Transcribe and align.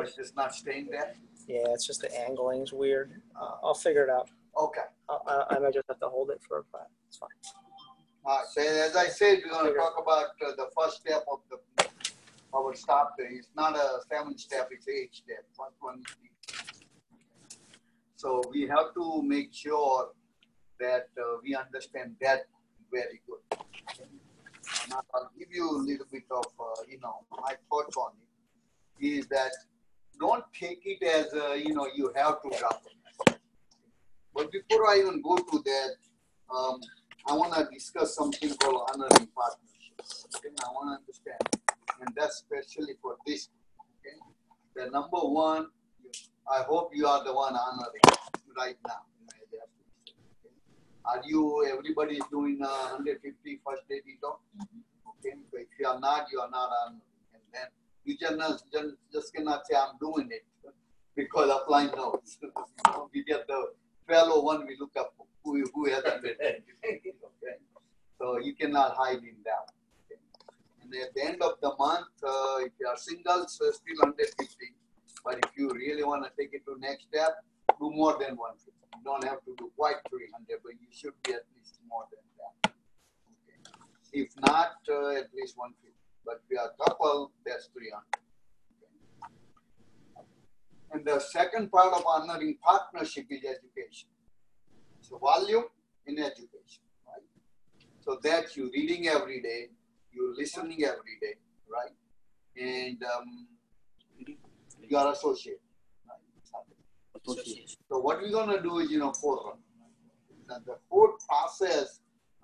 Or 0.00 0.04
it's 0.04 0.16
just 0.16 0.34
not 0.34 0.54
staying 0.54 0.88
there? 0.90 1.14
Yeah, 1.46 1.74
it's 1.74 1.86
just 1.86 2.00
the 2.00 2.10
angling's 2.18 2.72
weird. 2.72 3.20
Uh, 3.38 3.56
I'll 3.62 3.74
figure 3.74 4.02
it 4.04 4.10
out. 4.10 4.30
Okay. 4.56 4.80
I, 5.10 5.18
I, 5.26 5.56
I 5.56 5.58
might 5.58 5.74
just 5.74 5.86
have 5.88 6.00
to 6.00 6.08
hold 6.08 6.30
it 6.30 6.40
for 6.48 6.58
a 6.58 6.62
while. 6.70 6.88
It's 7.06 7.18
fine. 7.18 7.28
All 8.24 8.38
right, 8.38 8.46
so 8.50 8.62
as 8.62 8.96
I 8.96 9.08
said, 9.08 9.40
we're 9.44 9.52
gonna 9.52 9.74
talk 9.74 9.96
about 10.00 10.28
uh, 10.46 10.56
the 10.56 10.68
first 10.78 11.02
step 11.02 11.24
of 11.30 11.40
the, 11.50 11.86
our 12.54 12.74
start. 12.74 13.12
It's 13.18 13.50
not 13.54 13.76
a 13.76 14.00
seven 14.10 14.38
step, 14.38 14.70
it's 14.70 14.88
eight 14.88 15.14
step. 15.14 15.44
First 15.52 15.76
one 15.80 16.02
So 18.16 18.42
we 18.50 18.66
have 18.68 18.94
to 18.94 19.22
make 19.22 19.52
sure 19.52 20.12
that 20.78 21.08
uh, 21.18 21.36
we 21.42 21.54
understand 21.54 22.16
that 22.22 22.46
very 22.90 23.20
good. 23.26 23.60
And 24.00 24.94
I'll 25.14 25.30
give 25.38 25.48
you 25.50 25.68
a 25.70 25.76
little 25.76 26.06
bit 26.10 26.24
of, 26.30 26.46
uh, 26.58 26.82
you 26.88 26.98
know, 27.00 27.24
my 27.30 27.54
thoughts 27.68 27.96
on 27.98 28.12
it. 28.18 29.06
Is 29.06 29.26
that 29.28 29.52
don't 30.20 30.44
take 30.52 30.82
it 30.84 31.02
as, 31.02 31.32
uh, 31.32 31.54
you 31.54 31.74
know, 31.74 31.88
you 31.94 32.12
have 32.14 32.42
to 32.42 32.58
drop 32.58 32.82
it. 32.86 33.38
But 34.34 34.52
before 34.52 34.86
I 34.88 34.98
even 34.98 35.22
go 35.22 35.36
to 35.36 35.62
that, 35.64 35.90
um, 36.54 36.80
I 37.26 37.34
want 37.34 37.54
to 37.54 37.66
discuss 37.72 38.14
something 38.14 38.54
called 38.56 38.88
honoring 38.92 39.28
partnerships. 39.34 40.26
Okay, 40.36 40.50
I 40.62 40.68
want 40.72 40.96
to 40.96 41.00
understand, 41.00 41.40
and 42.00 42.08
that's 42.16 42.42
especially 42.42 42.94
for 43.02 43.16
this. 43.26 43.48
Okay, 44.00 44.16
the 44.76 44.90
number 44.90 45.18
one, 45.18 45.66
I 46.50 46.62
hope 46.62 46.90
you 46.94 47.06
are 47.06 47.24
the 47.24 47.32
one 47.32 47.54
honoring 47.54 48.18
right 48.56 48.76
now. 48.86 49.02
Are 51.04 51.22
you? 51.26 51.66
Everybody 51.70 52.16
is 52.16 52.24
doing 52.30 52.60
uh, 52.62 52.96
150 52.96 53.60
first 53.66 53.88
day 53.88 54.00
detox. 54.06 54.38
Okay, 55.18 55.36
so 55.50 55.58
if 55.58 55.68
you 55.78 55.86
are 55.86 55.98
not, 55.98 56.26
you 56.30 56.40
are 56.40 56.50
not 56.50 56.70
honoring, 56.84 57.00
and 57.34 57.42
then 57.52 57.68
you 58.04 58.16
just 58.16 58.64
just, 59.12 59.34
cannot 59.34 59.66
say 59.66 59.76
I'm 59.76 59.96
doing 60.00 60.28
it 60.30 60.44
because 61.16 61.50
of 61.50 61.62
applying 61.62 61.90
notes. 61.96 62.38
we 63.14 63.24
get 63.24 63.46
the 63.46 63.72
1201, 64.06 64.66
we 64.66 64.76
look 64.78 64.90
up 64.98 65.14
who, 65.44 65.64
who 65.74 65.86
hasn't 65.86 66.22
been. 66.22 66.36
So 68.18 68.38
you 68.38 68.54
cannot 68.54 68.96
hide 68.96 69.18
in 69.18 69.36
that. 69.44 69.72
And 70.82 70.94
at 70.94 71.14
the 71.14 71.24
end 71.24 71.42
of 71.42 71.52
the 71.62 71.72
month, 71.78 72.08
uh, 72.22 72.58
if 72.60 72.72
you 72.78 72.86
are 72.86 72.96
singles, 72.96 73.60
uh, 73.60 73.72
still 73.72 73.96
150. 74.00 74.44
But 75.24 75.38
if 75.44 75.50
you 75.56 75.70
really 75.70 76.04
want 76.04 76.24
to 76.24 76.30
take 76.38 76.52
it 76.52 76.64
to 76.66 76.76
next 76.80 77.04
step, 77.08 77.44
do 77.78 77.90
more 77.90 78.12
than 78.18 78.36
150. 78.36 78.72
You 78.96 79.04
don't 79.04 79.24
have 79.24 79.44
to 79.44 79.54
do 79.56 79.70
quite 79.76 79.96
300, 80.08 80.60
but 80.62 80.72
you 80.72 80.88
should 80.90 81.14
be 81.24 81.32
at 81.32 81.44
least 81.56 81.78
more 81.88 82.04
than 82.10 82.24
that. 82.36 82.72
Okay? 83.32 83.58
If 84.12 84.30
not, 84.40 84.76
uh, 84.88 85.16
at 85.16 85.32
least 85.32 85.56
150. 85.56 85.99
But 86.24 86.42
we 86.50 86.56
are 86.56 86.70
couple, 86.82 87.32
that's 87.44 87.68
300. 87.72 88.02
And 90.92 91.04
the 91.04 91.20
second 91.20 91.70
part 91.70 91.94
of 91.94 92.04
honoring 92.06 92.56
partnership 92.62 93.26
is 93.30 93.40
education. 93.44 94.08
So 95.00 95.18
volume 95.18 95.64
in 96.06 96.18
education, 96.18 96.82
right? 97.06 97.22
So 98.00 98.18
that 98.22 98.56
you 98.56 98.70
reading 98.72 99.08
every 99.08 99.40
day, 99.40 99.68
you're 100.12 100.34
listening 100.34 100.84
every 100.84 101.16
day, 101.20 101.34
right? 101.70 101.94
And 102.56 103.02
um, 103.04 103.46
you 104.88 104.96
are 104.96 105.12
associate. 105.12 105.60
Right? 106.08 107.36
So 107.88 107.98
what 107.98 108.20
we're 108.20 108.32
gonna 108.32 108.62
do 108.62 108.78
is, 108.78 108.90
you 108.90 108.98
know, 108.98 109.12
forerun. 109.12 109.58
And 110.48 110.64
the 110.66 110.78
whole 110.90 111.12
process, 111.28 112.00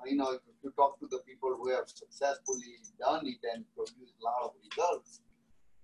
you 0.09 0.17
know, 0.17 0.31
if 0.31 0.41
you 0.63 0.73
talk 0.77 0.99
to 1.01 1.07
the 1.11 1.19
people 1.27 1.57
who 1.57 1.71
have 1.71 1.89
successfully 1.89 2.79
done 2.99 3.27
it 3.27 3.39
and 3.53 3.65
produced 3.75 4.15
a 4.21 4.25
lot 4.25 4.41
of 4.45 4.51
results, 4.63 5.21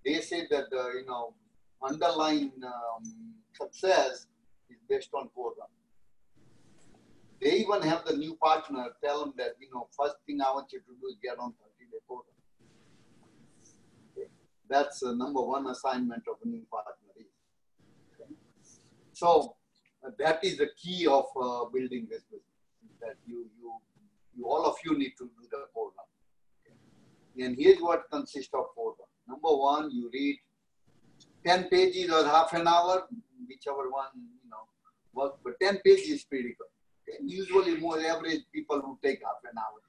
they 0.05 0.20
say 0.20 0.47
that 0.51 0.67
uh, 0.73 0.92
you 0.98 1.06
know 1.06 1.34
underlying 1.83 2.53
um, 2.64 3.34
success 3.53 4.27
is 4.70 4.79
based 4.89 5.11
on 5.14 5.29
forerun. 5.37 5.70
They 7.41 7.55
even 7.55 7.83
have 7.83 8.05
the 8.05 8.17
new 8.17 8.35
partner 8.36 8.86
tell 9.02 9.20
them 9.20 9.35
that 9.36 9.55
you 9.61 9.69
know 9.73 9.89
first 9.98 10.17
thing 10.27 10.41
I 10.41 10.51
want 10.52 10.73
you 10.73 10.80
to 10.80 10.92
do 11.01 11.07
is 11.08 11.17
get 11.23 11.39
on 11.39 11.52
30 11.52 11.91
day 11.91 11.98
forerun. 12.08 12.39
Okay. 14.13 14.29
That's 14.69 15.01
the 15.01 15.14
number 15.14 15.42
one 15.42 15.67
assignment 15.67 16.25
of 16.29 16.36
a 16.45 16.48
new 16.48 16.64
partner. 16.70 16.92
Okay. 17.17 18.35
So 19.13 19.57
uh, 20.05 20.11
that 20.19 20.42
is 20.45 20.57
the 20.58 20.70
key 20.77 21.07
of 21.07 21.27
uh, 21.36 21.64
building 21.73 22.07
this 22.11 22.23
business. 22.25 22.48
That 23.01 23.17
you 23.27 23.46
you 23.58 23.73
you 24.37 24.47
all 24.47 24.67
of 24.67 24.77
you 24.85 24.97
need 24.98 25.13
to 25.19 25.25
do 25.25 25.48
the. 25.51 25.59
Okay. 25.75 27.45
And 27.45 27.57
here's 27.57 27.81
what 27.81 28.11
consists 28.11 28.53
of 28.55 28.67
forerun. 28.77 29.09
Number 29.29 29.57
one, 29.57 29.91
you 29.91 30.11
read 30.13 30.39
10 31.47 31.69
pages 31.69 32.11
or 32.11 32.25
half 32.25 32.53
an 32.53 32.67
hour, 32.67 33.07
whichever 33.48 33.91
one, 33.91 34.13
you 34.17 34.51
know, 34.51 34.65
work, 35.13 35.39
but 35.45 35.59
10 35.61 35.79
pages 35.85 36.09
is 36.09 36.25
pretty 36.25 36.55
good. 36.59 36.73
Okay? 37.09 37.19
Usually 37.25 37.77
more 37.79 38.01
average 38.01 38.43
people 38.53 38.81
who 38.81 38.98
take 39.03 39.20
half 39.25 39.41
an 39.51 39.59
hour. 39.59 39.81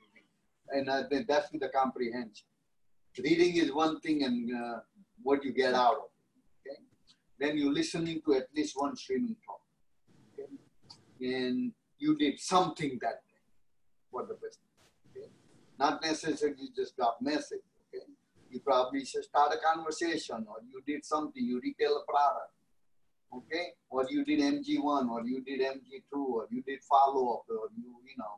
And 0.70 0.90
uh, 0.90 1.04
that's 1.28 1.50
the 1.52 1.70
comprehension. 1.70 2.48
Reading 3.20 3.58
is 3.58 3.72
one 3.72 4.00
thing 4.00 4.24
and 4.24 4.50
uh, 4.56 4.80
what 5.22 5.44
you 5.44 5.52
get 5.52 5.75
out 5.75 5.96
of 5.96 6.04
it. 6.06 6.70
Okay? 6.70 6.80
Then 7.40 7.58
you're 7.58 7.74
listening 7.74 8.22
to 8.25 8.36
at 8.36 8.48
least 8.56 8.74
one 8.75 8.96
streaming 8.96 9.36
talk. 9.46 9.62
Okay? 10.34 10.50
And 11.22 11.74
you 12.00 12.18
did 12.18 12.40
something 12.40 12.98
that 13.02 13.22
day 13.28 13.32
for 14.13 14.24
the 14.25 14.35
business. 14.35 14.72
Okay? 15.12 15.28
Not 15.78 16.01
necessarily 16.01 16.69
just 16.78 16.96
got 16.96 17.22
message. 17.22 17.66
Okay? 17.90 18.06
you 18.53 18.59
probably 18.59 19.03
should 19.03 19.24
start 19.24 19.51
a 19.51 19.75
conversation 19.75 20.46
or 20.47 20.57
you 20.72 20.81
did 20.85 21.03
something, 21.03 21.44
you 21.44 21.59
retail 21.62 21.97
a 21.97 22.06
product, 22.09 22.53
okay? 23.35 23.74
Or 23.90 24.06
you 24.09 24.24
did 24.24 24.40
MG1 24.40 25.09
or 25.09 25.25
you 25.25 25.41
did 25.41 25.59
MG2 25.59 26.13
or 26.13 26.47
you 26.51 26.62
did 26.62 26.79
follow 26.84 27.34
up 27.34 27.46
or 27.50 27.69
you, 27.75 27.90
you 28.06 28.16
know, 28.18 28.38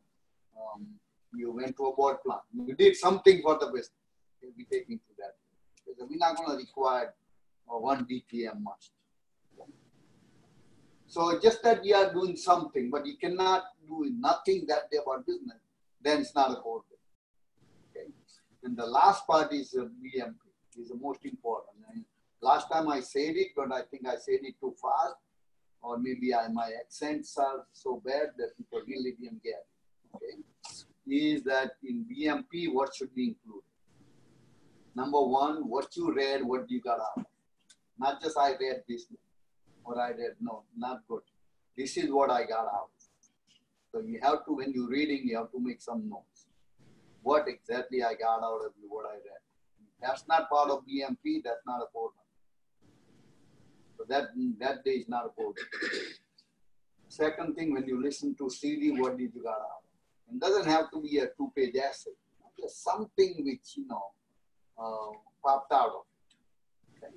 um, 0.58 0.88
you 1.34 1.52
went 1.52 1.76
to 1.76 1.88
a 1.88 1.96
board 1.96 2.18
plan. 2.26 2.40
You 2.54 2.76
did 2.76 2.96
something 2.96 3.42
for 3.42 3.60
the 3.60 3.66
business. 3.68 3.92
Okay, 4.42 4.54
we 4.58 4.64
take 4.64 4.90
into 4.90 5.12
that. 5.20 5.36
Because 5.86 6.10
we're 6.10 6.18
not 6.18 6.38
going 6.38 6.52
to 6.52 6.56
require 6.56 7.14
one 7.68 8.06
DTM 8.06 8.62
must. 8.62 8.92
So 11.08 11.40
just 11.40 11.62
that 11.64 11.84
you 11.86 11.94
are 11.96 12.12
doing 12.12 12.36
something, 12.38 12.90
but 12.90 13.06
you 13.06 13.18
cannot 13.18 13.66
do 13.88 14.12
nothing 14.18 14.66
that 14.68 14.90
day 14.92 14.98
about 15.06 15.26
business, 15.26 15.60
then 16.06 16.22
it's 16.22 16.36
not 16.36 16.52
a 16.52 16.56
core 16.56 16.84
business. 17.94 18.42
And 18.64 18.78
the 18.78 18.86
last 18.86 19.26
part 19.26 19.52
is 19.52 19.76
uh, 19.78 19.86
BMP, 20.02 20.36
is 20.80 20.90
the 20.90 20.96
most 20.96 21.26
important. 21.26 21.78
And 21.92 22.06
last 22.42 22.70
time 22.72 22.88
I 22.90 23.00
said 23.00 23.36
it, 23.36 23.50
but 23.56 23.72
I 23.72 23.82
think 23.90 24.08
I 24.08 24.16
said 24.16 24.40
it 24.44 24.56
too 24.60 24.74
fast, 24.80 25.16
or 25.82 25.98
maybe 25.98 26.34
I, 26.34 26.48
my 26.48 26.70
accents 26.80 27.38
are 27.38 27.66
so 27.74 28.02
bad 28.06 28.30
that 28.38 28.56
people 28.58 28.82
really 28.88 29.14
didn't 29.20 29.44
get 29.44 29.66
it. 29.66 30.16
Okay, 30.16 30.36
is 31.08 31.44
that 31.44 31.72
in 31.84 32.06
BMP, 32.06 32.72
what 32.72 32.96
should 32.96 33.14
be 33.14 33.30
included? 33.30 33.64
Number 34.96 35.22
one, 35.22 35.68
what 35.68 35.96
you 35.98 36.14
read, 36.14 36.44
what 36.44 36.70
you 36.70 36.82
got 36.82 37.00
out. 37.00 37.26
Not 38.00 38.22
just 38.22 38.38
I 38.38 38.52
read 38.52 38.84
this, 38.88 39.08
or 39.84 40.00
I 40.00 40.10
read, 40.10 40.36
no, 40.40 40.64
not 40.78 41.02
good. 41.08 41.22
This 41.78 41.98
is 41.98 42.12
what 42.12 42.30
I 42.30 42.46
got 42.46 42.66
out. 42.66 42.95
So 43.96 44.02
you 44.02 44.20
have 44.24 44.44
to, 44.44 44.52
when 44.52 44.74
you're 44.74 44.90
reading, 44.90 45.22
you 45.24 45.38
have 45.38 45.52
to 45.52 45.60
make 45.62 45.82
some 45.82 46.10
notes 46.10 46.48
what 47.24 47.48
exactly 47.48 48.04
I 48.04 48.14
got 48.16 48.44
out 48.44 48.60
of 48.66 48.74
what 48.90 49.06
I 49.06 49.14
read. 49.14 49.44
That's 50.02 50.28
not 50.28 50.50
part 50.50 50.70
of 50.70 50.80
BMP, 50.80 51.42
that's 51.42 51.66
not 51.66 51.82
a 51.82 51.86
program. 51.94 52.28
So 53.98 54.04
that, 54.10 54.32
that 54.60 54.84
day 54.84 54.96
is 55.00 55.08
not 55.08 55.28
a 55.28 55.30
program. 55.30 55.66
Second 57.08 57.56
thing, 57.56 57.74
when 57.74 57.88
you 57.88 58.04
listen 58.04 58.36
to 58.36 58.50
CD, 58.50 58.92
what 58.92 59.18
did 59.18 59.32
you 59.34 59.42
got 59.42 59.62
out? 59.72 59.86
It 60.30 60.42
doesn't 60.42 60.66
have 60.66 60.92
to 60.92 61.02
be 61.02 61.20
a 61.20 61.28
two-page 61.28 61.78
essay. 61.78 62.12
Just 62.60 62.84
something 62.84 63.46
which, 63.46 63.78
you 63.78 63.88
know, 63.88 64.08
uh, 64.78 65.16
popped 65.42 65.72
out 65.72 65.92
of 66.00 66.04
it. 66.12 67.06
Okay? 67.06 67.14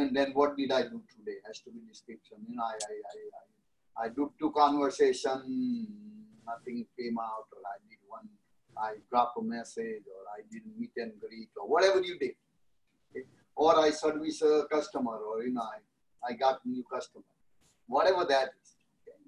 And 0.00 0.16
then 0.16 0.30
what 0.32 0.56
did 0.56 0.72
I 0.72 0.84
do 0.84 1.02
today? 1.14 1.36
Has 1.46 1.60
to 1.60 1.70
be 1.70 1.80
description. 1.86 2.38
You 2.48 2.56
know, 2.56 2.62
I, 2.62 2.72
I, 2.72 2.72
I, 2.72 3.20
I, 3.36 3.53
I 3.96 4.08
do 4.08 4.32
two 4.38 4.50
conversation, 4.50 5.86
nothing 6.46 6.86
came 6.98 7.18
out, 7.18 7.46
or 7.52 7.62
I 7.64 7.78
did 7.88 7.98
one 8.08 8.28
I 8.76 8.94
drop 9.10 9.34
a 9.38 9.42
message 9.42 10.02
or 10.06 10.22
I 10.36 10.42
did 10.50 10.62
meet 10.78 10.90
and 10.96 11.12
greet 11.20 11.50
or 11.56 11.68
whatever 11.68 12.00
you 12.00 12.18
did. 12.18 12.34
Okay? 13.10 13.26
Or 13.56 13.78
I 13.78 13.90
service 13.90 14.42
a 14.42 14.66
customer 14.70 15.16
or 15.16 15.42
you 15.44 15.52
know 15.52 15.62
I, 15.62 16.30
I 16.30 16.32
got 16.34 16.64
new 16.66 16.84
customer. 16.92 17.24
Whatever 17.86 18.24
that 18.24 18.50
is, 18.62 18.76
okay? 19.02 19.18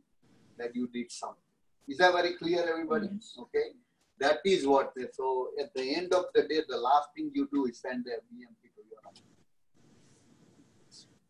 that 0.58 0.74
you 0.74 0.88
did 0.92 1.12
something. 1.12 1.42
Is 1.88 1.98
that 1.98 2.12
very 2.12 2.34
clear, 2.34 2.66
everybody? 2.68 3.08
Yes. 3.12 3.36
Okay. 3.38 3.76
That 4.18 4.38
is 4.44 4.66
what. 4.66 4.92
So 5.12 5.50
at 5.60 5.74
the 5.74 5.94
end 5.94 6.14
of 6.14 6.24
the 6.34 6.42
day, 6.42 6.62
the 6.68 6.78
last 6.78 7.10
thing 7.14 7.30
you 7.34 7.48
do 7.52 7.66
is 7.66 7.78
send 7.78 8.04
the 8.04 8.12
BMP 8.12 8.72
to 8.74 8.82
your. 8.88 8.98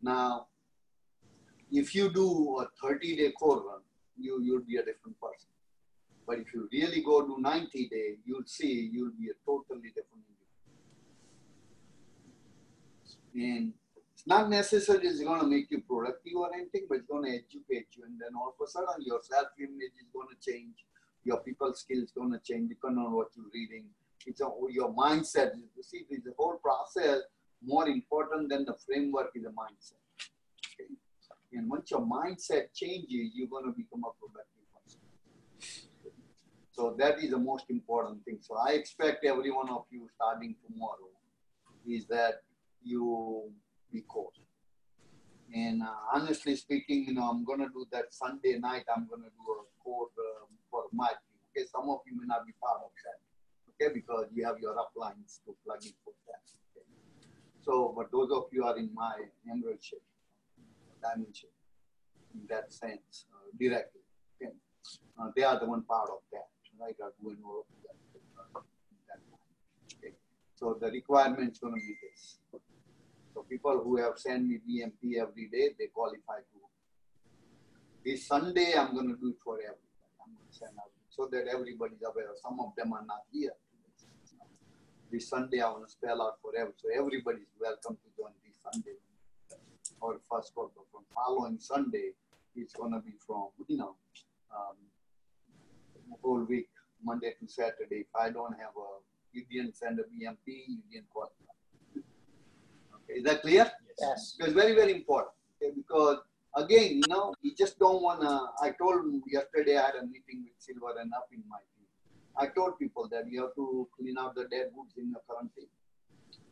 Now, 0.00 0.46
if 1.72 1.94
you 1.94 2.12
do 2.12 2.58
a 2.60 2.68
30 2.80 3.16
day 3.16 3.32
core 3.32 3.62
run, 3.66 3.80
you 4.18 4.40
you'll 4.42 4.64
be 4.64 4.76
a 4.76 4.84
different 4.84 5.20
person. 5.20 5.48
But 6.26 6.38
if 6.40 6.52
you 6.52 6.68
really 6.72 7.02
go 7.02 7.26
do 7.26 7.36
90 7.38 7.88
day, 7.88 8.16
you'll 8.24 8.46
see 8.46 8.90
you'll 8.92 9.12
be 9.18 9.28
a 9.30 9.34
totally 9.44 9.90
different 9.94 10.24
individual. 10.26 10.46
And 13.34 13.72
It's 14.12 14.26
not 14.26 14.50
necessarily 14.50 15.06
it's 15.06 15.20
going 15.20 15.40
to 15.40 15.46
make 15.46 15.70
you 15.70 15.82
productive 15.82 16.32
or 16.36 16.52
anything, 16.54 16.86
but 16.88 16.98
it's 16.98 17.06
going 17.06 17.24
to 17.24 17.30
educate 17.30 17.88
you. 17.96 18.04
And 18.04 18.18
then 18.20 18.30
all 18.34 18.54
of 18.58 18.66
a 18.66 18.68
sudden, 18.68 19.04
your 19.04 19.20
self 19.22 19.48
image 19.58 19.94
is 20.00 20.08
going 20.12 20.28
to 20.28 20.50
change. 20.50 20.84
Your 21.24 21.38
people 21.38 21.74
skills 21.74 22.10
going 22.12 22.32
to 22.32 22.40
change 22.40 22.70
depending 22.70 23.04
on 23.04 23.12
what 23.12 23.28
you're 23.36 23.50
reading. 23.52 23.84
It's 24.26 24.40
a, 24.40 24.48
your 24.70 24.92
mindset. 24.94 25.52
You 25.76 25.82
see, 25.82 26.06
the 26.08 26.34
whole 26.38 26.56
process 26.56 27.20
more 27.64 27.88
important 27.88 28.48
than 28.48 28.64
the 28.64 28.74
framework 28.86 29.30
is 29.34 29.44
the 29.44 29.50
mindset. 29.50 30.05
And 31.52 31.70
once 31.70 31.90
your 31.90 32.00
mindset 32.00 32.74
changes, 32.74 33.32
you're 33.34 33.48
going 33.48 33.64
to 33.64 33.72
become 33.72 34.04
a 34.04 34.12
productive 34.20 34.66
person. 34.74 35.00
So 36.72 36.94
that 36.98 37.18
is 37.22 37.30
the 37.30 37.38
most 37.38 37.64
important 37.70 38.24
thing. 38.24 38.38
So 38.40 38.56
I 38.56 38.72
expect 38.72 39.24
every 39.24 39.50
one 39.50 39.70
of 39.70 39.84
you 39.90 40.08
starting 40.14 40.54
tomorrow 40.66 41.08
is 41.86 42.06
that 42.06 42.42
you 42.82 43.50
be 43.92 44.04
coached. 44.08 44.40
And 45.54 45.82
uh, 45.82 45.94
honestly 46.12 46.56
speaking, 46.56 47.06
you 47.06 47.14
know, 47.14 47.30
I'm 47.30 47.44
going 47.44 47.60
to 47.60 47.68
do 47.68 47.86
that 47.92 48.12
Sunday 48.12 48.58
night. 48.58 48.84
I'm 48.94 49.06
going 49.08 49.22
to 49.22 49.30
do 49.30 49.44
a 49.52 49.64
code 49.82 50.12
um, 50.18 50.48
for 50.70 50.84
my. 50.92 51.08
Okay, 51.56 51.64
some 51.72 51.88
of 51.88 52.00
you 52.04 52.18
may 52.18 52.26
not 52.26 52.44
be 52.44 52.52
part 52.60 52.82
of 52.84 52.90
that. 53.04 53.18
Okay, 53.72 53.94
because 53.94 54.26
you 54.34 54.44
have 54.44 54.58
your 54.60 54.74
uplines 54.74 55.40
to 55.46 55.54
plug 55.64 55.82
in 55.84 55.92
for 56.04 56.12
that. 56.26 56.44
Okay? 56.74 56.84
So, 57.62 57.94
but 57.96 58.10
those 58.10 58.30
of 58.32 58.46
you 58.52 58.64
are 58.64 58.76
in 58.76 58.92
my 58.92 59.16
shape, 59.80 60.02
dimension, 61.00 61.50
in 62.34 62.46
that 62.48 62.72
sense, 62.72 63.26
uh, 63.32 63.50
directly. 63.58 64.00
Okay, 64.36 64.52
uh, 65.18 65.30
they 65.36 65.42
are 65.42 65.58
the 65.58 65.66
one 65.66 65.82
part 65.82 66.08
of 66.10 66.20
that, 66.32 66.48
right? 66.80 66.96
Are 67.02 67.12
doing 67.22 67.38
all 67.44 67.60
of 67.60 67.66
that. 67.84 67.96
that 69.08 69.20
okay, 69.98 70.14
so 70.54 70.76
the 70.80 70.90
requirement 70.90 71.52
is 71.52 71.58
going 71.58 71.74
to 71.74 71.80
be 71.80 71.96
this. 72.02 72.38
So 73.34 73.44
people 73.48 73.80
who 73.84 73.96
have 73.98 74.16
sent 74.16 74.46
me 74.48 74.58
BMP 74.64 75.20
every 75.20 75.48
day, 75.52 75.74
they 75.78 75.86
qualify 75.88 76.40
to. 76.40 76.58
This 78.04 78.26
Sunday, 78.26 78.72
I'm 78.78 78.94
going 78.94 79.08
to 79.08 79.16
do 79.20 79.28
it 79.30 79.40
for 79.42 79.58
everybody. 79.58 80.08
I'm 80.22 80.32
going 80.32 80.46
to 80.48 80.56
send 80.56 80.72
out 80.78 80.90
so 81.10 81.28
that 81.32 81.48
everybody's 81.48 82.02
aware. 82.04 82.28
Some 82.40 82.60
of 82.60 82.72
them 82.76 82.92
are 82.92 83.04
not 83.04 83.24
here. 83.32 83.56
This 85.10 85.28
Sunday, 85.28 85.60
I 85.60 85.70
want 85.70 85.86
to 85.86 85.90
spell 85.90 86.20
out 86.20 86.36
for 86.42 86.52
every. 86.56 86.74
So 86.76 86.88
everybody's 86.92 87.48
welcome 87.60 87.96
to 87.96 88.08
join 88.16 88.32
this 88.44 88.56
Sunday. 88.60 88.96
Or 90.00 90.20
first 90.30 90.54
quarter. 90.54 90.72
From 90.92 91.02
following 91.14 91.58
Sunday, 91.58 92.10
it's 92.54 92.74
going 92.74 92.92
to 92.92 93.00
be 93.00 93.12
from, 93.26 93.48
you 93.68 93.78
know, 93.78 93.94
um, 94.54 94.76
whole 96.22 96.44
week, 96.44 96.68
Monday 97.02 97.34
to 97.40 97.48
Saturday. 97.48 98.00
If 98.06 98.12
I 98.18 98.30
don't 98.30 98.52
have 98.52 98.74
a, 98.76 98.88
you 99.32 99.44
didn't 99.50 99.76
send 99.76 99.98
a 100.00 100.02
BMP, 100.02 100.46
you 100.46 100.78
didn't 100.90 101.10
call. 101.12 101.30
Okay, 101.96 103.14
is 103.18 103.24
that 103.24 103.42
clear? 103.42 103.70
Yes. 104.00 104.36
It's 104.38 104.52
very, 104.52 104.74
very 104.74 104.92
important. 104.92 105.32
Okay, 105.62 105.72
because 105.74 106.18
again, 106.54 106.96
you 106.96 107.08
know, 107.08 107.34
you 107.42 107.54
just 107.54 107.78
don't 107.78 108.02
wanna. 108.02 108.50
I 108.60 108.70
told 108.70 109.04
yesterday 109.26 109.76
I 109.78 109.86
had 109.86 109.94
a 110.02 110.06
meeting 110.06 110.44
with 110.44 110.56
Silver 110.58 110.98
and 111.00 111.12
up 111.14 111.28
in 111.32 111.42
my 111.48 111.58
team. 111.58 111.86
I 112.38 112.46
told 112.48 112.78
people 112.78 113.08
that 113.08 113.30
you 113.30 113.42
have 113.42 113.54
to 113.54 113.88
clean 113.96 114.16
out 114.18 114.34
the 114.34 114.44
dead 114.44 114.70
woods 114.74 114.94
in 114.98 115.10
your 115.10 115.20
current 115.28 115.50
team. 115.56 115.68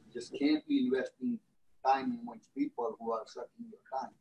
You 0.06 0.12
just 0.12 0.32
can't 0.38 0.66
be 0.66 0.86
investing 0.86 1.38
time 1.86 2.18
amongst 2.22 2.54
people 2.54 2.96
who 2.98 3.12
are 3.12 3.24
sucking 3.26 3.66
your 3.70 4.00
time. 4.00 4.12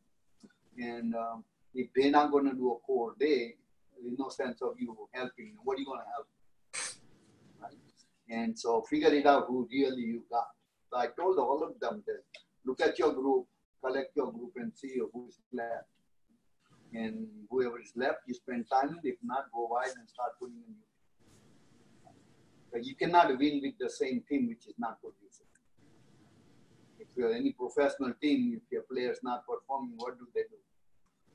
And 0.78 1.16
um, 1.16 1.44
if 1.74 1.88
they're 1.96 2.12
not 2.12 2.32
going 2.32 2.50
to 2.50 2.56
do 2.56 2.72
a 2.72 2.80
core 2.86 3.14
day, 3.20 3.56
there's 4.02 4.18
no 4.18 4.30
sense 4.30 4.62
of 4.62 4.74
you 4.78 4.96
helping. 5.12 5.56
What 5.64 5.78
are 5.78 5.80
you 5.80 5.86
going 5.86 6.00
to 6.00 6.12
help? 6.14 6.28
Right? 7.62 7.78
And 8.30 8.58
so 8.58 8.82
figure 8.82 9.14
it 9.14 9.26
out 9.26 9.46
who 9.48 9.68
really 9.72 10.02
you 10.02 10.24
got. 10.30 10.48
So 10.92 10.98
I 10.98 11.08
told 11.08 11.38
all 11.40 11.64
of 11.64 11.80
them 11.80 12.04
that 12.06 12.22
look 12.66 12.82
at 12.82 13.00
your 13.00 13.14
group, 13.14 13.46
collect 13.84 14.16
your 14.16 14.32
group, 14.32 14.54
and 14.58 14.72
see 14.76 15.00
who's 15.14 15.40
left. 15.52 15.88
And 16.94 17.28
whoever 17.50 17.80
is 17.82 17.92
left, 17.96 18.20
you 18.28 18.34
spend 18.36 18.66
time. 18.70 18.90
with. 18.90 19.06
If 19.14 19.16
not, 19.24 19.46
go 19.54 19.68
wide 19.72 19.96
and 19.98 20.08
start 20.08 20.34
putting 20.40 20.58
in 20.58 20.74
new. 20.74 22.12
But 22.72 22.86
you 22.86 22.96
cannot 22.96 23.30
win 23.38 23.62
with 23.64 23.78
the 23.80 23.90
same 23.90 24.24
team 24.28 24.48
which 24.48 24.68
is 24.68 24.74
not 24.78 25.00
producing. 25.02 25.48
If 27.04 27.18
you're 27.18 27.34
any 27.34 27.52
professional 27.52 28.14
team, 28.22 28.60
if 28.60 28.72
your 28.72 28.84
player's 28.84 29.20
not 29.24 29.46
performing, 29.46 29.94
what 29.98 30.18
do 30.18 30.28
they 30.34 30.42
do? 30.42 30.60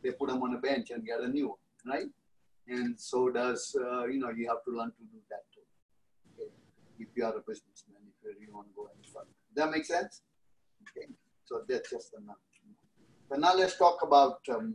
They 0.03 0.13
put 0.13 0.29
them 0.31 0.43
on 0.43 0.55
a 0.55 0.59
bench 0.59 0.91
and 0.91 1.05
get 1.05 1.21
a 1.21 1.29
new 1.29 1.49
one, 1.49 1.95
right? 1.95 2.11
And 2.69 2.99
so 2.99 3.31
does 3.31 3.77
uh, 3.81 4.07
you 4.07 4.19
know 4.19 4.31
you 4.31 4.49
have 4.49 4.63
to 4.65 4.71
learn 4.71 4.93
to 4.99 5.05
do 5.15 5.19
that 5.31 5.45
too. 5.53 5.67
Okay? 6.33 6.51
If 6.99 7.09
you 7.17 7.25
are 7.25 7.37
a 7.37 7.41
businessman, 7.41 8.03
if 8.11 8.17
you 8.23 8.31
really 8.39 8.53
want 8.53 8.69
to 8.69 8.75
go 8.75 8.89
any 8.95 9.07
further, 9.13 9.35
that 9.57 9.71
makes 9.71 9.89
sense. 9.89 10.23
Okay, 10.85 11.09
so 11.45 11.63
that's 11.69 11.91
just 11.91 12.15
enough. 12.15 12.37
So 13.29 13.37
now 13.37 13.55
let's 13.55 13.77
talk 13.77 13.99
about 14.03 14.41
um, 14.51 14.75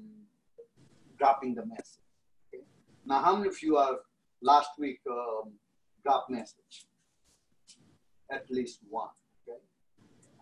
dropping 1.17 1.55
the 1.55 1.65
message. 1.65 2.05
Okay? 2.53 2.63
Now, 3.05 3.23
how 3.23 3.35
many 3.35 3.49
of 3.49 3.61
you 3.63 3.77
are 3.77 3.97
last 4.41 4.69
week 4.77 4.99
um, 5.09 5.53
message? 6.29 6.85
At 8.31 8.49
least 8.51 8.79
one. 8.89 9.09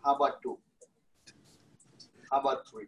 Okay. 0.01 0.07
How 0.09 0.15
about 0.15 0.41
two? 0.41 0.57
How 2.31 2.39
about 2.39 2.67
three? 2.67 2.85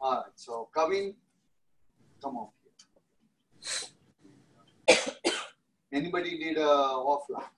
All 0.00 0.14
right. 0.14 0.24
So, 0.34 0.68
Kavin, 0.76 1.14
come 2.22 2.36
on 2.36 2.48
here. 4.86 4.96
Anybody 5.92 6.38
did 6.38 6.58
uh, 6.58 6.94
offline? 6.98 7.48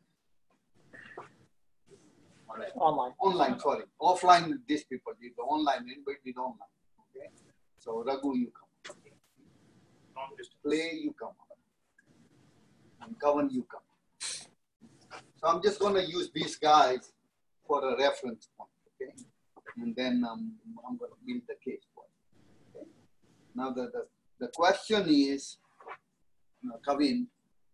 All 2.48 2.56
right. 2.56 2.72
Online. 2.76 3.12
Online, 3.18 3.58
sorry. 3.58 3.84
Offline, 4.00 4.58
these 4.68 4.84
people 4.84 5.12
did 5.20 5.32
the 5.36 5.42
online. 5.42 5.78
Anybody 5.90 6.18
did 6.24 6.36
online? 6.36 6.68
Okay. 7.16 7.28
So, 7.78 8.04
Raghu, 8.06 8.36
you 8.36 8.52
come. 8.52 8.66
Play, 10.62 11.00
you 11.02 11.14
come. 11.18 11.34
And 13.02 13.18
Kavan, 13.18 13.52
you 13.52 13.62
come. 13.70 13.85
So, 15.46 15.52
I'm 15.52 15.62
just 15.62 15.78
going 15.78 15.94
to 15.94 16.04
use 16.04 16.28
these 16.34 16.56
guys 16.56 17.12
for 17.68 17.78
a 17.88 17.96
reference 17.96 18.48
point. 18.58 18.70
Okay. 19.00 19.12
And 19.80 19.94
then 19.94 20.24
um, 20.28 20.54
I'm 20.88 20.96
going 20.98 21.12
to 21.12 21.16
build 21.24 21.42
the 21.46 21.54
case 21.64 21.82
for 21.94 22.02
it. 22.04 22.78
Okay. 22.78 22.88
Now, 23.54 23.70
the, 23.70 23.82
the, 23.94 24.06
the 24.40 24.48
question 24.48 25.06
is, 25.08 25.58
you 26.62 26.70
know, 26.70 26.80
Kavin, 26.86 27.26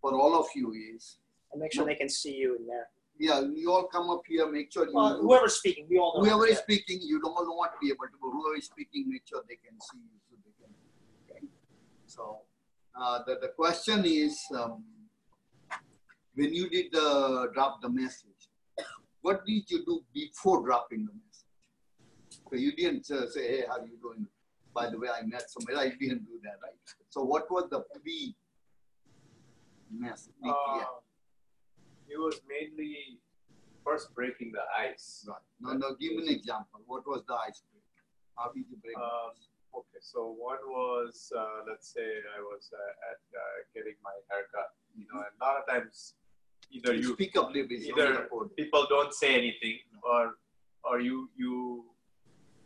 for 0.03 0.13
all 0.15 0.39
of 0.39 0.47
you 0.55 0.75
is, 0.95 1.17
And 1.53 1.63
make 1.63 1.73
sure 1.73 1.87
they 1.87 1.95
can 1.95 2.11
see 2.11 2.35
you 2.35 2.57
in 2.57 2.67
there. 2.67 2.88
yeah, 3.19 3.41
you 3.41 3.73
all 3.73 3.85
come 3.85 4.11
up 4.11 4.21
here, 4.29 4.50
make 4.52 4.71
sure 4.71 4.87
you, 4.87 4.93
whoever's 5.23 5.55
speaking, 5.55 5.87
we 5.88 5.99
all 5.99 6.12
know. 6.19 6.25
whoever 6.25 6.47
is 6.47 6.57
Yeah. 6.57 6.62
speaking, 6.64 6.99
you 7.00 7.23
don't 7.23 7.33
want 7.33 7.73
to 7.73 7.79
be 7.81 7.88
able 7.88 8.05
to, 8.05 8.19
but 8.21 8.31
whoever 8.33 8.57
is 8.57 8.67
speaking, 8.67 9.09
make 9.09 9.23
sure 9.26 9.43
they 9.49 9.57
can 9.57 9.81
see 9.81 9.99
you 9.99 10.19
so 10.29 10.37
they 10.45 10.52
can, 10.61 10.75
okay? 11.31 11.47
So, 12.07 12.41
uh, 13.00 13.21
the, 13.26 13.38
the 13.41 13.49
question 13.57 14.05
is, 14.05 14.38
um, 14.55 14.85
when 16.35 16.55
you 16.55 16.69
did 16.69 16.93
the 16.93 17.51
drop 17.55 17.83
the 17.83 17.89
message, 17.89 18.49
what 19.21 19.45
did 19.47 19.71
you 19.71 19.85
do 19.85 20.03
before 20.15 20.62
dropping 20.62 21.07
the 21.07 21.12
message? 21.12 21.43
So 22.51 22.57
you 22.57 22.73
didn't 22.73 23.11
uh, 23.11 23.29
say, 23.29 23.49
hey, 23.49 23.65
how 23.69 23.79
are 23.79 23.87
you 23.87 23.99
doing? 24.01 24.27
By 24.75 24.91
the 24.91 24.99
way, 24.99 25.09
I 25.09 25.23
met 25.23 25.51
somebody. 25.51 25.77
I 25.79 25.89
didn't 25.91 26.25
do 26.25 26.41
that, 26.43 26.57
right? 26.62 26.75
So 27.11 27.23
what 27.23 27.51
was 27.51 27.69
the 27.71 27.81
pre 27.81 28.35
message? 29.91 30.33
Uh, 30.45 30.85
it 32.09 32.19
was 32.19 32.41
mainly 32.49 33.21
first 33.85 34.15
breaking 34.15 34.53
the 34.53 34.65
ice. 34.77 35.27
Right. 35.29 35.37
No, 35.61 35.73
no, 35.73 35.95
give 36.01 36.12
me 36.17 36.29
an 36.29 36.35
example. 36.35 36.81
What 36.87 37.07
was 37.07 37.23
the 37.29 37.35
icebreaker? 37.35 38.05
How 38.37 38.51
did 38.53 38.65
you 38.71 38.77
break 38.81 38.97
Um, 38.97 39.37
okay, 39.77 40.01
so 40.01 40.33
one 40.33 40.62
was, 40.67 41.33
uh, 41.37 41.69
let's 41.69 41.93
say 41.93 42.05
I 42.05 42.41
was 42.41 42.71
uh, 42.73 43.11
at 43.12 43.21
uh, 43.33 43.57
getting 43.75 43.97
my 44.03 44.17
haircut, 44.31 44.73
you 44.97 45.07
know, 45.12 45.21
and 45.21 45.33
a 45.37 45.45
lot 45.45 45.61
of 45.61 45.67
times 45.69 46.15
either 46.73 46.95
you 46.95 47.12
speak 47.14 47.37
up 47.37 47.49
little 47.52 47.69
bit. 47.69 47.83
either 47.83 48.29
people 48.57 48.87
don't 48.88 49.12
say 49.14 49.35
anything 49.35 49.79
or 50.02 50.35
or 50.85 51.00
you 51.00 51.29
you 51.37 51.85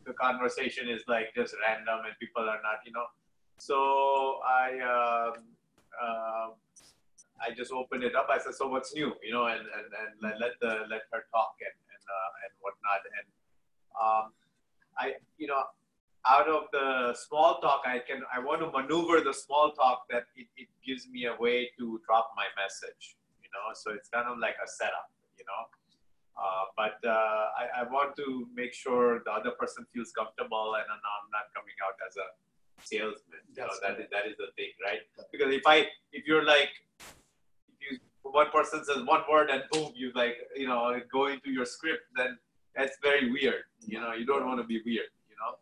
the 0.06 0.12
conversation 0.14 0.88
is 0.88 1.02
like 1.08 1.34
just 1.34 1.54
random 1.66 2.00
and 2.06 2.14
people 2.20 2.42
are 2.42 2.62
not 2.62 2.78
you 2.86 2.92
know. 2.92 3.06
So 3.58 4.40
i 4.46 4.68
um, 4.94 5.44
uh, 6.02 6.48
i 7.44 7.52
just 7.56 7.72
opened 7.72 8.04
it 8.04 8.14
up. 8.14 8.28
I 8.30 8.38
said 8.38 8.54
so 8.54 8.68
what's 8.68 8.94
new? 8.94 9.12
You 9.22 9.32
know 9.32 9.46
and 9.46 9.60
and, 9.76 9.86
and 10.00 10.40
let, 10.40 10.52
the 10.60 10.72
let 10.92 11.02
her 11.12 11.24
talk 11.34 11.54
and 11.60 11.76
and, 11.92 12.04
uh, 12.16 12.42
and 12.42 12.52
whatnot. 12.60 13.02
And 13.18 13.26
um, 14.00 14.32
i 14.98 15.14
you 15.38 15.46
know 15.46 15.62
out 16.28 16.48
of 16.48 16.64
the 16.72 17.14
small 17.14 17.60
talk 17.60 17.82
i 17.86 17.98
can 17.98 18.22
i 18.34 18.38
want 18.38 18.60
to 18.60 18.70
maneuver 18.70 19.20
the 19.20 19.32
small 19.32 19.72
talk 19.72 20.04
that 20.10 20.24
it, 20.34 20.46
it 20.56 20.68
gives 20.84 21.08
me 21.08 21.26
a 21.26 21.34
way 21.40 21.70
to 21.78 22.00
drop 22.06 22.32
my 22.36 22.46
message 22.60 23.16
know 23.56 23.72
so 23.72 23.96
it's 23.96 24.08
kind 24.12 24.28
of 24.28 24.36
like 24.38 24.56
a 24.60 24.68
setup 24.68 25.08
you 25.40 25.46
know 25.48 25.62
uh, 26.36 26.68
but 26.76 27.00
uh, 27.08 27.48
I, 27.56 27.80
I 27.80 27.82
want 27.88 28.14
to 28.20 28.46
make 28.54 28.74
sure 28.74 29.22
the 29.24 29.32
other 29.32 29.52
person 29.52 29.86
feels 29.94 30.12
comfortable 30.12 30.76
and 30.76 30.84
I'm 30.84 31.26
not, 31.32 31.48
coming 31.56 31.72
out 31.80 31.96
as 32.04 32.12
a 32.20 32.28
salesman. 32.84 33.40
You 33.56 33.64
know, 33.64 33.72
That's 33.72 33.80
that 33.80 33.96
is, 34.04 34.08
that 34.12 34.24
is 34.28 34.36
the 34.36 34.52
thing, 34.52 34.68
right? 34.84 35.00
Because 35.32 35.48
if 35.54 35.64
I 35.64 35.88
if 36.12 36.26
you're 36.26 36.44
like 36.44 36.68
if 37.72 37.80
you 37.80 37.98
one 38.22 38.50
person 38.50 38.84
says 38.84 39.02
one 39.04 39.22
word 39.30 39.50
and 39.50 39.62
boom, 39.72 39.92
you 39.94 40.12
like, 40.14 40.36
you 40.54 40.68
know, 40.68 40.98
go 41.10 41.26
into 41.28 41.50
your 41.50 41.64
script, 41.64 42.04
then 42.16 42.38
that's 42.74 42.96
very 43.02 43.30
weird. 43.30 43.64
You 43.80 44.00
know, 44.00 44.12
you 44.12 44.26
don't 44.26 44.46
want 44.46 44.60
to 44.60 44.66
be 44.66 44.82
weird, 44.84 45.08
you 45.28 45.36
know? 45.40 45.56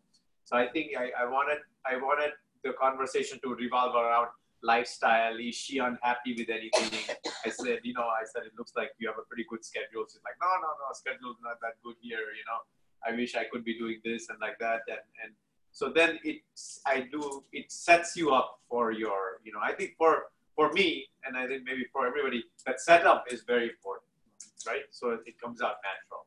So 0.44 0.56
I 0.56 0.66
think 0.68 0.92
I, 0.98 1.10
I 1.22 1.26
wanted, 1.26 1.58
I 1.86 1.96
wanted 1.96 2.32
the 2.64 2.72
conversation 2.72 3.38
to 3.44 3.54
revolve 3.54 3.94
around 3.94 4.28
lifestyle. 4.64 5.36
Is 5.38 5.54
she 5.54 5.78
unhappy 5.78 6.34
with 6.38 6.48
anything? 6.48 6.90
I 7.44 7.50
said, 7.50 7.80
you 7.84 7.92
know, 7.92 8.08
I 8.08 8.24
said, 8.24 8.42
it 8.46 8.52
looks 8.58 8.72
like 8.74 8.90
you 8.98 9.06
have 9.08 9.18
a 9.18 9.26
pretty 9.28 9.44
good 9.48 9.64
schedule. 9.64 10.04
She's 10.08 10.24
like, 10.24 10.38
no, 10.40 10.48
no, 10.64 10.70
no, 10.80 10.86
schedule's 10.92 11.36
not 11.44 11.60
that 11.60 11.76
good 11.84 11.96
here. 12.00 12.32
You 12.32 12.44
know, 12.48 12.60
I 13.06 13.14
wish 13.14 13.36
I 13.36 13.44
could 13.52 13.64
be 13.64 13.78
doing 13.78 14.00
this 14.02 14.30
and 14.30 14.38
like 14.40 14.58
that. 14.60 14.80
And, 14.88 15.04
and 15.22 15.32
so 15.70 15.90
then 15.90 16.18
it's, 16.24 16.80
I 16.86 17.06
do, 17.12 17.44
it 17.52 17.70
sets 17.70 18.16
you 18.16 18.32
up 18.32 18.60
for 18.68 18.92
your, 18.92 19.40
you 19.44 19.52
know, 19.52 19.60
I 19.62 19.72
think 19.72 19.94
for, 19.98 20.32
for 20.56 20.72
me, 20.72 21.08
and 21.24 21.36
I 21.36 21.46
think 21.46 21.62
maybe 21.64 21.84
for 21.92 22.06
everybody, 22.06 22.44
that 22.66 22.80
setup 22.80 23.26
is 23.30 23.42
very 23.46 23.68
important, 23.68 24.08
right? 24.66 24.86
So 24.90 25.18
it 25.26 25.38
comes 25.40 25.60
out 25.60 25.76
natural. 25.84 26.24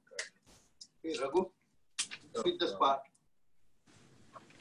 Okay, 0.99 1.17
Raghu, 1.23 1.49
hit 2.45 2.59
the 2.59 2.67
spot. 2.67 3.01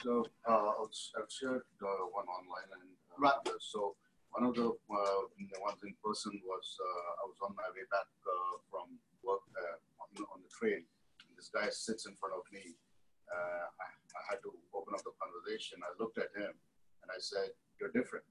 So 0.03 0.25
uh, 0.47 0.51
I'll, 0.51 0.89
I'll 1.17 1.29
share 1.29 1.63
the 1.79 1.87
one 2.13 2.25
online 2.25 2.69
and 2.71 2.81
so 3.59 3.95
one 4.31 4.45
of 4.45 4.53
the, 4.53 4.69
uh, 4.69 5.21
the 5.33 5.59
ones 5.61 5.81
in 5.81 5.93
person 6.03 6.33
was 6.45 6.65
uh, 6.77 7.21
I 7.21 7.23
was 7.25 7.39
on 7.41 7.57
my 7.57 7.65
way 7.73 7.85
back 7.89 8.05
uh, 8.21 8.55
from 8.69 9.01
work 9.25 9.41
uh, 9.57 9.77
on, 10.03 10.09
on 10.33 10.39
the 10.45 10.51
train. 10.53 10.85
And 11.25 11.33
this 11.33 11.49
guy 11.49 11.67
sits 11.73 12.05
in 12.05 12.13
front 12.15 12.37
of 12.37 12.45
me. 12.53 12.77
Uh, 13.27 13.65
I, 13.81 13.87
I 13.89 14.21
had 14.29 14.39
to 14.45 14.53
open 14.77 14.93
up 14.93 15.03
the 15.03 15.11
conversation. 15.17 15.81
I 15.83 15.91
looked 15.99 16.21
at 16.21 16.31
him 16.37 16.53
and 17.03 17.07
I 17.11 17.19
said, 17.19 17.51
"You're 17.81 17.91
different." 17.91 18.23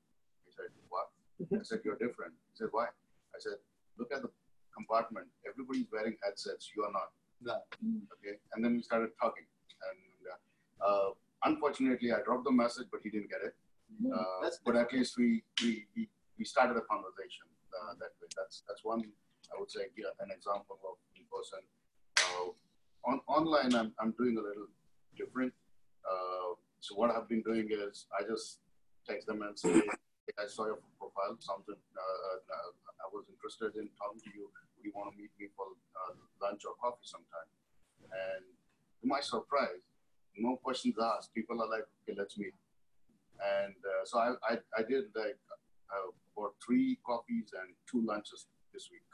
He 0.46 0.54
said, 0.54 0.72
"What?" 0.88 1.12
I 1.52 1.66
said, 1.66 1.84
"You're 1.84 2.00
different." 2.00 2.32
He 2.48 2.54
said, 2.56 2.72
"Why?" 2.72 2.88
I 3.34 3.38
said, 3.38 3.60
"Look 3.98 4.08
at 4.14 4.22
the 4.24 4.32
compartment. 4.72 5.28
Everybody's 5.44 5.90
wearing 5.92 6.16
headsets. 6.24 6.72
You 6.72 6.88
are 6.88 6.94
not." 6.94 7.12
Right. 7.44 7.60
Okay. 8.16 8.40
And 8.56 8.64
then 8.64 8.72
we 8.78 8.82
started 8.82 9.12
talking. 9.20 9.44
And 9.44 10.00
uh, 10.80 11.10
unfortunately, 11.44 12.12
I 12.12 12.24
dropped 12.24 12.44
the 12.48 12.56
message, 12.56 12.88
but 12.90 13.04
he 13.04 13.10
didn't 13.10 13.28
get 13.28 13.44
it. 13.44 13.54
Uh, 13.96 14.42
That's 14.42 14.58
but 14.64 14.76
at 14.76 14.92
least 14.92 15.16
we 15.16 15.42
we, 15.62 15.86
we, 15.96 16.08
we 16.38 16.44
started 16.44 16.76
a 16.76 16.84
conversation 16.84 17.46
uh, 17.72 17.94
that 18.00 18.12
way. 18.20 18.28
That's 18.36 18.62
that's 18.68 18.84
one 18.84 19.02
I 19.54 19.58
would 19.58 19.70
say 19.70 19.88
yeah, 19.96 20.12
an 20.20 20.30
example 20.30 20.78
of 20.84 20.96
in 21.16 21.24
person. 21.30 21.62
Uh, 22.18 22.50
on 23.06 23.20
online, 23.26 23.74
I'm 23.74 23.92
I'm 24.00 24.12
doing 24.18 24.36
a 24.36 24.42
little 24.42 24.68
different. 25.16 25.52
Uh, 26.04 26.58
so 26.80 26.94
what 26.94 27.10
I've 27.10 27.28
been 27.28 27.42
doing 27.42 27.68
is 27.70 28.06
I 28.12 28.22
just 28.26 28.60
text 29.08 29.26
them 29.26 29.42
and 29.42 29.58
say, 29.58 29.72
hey, 29.72 30.34
I 30.38 30.46
saw 30.46 30.66
your 30.66 30.78
profile. 30.98 31.38
Something 31.38 31.78
uh, 31.78 32.36
uh, 32.52 32.70
I 33.02 33.06
was 33.14 33.24
interested 33.30 33.78
in 33.80 33.88
talking 33.96 34.20
to 34.22 34.30
you. 34.34 34.50
Do 34.76 34.80
you 34.82 34.92
want 34.94 35.14
to 35.14 35.16
meet 35.16 35.30
me 35.38 35.46
for 35.56 35.66
uh, 35.94 36.14
lunch 36.42 36.62
or 36.66 36.74
coffee 36.82 37.06
sometime? 37.06 37.48
And 38.10 38.44
to 39.00 39.04
my 39.06 39.20
surprise, 39.20 39.82
no 40.36 40.56
questions 40.56 40.94
asked. 41.00 41.34
People 41.34 41.62
are 41.62 41.70
like, 41.70 41.86
okay, 42.02 42.14
let's 42.18 42.36
meet. 42.38 42.54
And 43.40 43.76
uh, 43.76 44.04
so 44.04 44.18
I, 44.18 44.28
I, 44.48 44.54
I 44.78 44.82
did 44.82 45.12
like 45.14 45.38
uh, 45.92 46.10
about 46.36 46.56
three 46.64 46.98
coffees 47.04 47.52
and 47.52 47.74
two 47.88 48.04
lunches 48.04 48.46
this 48.72 48.88
week 48.90 49.06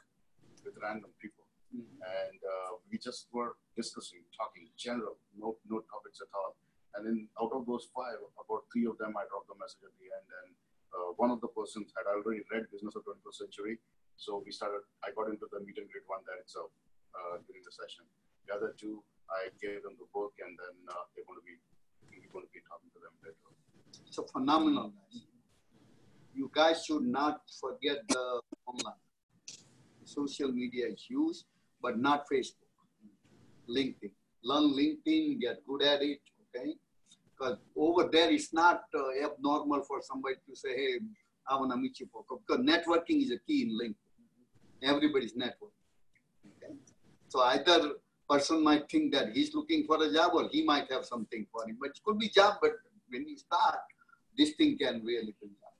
with 0.63 0.75
random 0.81 1.11
people. 1.19 1.43
And 1.73 2.37
uh, 2.37 2.77
we 2.85 3.01
just 3.01 3.33
were 3.33 3.57
discussing, 3.73 4.21
talking 4.37 4.69
general, 4.77 5.17
no, 5.33 5.57
no 5.65 5.81
topics 5.89 6.21
at 6.21 6.29
all. 6.37 6.53
And 6.93 7.01
then 7.01 7.17
out 7.41 7.49
of 7.49 7.65
those 7.65 7.89
five, 7.89 8.21
about 8.37 8.69
three 8.69 8.85
of 8.85 9.01
them, 9.01 9.17
I 9.17 9.25
dropped 9.25 9.49
the 9.49 9.57
message 9.57 9.81
at 9.81 9.95
the 9.97 10.13
end. 10.13 10.27
And 10.45 10.49
uh, 10.93 11.17
one 11.17 11.33
of 11.33 11.41
the 11.41 11.49
persons 11.49 11.89
had 11.97 12.05
already 12.05 12.45
read 12.53 12.69
Business 12.69 12.93
of 12.93 13.01
21st 13.09 13.49
Century. 13.49 13.81
So 14.21 14.45
we 14.45 14.53
started, 14.53 14.85
I 15.01 15.09
got 15.17 15.33
into 15.33 15.49
the 15.49 15.65
meet 15.65 15.81
and 15.81 15.89
greet 15.89 16.05
one 16.05 16.21
there 16.29 16.37
itself 16.37 16.69
uh, 17.17 17.41
during 17.49 17.65
the 17.65 17.73
session. 17.73 18.05
The 18.45 18.53
other 18.53 18.77
two, 18.77 19.01
I 19.33 19.49
gave 19.57 19.81
them 19.81 19.97
the 19.97 20.05
book 20.13 20.37
and 20.37 20.53
then 20.53 20.75
uh, 20.93 21.09
they're 21.17 21.25
going 21.25 21.41
to 21.41 21.47
be, 21.47 21.57
we're 22.13 22.29
going 22.29 22.45
to 22.45 22.53
be 22.53 22.61
talking 22.69 22.93
to 22.93 23.01
them 23.01 23.17
later. 23.25 23.49
It's 24.07 24.17
a 24.17 24.23
phenomenal. 24.23 24.91
guys. 24.91 25.21
You 26.35 26.49
guys 26.53 26.85
should 26.85 27.03
not 27.03 27.41
forget 27.59 27.97
the 28.07 28.41
online. 28.65 29.01
Social 30.03 30.51
media 30.51 30.87
is 30.87 31.05
used, 31.09 31.45
but 31.81 31.99
not 31.99 32.25
Facebook. 32.31 32.63
LinkedIn. 33.69 34.11
Learn 34.43 34.73
LinkedIn, 34.73 35.39
get 35.39 35.65
good 35.65 35.83
at 35.83 36.01
it, 36.01 36.19
okay? 36.55 36.73
Because 37.37 37.57
over 37.75 38.09
there, 38.11 38.29
it's 38.31 38.53
not 38.53 38.83
uh, 38.95 39.25
abnormal 39.25 39.83
for 39.83 40.01
somebody 40.01 40.35
to 40.47 40.55
say, 40.55 40.75
hey, 40.75 40.99
I 41.47 41.55
want 41.55 41.71
to 41.71 41.77
meet 41.77 41.99
you 41.99 42.07
for. 42.11 42.23
Because 42.47 42.63
networking 42.63 43.23
is 43.23 43.31
a 43.31 43.39
key 43.39 43.63
in 43.63 43.69
LinkedIn. 43.79 44.89
Everybody's 44.89 45.33
networking. 45.33 45.83
Okay? 46.57 46.73
So 47.29 47.41
either 47.41 47.93
person 48.29 48.63
might 48.63 48.89
think 48.89 49.13
that 49.13 49.29
he's 49.33 49.53
looking 49.53 49.85
for 49.85 50.01
a 50.03 50.11
job 50.11 50.31
or 50.33 50.49
he 50.51 50.63
might 50.63 50.91
have 50.91 51.05
something 51.05 51.45
for 51.51 51.67
him. 51.67 51.77
But 51.79 51.91
it 51.91 51.99
could 52.05 52.19
be 52.19 52.29
job, 52.29 52.55
but 52.61 52.71
when 53.13 53.27
you 53.29 53.37
start, 53.37 53.79
this 54.37 54.51
thing 54.57 54.77
can 54.77 55.01
really 55.05 55.33
build 55.39 55.57
up. 55.63 55.75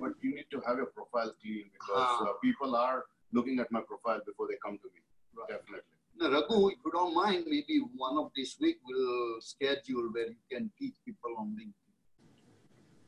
But 0.00 0.12
you 0.20 0.34
need 0.34 0.46
to 0.50 0.60
have 0.66 0.76
your 0.82 0.90
profile 0.98 1.32
clean 1.40 1.70
because 1.76 2.12
Ah. 2.12 2.28
uh, 2.28 2.32
people 2.46 2.74
are 2.76 3.04
looking 3.36 3.60
at 3.64 3.70
my 3.76 3.82
profile 3.90 4.20
before 4.28 4.46
they 4.50 4.58
come 4.64 4.76
to 4.84 4.88
me. 4.94 5.00
Right. 5.38 5.48
Definitely. 5.54 5.90
Now, 6.20 6.30
Raghu, 6.34 6.68
if 6.74 6.78
you 6.84 6.90
don't 6.96 7.14
mind, 7.14 7.44
maybe 7.54 7.76
one 8.06 8.16
of 8.22 8.30
this 8.36 8.50
week 8.60 8.78
we'll 8.88 9.40
schedule 9.52 10.06
where 10.16 10.28
you 10.34 10.42
can 10.52 10.70
teach 10.78 10.96
people 11.04 11.32
on 11.38 11.56
LinkedIn. 11.58 11.92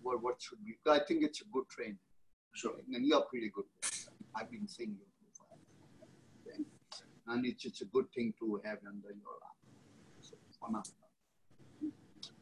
What, 0.03 0.23
what 0.23 0.37
should 0.43 0.59
we? 0.65 0.79
I 0.99 1.01
think 1.07 1.25
it's 1.25 1.41
a 1.41 1.49
good 1.53 1.69
training. 1.69 1.99
Sure. 2.53 2.75
And 2.95 3.05
you're 3.07 3.23
pretty 3.31 3.51
good. 3.55 3.67
I've 4.35 4.51
been 4.51 4.67
seeing 4.69 4.97
your 5.01 5.11
profile. 5.21 5.59
Okay? 6.41 6.65
And 7.29 7.47
it's, 7.47 7.65
it's 7.65 7.83
a 7.83 7.89
good 7.97 8.07
thing 8.15 8.33
to 8.41 8.61
have 8.65 8.79
under 8.87 9.09
your 9.23 9.37
arm. 9.43 9.59
So, 10.21 10.35
phenomenal. 10.59 11.06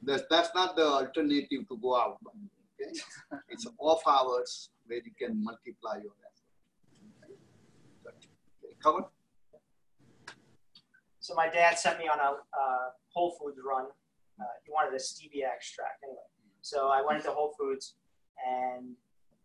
That's, 0.07 0.25
that's 0.31 0.51
not 0.55 0.77
the 0.77 0.87
alternative 0.87 1.69
to 1.69 1.77
go 1.81 1.97
out. 1.97 2.19
Okay? 2.81 2.93
it's 3.49 3.67
off 3.79 4.03
hours 4.07 4.71
where 4.87 4.99
you 4.99 5.13
can 5.19 5.43
multiply 5.43 5.97
your 6.03 6.13
effort. 6.25 7.25
Okay? 7.25 8.75
Covered? 8.83 9.05
So 11.21 11.35
my 11.35 11.49
dad 11.49 11.79
sent 11.79 11.99
me 11.99 12.07
on 12.07 12.19
a 12.19 12.37
uh, 12.37 12.87
Whole 13.09 13.35
Foods 13.41 13.59
run. 13.65 13.87
Uh, 14.39 14.45
he 14.65 14.71
wanted 14.71 14.93
a 14.93 15.01
stevia 15.01 15.49
extract 15.49 16.03
anyway. 16.05 16.29
So 16.61 16.89
I 16.89 17.01
went 17.01 17.19
into 17.19 17.31
Whole 17.31 17.55
Foods 17.59 17.95
and 18.45 18.93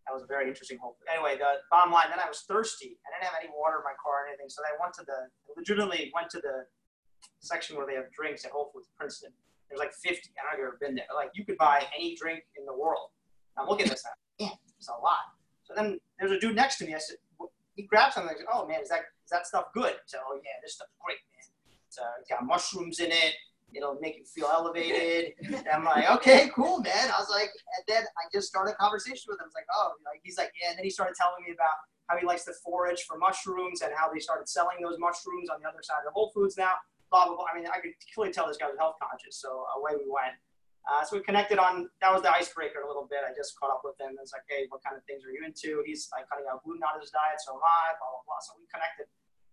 that 0.05 0.13
was 0.13 0.23
a 0.23 0.27
very 0.27 0.49
interesting 0.49 0.77
Whole 0.81 0.97
Foods. 0.99 1.07
Anyway, 1.07 1.37
the 1.37 1.63
bottom 1.71 1.93
line, 1.93 2.09
then 2.09 2.19
I 2.19 2.27
was 2.27 2.43
thirsty. 2.49 2.97
I 3.05 3.15
didn't 3.15 3.31
have 3.31 3.39
any 3.39 3.51
water 3.55 3.79
in 3.79 3.85
my 3.87 3.95
car 3.95 4.25
or 4.25 4.27
anything. 4.27 4.49
So 4.49 4.59
I 4.65 4.75
went 4.81 4.91
to 4.99 5.05
the, 5.07 5.31
legitimately 5.55 6.11
went 6.13 6.29
to 6.31 6.41
the 6.41 6.67
section 7.39 7.77
where 7.77 7.85
they 7.87 7.95
have 7.95 8.11
drinks 8.11 8.43
at 8.43 8.51
Whole 8.51 8.71
Foods 8.73 8.89
Princeton. 8.97 9.31
There's 9.69 9.79
like 9.79 9.93
50. 9.93 10.09
I 10.09 10.11
don't 10.11 10.19
know 10.19 10.51
if 10.51 10.57
you've 10.57 10.67
ever 10.67 10.77
been 10.81 10.95
there. 10.95 11.05
Like 11.15 11.31
you 11.33 11.45
could 11.45 11.57
buy 11.57 11.85
any 11.95 12.15
drink 12.15 12.43
in 12.57 12.65
the 12.65 12.73
world. 12.73 13.09
I'm 13.57 13.67
looking 13.67 13.85
at 13.85 13.91
this. 13.91 14.03
Yeah, 14.39 14.49
it's 14.77 14.89
a 14.89 14.93
lot. 15.01 15.35
So 15.63 15.73
then 15.75 15.99
there's 16.19 16.31
a 16.31 16.39
dude 16.39 16.55
next 16.55 16.77
to 16.79 16.85
me. 16.85 16.95
I 16.95 16.99
said, 16.99 17.17
he 17.75 17.83
grabbed 17.83 18.13
something. 18.13 18.33
I 18.33 18.37
said, 18.37 18.47
oh 18.51 18.67
man, 18.67 18.81
is 18.81 18.89
that 18.89 19.01
is 19.23 19.31
that 19.31 19.45
stuff 19.45 19.65
good? 19.73 19.91
He 19.93 20.07
said, 20.07 20.21
oh 20.27 20.35
yeah, 20.43 20.57
this 20.63 20.75
stuff's 20.75 20.91
great, 20.99 21.21
man. 21.31 21.45
It's, 21.87 21.97
uh, 21.97 22.19
it's 22.19 22.29
got 22.29 22.45
mushrooms 22.45 22.99
in 22.99 23.11
it. 23.11 23.33
It'll 23.71 23.99
make 24.01 24.17
you 24.17 24.25
feel 24.25 24.49
elevated. 24.51 25.33
And 25.53 25.67
I'm 25.69 25.85
like, 25.85 26.09
okay, 26.17 26.49
cool, 26.55 26.81
man. 26.81 27.13
I 27.13 27.19
was 27.21 27.29
like, 27.29 27.53
and 27.77 27.83
then 27.87 28.03
I 28.03 28.25
just 28.33 28.47
started 28.47 28.73
a 28.73 28.75
conversation 28.75 29.29
with 29.29 29.37
him. 29.37 29.45
I 29.45 29.47
was 29.47 29.53
like, 29.53 29.69
oh, 29.73 29.93
like 30.05 30.21
he's 30.23 30.37
like, 30.37 30.51
yeah. 30.59 30.71
And 30.71 30.77
then 30.77 30.83
he 30.83 30.89
started 30.89 31.13
telling 31.15 31.45
me 31.45 31.53
about 31.53 31.77
how 32.09 32.17
he 32.17 32.25
likes 32.25 32.43
to 32.45 32.53
forage 32.65 33.05
for 33.05 33.17
mushrooms 33.17 33.81
and 33.81 33.93
how 33.95 34.11
they 34.11 34.19
started 34.19 34.49
selling 34.49 34.81
those 34.81 34.97
mushrooms 34.97 35.49
on 35.53 35.61
the 35.61 35.69
other 35.69 35.83
side 35.83 36.01
of 36.07 36.13
Whole 36.13 36.31
Foods 36.33 36.57
now. 36.57 36.73
Blah 37.11 37.25
blah 37.27 37.35
blah. 37.35 37.45
I 37.49 37.57
mean, 37.57 37.67
I 37.67 37.81
could 37.81 37.97
clearly 38.13 38.33
tell 38.33 38.47
this 38.47 38.57
guy 38.57 38.69
was 38.69 38.77
health 38.77 38.95
conscious. 39.01 39.41
So 39.41 39.65
away 39.77 39.97
we 39.97 40.07
went. 40.09 40.37
Uh, 40.87 41.03
so 41.05 41.17
we 41.17 41.21
connected 41.21 41.59
on 41.59 41.89
that 42.01 42.09
was 42.13 42.21
the 42.21 42.31
icebreaker 42.31 42.81
a 42.81 42.87
little 42.87 43.05
bit. 43.09 43.21
I 43.21 43.35
just 43.35 43.53
caught 43.59 43.69
up 43.69 43.81
with 43.83 43.99
him. 43.99 44.17
It's 44.21 44.33
like, 44.33 44.47
hey, 44.49 44.65
what 44.69 44.81
kind 44.81 44.95
of 44.95 45.03
things 45.05 45.21
are 45.25 45.33
you 45.33 45.45
into? 45.45 45.83
He's 45.85 46.09
like 46.15 46.29
cutting 46.29 46.45
out 46.49 46.63
gluten 46.63 46.81
out 46.81 46.95
of 46.95 47.01
his 47.01 47.11
diet, 47.11 47.37
so 47.41 47.57
am 47.57 47.61
I. 47.61 47.97
Blah 47.97 48.09
blah 48.09 48.23
blah. 48.25 48.39
So 48.41 48.57
we 48.57 48.65
connected. 48.69 49.05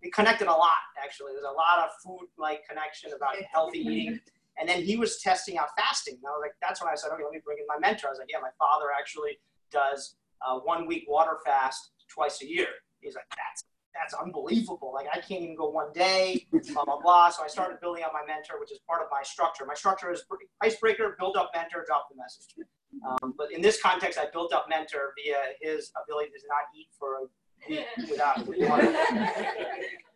We 0.04 0.12
connected 0.12 0.46
a 0.46 0.54
lot 0.54 0.84
actually. 1.00 1.32
There's 1.32 1.48
a 1.48 1.56
lot 1.56 1.80
of 1.80 1.90
food 2.04 2.28
like 2.36 2.68
connection 2.68 3.16
about 3.16 3.36
healthy 3.52 3.80
eating. 3.80 4.20
And 4.58 4.68
then 4.68 4.82
he 4.82 4.96
was 4.96 5.20
testing 5.20 5.58
out 5.58 5.68
fasting. 5.76 6.14
And 6.14 6.24
I 6.24 6.30
was 6.32 6.40
like, 6.40 6.56
that's 6.62 6.80
when 6.80 6.88
I 6.88 6.96
said, 6.96 7.12
okay, 7.12 7.24
let 7.24 7.32
me 7.32 7.40
bring 7.44 7.58
in 7.58 7.66
my 7.68 7.78
mentor. 7.78 8.08
I 8.08 8.10
was 8.10 8.18
like, 8.18 8.32
yeah, 8.32 8.40
my 8.40 8.52
father 8.58 8.88
actually 8.98 9.38
does 9.70 10.16
a 10.46 10.58
one 10.58 10.86
week 10.86 11.04
water 11.08 11.36
fast 11.44 11.92
twice 12.08 12.40
a 12.40 12.48
year. 12.48 12.68
He's 13.00 13.14
like, 13.14 13.28
that's 13.30 13.64
that's 14.00 14.14
unbelievable. 14.14 14.92
Like 14.94 15.06
I 15.12 15.20
can't 15.20 15.42
even 15.42 15.56
go 15.56 15.68
one 15.68 15.92
day, 15.92 16.46
blah 16.72 16.84
blah 16.84 17.00
blah. 17.00 17.30
So 17.30 17.42
I 17.44 17.48
started 17.48 17.80
building 17.80 18.04
up 18.04 18.12
my 18.12 18.24
mentor, 18.26 18.60
which 18.60 18.72
is 18.72 18.78
part 18.88 19.02
of 19.02 19.08
my 19.10 19.22
structure. 19.22 19.64
My 19.66 19.74
structure 19.74 20.12
is 20.12 20.24
icebreaker, 20.62 21.16
build 21.18 21.36
up 21.36 21.50
mentor, 21.54 21.84
drop 21.86 22.08
the 22.10 22.16
message. 22.16 22.68
Um, 23.06 23.34
but 23.36 23.52
in 23.52 23.60
this 23.60 23.80
context, 23.80 24.18
I 24.18 24.26
built 24.32 24.52
up 24.52 24.66
mentor 24.68 25.12
via 25.16 25.36
his 25.60 25.90
ability 26.02 26.30
to 26.30 26.46
not 26.48 26.64
eat 26.74 26.88
for 26.98 27.16
a 27.16 27.68
week 27.68 28.10
without. 28.10 28.46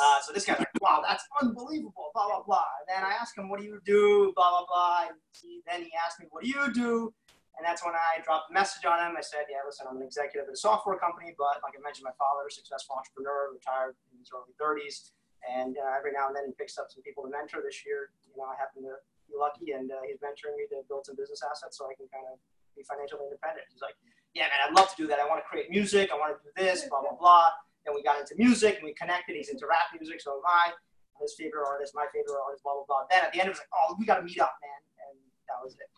Uh, 0.00 0.20
so 0.20 0.32
this 0.32 0.44
guy's 0.44 0.58
like, 0.58 0.68
wow, 0.80 1.02
that's 1.06 1.24
unbelievable, 1.40 2.10
blah, 2.14 2.26
blah, 2.26 2.42
blah. 2.42 2.64
And 2.80 2.96
then 2.96 3.10
I 3.10 3.14
asked 3.14 3.36
him, 3.36 3.48
what 3.48 3.58
do 3.58 3.66
you 3.66 3.80
do, 3.84 4.32
blah, 4.36 4.50
blah, 4.50 4.66
blah. 4.68 5.06
And 5.08 5.16
he, 5.40 5.62
then 5.66 5.82
he 5.82 5.90
asked 6.04 6.20
me, 6.20 6.26
what 6.30 6.44
do 6.44 6.48
you 6.48 6.72
do? 6.72 7.14
And 7.58 7.66
that's 7.66 7.82
when 7.82 7.98
I 7.98 8.22
dropped 8.22 8.50
a 8.50 8.54
message 8.54 8.86
on 8.86 9.02
him. 9.02 9.18
I 9.18 9.24
said, 9.26 9.50
yeah, 9.50 9.66
listen, 9.66 9.90
I'm 9.90 9.98
an 9.98 10.06
executive 10.06 10.46
at 10.46 10.54
a 10.54 10.62
software 10.62 10.94
company, 10.94 11.34
but 11.34 11.58
like 11.66 11.74
I 11.74 11.82
mentioned, 11.82 12.06
my 12.06 12.14
father, 12.14 12.46
a 12.46 12.54
successful 12.54 12.94
entrepreneur, 12.94 13.50
retired 13.50 13.98
in 14.14 14.22
his 14.22 14.30
early 14.30 14.54
30s. 14.62 15.10
And 15.42 15.74
uh, 15.74 15.98
every 15.98 16.14
now 16.14 16.30
and 16.30 16.38
then 16.38 16.46
he 16.46 16.54
picks 16.54 16.78
up 16.78 16.86
some 16.94 17.02
people 17.02 17.26
to 17.26 17.30
mentor. 17.34 17.58
This 17.66 17.82
year, 17.82 18.14
you 18.30 18.38
know, 18.38 18.46
I 18.46 18.54
happen 18.54 18.86
to 18.86 18.94
be 19.26 19.34
lucky 19.34 19.74
and 19.74 19.90
uh, 19.90 20.06
he's 20.06 20.22
mentoring 20.22 20.54
me 20.54 20.70
to 20.70 20.86
build 20.86 21.02
some 21.02 21.18
business 21.18 21.42
assets 21.42 21.74
so 21.78 21.90
I 21.90 21.98
can 21.98 22.06
kind 22.14 22.30
of 22.30 22.38
be 22.78 22.86
financially 22.86 23.26
independent. 23.26 23.66
He's 23.74 23.82
like, 23.82 23.98
yeah, 24.38 24.46
man, 24.54 24.70
I'd 24.70 24.74
love 24.78 24.94
to 24.94 24.98
do 24.98 25.10
that. 25.10 25.18
I 25.18 25.26
want 25.26 25.42
to 25.42 25.46
create 25.50 25.66
music. 25.66 26.14
I 26.14 26.16
want 26.18 26.38
to 26.38 26.38
do 26.38 26.54
this, 26.54 26.86
blah, 26.86 27.02
blah, 27.02 27.18
blah. 27.18 27.50
Then 27.82 27.98
we 27.98 28.06
got 28.06 28.22
into 28.22 28.38
music 28.38 28.78
and 28.78 28.86
we 28.86 28.94
connected. 28.94 29.34
He's 29.34 29.50
into 29.50 29.66
rap 29.66 29.90
music, 29.90 30.22
so 30.22 30.38
am 30.38 30.46
I. 30.46 30.78
His 31.18 31.34
favorite 31.34 31.66
artist, 31.66 31.98
my 31.98 32.06
favorite 32.14 32.38
artist, 32.38 32.62
blah, 32.62 32.78
blah, 32.78 32.86
blah. 32.86 33.02
Then 33.10 33.26
at 33.26 33.34
the 33.34 33.42
end, 33.42 33.50
it 33.50 33.58
was 33.58 33.62
like, 33.66 33.74
oh, 33.74 33.98
we 33.98 34.06
got 34.06 34.22
to 34.22 34.26
meet 34.26 34.38
up, 34.38 34.54
man. 34.62 34.80
And 35.10 35.14
that 35.50 35.58
was 35.58 35.74
it. 35.74 35.90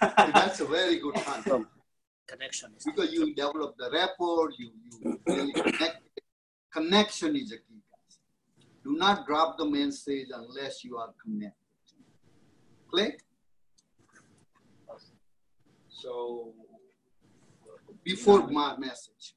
That's 0.00 0.60
a 0.60 0.66
very 0.66 0.98
good 0.98 1.18
sign 1.18 1.66
Connection 2.26 2.70
is 2.76 2.84
because 2.84 3.12
you 3.12 3.34
develop 3.34 3.74
the 3.76 3.90
rapport, 3.92 4.50
you, 4.56 4.70
you 5.02 5.20
really 5.26 5.52
connect. 5.52 6.02
Connection 6.72 7.34
is 7.34 7.50
a 7.50 7.56
key, 7.56 7.82
guys. 7.90 8.18
Do 8.84 8.92
not 8.92 9.26
drop 9.26 9.58
the 9.58 9.64
main 9.64 9.90
stage 9.90 10.28
unless 10.32 10.84
you 10.84 10.96
are 10.96 11.12
connected. 11.20 11.56
Click. 12.88 13.20
So, 15.88 16.54
before 18.04 18.46
my 18.46 18.76
message, 18.78 19.34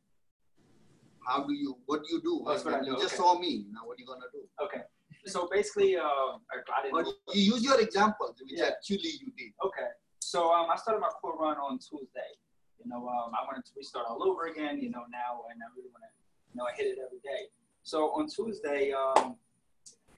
how 1.26 1.44
do 1.46 1.54
you, 1.54 1.76
what 1.88 2.02
do 2.04 2.16
you 2.16 2.22
do? 2.22 2.44
That's 2.48 2.64
what 2.64 2.76
I 2.76 2.80
you 2.82 2.86
do, 2.86 3.02
just 3.02 3.16
okay. 3.16 3.16
saw 3.16 3.40
me, 3.40 3.66
now 3.72 3.82
what 3.86 3.98
are 3.98 4.02
you 4.02 4.06
gonna 4.06 4.22
do? 4.32 4.42
Okay. 4.64 4.84
So 5.26 5.48
basically, 5.52 5.96
uh, 5.96 6.04
I 6.04 6.90
But 6.92 7.08
you 7.34 7.54
use 7.54 7.64
your 7.64 7.80
example, 7.80 8.36
which 8.40 8.60
Yeah. 8.60 8.76
actually 8.76 9.12
you 9.22 9.32
did. 9.38 9.54
Okay. 9.64 9.90
So 10.20 10.52
um, 10.52 10.70
I 10.70 10.76
started 10.76 11.00
my 11.00 11.10
core 11.22 11.38
run 11.38 11.58
on 11.58 11.80
Tuesday. 11.80 12.32
You 12.80 12.90
know, 12.90 13.08
um, 13.08 13.32
I 13.32 13.46
wanted 13.46 13.66
to 13.66 13.72
restart 13.78 14.08
all 14.08 14.22
over 14.28 14.48
again. 14.48 14.80
You 14.80 14.90
know, 14.90 15.06
now 15.10 15.46
and 15.50 15.62
I 15.64 15.68
really 15.76 15.90
want 15.90 16.04
to, 16.04 16.12
you 16.52 16.56
know, 16.60 16.66
I 16.66 16.74
hit 16.76 16.88
it 16.88 16.98
every 17.00 17.20
day. 17.20 17.48
So 17.84 18.12
on 18.20 18.28
Tuesday, 18.28 18.92
um, 18.92 19.38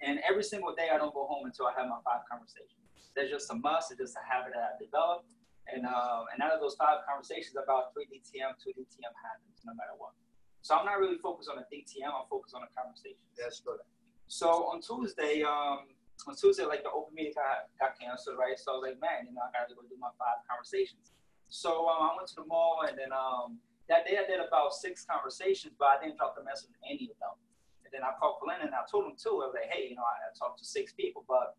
and 0.02 0.20
every 0.28 0.44
single 0.44 0.74
day, 0.74 0.90
I 0.94 0.98
don't 0.98 1.14
go 1.14 1.26
home 1.26 1.46
until 1.46 1.68
I 1.68 1.74
have 1.78 1.88
my 1.88 2.02
five 2.04 2.22
conversations. 2.30 2.82
That's 3.16 3.30
just 3.30 3.50
a 3.52 3.56
must. 3.56 3.92
It's 3.92 4.00
just 4.02 4.16
a 4.18 4.26
habit 4.26 4.54
that 4.54 4.74
I've 4.74 4.80
developed. 4.80 5.26
And 5.68 5.86
uh, 5.86 6.30
and 6.34 6.42
out 6.42 6.54
of 6.54 6.62
those 6.62 6.76
five 6.76 7.06
conversations, 7.10 7.56
about 7.58 7.94
three 7.94 8.06
DTM, 8.10 8.58
two 8.62 8.74
DTM 8.74 9.14
happens 9.22 9.62
no 9.66 9.74
matter 9.74 9.94
what. 9.98 10.14
So 10.62 10.74
I'm 10.78 10.86
not 10.86 10.98
really 10.98 11.18
focused 11.18 11.50
on 11.50 11.58
a 11.62 11.66
DTM. 11.70 12.10
I'm 12.10 12.26
focused 12.30 12.54
on 12.58 12.62
a 12.66 12.72
conversation. 12.74 13.22
That's 13.38 13.62
correct. 13.62 13.86
So 14.28 14.70
on 14.74 14.82
Tuesday, 14.82 15.44
um, 15.44 15.90
on 16.28 16.36
Tuesday, 16.36 16.66
like 16.66 16.84
the 16.84 16.92
open 16.92 17.14
meeting 17.14 17.34
got, 17.36 17.70
got 17.80 18.00
canceled, 18.00 18.38
right? 18.40 18.58
So 18.58 18.74
I 18.74 18.76
was 18.76 18.84
like, 18.90 19.00
man, 19.00 19.30
you 19.30 19.34
know, 19.34 19.46
I 19.46 19.54
gotta 19.54 19.76
go 19.76 19.86
do 19.86 19.96
my 20.00 20.10
five 20.18 20.42
conversations. 20.50 21.14
So 21.50 21.88
um, 21.88 22.10
I 22.10 22.12
went 22.18 22.28
to 22.34 22.42
the 22.42 22.48
mall, 22.50 22.84
and 22.90 22.98
then 22.98 23.14
um, 23.14 23.62
that 23.88 24.06
day 24.06 24.18
I 24.18 24.26
did 24.26 24.42
about 24.42 24.74
six 24.74 25.06
conversations, 25.06 25.78
but 25.78 25.94
I 25.94 25.98
didn't 26.02 26.18
drop 26.18 26.34
the 26.34 26.44
message 26.44 26.74
to 26.74 26.82
any 26.90 27.14
of 27.14 27.18
them. 27.22 27.38
And 27.86 27.94
then 27.94 28.02
I 28.02 28.18
called 28.18 28.42
Glenn 28.42 28.66
and 28.66 28.74
I 28.74 28.82
told 28.90 29.06
him 29.06 29.14
too. 29.14 29.46
I 29.46 29.46
was 29.46 29.54
like, 29.54 29.70
hey, 29.70 29.94
you 29.94 29.96
know, 29.96 30.06
I, 30.06 30.16
I 30.26 30.34
talked 30.34 30.58
to 30.58 30.66
six 30.66 30.90
people, 30.98 31.22
but 31.30 31.54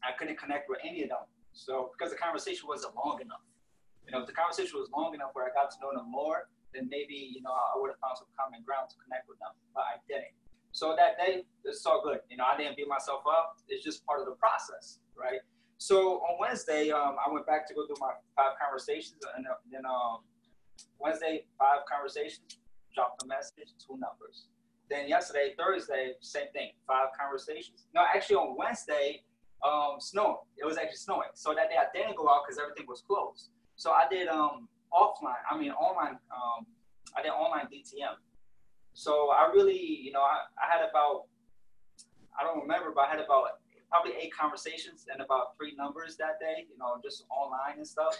I 0.00 0.16
couldn't 0.16 0.40
connect 0.40 0.72
with 0.72 0.80
any 0.80 1.04
of 1.04 1.12
them. 1.12 1.28
So 1.52 1.92
because 1.92 2.08
the 2.08 2.16
conversation 2.16 2.64
wasn't 2.64 2.96
long 2.96 3.20
enough. 3.20 3.44
You 4.08 4.16
know, 4.16 4.24
if 4.24 4.26
the 4.26 4.32
conversation 4.32 4.80
was 4.80 4.88
long 4.88 5.12
enough 5.12 5.36
where 5.36 5.44
I 5.44 5.52
got 5.52 5.68
to 5.68 5.78
know 5.84 5.92
them 5.92 6.08
more, 6.08 6.48
then 6.72 6.88
maybe 6.88 7.12
you 7.12 7.44
know 7.44 7.52
I 7.52 7.76
would 7.76 7.92
have 7.92 8.00
found 8.00 8.16
some 8.16 8.32
common 8.32 8.64
ground 8.64 8.88
to 8.88 8.96
connect 9.04 9.28
with 9.28 9.36
them, 9.44 9.52
but 9.76 9.84
I 9.84 10.00
didn't. 10.08 10.32
So 10.72 10.94
that 10.96 11.18
day, 11.18 11.44
it's 11.64 11.84
all 11.86 12.02
good. 12.04 12.20
You 12.30 12.36
know, 12.36 12.44
I 12.44 12.56
didn't 12.56 12.76
beat 12.76 12.88
myself 12.88 13.22
up. 13.28 13.56
It's 13.68 13.84
just 13.84 14.04
part 14.06 14.20
of 14.20 14.26
the 14.26 14.32
process, 14.32 14.98
right? 15.16 15.40
So 15.78 16.20
on 16.26 16.38
Wednesday, 16.40 16.90
um, 16.90 17.16
I 17.24 17.32
went 17.32 17.46
back 17.46 17.66
to 17.68 17.74
go 17.74 17.86
do 17.86 17.94
my 18.00 18.12
five 18.36 18.58
conversations, 18.60 19.22
and 19.36 19.46
uh, 19.46 19.54
then 19.70 19.86
um, 19.86 20.20
Wednesday, 20.98 21.44
five 21.58 21.86
conversations, 21.90 22.58
dropped 22.94 23.22
a 23.22 23.26
message, 23.26 23.74
two 23.78 23.94
numbers. 23.94 24.48
Then 24.90 25.08
yesterday, 25.08 25.54
Thursday, 25.58 26.12
same 26.20 26.50
thing, 26.52 26.70
five 26.86 27.08
conversations. 27.18 27.86
No, 27.94 28.02
actually 28.02 28.36
on 28.36 28.56
Wednesday, 28.56 29.22
um, 29.64 29.96
snowing. 29.98 30.42
It 30.56 30.64
was 30.64 30.78
actually 30.78 30.96
snowing. 30.96 31.28
So 31.34 31.54
that 31.54 31.70
day 31.70 31.76
I 31.76 31.86
didn't 31.94 32.16
go 32.16 32.28
out 32.28 32.42
because 32.46 32.58
everything 32.60 32.86
was 32.88 33.02
closed. 33.06 33.50
So 33.76 33.92
I 33.92 34.06
did 34.10 34.28
um, 34.28 34.68
offline, 34.92 35.38
I 35.50 35.56
mean 35.56 35.72
online, 35.72 36.18
um, 36.34 36.66
I 37.16 37.22
did 37.22 37.30
online 37.30 37.66
DTM. 37.66 38.16
So 38.98 39.30
I 39.30 39.46
really, 39.54 39.78
you 39.78 40.10
know, 40.10 40.26
I, 40.26 40.42
I 40.58 40.66
had 40.66 40.82
about, 40.82 41.30
I 42.34 42.42
don't 42.42 42.58
remember, 42.58 42.90
but 42.90 43.06
I 43.06 43.10
had 43.14 43.22
about 43.22 43.62
probably 43.86 44.18
eight 44.18 44.34
conversations 44.34 45.06
and 45.06 45.22
about 45.22 45.54
three 45.56 45.70
numbers 45.78 46.18
that 46.18 46.42
day, 46.42 46.66
you 46.66 46.76
know, 46.82 46.98
just 46.98 47.22
online 47.30 47.78
and 47.78 47.86
stuff. 47.86 48.18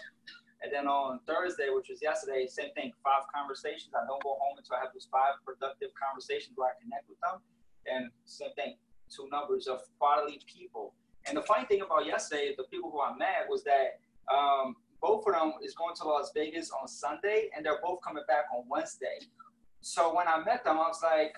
And 0.63 0.71
then 0.71 0.87
on 0.87 1.19
Thursday, 1.27 1.67
which 1.67 1.91
was 1.91 1.99
yesterday, 2.01 2.47
same 2.47 2.71
thing, 2.79 2.93
five 3.03 3.27
conversations. 3.27 3.91
I 3.91 4.07
don't 4.07 4.23
go 4.23 4.39
home 4.39 4.55
until 4.55 4.79
I 4.79 4.87
have 4.87 4.95
those 4.95 5.11
five 5.11 5.43
productive 5.43 5.91
conversations 5.99 6.55
where 6.55 6.71
I 6.71 6.79
connect 6.79 7.11
with 7.11 7.19
them. 7.27 7.43
And 7.83 8.07
same 8.23 8.55
thing, 8.55 8.79
two 9.11 9.27
numbers 9.35 9.67
of 9.67 9.83
quality 9.99 10.39
people. 10.47 10.95
And 11.27 11.35
the 11.35 11.43
funny 11.43 11.67
thing 11.67 11.83
about 11.83 12.07
yesterday, 12.07 12.55
the 12.55 12.63
people 12.71 12.87
who 12.87 13.03
I 13.03 13.11
met 13.19 13.51
was 13.51 13.67
that 13.67 13.99
um, 14.31 14.79
both 15.03 15.27
of 15.27 15.35
them 15.35 15.59
is 15.59 15.75
going 15.75 15.95
to 15.99 16.07
Las 16.07 16.31
Vegas 16.31 16.71
on 16.71 16.87
Sunday, 16.87 17.51
and 17.51 17.65
they're 17.67 17.83
both 17.83 17.99
coming 17.99 18.23
back 18.31 18.47
on 18.55 18.63
Wednesday. 18.71 19.27
So 19.81 20.13
when 20.15 20.27
I 20.27 20.43
met 20.43 20.63
them, 20.63 20.77
I 20.77 20.87
was 20.87 21.01
like, 21.03 21.35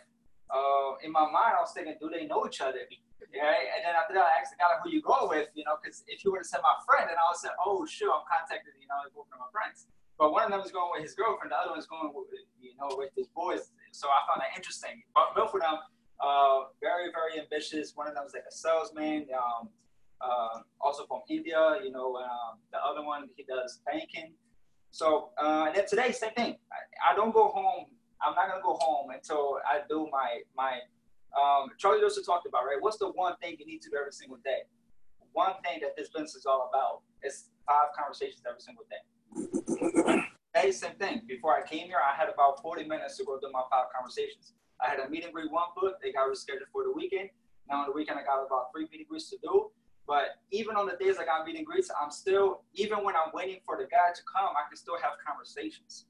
uh, 0.50 0.98
in 1.04 1.12
my 1.12 1.26
mind, 1.26 1.56
I 1.58 1.62
was 1.62 1.72
thinking, 1.74 1.96
do 2.00 2.10
they 2.10 2.26
know 2.26 2.46
each 2.46 2.60
other? 2.62 2.84
Right? 3.32 3.68
And 3.78 3.86
then 3.86 3.96
after 3.96 4.14
that, 4.18 4.28
I 4.28 4.42
asked 4.42 4.52
the 4.52 4.60
guy 4.60 4.76
who 4.84 4.90
you 4.90 5.02
go 5.02 5.30
with, 5.30 5.48
you 5.56 5.64
know, 5.64 5.78
because 5.80 6.04
if 6.08 6.26
you 6.26 6.32
would 6.32 6.44
have 6.44 6.50
said 6.50 6.60
my 6.66 6.76
friend, 6.84 7.08
then 7.08 7.16
I 7.16 7.24
would 7.30 7.40
said, 7.40 7.56
oh, 7.64 7.86
sure, 7.86 8.12
I'm 8.12 8.26
contacted, 8.28 8.74
you 8.82 8.90
know, 8.90 9.00
both 9.16 9.32
of 9.32 9.40
my 9.40 9.48
friends. 9.54 9.88
But 10.20 10.34
one 10.34 10.44
of 10.44 10.52
them 10.52 10.62
is 10.62 10.72
going 10.72 10.92
with 10.92 11.02
his 11.02 11.16
girlfriend, 11.16 11.54
the 11.54 11.58
other 11.58 11.72
one 11.72 11.80
is 11.80 11.88
going 11.88 12.12
with, 12.14 12.28
you 12.60 12.76
know, 12.76 12.92
with 12.98 13.10
his 13.16 13.28
boys. 13.32 13.72
So 13.94 14.10
I 14.10 14.20
found 14.28 14.42
that 14.44 14.52
interesting. 14.58 15.02
But 15.16 15.34
both 15.34 15.54
of 15.56 15.62
them, 15.62 15.80
uh, 16.20 16.70
very, 16.82 17.10
very 17.10 17.40
ambitious. 17.40 17.96
One 17.96 18.08
of 18.10 18.14
them 18.14 18.26
is 18.28 18.34
like 18.34 18.46
a 18.46 18.54
salesman, 18.54 19.32
um, 19.34 19.70
uh, 20.22 20.62
also 20.82 21.06
from 21.08 21.22
India, 21.30 21.80
you 21.84 21.92
know, 21.92 22.18
um, 22.18 22.60
the 22.72 22.78
other 22.78 23.04
one, 23.04 23.30
he 23.38 23.44
does 23.44 23.82
banking. 23.86 24.34
So, 24.92 25.32
uh, 25.42 25.66
and 25.68 25.76
then 25.76 25.88
today, 25.88 26.12
same 26.12 26.34
thing. 26.34 26.58
I, 26.70 27.14
I 27.14 27.16
don't 27.16 27.34
go 27.34 27.48
home. 27.48 27.86
I'm 28.24 28.36
not 28.36 28.50
gonna 28.50 28.62
go 28.62 28.78
home 28.80 29.10
until 29.12 29.60
I 29.70 29.82
do 29.90 30.08
my 30.12 30.42
my. 30.56 30.80
Um, 31.32 31.70
Charlie 31.78 32.04
also 32.04 32.22
talked 32.22 32.46
about 32.46 32.66
right. 32.66 32.78
What's 32.80 32.98
the 32.98 33.10
one 33.12 33.36
thing 33.38 33.56
you 33.60 33.66
need 33.66 33.82
to 33.84 33.90
do 33.90 33.98
every 33.98 34.12
single 34.12 34.38
day? 34.44 34.68
One 35.34 35.54
thing 35.64 35.80
that 35.82 35.96
this 35.96 36.10
business 36.10 36.36
is 36.36 36.46
all 36.46 36.70
about 36.70 37.02
is 37.24 37.50
five 37.66 37.96
conversations 37.98 38.42
every 38.48 38.60
single 38.60 38.84
day. 38.92 40.28
Hey, 40.54 40.74
same 40.74 40.96
thing. 41.00 41.22
Before 41.28 41.56
I 41.56 41.66
came 41.66 41.88
here, 41.88 42.04
I 42.04 42.14
had 42.14 42.28
about 42.28 42.62
40 42.62 42.84
minutes 42.84 43.16
to 43.18 43.24
go 43.24 43.40
do 43.40 43.48
my 43.54 43.64
five 43.72 43.86
conversations. 43.96 44.54
I 44.84 44.90
had 44.90 45.00
a 45.00 45.10
meet 45.10 45.24
and 45.24 45.34
greet 45.34 45.50
one 45.50 45.72
book. 45.80 45.96
They 46.04 46.12
got 46.12 46.28
rescheduled 46.28 46.68
for 46.74 46.84
the 46.84 46.92
weekend. 46.92 47.30
Now 47.70 47.82
on 47.82 47.86
the 47.88 47.94
weekend, 47.94 48.20
I 48.20 48.24
got 48.24 48.44
about 48.44 48.68
three 48.76 48.84
meet 48.92 49.00
and 49.00 49.08
greets 49.08 49.30
to 49.30 49.38
do. 49.42 49.72
But 50.06 50.36
even 50.52 50.76
on 50.76 50.88
the 50.88 50.98
days 51.00 51.16
I 51.18 51.26
got 51.26 51.46
meet 51.46 51.56
and 51.56 51.66
greets, 51.66 51.90
I'm 51.96 52.12
still, 52.12 52.64
even 52.74 53.00
when 53.06 53.16
I'm 53.16 53.32
waiting 53.34 53.62
for 53.66 53.78
the 53.78 53.86
guy 53.88 54.12
to 54.14 54.22
come, 54.28 54.52
I 54.60 54.68
can 54.68 54.76
still 54.76 54.98
have 55.02 55.14
conversations. 55.26 56.08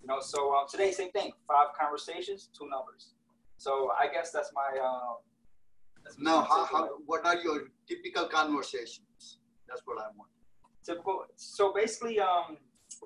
You 0.00 0.06
know, 0.08 0.20
so 0.20 0.54
um, 0.56 0.66
today, 0.70 0.92
same 0.92 1.10
thing. 1.10 1.32
Five 1.46 1.68
conversations, 1.78 2.48
two 2.56 2.68
numbers. 2.68 3.14
So 3.58 3.92
I 4.00 4.08
guess 4.12 4.30
that's 4.30 4.50
my. 4.54 4.78
Uh, 4.80 5.14
that's 6.02 6.18
my 6.18 6.30
Now, 6.30 6.40
how, 6.42 6.64
how, 6.64 6.88
what 7.06 7.26
are 7.26 7.36
your 7.36 7.68
typical 7.86 8.26
conversations? 8.26 9.38
That's 9.68 9.82
what 9.84 9.98
I 9.98 10.06
want. 10.16 10.30
typical? 10.84 11.24
So 11.36 11.72
basically, 11.72 12.18
um, 12.20 12.56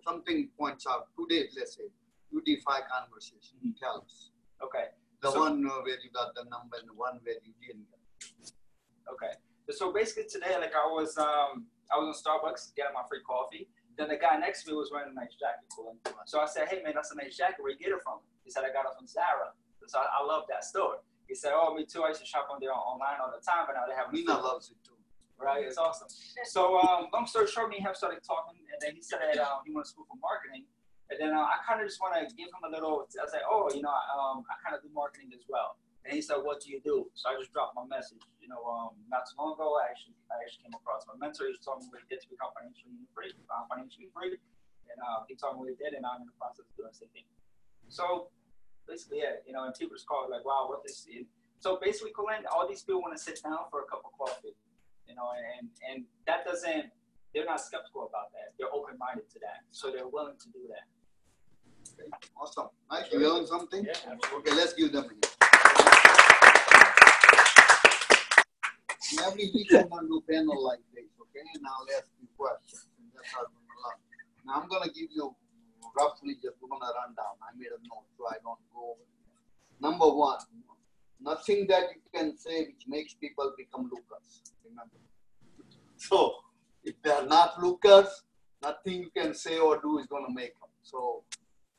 Something 0.02 0.48
points 0.58 0.86
out 0.88 1.08
today, 1.18 1.46
let's 1.58 1.76
say, 1.76 1.84
you 2.32 2.40
did 2.40 2.58
five 2.62 2.82
conversations. 2.90 3.52
Mhm. 3.64 3.76
Tell 3.78 4.00
us. 4.04 4.30
okay. 4.62 4.86
The 5.20 5.30
So- 5.30 5.40
one 5.40 5.64
uh, 5.66 5.82
where 5.82 6.00
you 6.00 6.10
got 6.10 6.34
the 6.34 6.44
number 6.44 6.76
and 6.78 6.88
the 6.88 6.94
one 6.94 7.20
where 7.22 7.36
you 7.44 7.52
didn't 7.60 7.86
get. 7.90 8.52
Okay. 9.12 9.32
So 9.70 9.92
basically 9.92 10.24
today, 10.24 10.56
like 10.58 10.74
I 10.74 10.86
was, 10.86 11.16
um, 11.18 11.66
I 11.92 11.98
was 11.98 12.16
in 12.16 12.16
Starbucks 12.22 12.74
getting 12.74 12.94
my 12.94 13.02
free 13.08 13.20
coffee. 13.26 13.68
Then 13.96 14.08
the 14.08 14.18
guy 14.18 14.36
next 14.38 14.64
to 14.64 14.70
me 14.70 14.76
was 14.76 14.90
wearing 14.90 15.10
a 15.10 15.14
nice 15.14 15.34
jacket. 15.38 15.70
So 16.26 16.40
I 16.40 16.46
said, 16.46 16.68
"Hey 16.68 16.82
man, 16.82 16.94
that's 16.94 17.12
a 17.12 17.16
nice 17.16 17.36
jacket. 17.36 17.62
Where 17.62 17.70
you 17.70 17.78
get 17.78 17.94
it 17.94 18.02
from?" 18.02 18.18
He 18.42 18.50
said, 18.50 18.64
"I 18.66 18.72
got 18.74 18.86
it 18.90 18.94
from 18.98 19.06
Zara." 19.06 19.54
So 19.86 19.98
I, 20.00 20.20
I 20.20 20.26
love 20.26 20.44
that 20.48 20.64
store. 20.64 20.98
He 21.28 21.34
said, 21.34 21.52
"Oh, 21.54 21.74
me 21.74 21.86
too. 21.86 22.02
I 22.02 22.08
used 22.08 22.20
to 22.20 22.26
shop 22.26 22.48
on 22.50 22.58
there 22.60 22.74
online 22.74 23.22
all 23.22 23.30
the 23.30 23.44
time, 23.44 23.64
but 23.66 23.78
now 23.78 23.86
they 23.86 23.94
have 23.94 24.10
it." 24.10 24.16
Nina 24.16 24.34
loves 24.34 24.70
it 24.70 24.78
too. 24.82 24.98
Right, 25.38 25.66
it's 25.66 25.78
awesome. 25.78 26.06
So, 26.46 26.78
um, 26.78 27.10
long 27.12 27.26
story 27.26 27.50
short, 27.50 27.68
me 27.68 27.82
and 27.82 27.86
him 27.86 27.94
started 27.94 28.22
talking, 28.22 28.54
and 28.70 28.78
then 28.78 28.94
he 28.94 29.02
said 29.02 29.18
that 29.18 29.42
um, 29.42 29.66
he 29.66 29.74
went 29.74 29.84
to 29.84 29.90
school 29.90 30.06
for 30.06 30.16
marketing, 30.22 30.62
and 31.10 31.18
then 31.18 31.34
uh, 31.34 31.42
I 31.42 31.58
kind 31.66 31.82
of 31.82 31.90
just 31.90 32.00
want 32.00 32.14
to 32.14 32.22
give 32.38 32.46
him 32.48 32.62
a 32.62 32.70
little. 32.70 33.02
I 33.18 33.22
was 33.26 33.34
like, 33.34 33.42
oh, 33.50 33.66
you 33.74 33.82
know, 33.82 33.90
um, 34.14 34.46
I 34.46 34.54
kind 34.62 34.78
of 34.78 34.80
do 34.86 34.88
marketing 34.94 35.34
as 35.34 35.42
well. 35.50 35.76
And 36.04 36.12
he 36.12 36.20
said, 36.20 36.44
what 36.44 36.60
do 36.60 36.68
you 36.68 36.84
do? 36.84 37.08
So 37.16 37.32
I 37.32 37.40
just 37.40 37.52
dropped 37.56 37.72
my 37.72 37.88
message. 37.88 38.20
You 38.40 38.52
know, 38.52 38.60
um, 38.68 38.92
not 39.08 39.24
too 39.24 39.40
long 39.40 39.56
ago, 39.56 39.80
I 39.80 39.88
actually, 39.88 40.12
I 40.28 40.36
actually 40.44 40.68
came 40.68 40.76
across 40.76 41.08
my 41.08 41.16
mentor. 41.16 41.48
He 41.48 41.56
told 41.64 41.80
me 41.80 41.88
what 41.88 42.04
he 42.04 42.08
did 42.12 42.20
to 42.20 42.28
become 42.28 42.52
financially 42.52 43.08
free, 43.16 43.32
uh, 43.48 43.64
financially 43.72 44.12
free, 44.12 44.36
and 44.92 44.98
uh, 45.00 45.24
he 45.24 45.32
told 45.32 45.56
me 45.56 45.64
what 45.64 45.70
he 45.72 45.78
did, 45.80 45.96
and 45.96 46.04
I'm 46.04 46.20
in 46.20 46.28
the 46.28 46.36
process 46.36 46.68
of 46.68 46.76
doing 46.76 46.92
the 46.92 46.98
same 47.00 47.08
thing. 47.16 47.24
So 47.88 48.28
basically, 48.84 49.24
yeah, 49.24 49.40
you 49.48 49.56
know, 49.56 49.64
and 49.64 49.72
people 49.72 49.96
just 49.96 50.04
call 50.04 50.28
like, 50.28 50.44
wow, 50.44 50.68
what 50.68 50.84
this 50.84 51.08
is. 51.08 51.24
So 51.64 51.80
basically, 51.80 52.12
Colin, 52.12 52.44
all 52.52 52.68
these 52.68 52.84
people 52.84 53.00
want 53.00 53.16
to 53.16 53.22
sit 53.22 53.40
down 53.40 53.64
for 53.72 53.80
a 53.80 53.86
cup 53.88 54.04
of 54.04 54.12
coffee 54.20 54.52
you 55.08 55.14
know, 55.14 55.28
and 55.58 55.68
and 55.88 56.04
that 56.26 56.44
doesn't 56.44 56.90
they're 57.34 57.44
not 57.44 57.60
skeptical 57.60 58.02
about 58.02 58.30
that. 58.32 58.54
They're 58.58 58.72
open 58.72 58.96
minded 58.98 59.28
to 59.30 59.38
that, 59.40 59.66
so 59.70 59.90
they're 59.90 60.06
willing 60.08 60.36
to 60.38 60.48
do 60.50 60.60
that. 60.70 60.86
Okay, 61.94 62.10
awesome. 62.40 62.68
Mike, 62.90 63.12
You 63.12 63.18
learn 63.18 63.46
something? 63.46 63.84
Yeah, 63.84 64.14
Okay, 64.36 64.54
let's 64.54 64.72
give 64.72 64.92
them 64.92 65.04
a 65.04 65.26
Every 69.12 69.50
week 69.52 69.68
I'm 69.74 69.88
gonna 69.88 70.08
do 70.08 70.22
panel 70.28 70.64
like 70.64 70.80
this, 70.94 71.04
okay? 71.20 71.44
And 71.54 71.64
I'll 71.68 71.86
ask 71.96 72.08
you 72.20 72.28
questions. 72.36 72.88
And 72.98 73.12
that's 73.12 73.28
how 73.32 73.44
I'm 73.44 73.52
gonna 73.52 73.80
learn. 73.84 74.00
Now 74.46 74.54
I'm 74.62 74.68
gonna 74.68 74.92
give 74.92 75.12
you 75.12 75.36
roughly 75.96 76.34
just 76.40 76.56
we're 76.60 76.72
gonna 76.72 76.88
run 76.96 77.12
down. 77.14 77.36
I 77.44 77.52
made 77.56 77.68
a 77.68 77.80
note 77.84 78.08
so 78.16 78.24
I 78.26 78.40
don't 78.42 78.58
go 78.72 78.96
over. 78.96 79.06
Number 79.80 80.08
one, 80.08 80.38
nothing 81.20 81.66
that 81.68 81.92
you 81.94 82.00
can 82.14 82.36
say 82.38 82.64
which 82.64 82.88
makes 82.88 83.14
people 83.14 83.52
become 83.58 83.90
lookers. 83.92 84.42
Remember. 84.64 84.96
So 85.96 86.36
if 86.82 86.94
they 87.02 87.10
are 87.10 87.26
not 87.26 87.62
lookers, 87.62 88.08
nothing 88.62 89.02
you 89.04 89.10
can 89.14 89.34
say 89.34 89.58
or 89.58 89.80
do 89.80 89.98
is 89.98 90.06
gonna 90.06 90.32
make 90.32 90.58
them. 90.60 90.72
So 90.82 91.24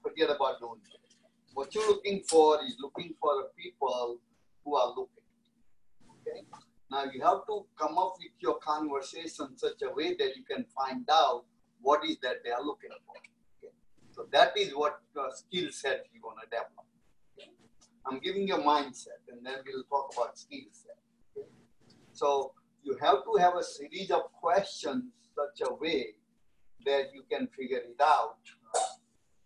forget 0.04 0.30
about 0.30 0.60
doing 0.60 0.82
it. 0.94 1.16
What 1.54 1.74
you're 1.74 1.88
looking 1.88 2.22
for 2.30 2.60
is 2.64 2.78
looking 2.80 3.14
for 3.20 3.50
people 3.58 4.20
who 4.64 4.76
are 4.76 4.90
looking. 4.90 5.26
Okay. 6.22 6.42
Now 6.92 7.06
you 7.12 7.22
have 7.24 7.46
to 7.48 7.66
come 7.78 7.98
up 7.98 8.14
with 8.20 8.32
your 8.40 8.58
conversation 8.60 9.58
such 9.58 9.82
a 9.84 9.94
way 9.94 10.16
that 10.16 10.36
you 10.36 10.44
can 10.44 10.66
find 10.76 11.08
out 11.12 11.46
what 11.82 12.06
is 12.06 12.18
that 12.22 12.44
they 12.44 12.52
are 12.52 12.64
looking 12.64 12.92
for. 13.06 13.16
Okay. 13.58 13.74
So 14.12 14.28
that 14.32 14.56
is 14.58 14.74
what 14.76 15.00
skill 15.34 15.72
set 15.72 16.06
you're 16.14 16.22
gonna 16.22 16.46
develop. 16.50 16.86
Okay. 17.38 17.50
I'm 18.06 18.20
giving 18.20 18.48
you 18.48 18.56
a 18.56 18.62
mindset, 18.62 19.22
and 19.30 19.46
then 19.46 19.56
we'll 19.66 19.84
talk 19.84 20.14
about 20.16 20.38
skill 20.38 20.66
set. 20.72 20.98
Okay. 21.36 21.48
So 22.14 22.54
you 22.84 22.98
have 23.02 23.24
to 23.24 23.38
have 23.40 23.56
a 23.56 23.64
series 23.64 24.12
of 24.12 24.32
questions 24.34 25.06
such 25.36 25.68
a 25.68 25.74
way 25.74 26.14
that 26.86 27.14
you 27.14 27.24
can 27.32 27.48
figure 27.48 27.80
it 27.80 28.00
out 28.02 28.38
uh, 28.76 28.80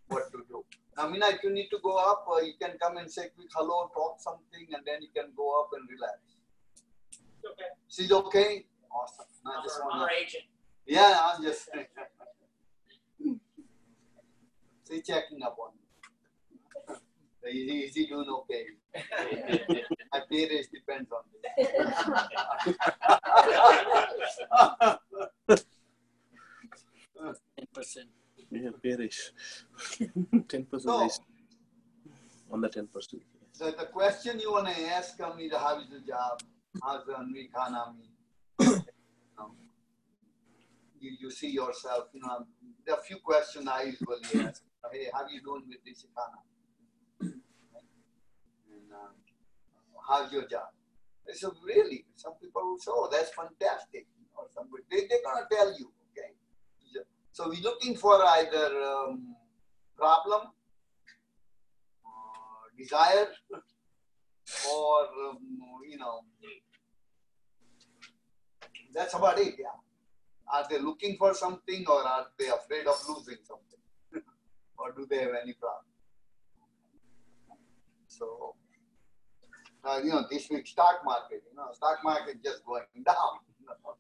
what 0.08 0.32
to 0.32 0.44
do. 0.50 0.64
I 0.98 1.08
mean, 1.08 1.22
if 1.24 1.42
you 1.44 1.52
need 1.52 1.70
to 1.70 1.80
go 1.82 1.96
up, 1.96 2.26
uh, 2.30 2.42
you 2.42 2.54
can 2.62 2.78
come 2.82 2.98
and 2.98 3.10
say 3.10 3.30
quick 3.34 3.48
hello, 3.56 3.90
talk 3.96 4.20
something, 4.20 4.68
and 4.74 4.84
then 4.86 5.02
you 5.02 5.08
can 5.16 5.32
go 5.36 5.62
up 5.62 5.70
and 5.74 5.88
relax. 5.90 6.20
Okay. 7.46 7.64
She's 7.88 8.12
okay? 8.12 8.66
Awesome. 8.92 9.26
I 9.46 9.56
I'm 9.58 9.64
just 9.64 9.80
our- 9.80 9.92
I'm 9.92 10.00
wanna, 10.00 10.12
agent. 10.22 10.44
yeah, 10.86 11.20
I'm 11.24 11.44
just. 11.44 11.70
She's 14.90 15.06
checking 15.06 15.44
up 15.44 15.56
on 15.62 15.72
me. 15.76 15.80
Is 17.50 17.72
he, 17.72 17.80
is 17.80 17.96
he 17.96 18.06
doing 18.08 18.28
okay? 18.30 18.66
My 20.14 20.22
pay 20.30 20.48
raise 20.50 20.68
depends 20.68 21.10
on 21.12 21.22
this. 21.58 21.70
Ten 27.18 27.68
percent. 27.74 28.10
Yeah, 28.52 28.70
bearish. 28.82 29.32
Ten 30.48 30.66
percent 30.66 30.84
So, 30.84 31.06
is 31.06 31.20
on 32.52 32.62
the 32.62 32.70
ten 32.70 32.88
percent. 32.88 33.22
so 33.52 33.72
the 33.72 33.86
question 33.86 34.40
you 34.40 34.52
want 34.52 34.68
to 34.68 34.86
ask 34.90 35.20
me 35.38 35.46
is 35.46 35.54
how 35.56 35.80
is 35.80 35.88
the 35.90 36.00
job? 36.00 36.42
Economy? 36.76 38.12
Um, 39.40 39.56
you, 41.00 41.12
you 41.20 41.32
see 41.32 41.50
yourself, 41.50 42.06
you 42.14 42.22
know, 42.22 42.46
there 42.86 42.96
are 42.96 43.00
a 43.00 43.04
few 43.04 43.18
questions 43.18 43.68
I 43.68 43.84
usually 43.84 44.46
ask. 44.46 44.64
Hey, 44.92 45.08
how 45.14 45.24
are 45.24 45.30
you 45.30 45.42
doing 45.42 45.64
with 45.68 45.84
this 45.86 46.06
economy? 46.06 47.36
Um, 48.92 49.14
how's 50.08 50.32
your 50.32 50.48
job? 50.48 50.70
I 51.30 51.34
said, 51.34 51.52
really? 51.64 52.06
Some 52.16 52.34
people 52.42 52.64
will 52.64 52.80
say, 52.80 52.92
oh, 52.94 53.08
that's 53.12 53.32
fantastic. 53.34 54.08
Or 54.36 54.46
somebody, 54.54 54.84
they, 54.90 55.08
they're 55.08 55.22
going 55.24 55.44
to 55.44 55.56
tell 55.56 55.68
you, 55.78 55.92
okay? 56.12 56.34
So 57.32 57.50
we're 57.50 57.62
looking 57.62 57.96
for 57.96 58.24
either 58.26 58.82
um, 58.82 59.36
problem, 59.96 60.48
uh, 62.04 62.64
desire, 62.78 63.28
or, 64.74 65.02
um, 65.30 65.38
you 65.88 65.98
know, 65.98 66.22
that's 68.94 69.14
about 69.14 69.40
it, 69.40 69.56
yeah. 69.60 69.78
Are 70.52 70.66
they 70.70 70.80
looking 70.80 71.16
for 71.18 71.34
something 71.34 71.86
or 71.88 72.02
are 72.02 72.26
they 72.38 72.48
afraid 72.48 72.88
of 72.88 72.96
losing 73.08 73.38
something? 73.44 73.80
or 74.78 74.92
do 74.94 75.06
they 75.10 75.18
have 75.18 75.34
any 75.42 75.54
problem? 75.54 75.86
So, 78.08 78.56
uh, 79.86 80.00
you 80.04 80.10
know, 80.10 80.26
this 80.30 80.50
week 80.50 80.68
stock 80.68 81.02
market, 81.06 81.44
you 81.50 81.56
know, 81.56 81.70
stock 81.74 82.00
market 82.04 82.44
just 82.44 82.66
going 82.66 82.84
down. 83.06 83.40
You 83.60 83.68
know? 83.68 83.96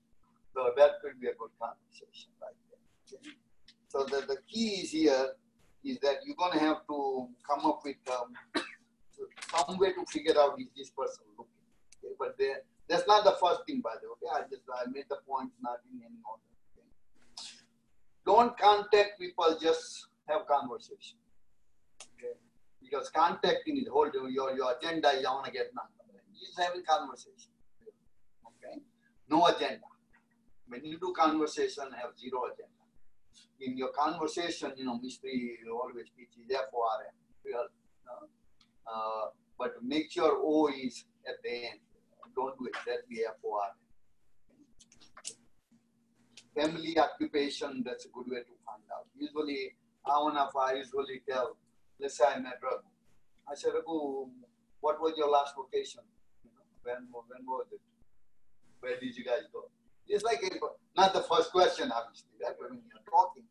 So 0.54 0.74
that 0.76 1.02
could 1.02 1.22
be 1.22 1.28
a 1.28 1.34
good 1.34 1.52
conversation 1.62 2.32
right 2.42 2.56
there. 2.70 3.34
So 3.88 4.04
the, 4.04 4.26
the 4.26 4.38
key 4.48 4.82
is 4.82 4.92
here 4.92 5.30
is 5.84 6.00
that 6.00 6.18
you're 6.26 6.36
going 6.36 6.54
to 6.54 6.60
have 6.60 6.86
to 6.88 7.28
come 7.48 7.66
up 7.66 7.82
with 7.84 7.98
um, 8.12 8.34
some 9.52 9.78
way 9.78 9.94
to 9.94 10.06
figure 10.08 10.38
out 10.40 10.60
is 10.60 10.68
this 10.76 10.90
person 10.90 11.24
looking. 11.38 11.64
Okay? 12.04 12.14
But 12.18 12.36
there, 12.38 12.62
that's 12.88 13.08
not 13.08 13.24
the 13.24 13.36
first 13.42 13.62
thing, 13.68 13.82
by 13.82 13.96
the 14.02 14.08
way. 14.10 14.16
Okay? 14.24 14.46
I 14.46 14.50
just 14.50 14.64
I 14.70 14.90
made 14.90 15.06
the 15.10 15.18
point 15.28 15.52
not 15.62 15.80
in 15.92 16.00
any 16.02 16.20
order. 16.24 16.48
Okay? 16.74 16.88
Don't 18.26 18.58
contact 18.58 19.20
people, 19.20 19.58
just 19.62 20.08
have 20.28 20.48
conversation. 20.48 21.18
Okay? 22.16 22.36
Because 22.82 23.10
contacting 23.10 23.78
is 23.78 23.88
whole 23.88 24.10
your 24.14 24.56
your 24.56 24.76
agenda 24.78 25.10
I 25.10 25.22
want 25.26 25.46
to 25.46 25.52
get 25.52 25.74
done. 25.74 25.86
Just 26.40 26.60
having 26.60 26.84
conversation. 26.84 27.52
Okay? 28.48 28.80
No 29.30 29.46
agenda. 29.48 29.86
When 30.68 30.86
you 30.86 31.00
do 31.00 31.14
conversation, 31.18 31.86
have 32.00 32.18
zero 32.18 32.46
agenda. 32.46 32.80
In 33.60 33.76
your 33.76 33.90
conversation, 33.90 34.72
you 34.78 34.86
know, 34.86 34.98
mystery 35.02 35.58
always 35.70 36.08
teaches 36.16 36.48
F-O-R-M. 36.50 37.12
Uh, 37.50 38.26
uh, 38.94 39.26
but 39.58 39.74
make 39.84 40.12
sure 40.12 40.40
O 40.42 40.68
is 40.68 41.06
at 41.28 41.36
the 41.44 41.50
end. 41.50 41.80
Don't 42.36 42.58
do 42.58 42.66
exactly 42.68 43.26
F-O-R-M. 43.28 43.76
Family 46.56 46.98
occupation, 46.98 47.84
that's 47.86 48.06
a 48.06 48.10
good 48.10 48.28
way 48.28 48.40
to 48.40 48.56
find 48.66 48.84
out. 48.96 49.08
Usually, 49.18 49.76
I 50.06 50.74
usually 50.76 51.22
tell, 51.30 51.58
let's 52.00 52.18
say 52.18 52.26
I 52.26 52.40
met 52.40 52.60
Raghu. 52.64 52.88
I 53.50 53.56
said, 53.56 53.74
Raghu, 53.74 54.30
what 54.80 55.02
was 55.02 55.14
your 55.18 55.30
last 55.30 55.56
vocation? 55.56 56.02
When, 56.84 57.08
when 57.12 57.46
was 57.46 57.66
it? 57.72 57.82
Where 58.80 59.00
did 59.00 59.16
you 59.16 59.26
guys 59.26 59.44
go? 59.52 59.70
It's 60.08 60.24
like, 60.24 60.42
a, 60.42 60.50
not 61.00 61.14
the 61.14 61.22
first 61.22 61.52
question, 61.52 61.92
obviously, 61.92 62.30
that 62.42 62.56
when 62.60 62.80
you're 62.90 63.04
talking. 63.10 63.44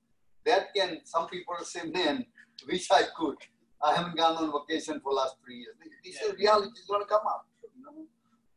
That 0.46 0.74
can, 0.74 1.00
some 1.04 1.28
people 1.28 1.54
say, 1.62 1.82
man, 1.84 2.24
wish 2.66 2.90
I 2.90 3.02
could. 3.16 3.36
I 3.82 3.94
haven't 3.94 4.16
gone 4.16 4.36
on 4.36 4.52
vacation 4.60 5.00
for 5.00 5.12
last 5.12 5.36
three 5.44 5.58
years. 5.58 5.74
This 6.04 6.20
is 6.20 6.34
reality 6.36 6.78
is 6.78 6.86
going 6.86 7.02
to 7.02 7.06
come 7.06 7.26
up. 7.26 7.46
You 7.76 7.84
know? 7.84 8.06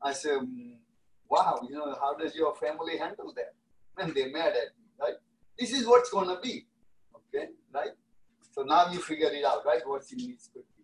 I 0.02 0.14
say, 0.14 0.30
mm, 0.32 0.78
wow, 1.30 1.60
you 1.68 1.76
know, 1.76 1.96
how 2.00 2.16
does 2.16 2.36
your 2.36 2.56
family 2.56 2.98
handle 2.98 3.34
that? 3.36 3.54
And 3.98 4.16
they're 4.16 4.32
mad 4.32 4.50
at 4.50 4.74
me, 4.78 4.86
right? 5.00 5.14
This 5.60 5.74
is 5.74 5.86
what's 5.86 6.10
going 6.10 6.28
to 6.28 6.40
be, 6.42 6.66
okay, 7.16 7.50
right? 7.74 7.92
So 8.52 8.64
now 8.64 8.92
you 8.92 9.00
figure 9.00 9.30
it 9.32 9.46
out, 9.46 9.66
right? 9.66 9.82
What 9.86 10.04
your 10.12 10.28
needs 10.28 10.50
could 10.52 10.64
be. 10.76 10.84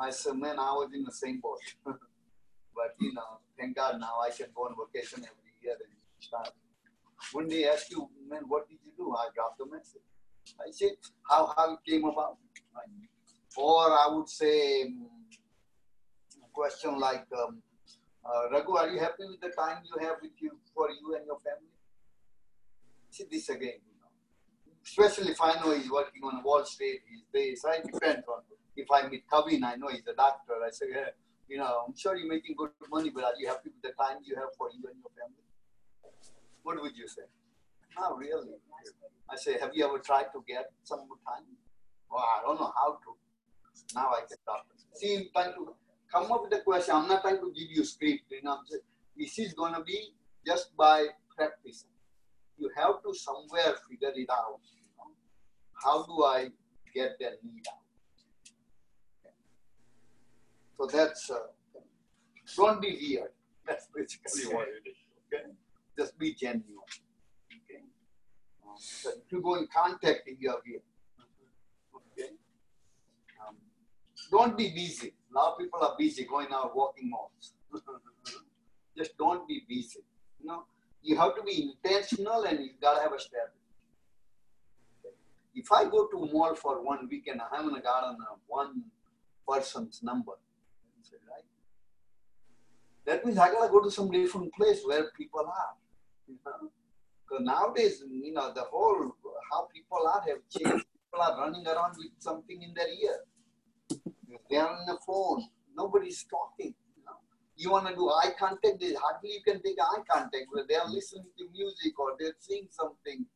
I 0.00 0.10
said, 0.10 0.36
man, 0.36 0.58
I 0.58 0.72
was 0.72 0.90
in 0.94 1.04
the 1.04 1.12
same 1.12 1.40
boat. 1.40 1.60
but, 1.84 2.94
you 3.00 3.12
know, 3.12 3.40
thank 3.58 3.76
God 3.76 4.00
now 4.00 4.14
I 4.26 4.30
can 4.30 4.46
go 4.54 4.62
on 4.62 4.74
vacation 4.74 5.18
every 5.18 5.52
year 5.62 5.74
and 5.74 5.92
start. 6.18 6.50
When 7.32 7.48
they 7.48 7.68
ask 7.68 7.90
you, 7.90 8.08
man, 8.28 8.42
what 8.48 8.68
did 8.68 8.78
you 8.84 8.92
do? 8.96 9.14
I 9.14 9.28
dropped 9.34 9.58
the 9.58 9.66
message. 9.66 10.00
I 10.58 10.70
said, 10.70 10.92
how, 11.28 11.52
how 11.54 11.74
it 11.74 11.80
came 11.86 12.04
about. 12.04 12.38
Right? 12.74 13.09
Or 13.56 13.92
I 13.92 14.06
would 14.10 14.28
say, 14.28 14.82
um, 14.84 15.08
a 16.42 16.48
question 16.52 16.98
like, 16.98 17.26
um, 17.36 17.62
uh, 18.24 18.50
Raghu, 18.50 18.76
are 18.76 18.88
you 18.88 18.98
happy 18.98 19.24
with 19.28 19.40
the 19.40 19.50
time 19.50 19.82
you 19.84 20.06
have 20.06 20.16
with 20.22 20.32
you 20.38 20.52
for 20.74 20.88
you 20.90 21.16
and 21.16 21.26
your 21.26 21.38
family? 21.40 21.74
See 23.10 23.24
this 23.30 23.48
again, 23.48 23.80
you 23.86 23.96
know. 23.98 24.72
Especially 24.84 25.32
if 25.32 25.40
I 25.40 25.54
know 25.60 25.72
he's 25.72 25.90
working 25.90 26.22
on 26.22 26.42
Wall 26.44 26.64
Street 26.64 27.00
he's 27.08 27.24
days. 27.32 27.64
I 27.66 27.80
depend 27.80 28.22
on 28.28 28.42
if 28.76 28.90
I 28.90 29.08
meet 29.08 29.24
Kavin, 29.28 29.64
I 29.64 29.76
know 29.76 29.88
he's 29.88 30.06
a 30.06 30.14
doctor. 30.14 30.54
I 30.64 30.70
say, 30.70 30.86
yeah, 30.90 31.10
you 31.48 31.58
know, 31.58 31.84
I'm 31.86 31.96
sure 31.96 32.16
you're 32.16 32.28
making 32.28 32.54
good 32.56 32.70
money, 32.90 33.10
but 33.10 33.24
are 33.24 33.34
you 33.38 33.48
happy 33.48 33.70
with 33.70 33.82
the 33.82 33.92
time 34.00 34.18
you 34.24 34.36
have 34.36 34.54
for 34.56 34.68
you 34.70 34.82
and 34.88 34.96
your 35.02 35.12
family? 35.18 35.44
What 36.62 36.80
would 36.80 36.96
you 36.96 37.08
say? 37.08 37.26
Not 37.98 38.16
really. 38.16 38.54
I 39.28 39.36
say, 39.36 39.58
have 39.60 39.70
you 39.74 39.84
ever 39.84 39.98
tried 39.98 40.32
to 40.32 40.44
get 40.46 40.70
some 40.84 41.00
time? 41.26 41.44
Well, 42.10 42.22
I 42.22 42.42
don't 42.42 42.58
know 42.60 42.72
how 42.74 42.98
to. 43.02 43.10
Now 43.94 44.10
I 44.10 44.20
can 44.28 44.38
talk. 44.46 44.66
See, 44.94 45.16
I'm 45.16 45.26
trying 45.32 45.54
to 45.54 45.74
come 46.12 46.30
up 46.32 46.42
with 46.42 46.58
a 46.58 46.62
question. 46.62 46.94
I'm 46.94 47.08
not 47.08 47.22
trying 47.22 47.38
to 47.40 47.52
give 47.52 47.70
you 47.70 47.84
script. 47.84 48.24
You 48.30 48.42
know, 48.42 48.58
this 49.16 49.38
is 49.38 49.54
going 49.54 49.74
to 49.74 49.82
be 49.82 50.14
just 50.46 50.76
by 50.76 51.06
practice. 51.36 51.86
You 52.58 52.70
have 52.76 53.02
to 53.02 53.14
somewhere 53.14 53.74
figure 53.88 54.12
it 54.14 54.28
out. 54.30 54.60
You 54.74 54.82
know? 54.96 55.12
How 55.82 56.04
do 56.04 56.24
I 56.24 56.48
get 56.94 57.18
that 57.20 57.42
need 57.44 57.64
out? 57.68 57.80
So 60.80 60.86
that's, 60.86 61.30
uh, 61.30 61.36
don't 62.56 62.80
be 62.80 62.96
weird. 63.00 63.30
That's 63.66 63.86
basically 63.94 64.54
what 64.54 64.66
it 64.68 64.88
is. 64.88 64.96
Okay? 65.32 65.44
Just 65.96 66.18
be 66.18 66.32
genuine. 66.32 66.64
Okay? 67.52 67.82
Um, 68.64 68.74
so 68.78 69.10
if 69.10 69.30
you 69.30 69.42
go 69.42 69.56
in 69.56 69.68
contact, 69.74 70.28
you 70.38 70.50
are 70.50 70.58
here. 70.64 70.80
Okay. 71.94 72.30
Um, 73.46 73.56
don't 74.30 74.56
be 74.56 74.70
busy. 74.70 75.12
A 75.30 75.38
lot 75.38 75.52
of 75.52 75.58
people 75.58 75.80
are 75.82 75.94
busy 75.98 76.24
going 76.24 76.48
out 76.52 76.74
walking 76.74 77.10
malls. 77.10 77.54
Just 78.96 79.16
don't 79.18 79.46
be 79.46 79.62
busy. 79.68 80.00
You 80.40 80.48
know, 80.48 80.64
you 81.02 81.16
have 81.16 81.34
to 81.36 81.42
be 81.42 81.72
intentional 81.72 82.44
and 82.44 82.60
you 82.60 82.70
gotta 82.80 83.00
have 83.00 83.12
a 83.12 83.18
strategy. 83.18 83.54
If 85.54 85.72
I 85.72 85.84
go 85.84 86.06
to 86.06 86.16
a 86.24 86.32
mall 86.32 86.54
for 86.54 86.82
one 86.82 87.08
weekend, 87.10 87.40
I 87.40 87.56
haven't 87.56 87.82
gotten 87.82 88.16
one 88.46 88.82
person's 89.48 90.02
number. 90.02 90.32
Right? 91.12 91.44
That 93.06 93.24
means 93.24 93.38
I 93.38 93.50
gotta 93.50 93.70
go 93.70 93.82
to 93.82 93.90
some 93.90 94.10
different 94.10 94.52
place 94.54 94.82
where 94.84 95.10
people 95.16 95.40
are. 95.40 95.74
You 96.28 96.36
know? 96.46 96.70
Nowadays, 97.40 98.02
you 98.08 98.32
know, 98.32 98.52
the 98.52 98.62
whole 98.62 99.14
how 99.52 99.68
people 99.72 100.06
are 100.06 100.20
have 100.28 100.38
changed. 100.48 100.84
People 100.94 101.22
are 101.22 101.38
running 101.38 101.66
around 101.66 101.94
with 101.98 102.10
something 102.18 102.62
in 102.62 102.74
their 102.74 102.88
ear. 102.88 103.18
They 104.48 104.56
are 104.56 104.68
on 104.68 104.86
the 104.86 104.98
phone. 105.06 105.46
Nobody's 105.76 106.24
talking. 106.24 106.74
You, 106.96 107.04
know? 107.04 107.16
you 107.56 107.70
want 107.70 107.88
to 107.88 107.94
do 107.94 108.08
eye 108.10 108.32
contact? 108.38 108.82
Hardly 108.82 109.30
you 109.30 109.42
can 109.46 109.62
take 109.62 109.76
eye 109.80 110.02
contact 110.10 110.46
where 110.50 110.64
they 110.68 110.76
are 110.76 110.88
listening 110.88 111.26
to 111.38 111.48
music 111.52 111.98
or 111.98 112.16
they're 112.18 112.34
seeing 112.38 112.68
something. 112.70 113.26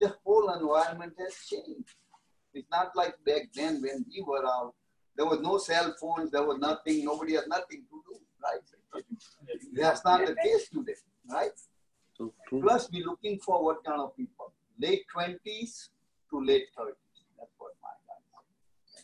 The 0.00 0.14
whole 0.24 0.52
environment 0.52 1.14
has 1.18 1.34
changed. 1.48 1.94
It's 2.54 2.68
not 2.70 2.94
like 2.94 3.14
back 3.24 3.48
then 3.54 3.80
when 3.82 4.04
we 4.08 4.22
were 4.22 4.44
out. 4.44 4.74
There 5.16 5.26
was 5.26 5.40
no 5.40 5.58
cell 5.58 5.94
phones. 6.00 6.30
There 6.30 6.42
was 6.42 6.58
nothing. 6.58 7.04
Nobody 7.04 7.34
had 7.34 7.48
nothing 7.48 7.84
to 7.90 8.02
do. 8.08 8.20
Right? 8.42 9.02
That's 9.74 10.04
not 10.04 10.26
the 10.26 10.34
case 10.34 10.68
today. 10.68 10.94
Right? 11.30 11.50
Plus, 12.48 12.90
we're 12.92 13.06
looking 13.06 13.38
for 13.38 13.62
what 13.62 13.84
kind 13.84 14.00
of 14.00 14.16
people? 14.16 14.52
Late 14.78 15.04
20s 15.14 15.88
to 16.30 16.44
late 16.44 16.66
30s. 16.78 16.94
That's 17.38 17.52
what 17.58 17.72
my 17.82 17.90
guys 18.06 18.22
say. 18.86 19.02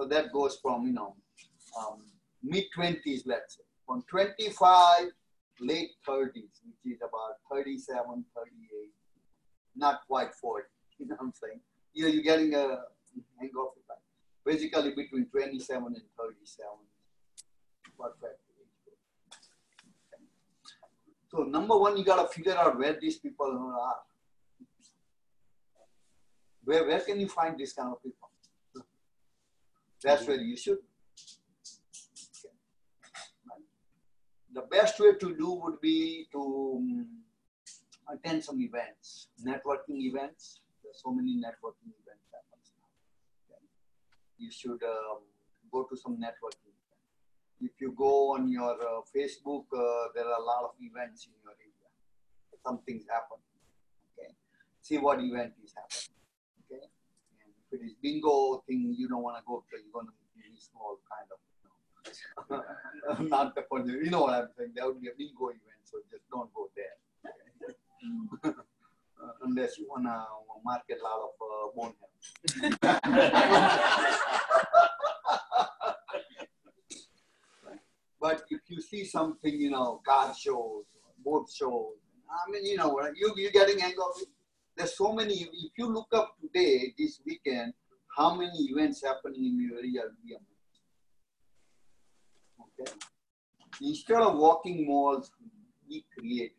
So 0.00 0.06
that 0.06 0.32
goes 0.32 0.58
from, 0.62 0.86
you 0.86 0.94
know, 0.94 1.14
um, 1.78 1.98
mid 2.42 2.64
20s, 2.74 3.24
let's 3.26 3.56
say, 3.56 3.64
from 3.86 4.02
25, 4.08 5.08
late 5.60 5.90
30s, 6.08 6.32
which 6.64 6.94
is 6.94 7.00
about 7.02 7.36
37, 7.52 8.24
38, 8.34 8.90
not 9.76 10.00
quite 10.08 10.32
40. 10.34 10.64
You 10.98 11.06
know 11.06 11.16
what 11.16 11.26
I'm 11.26 11.32
saying? 11.34 11.60
You're, 11.92 12.08
you're 12.08 12.22
getting 12.22 12.54
a 12.54 12.80
hang 13.38 13.50
of 13.58 13.72
it. 13.76 13.84
Basically 14.42 14.90
between 14.94 15.26
27 15.26 15.84
and 15.84 15.96
37. 16.18 16.66
Perfect. 17.98 18.40
Okay. 20.14 20.24
So 21.30 21.42
number 21.42 21.76
one, 21.76 21.98
you 21.98 22.04
gotta 22.06 22.26
figure 22.26 22.56
out 22.56 22.78
where 22.78 22.98
these 22.98 23.18
people 23.18 23.76
are. 23.78 23.96
Where 26.64 26.86
where 26.86 27.00
can 27.00 27.20
you 27.20 27.28
find 27.28 27.58
this 27.58 27.74
kind 27.74 27.92
of 27.92 28.02
people? 28.02 28.29
That's 30.02 30.26
where 30.26 30.40
you 30.40 30.56
should. 30.56 30.78
The 34.52 34.62
best 34.62 34.98
way 34.98 35.12
to 35.20 35.36
do 35.36 35.52
would 35.62 35.80
be 35.80 36.26
to 36.32 36.74
um, 36.78 37.06
attend 38.12 38.42
some 38.44 38.60
events, 38.60 39.28
networking 39.46 40.00
events. 40.10 40.60
There's 40.82 41.00
so 41.02 41.12
many 41.12 41.36
networking 41.36 41.92
events 42.02 42.26
happens 42.32 42.72
now. 42.80 43.56
You 44.38 44.50
should 44.50 44.82
um, 44.82 45.22
go 45.70 45.84
to 45.84 45.96
some 45.96 46.16
networking. 46.16 46.74
If 47.60 47.72
you 47.80 47.92
go 47.96 48.34
on 48.34 48.50
your 48.50 48.72
uh, 48.72 49.02
Facebook, 49.14 49.66
uh, 49.76 50.08
there 50.14 50.24
are 50.24 50.40
a 50.40 50.44
lot 50.44 50.64
of 50.64 50.70
events 50.80 51.26
in 51.26 51.32
your 51.44 51.52
area. 51.52 51.88
Something's 52.66 53.04
happening. 53.08 53.44
Okay. 54.18 54.32
See 54.80 54.98
what 54.98 55.20
event 55.20 55.52
is 55.62 55.74
happening. 55.76 55.99
It 57.72 57.80
is 57.84 57.94
bingo 58.02 58.62
thing, 58.66 58.94
you 58.98 59.08
don't 59.08 59.22
want 59.22 59.36
to 59.38 59.42
go 59.46 59.62
because 59.68 59.84
you're 59.84 59.92
going 59.92 60.06
to 60.06 60.12
be 60.34 60.42
small 60.58 60.98
kind 61.08 61.30
of. 61.30 61.38
You 62.50 62.56
know, 63.20 63.28
not 63.36 63.54
the 63.54 63.62
point. 63.62 63.86
You 63.86 64.10
know 64.10 64.22
what 64.22 64.34
I'm 64.34 64.48
saying? 64.56 64.72
There 64.74 64.86
would 64.86 65.00
be 65.00 65.08
a 65.08 65.12
bingo 65.16 65.48
event, 65.48 65.82
so 65.84 65.98
just 66.10 66.28
don't 66.30 66.52
go 66.54 66.68
there. 66.76 66.96
Unless 69.42 69.78
you 69.78 69.86
want 69.88 70.04
to 70.06 70.24
market 70.64 70.98
a 71.00 71.04
lot 71.04 71.20
of 71.28 71.34
uh, 71.40 71.68
bonehead. 71.76 72.78
But 78.20 78.42
if 78.50 78.60
you 78.68 78.82
see 78.82 79.04
something, 79.06 79.54
you 79.58 79.70
know, 79.70 80.02
car 80.06 80.34
shows, 80.38 80.84
boat 81.24 81.48
shows, 81.52 81.94
I 82.30 82.50
mean, 82.50 82.66
you 82.66 82.76
know, 82.76 83.00
you 83.16 83.32
you 83.36 83.50
getting 83.50 83.78
it. 83.78 83.94
There's 84.80 84.96
so 84.96 85.12
many. 85.12 85.34
If 85.34 85.72
you 85.76 85.92
look 85.92 86.08
up 86.14 86.36
today, 86.40 86.94
this 86.96 87.20
weekend, 87.26 87.74
how 88.16 88.34
many 88.34 88.56
events 88.70 89.04
happening 89.04 89.44
in 89.44 89.60
your 89.60 89.78
area. 89.78 90.04
Okay. 92.80 92.90
Instead 93.82 94.22
of 94.22 94.38
walking 94.38 94.86
malls, 94.86 95.30
be 95.86 96.02
creative. 96.16 96.56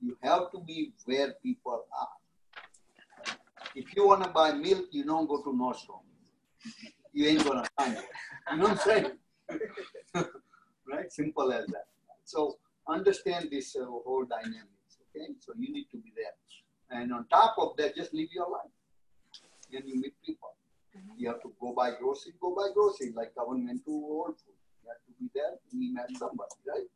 You 0.00 0.16
have 0.24 0.50
to 0.50 0.58
be 0.66 0.92
where 1.04 1.34
people 1.40 1.84
are. 1.96 3.34
If 3.76 3.94
you 3.94 4.08
want 4.08 4.24
to 4.24 4.30
buy 4.30 4.50
milk, 4.50 4.86
you 4.90 5.04
don't 5.04 5.28
go 5.28 5.44
to 5.44 5.50
Nordstrom. 5.50 6.02
You 7.12 7.26
ain't 7.26 7.44
gonna 7.44 7.64
find 7.78 7.96
it. 7.96 8.04
You 8.50 8.56
know 8.56 8.62
what 8.64 8.72
I'm 8.72 8.78
saying? 8.78 9.12
right? 10.90 11.12
Simple 11.12 11.52
as 11.52 11.66
that. 11.66 11.84
So 12.24 12.58
understand 12.88 13.50
this 13.52 13.76
uh, 13.80 13.84
whole 13.84 14.24
dynamics. 14.28 14.79
Okay, 15.16 15.26
so 15.40 15.52
you 15.58 15.72
need 15.72 15.86
to 15.90 15.98
be 15.98 16.12
there, 16.14 17.00
and 17.00 17.12
on 17.12 17.26
top 17.28 17.56
of 17.58 17.76
that, 17.78 17.96
just 17.96 18.14
live 18.14 18.28
your 18.32 18.50
life. 18.50 18.70
And 19.72 19.88
you 19.88 20.00
meet 20.00 20.14
people. 20.24 20.54
Mm-hmm. 20.96 21.14
You 21.18 21.28
have 21.28 21.42
to 21.42 21.52
go 21.60 21.72
buy 21.72 21.92
groceries. 22.00 22.34
Go 22.40 22.54
buy 22.54 22.68
groceries. 22.74 23.14
Like 23.14 23.32
Kavan 23.34 23.66
went 23.66 23.84
to 23.84 23.90
Whole 23.90 24.26
Foods. 24.26 24.62
You 24.82 24.88
have 24.90 25.02
to 25.06 25.12
be 25.20 25.30
there. 25.34 25.54
He 25.70 25.92
met 25.92 26.10
somebody, 26.18 26.58
right? 26.66 26.88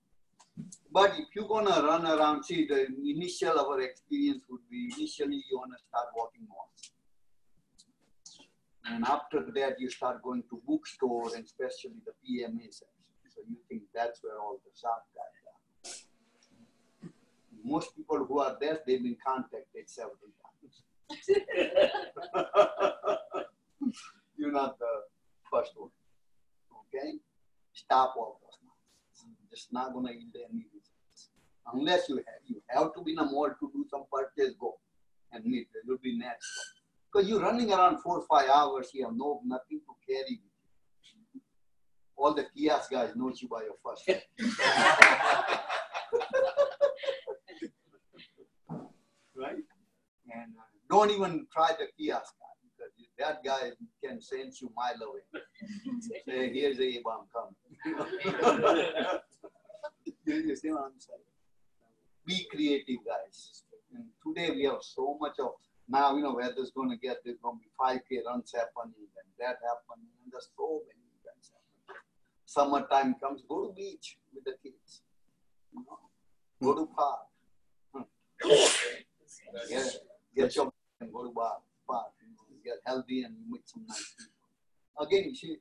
But 0.92 1.18
if 1.18 1.27
you're 1.35 1.48
gonna 1.48 1.83
run 1.87 2.07
around, 2.07 2.44
see 2.44 2.66
the 2.66 2.87
initial 3.05 3.59
our 3.59 3.81
experience 3.81 4.44
would 4.48 4.62
be 4.70 4.90
initially 4.96 5.42
you 5.50 5.59
wanna 5.59 5.79
start 5.88 6.07
walking 6.16 6.46
malls. 6.48 6.92
And 8.87 9.05
after 9.05 9.46
that 9.55 9.81
you 9.81 9.88
start 9.90 10.22
going 10.22 10.44
to 10.50 10.61
bookstores 10.66 11.33
and 11.35 11.44
especially 11.44 11.98
the 12.05 12.12
PMA 12.22 12.66
section. 12.70 13.05
So 13.29 13.40
you 13.48 13.57
think 13.68 13.83
that's 13.94 14.22
where 14.22 14.38
all 14.38 14.61
the 14.64 14.70
sharp 14.81 15.03
guys. 15.14 15.43
Most 17.64 17.96
people 17.96 18.24
who 18.27 18.40
are 18.40 18.57
there, 18.61 18.79
they've 18.87 19.03
been 19.03 19.16
contacted 19.27 19.88
several 19.88 20.18
times. 20.42 20.83
You're 24.37 24.53
not 24.53 24.79
the 24.79 24.87
first 25.50 25.72
one. 25.77 25.88
Okay? 26.87 27.14
Stop 27.72 28.14
all 28.18 28.38
those 28.42 28.59
nonsense. 28.62 29.24
Just 29.50 29.72
not 29.72 29.94
gonna 29.94 30.12
yield 30.12 30.37
any 30.50 30.66
results. 30.74 31.31
Unless 31.72 32.09
you 32.11 32.16
have 32.16 32.42
you 32.46 32.61
have 32.68 32.92
to 32.94 33.03
be 33.03 33.12
in 33.12 33.18
a 33.18 33.24
mall 33.24 33.48
to 33.48 33.70
do 33.72 33.87
some 33.90 34.05
purchase, 34.12 34.53
go 34.61 34.79
and 35.33 35.42
meet. 35.46 35.68
It 35.74 35.87
will 35.88 35.96
be 36.03 36.18
natural. 36.18 36.37
Because 37.11 37.27
you're 37.29 37.40
running 37.40 37.72
around 37.72 38.03
four 38.03 38.18
or 38.18 38.27
five 38.29 38.50
hours, 38.50 38.90
you 38.92 39.05
have 39.07 39.16
no 39.16 39.40
nothing 39.44 39.81
to 39.81 39.94
carry 40.07 40.38
with. 40.42 40.53
All 42.16 42.35
the 42.35 42.44
kiosk 42.55 42.90
guys 42.90 43.16
know 43.16 43.33
you 43.35 43.48
by 43.48 43.62
your 43.62 43.77
first 43.83 44.07
name. 44.07 44.20
And 50.35 50.53
uh, 50.59 50.62
don't 50.90 51.11
even 51.11 51.47
try 51.53 51.70
the 51.79 51.87
kiosk 51.97 52.35
guy 52.38 52.55
because 52.62 52.92
that 53.18 53.44
guy 53.44 53.70
can 54.03 54.20
sense 54.20 54.61
you 54.61 54.70
mile 54.77 55.01
away. 55.09 55.20
Say, 56.01 56.53
here's 56.53 56.81
a 56.81 57.01
bomb 57.03 57.27
come. 57.33 57.55
you, 60.05 60.35
you 60.35 60.57
see 60.57 60.70
what 60.70 60.85
I'm 60.85 60.99
saying? 60.99 61.20
Be 62.27 62.47
creative, 62.51 63.05
guys. 63.07 63.64
And 63.94 64.05
today 64.27 64.51
we 64.55 64.64
have 64.64 64.83
so 64.83 65.16
much 65.20 65.38
of 65.38 65.53
now, 65.88 66.16
you 66.16 66.23
know, 66.23 66.35
weather's 66.35 66.73
going 66.75 66.90
to 66.90 66.97
get 66.97 67.18
there's 67.25 67.38
going 67.42 67.59
to 67.59 67.62
be 67.62 67.70
5K 67.79 68.25
runs 68.25 68.53
happening 68.55 69.05
and 69.05 69.29
that 69.38 69.61
happening, 69.61 70.09
and 70.23 70.33
there's 70.33 70.49
so 70.57 70.81
many 70.88 71.05
events 71.20 71.53
happening. 71.53 72.01
Summertime 72.47 73.14
comes, 73.20 73.42
go 73.49 73.66
to 73.68 73.75
beach 73.75 74.16
with 74.35 74.44
the 74.44 74.55
kids. 74.62 75.03
You 75.73 75.85
know, 75.85 75.99
go 76.62 76.75
to 76.75 76.87
park. 76.94 77.24
Get, 80.44 80.57
your 80.57 80.72
and 81.00 81.12
go 81.12 81.24
to 81.24 81.30
bar, 81.30 81.57
park. 81.88 82.12
You 82.20 82.28
know, 82.28 82.44
get 82.64 82.80
healthy 82.85 83.22
and 83.22 83.35
you 83.35 83.52
meet 83.52 83.66
some 83.68 83.85
nice 83.88 84.14
people. 84.18 85.07
Again, 85.07 85.30
you 85.30 85.35
see, 85.35 85.57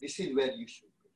this 0.00 0.20
is 0.20 0.34
where 0.34 0.52
you 0.52 0.66
should 0.68 0.88
be. 1.02 1.08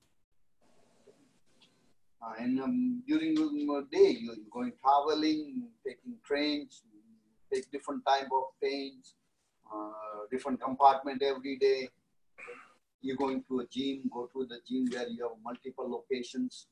Uh, 2.20 2.34
and 2.38 2.60
um, 2.60 3.02
during 3.06 3.34
the 3.34 3.86
day, 3.92 4.16
you're 4.20 4.34
going 4.52 4.72
traveling, 4.82 5.68
taking 5.86 6.14
trains, 6.24 6.82
take 7.52 7.70
different 7.70 8.04
type 8.06 8.28
of 8.32 8.44
trains, 8.60 9.14
uh, 9.72 10.26
different 10.30 10.60
compartment 10.60 11.22
every 11.22 11.56
day. 11.58 11.88
You're 13.02 13.16
going 13.16 13.44
to 13.48 13.60
a 13.60 13.66
gym, 13.66 14.10
go 14.12 14.28
to 14.32 14.46
the 14.46 14.58
gym 14.68 14.86
where 14.92 15.08
you 15.08 15.22
have 15.28 15.38
multiple 15.44 15.88
locations. 15.90 16.66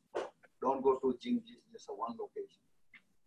Don't 0.61 0.83
go 0.83 0.97
to 0.97 1.11
a 1.11 1.19
gym, 1.19 1.43
just, 1.47 1.61
just 1.73 1.89
a 1.91 1.93
one 1.93 2.17
location. 2.19 2.63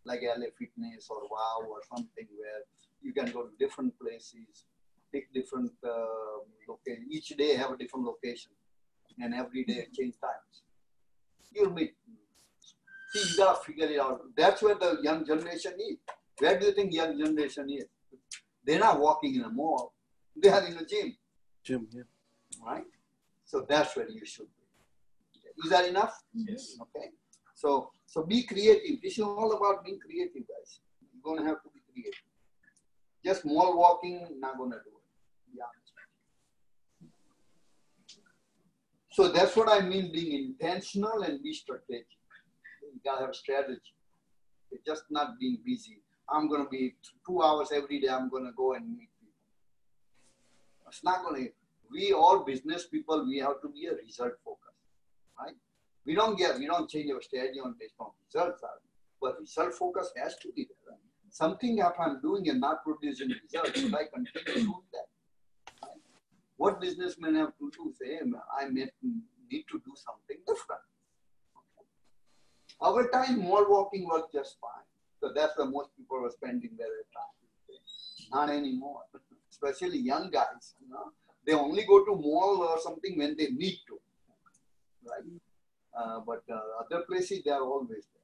like 0.04 0.20
LA 0.22 0.46
Fitness 0.58 1.08
or 1.10 1.22
Wow 1.30 1.66
or 1.68 1.80
something 1.88 2.28
where 2.36 2.62
you 3.04 3.12
can 3.12 3.26
go 3.26 3.42
to 3.42 3.50
different 3.58 3.92
places, 4.00 4.64
pick 5.12 5.32
different 5.32 5.70
uh, 5.86 6.38
location. 6.68 7.06
Each 7.10 7.28
day 7.28 7.54
have 7.56 7.72
a 7.72 7.76
different 7.76 8.06
location, 8.06 8.52
and 9.20 9.34
every 9.34 9.64
day 9.64 9.86
change 9.96 10.14
times. 10.20 10.54
You'll 11.54 11.70
meet. 11.70 11.94
See, 13.12 13.30
you 13.30 13.36
gotta 13.36 13.60
figure 13.62 13.86
it 13.86 14.00
out. 14.00 14.22
That's 14.36 14.60
where 14.62 14.74
the 14.74 14.98
young 15.02 15.24
generation 15.24 15.74
is. 15.78 15.98
Where 16.38 16.58
do 16.58 16.66
you 16.66 16.72
think 16.72 16.92
young 16.92 17.16
generation 17.16 17.70
is? 17.70 17.84
They're 18.66 18.80
not 18.80 18.98
walking 18.98 19.34
in 19.36 19.42
a 19.42 19.50
mall. 19.50 19.92
They 20.42 20.48
are 20.48 20.66
in 20.66 20.76
a 20.76 20.84
gym, 20.84 21.16
Gym, 21.62 21.86
yeah. 21.92 22.02
right? 22.66 22.84
So 23.44 23.64
that's 23.68 23.94
where 23.96 24.08
you 24.08 24.24
should 24.24 24.46
be. 24.56 24.64
Is 25.64 25.70
that 25.70 25.86
enough? 25.86 26.20
Yes. 26.32 26.76
Okay. 26.80 27.10
So 27.54 27.90
so 28.06 28.24
be 28.24 28.42
creative. 28.42 29.00
This 29.02 29.18
is 29.18 29.24
all 29.24 29.52
about 29.52 29.84
being 29.84 29.98
creative, 30.00 30.42
guys. 30.48 30.80
You're 31.12 31.22
gonna 31.36 31.46
have 31.48 31.62
to 31.62 31.68
be 31.72 31.80
creative. 31.92 32.33
Just 33.24 33.44
mall 33.44 33.76
walking, 33.78 34.26
not 34.38 34.58
gonna 34.58 34.76
do 34.76 34.90
it. 34.90 35.56
Yeah. 35.56 37.08
So 39.10 39.28
that's 39.28 39.56
what 39.56 39.68
I 39.68 39.80
mean 39.80 40.12
being 40.12 40.32
intentional 40.44 41.22
and 41.22 41.42
be 41.42 41.54
strategic. 41.54 42.06
You 42.82 43.00
gotta 43.04 43.22
have 43.22 43.30
a 43.30 43.34
strategy. 43.34 43.94
It's 44.70 44.84
just 44.84 45.04
not 45.10 45.38
being 45.38 45.58
busy. 45.64 46.00
I'm 46.28 46.48
gonna 46.48 46.68
be 46.68 46.94
two 47.26 47.42
hours 47.42 47.68
every 47.72 48.00
day, 48.00 48.08
I'm 48.08 48.28
gonna 48.28 48.52
go 48.56 48.74
and 48.74 48.88
meet 48.88 49.08
people. 49.20 49.38
It's 50.88 51.04
not 51.04 51.24
gonna 51.24 51.46
we 51.92 52.12
all 52.12 52.44
business 52.44 52.86
people, 52.86 53.24
we 53.24 53.38
have 53.38 53.60
to 53.62 53.68
be 53.68 53.86
a 53.86 53.94
result 53.94 54.32
focused, 54.44 54.82
right? 55.38 55.54
We 56.04 56.14
don't 56.14 56.36
get, 56.36 56.58
we 56.58 56.66
don't 56.66 56.90
change 56.90 57.10
our 57.12 57.22
strategy 57.22 57.60
on 57.60 57.76
based 57.78 57.94
on 58.00 58.10
results, 58.26 58.62
but 59.20 59.38
result 59.40 59.74
focus 59.74 60.12
has 60.16 60.36
to 60.38 60.52
be 60.52 60.64
there. 60.64 60.92
Right? 60.92 61.13
Something 61.34 61.78
if 61.78 61.98
I'm 61.98 62.20
doing 62.20 62.48
and 62.48 62.60
not 62.60 62.84
producing 62.84 63.30
results, 63.42 63.80
should 63.80 63.92
I 63.92 64.04
continue 64.14 64.66
doing 64.66 64.86
that? 64.92 65.88
What 66.56 66.80
businessmen 66.80 67.34
have 67.34 67.58
to 67.58 67.72
do? 67.76 67.92
Say, 68.00 68.20
I 68.60 68.68
may 68.68 68.86
need 69.50 69.64
to 69.72 69.82
do 69.84 69.92
something 70.06 70.38
different. 70.46 70.82
Our 72.80 73.10
time, 73.10 73.42
mall 73.42 73.66
walking 73.68 74.04
was 74.04 74.28
just 74.32 74.58
fine. 74.60 74.86
So 75.20 75.32
that's 75.34 75.58
where 75.58 75.66
most 75.66 75.90
people 75.96 76.20
were 76.22 76.30
spending 76.30 76.70
their 76.78 76.86
time. 76.86 77.34
Not 78.32 78.50
anymore. 78.50 79.00
Especially 79.50 79.98
young 79.98 80.30
guys, 80.30 80.76
you 80.80 80.88
know 80.88 81.10
they 81.46 81.52
only 81.52 81.84
go 81.84 82.04
to 82.04 82.14
mall 82.14 82.62
or 82.62 82.80
something 82.80 83.18
when 83.18 83.36
they 83.36 83.48
need 83.48 83.78
to, 83.88 83.98
right? 85.10 85.24
Uh, 85.98 86.20
but 86.26 86.42
uh, 86.50 86.60
other 86.80 87.04
places 87.04 87.42
they 87.44 87.50
are 87.50 87.62
always 87.62 88.06
there. 88.14 88.23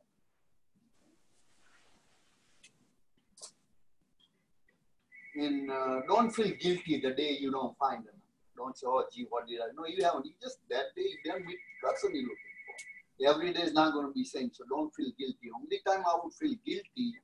And 5.40 5.70
uh, 5.70 6.00
don't 6.07 6.31
feel 6.31 6.53
guilty 6.61 7.00
the 7.00 7.12
day 7.12 7.38
you 7.40 7.50
don't 7.50 7.76
find 7.79 8.05
them. 8.05 8.14
Don't 8.57 8.76
say, 8.76 8.87
"Oh, 8.87 9.05
gee, 9.12 9.26
what 9.31 9.48
did 9.48 9.61
I?" 9.61 9.68
No, 9.76 9.87
you 9.87 10.05
haven't. 10.05 10.26
You 10.26 10.33
just 10.42 10.59
that 10.68 10.94
day 10.96 11.07
you 11.12 11.18
didn't 11.24 11.46
meet 11.46 11.59
the 11.59 11.88
person 11.88 12.11
you're 12.14 12.24
looking 12.24 12.37
for. 12.66 13.31
Every 13.31 13.53
day 13.53 13.62
is 13.62 13.72
not 13.72 13.94
going 13.94 14.07
to 14.07 14.12
be 14.12 14.24
same, 14.24 14.50
so 14.53 14.64
don't 14.68 14.94
feel 14.94 15.11
guilty. 15.18 15.48
Only 15.55 15.81
time 15.87 16.05
I 16.07 16.18
would 16.22 16.35
feel 16.35 16.55
guilty 16.66 17.14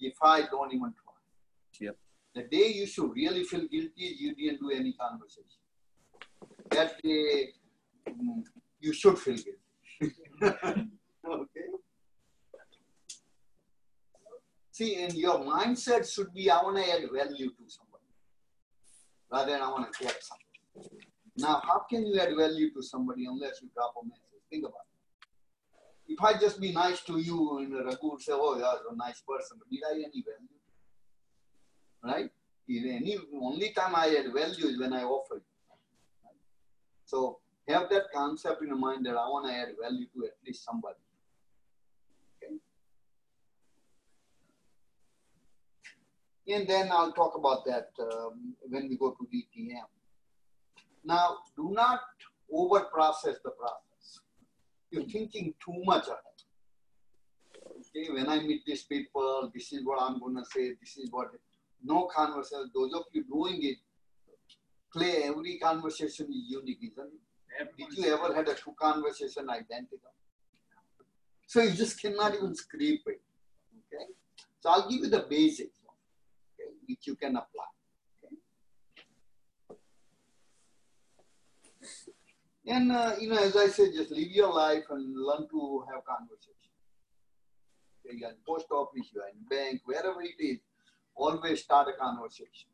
if 0.00 0.14
I 0.22 0.42
don't 0.50 0.72
even 0.74 0.92
try. 1.00 1.14
Yep. 1.80 1.96
The 2.34 2.42
day 2.42 2.72
you 2.72 2.86
should 2.86 3.10
really 3.14 3.44
feel 3.44 3.60
guilty 3.60 4.04
is 4.04 4.20
you 4.20 4.34
didn't 4.34 4.60
do 4.60 4.70
any 4.70 4.92
conversation. 4.92 5.60
That 6.70 7.02
day, 7.02 7.48
mm, 8.08 8.42
you 8.80 8.92
should 8.92 9.18
feel 9.18 9.36
guilty. 9.36 10.14
okay. 11.24 11.68
See, 14.72 15.02
and 15.02 15.12
your 15.14 15.38
mindset 15.38 16.10
should 16.12 16.32
be 16.34 16.50
I 16.50 16.62
want 16.62 16.78
to 16.78 16.82
add 16.82 17.02
value 17.12 17.50
to 17.50 17.64
somebody 17.68 18.04
rather 19.30 19.52
than 19.52 19.62
I 19.62 19.68
want 19.68 19.92
to 19.92 20.02
get 20.02 20.18
something. 20.22 20.98
Now, 21.36 21.62
how 21.64 21.84
can 21.88 22.06
you 22.06 22.18
add 22.18 22.34
value 22.36 22.72
to 22.72 22.82
somebody 22.82 23.26
unless 23.26 23.62
you 23.62 23.68
drop 23.74 23.94
a 24.02 24.04
message? 24.06 24.24
Think 24.50 24.64
about 24.64 24.86
it. 24.88 26.12
If 26.12 26.22
I 26.22 26.38
just 26.38 26.60
be 26.60 26.72
nice 26.72 27.02
to 27.04 27.18
you 27.18 27.58
and 27.58 27.72
Raghu 27.72 28.18
say, 28.18 28.32
oh, 28.34 28.56
you're 28.56 28.92
a 28.92 28.96
nice 28.96 29.22
person, 29.26 29.58
but 29.58 29.70
did 29.70 29.80
I 29.88 29.94
any 29.94 30.24
value? 30.24 30.48
right? 32.02 32.30
Any 32.68 33.18
only 33.40 33.70
time 33.70 33.94
I 33.94 34.08
add 34.18 34.32
value 34.32 34.66
is 34.66 34.78
when 34.78 34.92
I 34.92 35.02
offer 35.02 35.34
you. 35.34 35.42
So 37.04 37.38
have 37.68 37.88
that 37.90 38.04
concept 38.14 38.62
in 38.62 38.68
your 38.68 38.76
mind 38.76 39.04
that 39.06 39.16
I 39.16 39.28
want 39.28 39.46
to 39.46 39.52
add 39.52 39.68
value 39.80 40.06
to 40.14 40.24
at 40.24 40.32
least 40.46 40.64
somebody. 40.64 40.96
Okay. 42.42 42.54
And 46.52 46.68
then 46.68 46.90
I'll 46.92 47.12
talk 47.12 47.34
about 47.36 47.64
that 47.64 47.88
um, 48.00 48.54
when 48.68 48.88
we 48.88 48.96
go 48.96 49.12
to 49.12 49.28
DTM. 49.34 49.88
Now, 51.04 51.38
do 51.56 51.70
not 51.72 52.00
over 52.52 52.80
process 52.80 53.36
the 53.42 53.50
process. 53.50 54.20
You're 54.90 55.04
thinking 55.04 55.54
too 55.64 55.82
much 55.84 56.06
ahead. 56.08 56.18
Okay, 57.96 58.12
when 58.12 58.28
I 58.28 58.40
meet 58.40 58.64
these 58.66 58.82
people, 58.82 59.50
this 59.54 59.72
is 59.72 59.84
what 59.84 60.00
I'm 60.02 60.20
going 60.20 60.36
to 60.36 60.44
say, 60.44 60.74
this 60.80 60.96
is 60.98 61.10
what 61.10 61.30
no 61.82 62.08
conversation. 62.14 62.70
Those 62.74 62.92
of 62.94 63.04
you 63.12 63.24
doing 63.24 63.58
it, 63.62 63.78
play 64.92 65.24
every 65.24 65.58
conversation 65.58 66.26
is 66.26 66.44
unique, 66.48 66.78
isn't 66.82 67.10
it? 67.60 67.68
Did 67.76 67.98
you 67.98 68.14
ever 68.14 68.34
had 68.34 68.48
a 68.48 68.54
two 68.54 68.74
conversation 68.80 69.48
identical? 69.50 70.12
So 71.46 71.62
you 71.62 71.72
just 71.72 72.00
cannot 72.00 72.34
even 72.34 72.54
script 72.54 73.02
it. 73.06 73.20
Okay. 73.94 74.04
So 74.60 74.70
I'll 74.70 74.88
give 74.88 75.00
you 75.00 75.10
the 75.10 75.26
basics, 75.28 75.78
which 76.92 77.06
you 77.06 77.16
can 77.16 77.36
apply. 77.36 77.70
Okay. 78.24 78.34
And 82.66 82.92
uh, 82.92 83.14
you 83.20 83.28
know, 83.28 83.38
as 83.38 83.56
I 83.56 83.68
said, 83.68 83.88
just 83.94 84.10
live 84.10 84.30
your 84.30 84.52
life 84.52 84.84
and 84.90 85.16
learn 85.16 85.48
to 85.50 85.84
have 85.92 86.04
conversation. 86.04 86.72
Okay, 88.04 88.16
you're 88.18 88.30
in 88.30 88.36
post 88.46 88.66
office, 88.70 89.08
you're 89.14 89.28
in 89.28 89.40
bank, 89.48 89.80
wherever 89.84 90.20
it 90.22 90.42
is 90.42 90.58
always 91.14 91.62
start 91.62 91.88
a 91.88 91.92
conversation. 92.00 92.68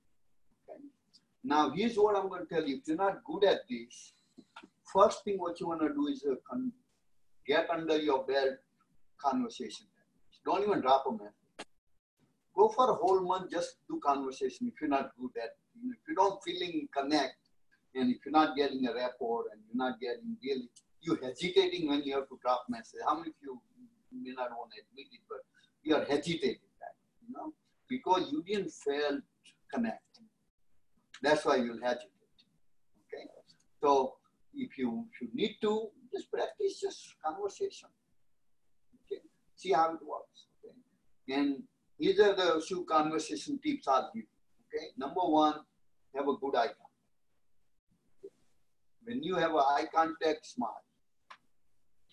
Okay? 0.68 0.80
Now, 1.44 1.70
here's 1.70 1.96
what 1.96 2.16
I'm 2.16 2.28
going 2.28 2.46
to 2.46 2.54
tell 2.54 2.66
you. 2.66 2.76
If 2.76 2.88
you're 2.88 2.96
not 2.96 3.24
good 3.24 3.44
at 3.44 3.60
this, 3.68 4.12
first 4.92 5.24
thing 5.24 5.38
what 5.38 5.60
you 5.60 5.68
want 5.68 5.80
to 5.82 5.88
do 5.88 6.06
is 6.08 6.24
uh, 6.30 6.34
get 7.46 7.68
under 7.70 7.98
your 7.98 8.24
belt 8.24 8.58
conversation. 9.18 9.86
Don't 10.44 10.62
even 10.62 10.80
drop 10.80 11.04
a 11.08 11.12
message. 11.12 11.37
Go 12.58 12.68
for 12.68 12.90
a 12.90 12.94
whole 12.94 13.20
month, 13.20 13.50
just 13.50 13.76
do 13.88 14.00
conversation 14.04 14.66
if 14.66 14.80
you're 14.80 14.90
not 14.90 15.12
good 15.18 15.30
at 15.42 15.50
If 15.84 16.08
you 16.08 16.14
don't 16.16 16.42
feeling 16.42 16.88
connect, 16.96 17.36
and 17.94 18.10
if 18.10 18.18
you're 18.24 18.32
not 18.32 18.56
getting 18.56 18.86
a 18.86 18.94
rapport 18.94 19.44
and 19.52 19.60
you're 19.66 19.78
not 19.86 20.00
getting 20.00 20.36
really, 20.42 20.68
you're 21.00 21.20
hesitating 21.22 21.88
when 21.88 22.02
you 22.02 22.14
have 22.16 22.28
to 22.28 22.38
drop 22.42 22.64
message. 22.68 23.00
How 23.06 23.14
many 23.16 23.30
of 23.30 23.34
you 23.40 23.60
may 24.12 24.32
not 24.32 24.50
want 24.50 24.72
to 24.72 24.82
admit 24.82 25.06
it, 25.12 25.20
but 25.28 25.38
you're 25.84 26.04
hesitating 26.04 26.68
that, 26.80 26.96
you 27.22 27.32
know? 27.32 27.54
because 27.88 28.30
you 28.30 28.42
didn't 28.42 28.70
fail 28.70 29.20
connect. 29.72 30.20
That's 31.22 31.44
why 31.44 31.56
you'll 31.56 31.80
hesitate. 31.82 32.10
Okay. 33.12 33.26
So 33.82 34.14
if 34.54 34.78
you, 34.78 35.06
if 35.12 35.22
you 35.22 35.28
need 35.34 35.56
to, 35.62 35.88
just 36.12 36.30
practice 36.30 36.80
just 36.80 37.14
conversation. 37.24 37.88
Okay. 39.06 39.22
See 39.56 39.72
how 39.72 39.94
it 39.94 40.06
works. 40.06 40.46
Okay. 40.64 41.40
And 41.40 41.62
these 41.98 42.20
are 42.20 42.34
the 42.34 42.62
few 42.66 42.84
conversation 42.84 43.58
tips 43.64 43.88
I'll 43.88 44.10
give. 44.14 44.24
Okay. 44.74 44.86
Number 44.96 45.20
one, 45.20 45.54
have 46.14 46.28
a 46.28 46.36
good 46.36 46.54
eye 46.54 46.68
contact. 46.68 46.84
When 49.04 49.22
you 49.22 49.36
have 49.36 49.52
a 49.52 49.58
eye 49.58 49.86
contact, 49.92 50.46
smile. 50.46 50.84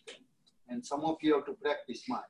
Okay. 0.07 0.19
And 0.69 0.85
some 0.85 1.05
of 1.05 1.17
you 1.21 1.35
have 1.35 1.45
to 1.45 1.53
practice 1.53 2.05
smile. 2.05 2.25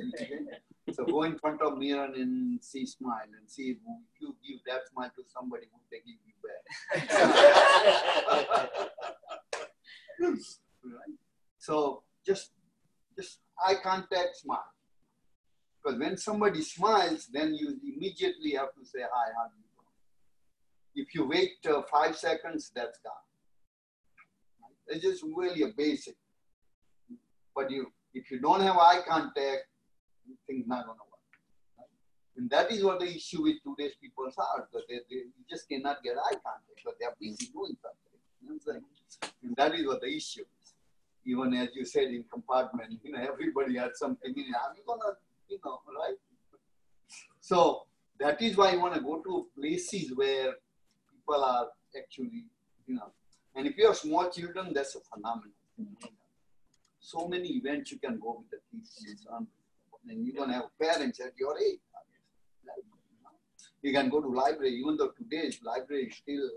Okay. 0.00 0.38
So 0.92 1.04
go 1.04 1.22
in 1.22 1.38
front 1.38 1.62
of 1.62 1.78
mirror 1.78 2.10
and 2.12 2.58
see 2.60 2.84
smile 2.86 3.28
and 3.38 3.48
see 3.48 3.70
if 3.70 3.76
you 4.20 4.34
give 4.44 4.58
that 4.66 4.80
smile 4.92 5.12
to 5.16 5.22
somebody 5.32 5.66
who 5.72 5.78
they 5.92 5.98
give 5.98 6.18
you 6.26 6.34
back. 6.42 6.64
right? 10.84 11.16
So 11.58 12.02
just 12.26 12.50
just 13.16 13.38
eye 13.64 13.76
contact, 13.80 14.38
smile. 14.38 14.64
When 16.02 16.16
somebody 16.16 16.62
smiles, 16.62 17.28
then 17.32 17.54
you 17.54 17.78
immediately 17.94 18.54
have 18.58 18.74
to 18.74 18.84
say 18.84 19.02
hi, 19.02 19.26
how 19.36 19.46
do 19.46 19.54
you 19.62 19.68
doing? 19.76 21.06
If 21.06 21.14
you 21.14 21.28
wait 21.28 21.52
uh, 21.64 21.82
five 21.82 22.16
seconds, 22.16 22.72
that's 22.74 22.98
gone. 22.98 23.26
Right? 24.60 24.96
It's 24.96 25.04
just 25.04 25.22
really 25.22 25.62
a 25.62 25.68
basic. 25.68 26.16
But 27.54 27.70
you, 27.70 27.92
if 28.14 28.32
you 28.32 28.40
don't 28.40 28.62
have 28.62 28.76
eye 28.78 29.02
contact, 29.06 29.62
things 30.48 30.66
not 30.66 30.86
going 30.86 30.98
to 30.98 31.06
work. 31.12 31.30
Right? 31.78 31.86
And 32.36 32.50
that 32.50 32.72
is 32.72 32.82
what 32.82 32.98
the 32.98 33.06
issue 33.06 33.44
with 33.44 33.58
today's 33.62 33.94
people 34.02 34.24
are. 34.26 34.68
Because 34.68 34.84
they, 34.88 34.98
they 35.08 35.22
just 35.48 35.68
cannot 35.68 36.02
get 36.02 36.16
eye 36.16 36.34
contact 36.42 36.66
because 36.74 36.94
they 36.98 37.06
are 37.06 37.14
busy 37.20 37.46
doing 37.52 37.76
something. 37.80 38.82
And 39.44 39.54
that 39.54 39.76
is 39.76 39.86
what 39.86 40.00
the 40.00 40.08
issue 40.08 40.42
is. 40.42 40.74
Even 41.24 41.54
as 41.54 41.68
you 41.76 41.84
said 41.84 42.08
in 42.08 42.24
compartment, 42.24 42.98
you 43.04 43.12
know, 43.12 43.20
everybody 43.20 43.76
had 43.76 43.92
something 43.94 44.34
in 44.34 44.46
it. 44.46 44.56
Are 44.56 44.74
you 44.74 44.82
gonna 44.84 45.14
right? 45.64 46.16
So 47.40 47.82
that 48.20 48.40
is 48.40 48.56
why 48.56 48.72
you 48.72 48.80
want 48.80 48.94
to 48.94 49.00
go 49.00 49.20
to 49.22 49.46
places 49.58 50.12
where 50.14 50.52
people 51.10 51.44
are 51.44 51.68
actually, 51.96 52.44
you 52.86 52.94
know, 52.94 53.12
and 53.54 53.66
if 53.66 53.76
you 53.76 53.86
have 53.86 53.96
small 53.96 54.30
children, 54.30 54.72
that's 54.72 54.94
a 54.94 55.00
phenomenon. 55.00 55.52
So 57.00 57.26
many 57.28 57.48
events 57.48 57.90
you 57.92 57.98
can 57.98 58.18
go 58.18 58.38
with 58.38 58.50
the 58.50 58.58
kids. 58.70 59.26
And 60.08 60.26
you 60.26 60.32
don't 60.32 60.50
have 60.50 60.64
parents 60.80 61.20
at 61.20 61.32
your 61.38 61.58
age. 61.58 61.80
You 63.82 63.92
can 63.92 64.08
go 64.08 64.20
to 64.20 64.28
library, 64.28 64.74
even 64.76 64.96
though 64.96 65.10
today's 65.18 65.60
library 65.64 66.04
is 66.04 66.16
still 66.16 66.48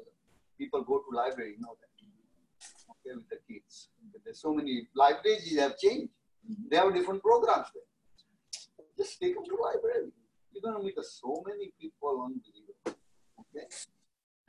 people 0.57 0.83
go 0.83 0.99
to 0.99 1.15
library, 1.15 1.55
you 1.57 1.61
know 1.61 1.75
that. 1.79 1.89
Okay, 2.91 3.15
with 3.15 3.29
the 3.29 3.37
kids. 3.51 3.89
But 4.11 4.21
there's 4.23 4.39
so 4.39 4.53
many 4.53 4.87
libraries 4.95 5.57
have 5.59 5.77
changed. 5.77 6.11
They 6.69 6.77
have 6.77 6.93
different 6.93 7.21
programs 7.23 7.67
there. 7.73 7.83
Just 8.97 9.19
take 9.19 9.35
them 9.35 9.43
to 9.45 9.55
library. 9.61 10.11
You're 10.53 10.61
gonna 10.61 10.83
meet 10.83 10.95
so 11.03 11.43
many 11.45 11.71
people 11.79 12.21
on 12.21 12.33
unbelievable. 12.33 12.97
Okay. 13.41 13.67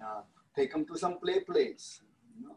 Uh, 0.05 0.23
take 0.55 0.73
them 0.73 0.85
to 0.87 0.97
some 0.97 1.19
play 1.19 1.41
place. 1.41 2.01
You, 2.39 2.47
know. 2.49 2.57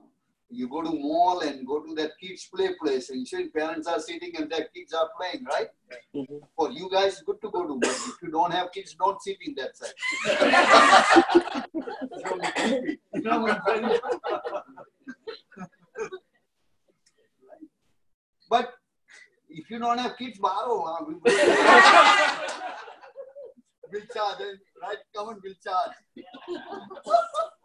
you 0.49 0.67
go 0.69 0.81
to 0.83 0.89
mall 0.91 1.39
and 1.41 1.65
go 1.65 1.79
to 1.81 1.95
that 1.95 2.11
kids 2.21 2.47
play 2.53 2.69
place 2.81 3.09
and 3.09 3.19
you 3.21 3.25
see 3.25 3.49
parents 3.49 3.87
are 3.87 3.99
sitting 3.99 4.35
and 4.37 4.51
their 4.51 4.67
kids 4.75 4.93
are 4.93 5.09
playing, 5.17 5.45
right? 5.45 5.69
Mhm. 6.15 6.41
For 6.55 6.71
you 6.71 6.89
guys, 6.91 7.21
good 7.25 7.41
to 7.41 7.49
go 7.49 7.65
to. 7.67 7.79
But 7.79 7.89
if 7.89 8.21
you 8.21 8.29
don't 8.29 8.51
have 8.51 8.71
kids, 8.71 8.93
don't 8.93 9.21
sit 9.21 9.37
in 9.41 9.55
that 9.55 9.75
side. 9.75 9.97
It's 12.11 12.23
gonna 12.23 12.41
be 12.41 12.51
creepy. 12.51 12.99
You 13.13 13.21
know 13.21 13.39
what 13.41 13.61
I'm 13.67 13.81
saying? 13.81 13.99
But 18.49 18.73
if 19.49 19.69
you 19.69 19.79
don't 19.79 19.97
have 19.97 20.17
kids, 20.17 20.39
borrow. 20.39 20.83
Huh? 20.85 21.05
We 21.07 21.15
will 21.15 21.21
we'll 23.91 24.05
charge, 24.13 24.41
eh? 24.41 24.55
right? 24.81 24.97
Come 25.15 25.29
on, 25.29 25.41
we'll 25.43 25.53
charge. 25.63 25.91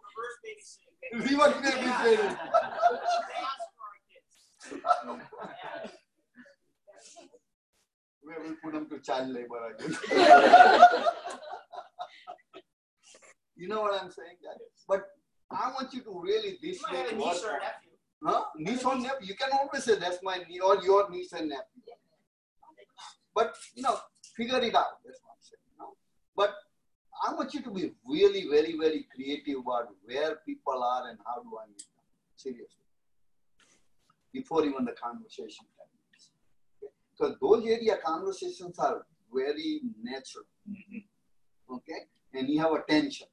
Reverse 0.02 0.38
babysitting. 0.44 1.12
Reverse 1.30 1.54
babysitting. 1.62 2.36
We 8.26 8.32
will 8.42 8.56
put 8.62 8.72
them 8.72 8.88
to 8.88 8.98
child 9.00 9.28
labor 9.28 9.74
again. 9.78 9.94
you 13.56 13.68
know 13.68 13.82
what 13.82 13.92
I'm 14.02 14.10
saying? 14.10 14.38
guys? 14.42 14.58
But 14.88 15.02
I 15.50 15.70
want 15.72 15.92
you 15.92 16.02
to 16.04 16.20
really 16.22 16.58
this 16.62 16.80
You 16.80 16.86
might 16.90 16.96
have 16.96 17.12
a 17.12 17.16
way 17.16 17.24
niece 17.32 17.42
work 17.42 17.62
or 18.24 18.30
a 18.30 18.34
on- 18.34 18.44
nephew. 18.58 18.74
Huh? 18.74 18.74
Niece 18.74 18.84
or 18.84 18.96
nephew? 18.96 19.28
You 19.28 19.34
can 19.34 19.50
always 19.52 19.84
say 19.84 19.96
that's 19.98 20.18
my 20.22 20.38
niece 20.48 20.60
or 20.60 20.82
your 20.82 21.10
niece 21.10 21.32
and 21.32 21.48
nephew. 21.48 21.82
But 23.34 23.54
you 23.74 23.82
know, 23.82 23.98
figure 24.36 24.60
it 24.60 24.74
out. 24.74 25.02
That's 25.04 25.20
what 25.22 25.32
I'm 25.32 25.42
saying. 25.42 25.60
You 25.72 25.78
know? 25.78 25.96
But 26.36 26.54
I 27.26 27.34
want 27.34 27.54
you 27.54 27.62
to 27.62 27.70
be 27.70 27.92
really 28.06 28.46
very, 28.48 28.76
very 28.78 29.06
creative 29.14 29.58
about 29.60 29.88
where 30.04 30.36
people 30.46 30.82
are 30.82 31.08
and 31.08 31.18
how 31.26 31.42
do 31.42 31.58
I 31.58 31.66
meet 31.66 31.78
them. 31.78 32.04
Seriously. 32.36 32.84
Before 34.32 34.64
even 34.64 34.84
the 34.84 34.92
conversation 34.92 35.64
happens. 35.78 36.30
Okay? 36.82 36.92
So 37.14 37.36
those 37.40 37.66
area 37.66 37.96
conversations 38.04 38.78
are 38.78 39.06
very 39.32 39.80
natural. 40.02 40.44
Mm-hmm. 40.68 41.74
Okay? 41.74 42.00
And 42.34 42.48
you 42.48 42.60
have 42.60 42.72
attention. 42.72 43.28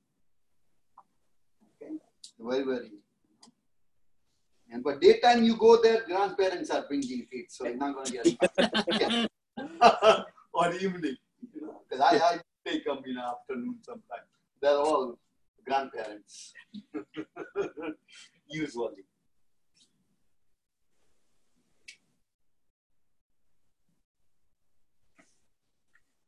Okay? 1.82 1.94
Very, 2.40 2.64
very 2.64 2.92
and 4.72 4.84
but 4.84 5.02
daytime 5.02 5.44
you 5.44 5.58
go 5.58 5.82
there, 5.82 6.04
grandparents 6.06 6.70
are 6.70 6.86
bringing 6.88 7.28
kids, 7.30 7.56
so 7.58 7.66
you're 7.66 7.76
not 7.76 7.94
going 7.94 8.06
to 8.06 8.12
get 8.14 9.30
or 10.54 10.74
evening, 10.74 11.18
you 11.54 11.62
know, 11.62 11.82
because 11.90 12.02
I, 12.02 12.18
I 12.18 12.40
take 12.66 12.86
them 12.86 13.00
in 13.06 13.16
the 13.16 13.22
afternoon 13.22 13.78
sometimes. 13.86 14.28
They're 14.62 14.78
all 14.78 15.18
grandparents, 15.66 16.54
usually. 18.48 19.04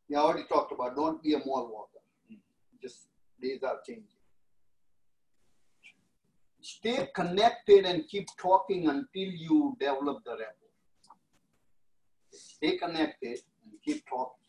Yeah, 0.09 0.19
I 0.19 0.23
already 0.23 0.43
talked 0.49 0.73
about 0.73 0.95
don't 0.95 1.23
be 1.23 1.33
a 1.33 1.39
mall 1.39 1.69
walker. 1.71 2.03
Just 2.81 3.07
days 3.41 3.63
are 3.63 3.79
changing 3.87 4.12
stay 6.64 7.09
connected 7.14 7.86
and 7.86 8.07
keep 8.07 8.28
talking 8.38 8.88
until 8.88 9.30
you 9.45 9.76
develop 9.80 10.24
the 10.24 10.32
rapport. 10.32 10.74
Stay 12.32 12.78
connected 12.78 13.39
and 13.64 13.74
keep 13.84 14.07
talking. 14.07 14.47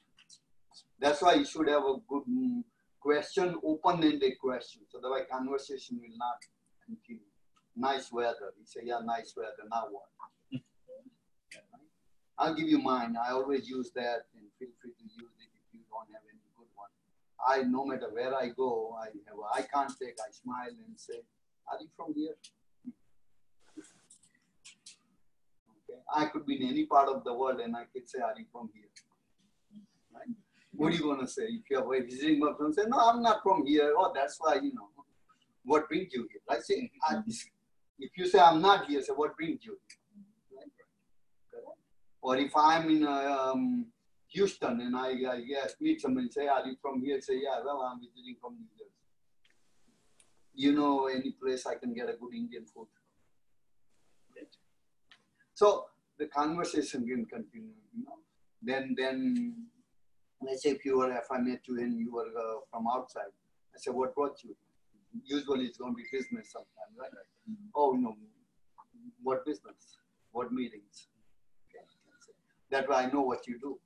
That's 1.01 1.21
why 1.21 1.35
you 1.35 1.45
should 1.45 1.69
have 1.69 1.83
a 1.83 1.97
good 2.09 2.23
mm, 2.31 2.63
question, 3.01 3.57
open-ended 3.63 4.39
question, 4.41 4.83
so 4.89 4.99
that 5.03 5.11
way 5.11 5.21
conversation 5.31 6.01
will 6.01 6.17
not 6.17 6.39
continue. 6.87 7.21
Nice 7.77 8.13
weather. 8.13 8.55
You 8.59 8.65
say, 8.65 8.81
yeah, 8.85 9.01
nice 9.05 9.35
weather. 9.37 9.67
Now 9.69 9.89
what? 9.91 10.09
I'll 12.39 12.55
give 12.55 12.69
you 12.69 12.79
mine. 12.79 13.17
I 13.21 13.33
always 13.33 13.69
use 13.69 13.91
that, 13.97 14.27
and 14.35 14.47
feel 14.59 14.71
free 14.81 14.93
to 14.93 15.05
use 15.05 15.35
it 15.43 15.51
if 15.53 15.75
you 15.75 15.81
don't 15.91 16.09
have 16.15 16.23
any 16.31 16.41
good 16.57 16.71
one. 16.77 16.89
I, 17.47 17.63
no 17.69 17.85
matter 17.85 18.09
where 18.13 18.35
I 18.35 18.49
go, 18.49 18.97
I 18.99 19.07
have 19.07 19.39
eye 19.53 19.67
contact. 19.73 20.21
I 20.27 20.31
smile 20.33 20.71
and 20.87 20.95
say, 20.97 21.21
are 21.71 21.79
you 21.81 21.89
from 21.97 22.15
here? 22.15 22.35
Okay. 25.89 26.01
I 26.15 26.27
could 26.27 26.47
be 26.47 26.63
in 26.63 26.69
any 26.69 26.87
part 26.87 27.09
of 27.09 27.25
the 27.25 27.33
world 27.33 27.61
and 27.61 27.77
I 27.77 27.85
could 27.93 28.09
say, 28.09 28.21
Are 28.21 28.35
you 28.37 28.45
from 28.53 28.71
here? 28.75 28.89
Right? 30.15 30.29
What 30.73 30.93
are 30.93 30.97
you 30.97 31.03
going 31.03 31.21
to 31.21 31.27
say? 31.27 31.45
If 31.45 31.71
you 31.71 31.79
are 31.79 32.03
visiting 32.03 32.41
my 32.41 32.53
friend, 32.57 32.75
say, 32.75 32.85
No, 32.89 32.99
I'm 32.99 33.23
not 33.23 33.43
from 33.43 33.67
here. 33.67 33.95
Oh, 33.97 34.13
that's 34.15 34.37
why, 34.41 34.55
you 34.57 34.75
know, 34.75 34.89
what 35.65 35.89
brings 35.89 36.13
you 36.13 36.29
here? 36.31 36.41
I 36.49 36.61
say, 36.61 36.91
if 37.99 38.11
you 38.17 38.27
say, 38.27 38.39
I'm 38.39 38.61
not 38.61 38.87
here, 38.87 39.01
say, 39.03 39.13
What 39.15 39.37
brings 39.37 39.65
you 39.65 39.79
here? 39.89 40.59
Right? 40.59 41.63
Or 42.23 42.37
if 42.37 42.53
I'm 42.57 42.91
in 42.91 43.07
um, 43.07 43.87
Houston 44.29 44.81
and 44.81 44.97
I, 44.97 45.09
I 45.09 45.43
yes, 45.47 45.75
meet 45.81 46.01
somebody, 46.01 46.29
say, 46.31 46.47
Are 46.47 46.67
you 46.67 46.77
from 46.83 47.03
here? 47.03 47.21
Say, 47.21 47.41
Yeah, 47.43 47.61
well, 47.65 47.81
I'm 47.83 48.01
visiting 48.01 48.37
from 48.41 48.55
New 48.55 48.69
you 50.55 50.73
know 50.73 51.07
any 51.07 51.33
place 51.33 51.67
I 51.67 51.75
can 51.75 51.95
get 51.95 52.09
a 52.09 52.15
good 52.15 52.35
Indian 52.35 52.65
food. 52.65 52.87
So 55.55 55.87
the 56.19 56.27
conversation 56.27 57.07
can 57.07 57.25
continue, 57.27 57.75
you 57.97 58.05
know. 58.05 58.19
Then, 58.61 58.95
then, 58.97 59.55
let's 60.43 60.63
say 60.65 60.71
if 60.71 60.85
you 60.85 60.99
were, 60.99 61.13
if 61.13 61.31
I 61.31 61.39
met 61.39 61.61
you 61.69 61.79
and 61.79 61.99
you 61.99 62.13
were 62.13 62.27
uh, 62.27 62.61
from 62.71 62.87
outside, 62.93 63.33
I 63.75 63.77
said, 63.77 63.95
what 63.95 64.15
brought 64.15 64.43
you? 64.43 64.57
Usually 65.25 65.67
it's 65.67 65.79
going 65.79 65.93
to 65.93 65.97
be 65.97 66.05
business 66.11 66.51
sometimes, 66.51 66.99
right? 66.99 67.11
Oh, 67.75 67.93
no, 67.93 68.17
what 69.23 69.45
business? 69.47 69.99
What 70.33 70.53
meetings? 70.53 71.07
Okay. 71.71 71.85
That 72.71 72.89
way 72.89 72.97
I 72.97 73.13
know 73.13 73.21
what 73.21 73.47
you 73.47 73.59
do, 73.61 73.79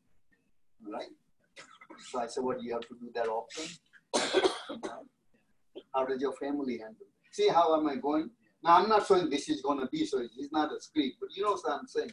right? 0.90 1.12
So 2.10 2.20
I 2.20 2.26
said, 2.28 2.44
what 2.44 2.60
do 2.60 2.64
you 2.64 2.72
have 2.72 2.88
to 2.88 2.94
do 2.94 3.10
that 3.14 3.28
often? 3.28 5.08
How 5.94 6.04
does 6.04 6.20
your 6.20 6.34
family 6.34 6.78
handle 6.78 7.02
it? 7.02 7.34
See 7.34 7.48
how 7.48 7.78
am 7.78 7.88
I 7.88 7.96
going? 7.96 8.30
Now 8.62 8.78
I'm 8.78 8.88
not 8.88 9.06
saying 9.06 9.30
this 9.30 9.48
is 9.48 9.62
going 9.62 9.80
to 9.80 9.86
be 9.86 10.04
so. 10.04 10.20
It's 10.20 10.52
not 10.52 10.72
a 10.72 10.80
script, 10.80 11.16
but 11.20 11.34
you 11.36 11.44
know 11.44 11.52
what 11.52 11.80
I'm 11.80 11.86
saying. 11.86 12.12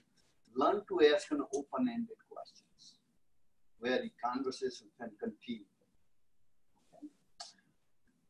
Learn 0.55 0.82
to 0.88 1.13
ask 1.13 1.32
an 1.32 1.41
open-ended 1.53 2.18
questions 2.30 2.99
where 3.80 4.01
the 4.01 4.09
conversation 4.24 4.88
can 4.99 5.11
continue. 5.20 5.66
Okay? 6.95 7.07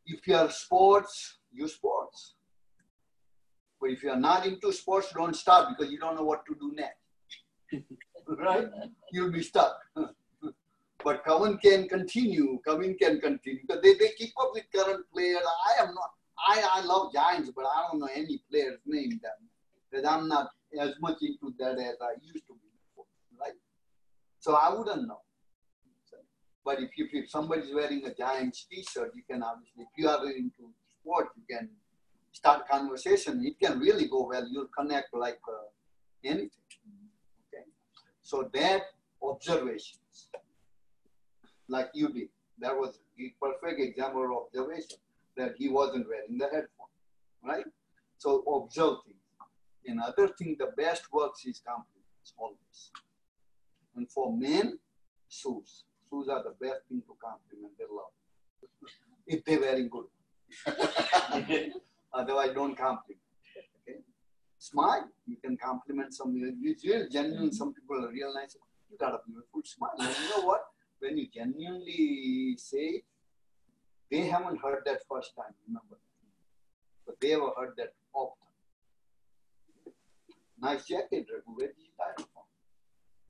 If 0.07 0.27
you 0.27 0.35
are 0.35 0.49
sports, 0.49 1.37
you 1.53 1.67
sports. 1.67 2.35
But 3.79 3.91
if 3.91 4.03
you 4.03 4.09
are 4.09 4.19
not 4.19 4.45
into 4.45 4.71
sports, 4.71 5.11
don't 5.13 5.35
start 5.35 5.69
because 5.69 5.91
you 5.91 5.99
don't 5.99 6.15
know 6.15 6.23
what 6.23 6.45
to 6.47 6.55
do 6.55 6.73
next. 6.73 7.85
right? 8.27 8.67
You'll 9.11 9.31
be 9.31 9.43
stuck. 9.43 9.77
But 11.05 11.23
Coven 11.23 11.59
can 11.59 11.87
continue. 11.87 12.59
Coven 12.67 12.97
can 12.99 13.21
continue 13.21 13.61
because 13.61 13.83
they, 13.83 13.93
they 13.93 14.09
keep 14.17 14.33
up 14.41 14.49
with 14.55 14.63
current 14.75 15.05
players. 15.13 15.43
I 15.69 15.83
am 15.83 15.93
not. 15.93 16.09
I, 16.47 16.81
I 16.81 16.83
love 16.83 17.13
Giants, 17.13 17.51
but 17.55 17.63
I 17.63 17.87
don't 17.87 17.99
know 17.99 18.09
any 18.13 18.41
players 18.49 18.79
named 18.87 19.21
them 19.21 19.39
because 19.89 20.03
I'm 20.03 20.27
not 20.27 20.49
as 20.81 20.95
much 20.99 21.17
into 21.21 21.53
that 21.59 21.77
as 21.77 21.97
I 22.01 22.15
used 22.23 22.47
to 22.47 22.53
be 22.53 23.03
right? 23.39 23.53
So 24.39 24.55
I 24.55 24.73
wouldn't 24.73 25.07
know. 25.07 25.19
But 26.65 26.79
if, 26.79 26.97
you, 26.97 27.07
if 27.11 27.29
somebody's 27.29 27.71
wearing 27.71 28.03
a 28.07 28.13
Giants 28.15 28.65
T-shirt, 28.71 29.11
you 29.15 29.21
can 29.29 29.43
obviously, 29.43 29.83
if 29.83 29.89
you 29.95 30.09
are 30.09 30.25
into 30.31 30.71
sport, 30.99 31.27
you 31.37 31.43
can 31.47 31.69
start 32.31 32.67
conversation. 32.67 33.45
It 33.45 33.63
can 33.63 33.79
really 33.79 34.07
go 34.07 34.25
well. 34.27 34.47
You'll 34.49 34.69
connect 34.75 35.13
like 35.13 35.37
uh, 35.47 35.67
anything. 36.23 36.49
Okay. 37.53 37.63
So 38.23 38.49
that 38.55 38.81
observations 39.21 40.29
like 41.67 41.89
you 41.93 42.09
did. 42.09 42.29
That 42.59 42.75
was 42.75 42.99
a 43.19 43.33
perfect 43.41 43.81
example 43.81 44.23
of 44.25 44.31
observation 44.31 44.97
that 45.37 45.55
he 45.57 45.69
wasn't 45.69 46.07
wearing 46.07 46.37
the 46.37 46.45
headphone, 46.45 46.93
right? 47.43 47.65
So 48.17 48.41
observe 48.41 48.97
things. 49.05 49.19
Another 49.87 50.29
thing, 50.29 50.55
the 50.57 50.71
best 50.77 51.11
works 51.11 51.45
is 51.45 51.61
compliments 51.65 52.33
always. 52.37 52.91
And 53.95 54.09
for 54.09 54.35
men, 54.35 54.79
shoes. 55.29 55.83
Shoes 56.09 56.27
are 56.29 56.43
the 56.43 56.55
best 56.59 56.81
thing 56.89 57.01
to 57.07 57.15
compliment 57.21 57.77
their 57.77 57.87
love. 57.91 58.13
if 59.27 59.43
they're 59.45 59.59
wearing 59.59 59.89
good. 59.89 60.05
Otherwise, 62.13 62.51
don't 62.53 62.77
compliment. 62.77 63.21
Okay? 63.87 63.99
Smile. 64.57 65.09
You 65.27 65.37
can 65.43 65.57
compliment 65.57 66.13
some. 66.13 66.33
It's 66.63 66.85
real 66.85 67.07
genuine. 67.11 67.51
Some 67.51 67.73
people 67.73 68.03
are 68.05 68.11
real 68.11 68.33
nice. 68.33 68.55
You 68.89 68.97
got 68.97 69.13
a 69.13 69.19
beautiful 69.27 69.61
smile. 69.63 69.91
And 69.99 70.15
you 70.23 70.29
know 70.37 70.47
what? 70.47 70.61
When 70.99 71.17
you 71.17 71.27
genuinely 71.33 72.55
say 72.57 73.03
they 74.11 74.21
haven't 74.27 74.61
heard 74.61 74.83
that 74.85 75.01
first 75.09 75.35
time, 75.35 75.53
remember. 75.67 75.97
But 77.05 77.19
they 77.19 77.29
have 77.29 77.41
heard 77.57 77.73
that 77.77 77.93
often. 78.13 78.47
Nice 80.59 80.87
jacket, 80.87 81.27
Raghu. 81.31 81.51
Where 81.55 81.67
did 81.67 81.77
you 81.77 81.93
buy 81.97 82.11
it 82.17 82.25
from? 82.33 82.43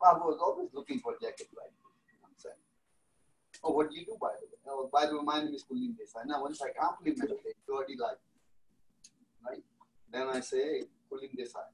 I 0.03 0.13
was 0.17 0.37
always 0.39 0.69
looking 0.73 0.99
for 0.99 1.13
jacket 1.19 1.49
like 1.57 1.73
you 1.73 2.19
know 2.21 2.27
I'm 2.27 2.37
saying. 2.37 2.55
Oh, 3.63 3.71
what 3.71 3.89
do 3.89 3.97
you 3.97 4.05
do 4.05 4.15
by 4.21 4.29
the 4.39 4.45
way? 4.45 4.59
Oh, 4.67 4.89
by 4.93 5.07
the 5.07 5.17
way, 5.17 5.23
my 5.23 5.41
name 5.43 5.53
is 5.53 5.63
Kulin 5.63 5.95
Desai. 5.97 6.25
Now, 6.27 6.41
once 6.43 6.61
I 6.61 6.69
compliment 6.79 7.31
it, 7.31 7.55
you 7.67 7.73
already 7.73 7.95
like 7.97 8.19
it, 8.21 9.47
right? 9.47 9.63
Then 10.11 10.29
I 10.29 10.39
say, 10.41 10.83
Kulin 11.09 11.29
Desai. 11.37 11.65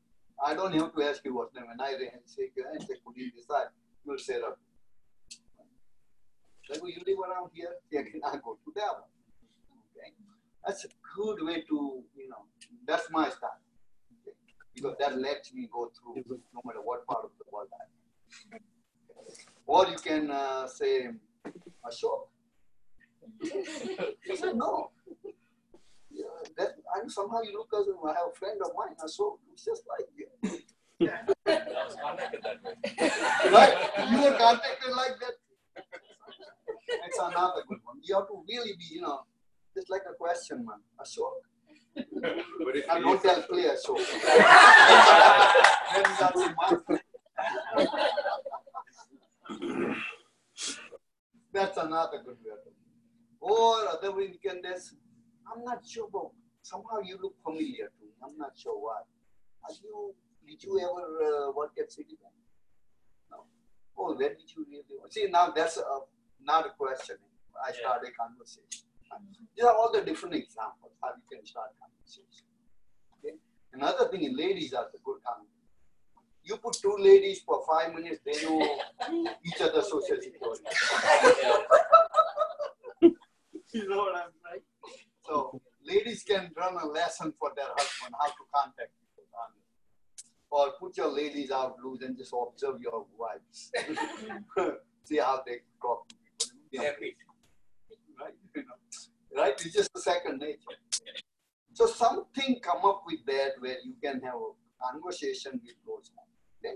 I 0.44 0.54
don't 0.54 0.74
have 0.74 0.96
to 0.96 1.04
ask 1.04 1.24
you 1.26 1.36
what 1.36 1.54
name. 1.54 1.68
When 1.68 1.82
I 1.82 1.92
say, 1.98 2.08
I 2.08 2.20
say 2.26 2.50
Kulin 2.56 3.32
Desai, 3.36 3.66
you'll 4.06 4.18
say 4.18 4.36
Raghu. 4.36 4.56
Raghu, 6.72 6.88
you 6.88 7.02
live 7.06 7.20
around 7.20 7.50
here? 7.54 7.76
Yeah, 7.92 8.02
I 8.26 8.38
go 8.38 8.58
to 8.64 8.72
that 8.76 8.94
one. 9.02 9.12
Okay. 9.98 10.14
That's 10.66 10.86
a 10.86 10.90
good 11.16 11.44
way 11.44 11.62
to, 11.62 12.04
you 12.16 12.30
know, 12.30 12.46
that's 12.88 13.08
my 13.12 13.30
style. 13.30 13.60
Okay. 14.22 14.36
Because 14.76 14.96
that 15.00 15.20
lets 15.20 15.54
me 15.54 15.68
go 15.72 15.92
through 15.96 16.24
no 16.54 16.62
matter 16.66 16.80
what 16.84 17.06
part 17.08 17.26
of 17.26 17.32
the 17.38 17.46
world 17.52 17.68
I'm 17.74 18.54
in. 18.54 18.60
Or 19.66 19.88
you 19.88 19.98
can 19.98 20.32
uh, 20.32 20.68
say, 20.68 21.10
Ashok. 21.86 22.28
I 23.44 24.36
said, 24.36 24.56
no. 24.56 24.92
Yeah, 26.10 26.26
that, 26.58 26.70
and 27.02 27.12
somehow 27.12 27.42
you 27.42 27.54
look 27.54 27.70
as 27.80 27.88
if 27.88 27.96
I 28.04 28.10
have 28.14 28.32
a 28.32 28.36
friend 28.36 28.60
of 28.64 28.72
mine, 28.78 28.96
Ashok, 29.04 29.38
who's 29.50 29.64
just 29.64 29.84
like 29.88 30.08
you. 30.18 30.28
I 31.48 31.86
was 31.86 31.96
contacted 32.02 32.42
that 32.44 32.64
way. 32.64 33.52
right? 33.52 34.12
You 34.12 34.22
were 34.22 34.38
contacted 34.38 34.92
like 34.96 35.20
that. 35.20 35.34
That's 37.02 37.20
another 37.20 37.64
good 37.68 37.80
one. 37.84 37.98
You 38.04 38.16
have 38.16 38.28
to 38.28 38.44
really 38.48 38.74
be, 38.78 38.96
you 38.96 39.02
know, 39.02 39.22
just 39.76 39.90
like 39.90 40.02
a 40.10 40.14
question, 40.14 40.66
man. 40.66 40.80
Ashok. 41.00 41.32
But 41.94 42.76
if, 42.76 42.88
don't 42.88 43.16
if, 43.16 43.22
tell 43.22 43.42
clear 43.44 43.76
then 45.94 46.06
that's 46.20 46.42
my 46.56 46.70
friend. 46.86 47.02
That's 51.54 51.78
another 51.78 52.22
good 52.26 52.38
way. 52.46 52.52
Or 53.42 53.88
other 53.90 54.16
way 54.16 54.24
you 54.32 54.40
can 54.50 54.62
just, 54.64 54.96
I'm 55.52 55.64
not 55.64 55.86
sure, 55.86 56.08
but 56.12 56.30
somehow 56.62 57.00
you 57.04 57.18
look 57.22 57.36
familiar 57.44 57.88
to 57.88 58.06
me. 58.06 58.12
I'm 58.24 58.38
not 58.38 58.52
sure 58.56 58.80
why. 58.80 59.02
Are 59.68 59.76
you, 59.84 60.14
did 60.48 60.64
you 60.64 60.80
ever 60.80 61.48
uh, 61.48 61.52
work 61.52 61.72
at 61.78 61.90
Citibank? 61.90 62.38
No. 63.32 63.46
Oh, 63.98 64.16
where 64.16 64.30
did 64.30 64.50
you 64.56 64.66
really? 64.70 64.84
See, 65.10 65.28
now 65.30 65.50
that's 65.50 65.78
a, 65.78 65.82
not 66.52 66.68
a 66.68 66.72
question. 66.78 67.16
I 67.66 67.72
start 67.72 68.02
a 68.08 68.12
conversation. 68.12 68.86
These 69.56 69.66
are 69.66 69.74
all 69.76 69.92
the 69.92 70.02
different 70.02 70.36
examples 70.36 70.92
how 71.02 71.10
you 71.20 71.24
can 71.32 71.44
start 71.46 71.70
conversation. 71.80 72.46
Okay. 73.18 73.36
Another 73.74 74.08
thing, 74.10 74.36
ladies 74.36 74.74
are 74.74 74.88
the 74.92 75.00
good 75.06 75.24
conversation. 75.24 75.48
You 76.44 76.58
put 76.58 76.76
two 76.82 76.98
ladies 77.00 77.40
for 77.46 77.64
five 77.70 77.94
minutes, 77.94 78.20
they 78.26 78.44
know 78.44 78.60
each 79.46 79.62
other's 79.62 79.90
social 79.90 80.18
security. 80.20 80.34
you 83.74 83.88
know 83.88 83.98
what 83.98 84.16
I'm 84.16 84.32
saying? 84.44 84.64
So 85.28 85.62
ladies 85.86 86.24
can 86.24 86.50
run 86.58 86.76
a 86.82 86.86
lesson 86.86 87.34
for 87.40 87.52
their 87.56 87.68
husband 87.78 88.16
how 88.20 88.28
to 88.28 88.44
contact 88.54 88.92
people. 89.00 89.08
Or 90.54 90.74
put 90.78 90.98
your 90.98 91.08
ladies 91.08 91.50
out 91.50 91.78
loose 91.82 92.02
and 92.02 92.18
just 92.18 92.34
observe 92.34 92.82
your 92.82 93.06
wives. 93.18 93.72
See 95.06 95.18
how 95.18 95.42
they 95.46 95.60
talk 95.82 96.06
people. 96.72 96.86
Yeah. 96.86 98.26
Right? 98.26 98.34
You 98.56 98.64
know, 98.64 99.42
right? 99.42 99.54
It's 99.66 99.74
just 99.74 99.92
a 99.96 100.00
second 100.00 100.40
nature. 100.40 100.78
So 101.74 101.86
something 101.86 102.60
come 102.62 102.86
up 102.86 103.04
with 103.06 103.26
that 103.28 103.52
where 103.60 103.78
you 103.84 103.96
can 104.04 104.22
have 104.22 104.36
a 104.36 104.52
conversation 104.92 105.60
with 105.64 105.76
those. 105.86 106.12
Okay? 106.64 106.76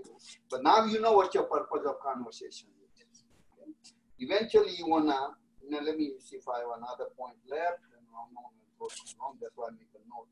But 0.50 0.62
now 0.62 0.86
you 0.86 1.00
know 1.00 1.12
what 1.12 1.34
your 1.34 1.44
purpose 1.44 1.86
of 1.86 2.00
conversation 2.00 2.68
is. 2.82 3.22
Okay? 3.52 3.70
Eventually 4.18 4.74
you 4.76 4.88
wanna, 4.88 5.36
you 5.62 5.70
know, 5.70 5.80
let 5.80 5.96
me 5.96 6.12
see 6.18 6.36
if 6.36 6.48
I 6.48 6.60
have 6.60 6.78
another 6.78 7.10
point 7.16 7.36
left. 7.48 7.80
And 7.92 8.06
too 8.78 8.88
that's 9.40 9.52
why 9.56 9.68
I 9.68 9.70
make 9.72 9.88
a 9.94 10.00
note. 10.08 10.28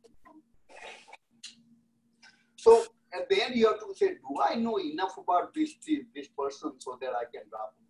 So 2.57 2.85
at 3.13 3.29
the 3.29 3.43
end 3.43 3.55
you 3.57 3.67
have 3.67 3.79
to 3.81 3.95
say, 3.95 4.09
do 4.15 4.41
I 4.43 4.55
know 4.55 4.79
enough 4.81 5.17
about 5.19 5.55
this, 5.55 5.75
this 6.15 6.29
person 6.29 6.73
so 6.79 6.99
that 7.01 7.11
I 7.11 7.25
can 7.33 7.49
drop 7.51 7.75
him? 7.79 7.84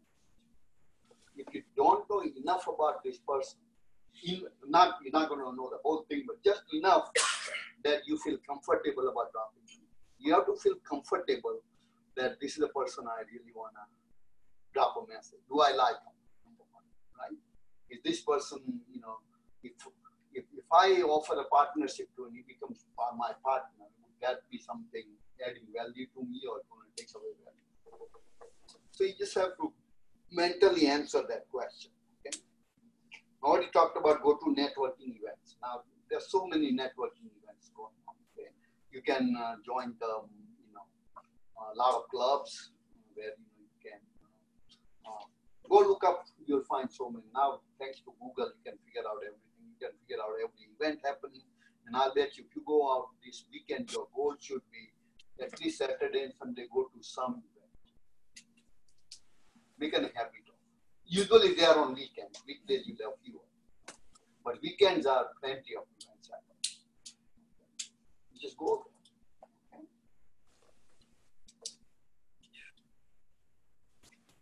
If 1.36 1.52
you 1.54 1.62
don't 1.76 2.08
know 2.10 2.22
enough 2.22 2.66
about 2.68 3.02
this 3.04 3.18
person, 3.18 3.58
in, 4.22 4.42
not 4.68 4.96
you're 5.02 5.12
not 5.12 5.28
going 5.28 5.40
to 5.40 5.56
know 5.56 5.68
the 5.70 5.78
whole 5.82 6.04
thing, 6.08 6.24
but 6.26 6.42
just 6.44 6.62
enough 6.72 7.10
that 7.84 8.06
you 8.06 8.18
feel 8.18 8.38
comfortable 8.46 9.08
about 9.08 9.32
dropping. 9.32 9.62
You 10.18 10.32
have 10.34 10.46
to 10.46 10.56
feel 10.56 10.76
comfortable 10.88 11.60
that 12.16 12.40
this 12.40 12.52
is 12.52 12.58
the 12.58 12.68
person 12.68 13.04
I 13.06 13.26
really 13.28 13.52
want 13.54 13.74
to 13.74 13.84
drop 14.72 14.94
a 14.96 15.02
message. 15.12 15.42
Do 15.50 15.60
I 15.60 15.72
like 15.72 15.98
him? 16.00 16.16
Right? 17.18 17.36
Is 17.90 18.00
this 18.04 18.20
person, 18.22 18.60
you 18.90 19.00
know, 19.00 19.18
if, 19.62 19.72
if, 20.32 20.44
if 20.56 20.64
I 20.72 21.02
offer 21.02 21.34
a 21.34 21.44
partnership 21.44 22.08
to 22.16 22.26
him, 22.26 22.32
he 22.34 22.42
becomes 22.46 22.86
my 22.96 23.32
partner, 23.44 23.84
would 24.00 24.16
that 24.22 24.42
be 24.50 24.58
something 24.58 25.04
adding 25.44 25.66
value 25.74 26.06
to 26.14 26.20
me 26.24 26.40
or 26.48 26.62
going 26.70 26.88
to 26.88 26.92
take 26.96 27.10
away 27.14 27.34
value? 27.44 27.54
So 28.92 29.04
you 29.04 29.14
just 29.18 29.34
have 29.34 29.56
to 29.58 29.72
mentally 30.34 30.86
answer 30.86 31.22
that 31.28 31.48
question. 31.50 31.90
Okay? 32.20 32.36
I 33.42 33.46
already 33.46 33.70
talked 33.72 33.96
about 33.96 34.22
go 34.22 34.34
to 34.34 34.46
networking 34.54 35.14
events. 35.14 35.56
Now 35.62 35.82
there's 36.10 36.30
so 36.30 36.46
many 36.46 36.72
networking 36.72 37.30
events 37.38 37.70
going 37.74 37.94
on. 38.08 38.16
Okay? 38.34 38.50
You 38.92 39.02
can 39.02 39.36
uh, 39.38 39.56
join 39.64 39.94
the, 40.00 40.12
you 40.66 40.72
know, 40.74 40.86
a 41.72 41.76
lot 41.76 41.94
of 41.94 42.08
clubs 42.08 42.72
where 43.14 43.32
you, 43.38 43.46
you 43.58 43.70
can 43.82 44.00
uh, 45.06 45.24
go 45.70 45.78
look 45.86 46.04
up. 46.04 46.24
You'll 46.46 46.64
find 46.64 46.90
so 46.90 47.08
many. 47.10 47.24
Now 47.34 47.60
thanks 47.78 48.00
to 48.00 48.12
Google, 48.20 48.52
you 48.52 48.62
can 48.66 48.78
figure 48.84 49.06
out 49.08 49.22
everything. 49.22 49.64
You 49.70 49.88
can 49.88 49.94
figure 50.02 50.20
out 50.22 50.34
every 50.42 50.66
event 50.74 51.00
happening. 51.04 51.46
And 51.86 51.96
I'll 51.96 52.14
bet 52.14 52.36
you 52.36 52.44
if 52.48 52.56
you 52.56 52.62
go 52.66 52.80
out 52.92 53.08
this 53.24 53.44
weekend, 53.52 53.92
your 53.92 54.08
goal 54.14 54.34
should 54.40 54.62
be 54.72 54.90
at 55.42 55.60
least 55.60 55.78
Saturday 55.78 56.24
and 56.24 56.32
Sunday 56.38 56.66
go 56.72 56.84
to 56.84 57.02
some 57.02 57.42
habit 59.80 60.44
of. 60.48 60.54
Usually 61.06 61.54
they 61.54 61.64
are 61.64 61.78
on 61.78 61.94
weekends. 61.94 62.42
Weekdays 62.46 62.86
you 62.86 62.96
have 63.02 63.12
fewer. 63.24 63.40
But 64.44 64.60
weekends 64.62 65.06
are 65.06 65.26
plenty 65.40 65.76
of 65.76 65.84
events 66.00 66.14
just 68.44 68.58
go. 68.58 68.86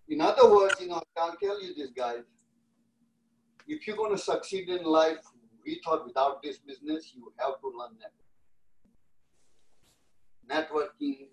In 0.09 0.21
other 0.21 0.51
words, 0.51 0.75
you 0.81 0.89
know, 0.89 1.01
I'll 1.17 1.37
tell 1.37 1.63
you 1.63 1.75
this, 1.75 1.91
guys. 1.91 2.25
If 3.67 3.87
you're 3.87 3.97
going 3.97 4.15
to 4.15 4.23
succeed 4.23 4.69
in 4.69 4.85
life 4.85 5.25
with 5.65 5.79
or 5.87 6.05
without 6.05 6.43
this 6.43 6.59
business, 6.59 7.13
you 7.15 7.33
have 7.39 7.61
to 7.61 7.69
learn 7.69 7.95
networking. 8.03 8.29
Networking, 10.51 11.29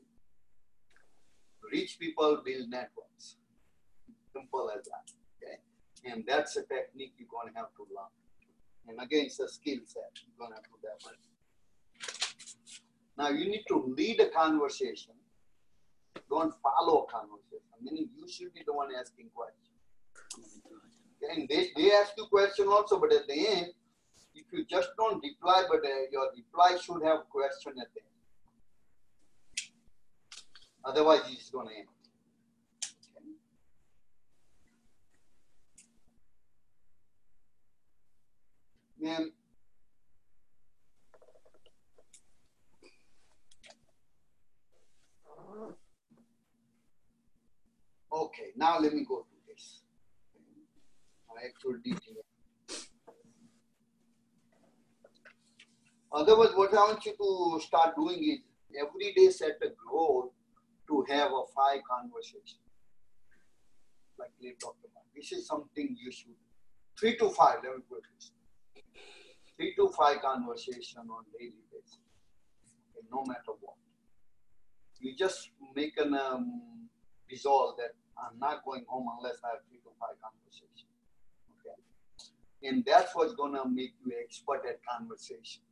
rich 1.74 1.98
people 2.00 2.42
build 2.46 2.70
networks. 2.70 3.36
Simple 4.40 4.72
as 4.78 4.86
that. 4.86 5.12
Okay. 5.36 5.58
And 6.06 6.24
that's 6.26 6.56
a 6.56 6.64
technique 6.64 7.14
you're 7.18 7.28
going 7.30 7.52
to 7.52 7.60
have 7.60 7.76
to 7.76 7.84
learn. 7.94 8.14
And 8.88 9.02
again, 9.02 9.26
it's 9.26 9.40
a 9.40 9.50
skill 9.50 9.80
set 9.86 10.12
you're 10.24 10.40
going 10.40 10.52
to 10.52 10.56
have 10.56 10.64
to 10.64 10.78
develop. 10.80 11.20
Now, 13.18 13.30
you 13.30 13.52
need 13.52 13.66
to 13.68 13.94
lead 13.98 14.22
a 14.22 14.30
conversation. 14.30 15.14
Don't 16.30 16.54
follow 16.64 17.04
a 17.04 17.12
conversation. 17.12 17.76
Meaning, 17.82 18.10
you 18.16 18.28
should 18.30 18.54
be 18.54 18.62
the 18.66 18.74
one 18.74 18.90
asking 18.98 19.30
questions. 19.36 19.76
Okay? 21.22 21.42
And 21.42 21.50
they, 21.50 21.68
they 21.76 21.92
ask 21.92 22.14
you 22.18 22.26
question 22.28 22.68
also, 22.68 23.00
but 23.00 23.12
at 23.12 23.28
the 23.28 23.48
end, 23.48 23.68
if 24.36 24.46
you 24.54 24.66
just 24.66 24.90
don't 24.98 25.22
reply, 25.22 25.66
but 25.70 25.80
uh, 25.80 26.08
your 26.12 26.30
reply 26.36 26.78
should 26.82 27.04
have 27.04 27.28
question 27.30 27.74
at 27.82 27.88
the 27.94 28.02
end. 28.02 28.10
Otherwise, 30.86 31.22
it's 31.30 31.50
going 31.50 31.68
to 31.68 31.76
end. 31.76 31.88
Then, 39.02 39.32
okay, 48.12 48.52
now 48.58 48.78
let 48.80 48.94
me 48.94 49.06
go 49.08 49.20
to 49.20 49.48
days. 49.48 49.82
Actual 51.46 51.76
DTM. 51.76 52.18
Otherwise, 56.12 56.50
what 56.56 56.74
I 56.74 56.78
want 56.78 57.06
you 57.06 57.14
to 57.16 57.66
start 57.66 57.96
doing 57.96 58.18
is 58.18 58.40
every 58.78 59.14
day 59.14 59.30
set 59.30 59.58
a 59.62 59.70
goal 59.90 60.34
to 60.90 61.06
have 61.10 61.32
a 61.32 61.44
five 61.56 61.80
conversation. 61.90 62.60
Like 64.18 64.32
we 64.42 64.56
talked 64.62 64.84
about. 64.84 65.04
This 65.16 65.32
is 65.32 65.48
something 65.48 65.96
you 65.98 66.12
should 66.12 66.36
three 67.00 67.16
to 67.18 67.30
five, 67.30 67.60
let 67.64 67.76
me 67.76 67.82
put 67.90 68.04
this. 68.16 68.32
Three 69.56 69.76
to 69.76 69.90
five 69.90 70.22
conversation 70.22 71.00
on 71.00 71.26
daily 71.38 71.64
basis. 71.72 72.00
Okay, 72.96 73.06
no 73.12 73.24
matter 73.28 73.54
what. 73.60 73.76
You 75.00 75.16
just 75.16 75.52
make 75.76 75.98
an 75.98 76.14
um, 76.14 76.88
resolve 77.30 77.76
that 77.78 77.96
I'm 78.18 78.38
not 78.40 78.64
going 78.66 78.86
home 78.88 79.08
unless 79.18 79.38
I 79.44 79.50
have 79.56 79.64
three 79.70 79.80
to 79.80 79.92
five 80.00 80.16
conversations. 80.20 80.88
Okay. 81.60 82.68
And 82.68 82.84
that's 82.86 83.16
what's 83.16 83.34
gonna 83.34 83.68
make 83.68 83.94
you 84.06 84.14
expert 84.24 84.64
at 84.68 84.80
conversation. 84.84 85.64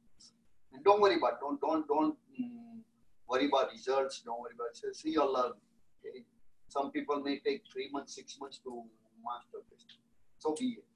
And 0.74 0.84
don't 0.84 1.02
worry 1.02 1.16
about 1.16 1.39
don't 1.39 1.60
don't 1.60 1.88
don't 1.88 2.16
mm, 2.39 2.80
worry 3.28 3.48
about 3.48 3.72
results. 3.72 4.22
Don't 4.26 4.39
worry 4.39 4.56
about. 4.56 4.76
See 4.95 5.12
your 5.12 5.28
learn. 5.32 5.54
Okay. 6.00 6.24
Some 6.68 6.91
people 6.91 7.22
may 7.22 7.39
take 7.39 7.64
three 7.72 7.89
months, 7.91 8.16
six 8.16 8.38
months 8.39 8.60
to 8.64 8.84
master 9.24 9.64
this. 9.72 9.86
So 10.39 10.56
be 10.60 10.78
it. 10.80 10.87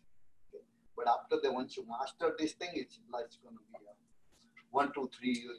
But 0.96 1.08
after 1.08 1.38
that, 1.42 1.54
once 1.54 1.78
you 1.78 1.86
master 1.88 2.36
this 2.38 2.54
thing, 2.54 2.70
it's 2.74 3.00
like 3.12 3.26
it's 3.26 3.38
gonna 3.38 3.58
be 3.58 3.78
a 3.78 3.94
one, 4.72 4.92
two, 4.94 5.10
three 5.18 5.34
years. 5.34 5.58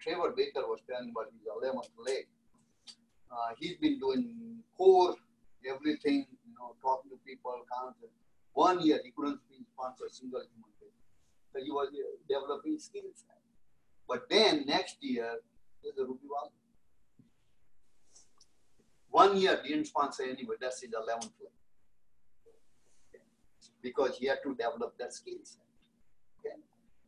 Trevor 0.00 0.32
Baker 0.36 0.62
was 0.62 0.80
telling 0.88 1.10
about 1.10 1.26
his 1.32 1.42
11th 1.42 1.90
leg. 2.06 2.26
Uh, 3.30 3.52
he's 3.58 3.76
been 3.76 3.98
doing 3.98 4.62
core, 4.76 5.14
everything, 5.68 6.26
you 6.46 6.54
know, 6.58 6.74
talking 6.80 7.10
to 7.10 7.18
people, 7.26 7.52
content. 7.68 8.12
One 8.52 8.80
year 8.80 9.00
he 9.04 9.10
couldn't 9.10 9.40
sponsor 9.74 10.04
a 10.06 10.10
single 10.10 10.40
human 10.40 10.70
being. 10.80 10.92
So 11.52 11.62
he 11.62 11.70
was 11.70 11.88
uh, 11.92 12.16
developing 12.28 12.78
skills. 12.78 13.24
But 14.08 14.28
then 14.30 14.64
next 14.66 14.96
year, 15.00 15.36
there's 15.82 15.98
a 15.98 16.04
Ruby 16.04 16.26
Wall. 16.30 16.52
One 19.10 19.36
year 19.36 19.60
didn't 19.62 19.86
sponsor 19.86 20.22
anybody, 20.22 20.58
that's 20.60 20.80
his 20.80 20.90
11th 20.90 21.34
leg. 21.42 21.57
Because 23.82 24.16
he 24.18 24.26
had 24.26 24.38
to 24.42 24.54
develop 24.54 24.96
that 24.98 25.12
skill 25.12 25.38
set. 25.42 25.62
Okay. 26.40 26.56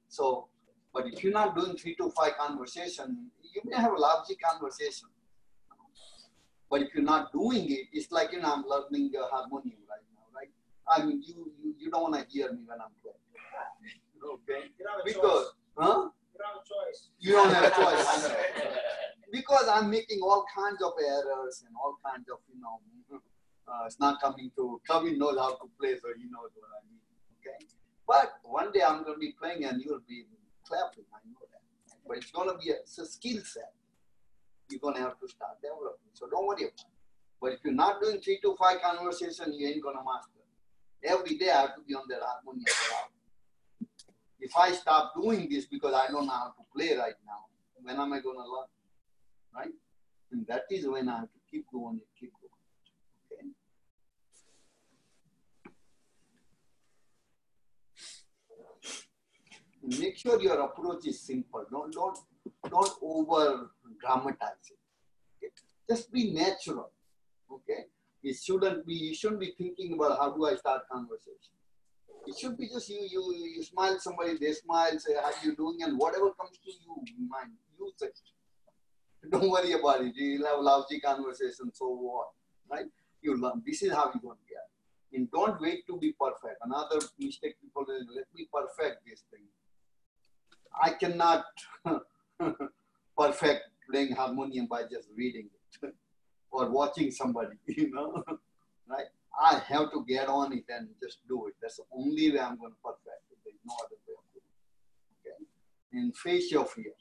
So, 0.08 0.48
but 0.94 1.06
if 1.06 1.22
you're 1.22 1.32
not 1.32 1.56
doing 1.56 1.76
three 1.76 1.94
to 1.96 2.10
five 2.10 2.36
conversation, 2.38 3.30
you 3.54 3.60
may 3.64 3.76
have 3.76 3.92
a 3.92 3.96
lousy 3.96 4.36
conversation. 4.36 5.08
But 6.70 6.82
if 6.82 6.94
you're 6.94 7.02
not 7.02 7.32
doing 7.32 7.70
it, 7.70 7.86
it's 7.92 8.12
like 8.12 8.32
you 8.32 8.40
know 8.40 8.52
I'm 8.52 8.64
learning 8.64 9.10
uh, 9.20 9.26
harmonium 9.28 9.78
right 9.88 10.06
now, 10.14 10.22
right? 10.34 10.50
I 10.88 11.04
mean, 11.04 11.22
you 11.26 11.50
you, 11.60 11.74
you 11.78 11.90
don't 11.90 12.02
want 12.02 12.14
to 12.14 12.24
hear 12.30 12.52
me 12.52 12.60
when 12.66 12.78
I'm 12.80 12.94
playing. 13.02 13.16
Okay? 14.22 14.68
You 14.78 14.86
have 14.86 15.04
Because, 15.04 15.22
choice. 15.22 15.52
huh? 15.78 16.08
You 16.34 16.38
don't 16.38 16.44
have 16.44 16.54
a 16.60 16.68
choice. 16.68 17.08
You 17.18 17.32
don't 17.32 17.50
have 17.50 17.64
a 17.64 17.74
choice. 17.74 18.34
Because 19.32 19.66
I'm 19.68 19.88
making 19.90 20.20
all 20.22 20.44
kinds 20.54 20.82
of 20.82 20.92
errors 21.00 21.64
and 21.66 21.74
all 21.82 21.96
kinds 22.04 22.28
of, 22.28 22.38
you 22.52 22.60
know, 22.60 22.80
uh, 23.70 23.86
it's 23.86 24.00
not 24.00 24.20
coming 24.20 24.50
to, 24.56 24.80
Kevin 24.88 25.18
knows 25.18 25.38
how 25.38 25.52
to 25.52 25.70
play, 25.78 25.94
so 25.94 26.08
he 26.16 26.24
knows 26.24 26.50
what 26.54 26.70
I 26.74 26.80
mean. 26.90 27.00
Okay. 27.38 27.66
But 28.06 28.32
one 28.42 28.72
day 28.72 28.82
I'm 28.82 29.04
going 29.04 29.14
to 29.14 29.20
be 29.20 29.32
playing 29.38 29.64
and 29.64 29.80
you'll 29.80 30.02
be 30.08 30.24
clapping. 30.66 31.04
I 31.14 31.18
know 31.30 31.46
that. 31.52 31.62
But 32.06 32.18
it's 32.18 32.30
going 32.30 32.50
to 32.50 32.58
be 32.58 32.70
a, 32.70 32.82
a 32.82 33.06
skill 33.06 33.40
set. 33.44 33.72
You're 34.68 34.80
going 34.80 34.96
to 34.96 35.02
have 35.02 35.18
to 35.20 35.28
start 35.28 35.62
developing. 35.62 36.10
So 36.14 36.26
don't 36.28 36.46
worry 36.46 36.64
about 36.64 36.74
it. 36.74 36.84
But 37.40 37.52
if 37.52 37.60
you're 37.64 37.72
not 37.72 38.00
doing 38.02 38.20
three 38.20 38.38
to 38.42 38.56
five 38.56 38.82
conversation, 38.82 39.54
you 39.54 39.68
ain't 39.68 39.82
going 39.82 39.96
to 39.96 40.02
master. 40.04 40.30
Every 41.02 41.38
day 41.38 41.50
I 41.50 41.62
have 41.62 41.76
to 41.76 41.82
be 41.82 41.94
on 41.94 42.02
that 42.08 42.20
harmony. 42.20 42.64
If 44.40 44.56
I 44.56 44.72
stop 44.72 45.14
doing 45.14 45.48
this 45.48 45.66
because 45.66 45.94
I 45.94 46.10
don't 46.10 46.26
know 46.26 46.32
how 46.32 46.54
to 46.56 46.64
play 46.74 46.96
right 46.96 47.14
now, 47.26 47.46
when 47.82 47.96
am 47.96 48.12
I 48.12 48.20
going 48.20 48.36
to 48.36 48.42
learn? 48.42 48.68
Right? 49.54 49.72
And 50.32 50.46
that 50.46 50.64
is 50.70 50.86
when 50.86 51.08
I 51.08 51.20
have 51.20 51.32
to 51.32 51.38
keep 51.50 51.66
going 51.72 51.94
and 51.94 52.00
keep 52.18 52.32
going. 52.32 52.50
Okay? 53.32 53.48
Make 59.98 60.16
sure 60.16 60.40
your 60.40 60.60
approach 60.60 61.06
is 61.06 61.20
simple. 61.20 61.64
Don't 61.70 61.92
don't 61.92 62.18
don't 62.70 62.92
over 63.02 63.70
dramatize 64.00 64.70
it. 64.70 64.78
Okay? 65.36 65.52
Just 65.88 66.12
be 66.12 66.32
natural. 66.32 66.90
Okay? 67.52 67.86
It 68.22 68.36
shouldn't 68.36 68.86
be 68.86 68.94
you 68.94 69.14
shouldn't 69.14 69.40
be 69.40 69.52
thinking 69.56 69.94
about 69.94 70.18
how 70.18 70.30
do 70.32 70.46
I 70.46 70.54
start 70.56 70.88
conversation. 70.90 71.54
It 72.26 72.38
should 72.38 72.56
be 72.56 72.68
just 72.68 72.88
you 72.88 73.08
you 73.10 73.34
you 73.56 73.62
smile 73.62 73.98
somebody, 73.98 74.36
they 74.38 74.52
smile, 74.52 74.98
say 74.98 75.14
how 75.14 75.30
are 75.30 75.44
you 75.44 75.56
doing, 75.56 75.82
and 75.82 75.98
whatever 75.98 76.30
comes 76.32 76.58
to 76.58 76.70
you 76.70 76.94
mind, 77.28 77.50
use 77.78 77.94
it. 78.02 78.18
Don't 79.30 79.50
worry 79.50 79.72
about 79.72 80.02
it. 80.02 80.14
You'll 80.14 80.46
have 80.46 80.60
lousy 80.60 81.00
conversation, 81.00 81.72
so 81.74 81.88
what? 81.88 82.28
Right? 82.70 82.86
You 83.22 83.36
learn. 83.36 83.62
This 83.66 83.82
is 83.82 83.92
how 83.92 84.10
you're 84.14 84.22
going 84.22 84.38
to 84.38 84.48
get. 84.48 84.66
And 85.12 85.30
don't 85.30 85.60
wait 85.60 85.86
to 85.88 85.98
be 85.98 86.14
perfect. 86.18 86.58
Another 86.62 87.00
mistake 87.18 87.56
people 87.60 87.84
let 87.88 88.26
me 88.34 88.48
perfect 88.52 89.04
this 89.06 89.24
thing. 89.30 89.44
I 90.82 90.90
cannot 90.92 91.44
perfect 93.18 93.62
playing 93.90 94.14
harmonium 94.14 94.66
by 94.66 94.82
just 94.82 95.08
reading 95.16 95.48
it 95.82 95.94
or 96.50 96.70
watching 96.70 97.10
somebody, 97.10 97.56
you 97.66 97.90
know. 97.92 98.22
right? 98.88 99.06
I 99.40 99.58
have 99.68 99.92
to 99.92 100.04
get 100.06 100.28
on 100.28 100.52
it 100.52 100.64
and 100.68 100.88
just 101.02 101.18
do 101.28 101.46
it. 101.46 101.54
That's 101.62 101.76
the 101.76 101.84
only 101.92 102.32
way 102.32 102.40
I'm 102.40 102.58
going 102.58 102.72
to 102.72 102.78
perfect 102.84 103.24
it. 103.30 103.38
There's 103.44 103.56
no 103.64 103.74
other 103.84 103.96
way 104.06 104.14
of 104.18 104.24
doing 104.32 104.50
it. 105.24 105.28
Okay? 105.28 105.98
And 105.98 106.16
face 106.16 106.50
your 106.50 106.66
fear 106.66 106.92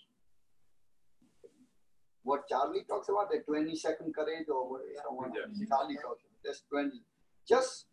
what 2.30 2.47
Charlie 2.47 2.84
talks 2.88 3.09
about, 3.09 3.32
the 3.32 3.39
20 3.39 3.76
second 3.76 4.13
courage 4.13 4.47
or 4.49 4.70
what 4.70 4.82
someone 5.03 5.32
Yeah. 5.34 5.65
Charlie 5.67 5.95
talks 5.95 6.22
about, 6.24 6.43
just 6.45 6.70
20. 6.70 7.01
Just 7.47 7.86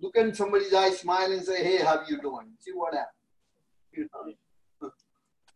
look 0.00 0.16
in 0.16 0.34
somebody's 0.34 0.74
eye, 0.74 0.90
smile 0.90 1.30
and 1.30 1.42
say, 1.44 1.62
hey, 1.62 1.78
how 1.84 2.02
you 2.08 2.20
doing? 2.20 2.48
See 2.58 2.72
what 2.72 2.94
happens. 2.94 3.17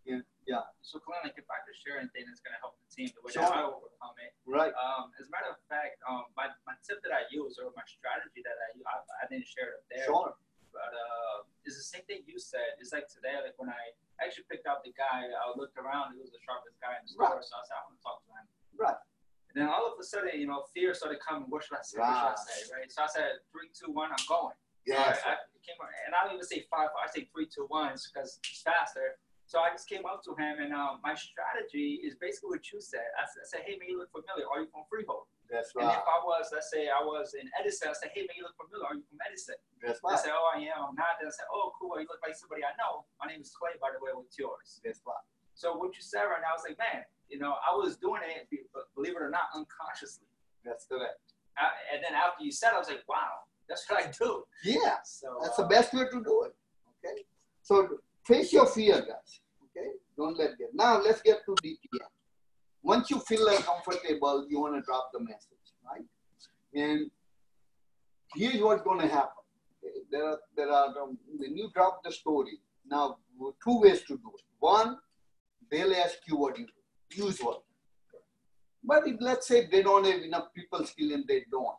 Yeah, 0.02 0.18
yeah, 0.50 0.66
So, 0.82 0.98
Glenn, 0.98 1.22
like 1.22 1.38
if 1.38 1.46
I 1.46 1.62
could 1.62 1.78
share 1.78 2.02
anything 2.02 2.26
that's 2.26 2.42
gonna 2.42 2.58
help 2.58 2.74
the 2.82 2.90
team, 2.90 3.06
the 3.14 3.22
way 3.22 3.30
Sure. 3.30 3.46
that 3.46 3.54
I 3.54 3.62
overcome 3.62 4.18
it. 4.18 4.34
right. 4.50 4.74
Um, 4.74 5.14
as 5.22 5.30
a 5.30 5.30
matter 5.30 5.54
of 5.54 5.62
fact, 5.70 6.02
um, 6.10 6.26
my, 6.34 6.50
my 6.66 6.74
tip 6.82 6.98
that 7.06 7.14
I 7.14 7.22
use 7.30 7.54
or 7.62 7.70
my 7.78 7.86
strategy 7.86 8.42
that 8.42 8.58
I 8.58 8.68
I, 8.82 8.94
I 9.22 9.24
didn't 9.30 9.46
share 9.46 9.78
it 9.78 9.86
there. 9.86 10.02
Sure. 10.10 10.34
But 10.74 10.90
uh, 10.90 11.46
it's 11.62 11.78
the 11.78 11.86
same 11.86 12.02
thing 12.10 12.26
you 12.26 12.40
said. 12.42 12.74
It's 12.82 12.90
like 12.90 13.06
today, 13.06 13.38
like 13.38 13.54
when 13.62 13.70
I 13.70 13.94
actually 14.18 14.50
picked 14.50 14.66
out 14.66 14.82
the 14.82 14.90
guy, 14.98 15.30
I 15.30 15.54
looked 15.54 15.78
around, 15.78 16.14
he 16.14 16.18
was 16.18 16.34
the 16.34 16.42
sharpest 16.42 16.80
guy 16.82 16.98
in 16.98 17.06
the 17.06 17.12
store, 17.14 17.38
Right. 17.38 17.44
so 17.46 17.54
I 17.54 17.62
said, 17.62 17.76
I 17.78 17.82
want 17.86 17.94
to 17.94 18.02
talk 18.02 18.18
to 18.26 18.30
him. 18.34 18.46
Right. 18.74 18.98
And 19.54 19.62
then 19.62 19.68
all 19.70 19.86
of 19.86 19.94
a 20.00 20.02
sudden, 20.02 20.34
you 20.34 20.48
know, 20.50 20.66
fear 20.74 20.90
started 20.98 21.20
coming. 21.22 21.46
What 21.46 21.62
should 21.62 21.78
I 21.78 21.82
say? 21.86 22.00
What 22.02 22.10
should 22.10 22.26
I 22.26 22.34
Right. 22.34 22.38
say? 22.42 22.58
Right. 22.74 22.90
So 22.90 23.04
I 23.04 23.10
said, 23.12 23.30
three, 23.54 23.70
two, 23.70 23.92
one, 23.94 24.10
I'm 24.10 24.24
going. 24.26 24.56
Yeah. 24.88 25.12
So 25.14 25.20
I, 25.30 25.32
I 25.32 25.36
came, 25.62 25.78
and 25.80 26.12
I 26.14 26.26
don't 26.26 26.34
even 26.36 26.46
say 26.46 26.66
five. 26.68 26.90
I 26.92 27.08
say 27.10 27.30
three, 27.30 27.46
two, 27.46 27.66
one 27.70 27.94
because 27.94 28.38
it's 28.42 28.62
faster. 28.62 29.18
So 29.46 29.60
I 29.60 29.68
just 29.68 29.84
came 29.90 30.06
up 30.08 30.24
to 30.24 30.32
him, 30.38 30.62
and 30.64 30.72
um, 30.72 31.02
my 31.04 31.12
strategy 31.12 32.00
is 32.00 32.16
basically 32.16 32.56
what 32.56 32.64
you 32.72 32.80
said. 32.80 33.04
I 33.18 33.26
said, 33.44 33.62
"Hey, 33.66 33.76
man, 33.76 33.90
you 33.90 33.98
look 34.00 34.10
familiar. 34.10 34.48
Are 34.48 34.64
you 34.64 34.70
from 34.70 34.88
Freehold?" 34.88 35.28
That's 35.50 35.76
right. 35.76 35.84
And 35.84 35.92
if 35.92 36.06
I 36.08 36.18
was, 36.24 36.48
let's 36.56 36.72
say 36.72 36.88
I 36.88 37.04
was 37.04 37.36
in 37.36 37.44
Edison, 37.60 37.92
I 37.92 37.96
said, 37.98 38.10
"Hey, 38.16 38.24
man, 38.24 38.34
you 38.38 38.48
look 38.48 38.56
familiar. 38.56 38.86
Are 38.88 38.96
you 38.96 39.04
from 39.04 39.20
Edison?" 39.22 39.58
That's 39.84 40.00
I 40.00 40.16
right. 40.16 40.18
said, 40.18 40.32
"Oh, 40.32 40.46
I 40.48 40.64
am. 40.72 40.92
I'm 40.92 40.96
not." 40.96 41.20
Then 41.20 41.28
I 41.28 41.34
said, 41.34 41.50
"Oh, 41.52 41.74
cool. 41.76 41.98
You 42.00 42.08
look 42.08 42.22
like 42.24 42.32
somebody 42.32 42.64
I 42.64 42.72
know. 42.80 43.04
My 43.20 43.28
name 43.28 43.44
is 43.44 43.52
Clay, 43.52 43.76
by 43.76 43.92
the 43.92 44.00
way. 44.00 44.16
What's 44.16 44.38
yours?" 44.40 44.80
That's 44.80 45.04
right. 45.04 45.20
So 45.52 45.76
what 45.76 45.92
you 45.94 46.02
said 46.02 46.24
right 46.32 46.40
now, 46.40 46.52
I 46.52 46.56
was 46.56 46.64
like, 46.66 46.80
man, 46.80 47.04
you 47.28 47.38
know, 47.38 47.54
I 47.60 47.76
was 47.76 47.96
doing 47.96 48.24
it, 48.24 48.48
believe 48.96 49.14
it 49.16 49.22
or 49.22 49.30
not, 49.30 49.52
unconsciously. 49.54 50.26
That's 50.64 50.86
correct. 50.86 51.36
I, 51.56 51.68
and 51.92 52.00
then 52.00 52.16
after 52.16 52.44
you 52.44 52.52
said, 52.52 52.72
I 52.72 52.78
was 52.78 52.88
like, 52.88 53.04
wow, 53.08 53.44
that's 53.72 53.88
what 53.88 54.04
I 54.04 54.10
do. 54.10 54.44
Yeah. 54.64 54.96
So 55.04 55.38
That's 55.42 55.56
the 55.56 55.64
uh, 55.64 55.68
best 55.68 55.94
way 55.94 56.04
to 56.04 56.22
do 56.22 56.44
it. 56.44 56.54
Okay. 57.04 57.22
So 57.62 57.88
face 58.24 58.52
your 58.52 58.66
fear, 58.66 59.00
guys. 59.00 59.40
Okay. 59.64 59.88
Don't 60.16 60.38
let 60.38 60.58
get. 60.58 60.74
Now 60.74 61.00
let's 61.00 61.22
get 61.22 61.44
to 61.46 61.52
DTM. 61.64 62.10
Once 62.82 63.10
you 63.10 63.18
feel 63.20 63.46
uncomfortable, 63.48 64.46
you 64.48 64.60
want 64.60 64.74
to 64.74 64.82
drop 64.82 65.10
the 65.12 65.20
message, 65.20 65.66
right? 65.88 66.04
And 66.74 67.10
here's 68.34 68.60
what's 68.60 68.82
going 68.82 69.00
to 69.00 69.06
happen. 69.06 69.42
Okay? 69.84 69.98
There 70.10 70.26
are 70.26 70.38
there 70.56 70.70
are 70.70 70.88
um, 71.02 71.18
when 71.38 71.56
you 71.56 71.70
drop 71.74 72.02
the 72.04 72.12
story. 72.12 72.58
Now 72.86 73.18
two 73.64 73.80
ways 73.80 74.02
to 74.02 74.14
do 74.16 74.32
it. 74.34 74.44
One, 74.58 74.98
they'll 75.70 75.94
ask 75.94 76.18
you 76.26 76.36
what 76.36 76.58
you 76.58 76.66
do. 76.66 77.24
Usual. 77.24 77.64
But 78.84 79.06
if, 79.06 79.16
let's 79.20 79.46
say 79.46 79.68
they 79.70 79.82
don't 79.82 80.04
have 80.04 80.22
enough 80.22 80.52
people 80.54 80.84
skill 80.84 81.12
and 81.12 81.24
they 81.28 81.44
don't 81.50 81.76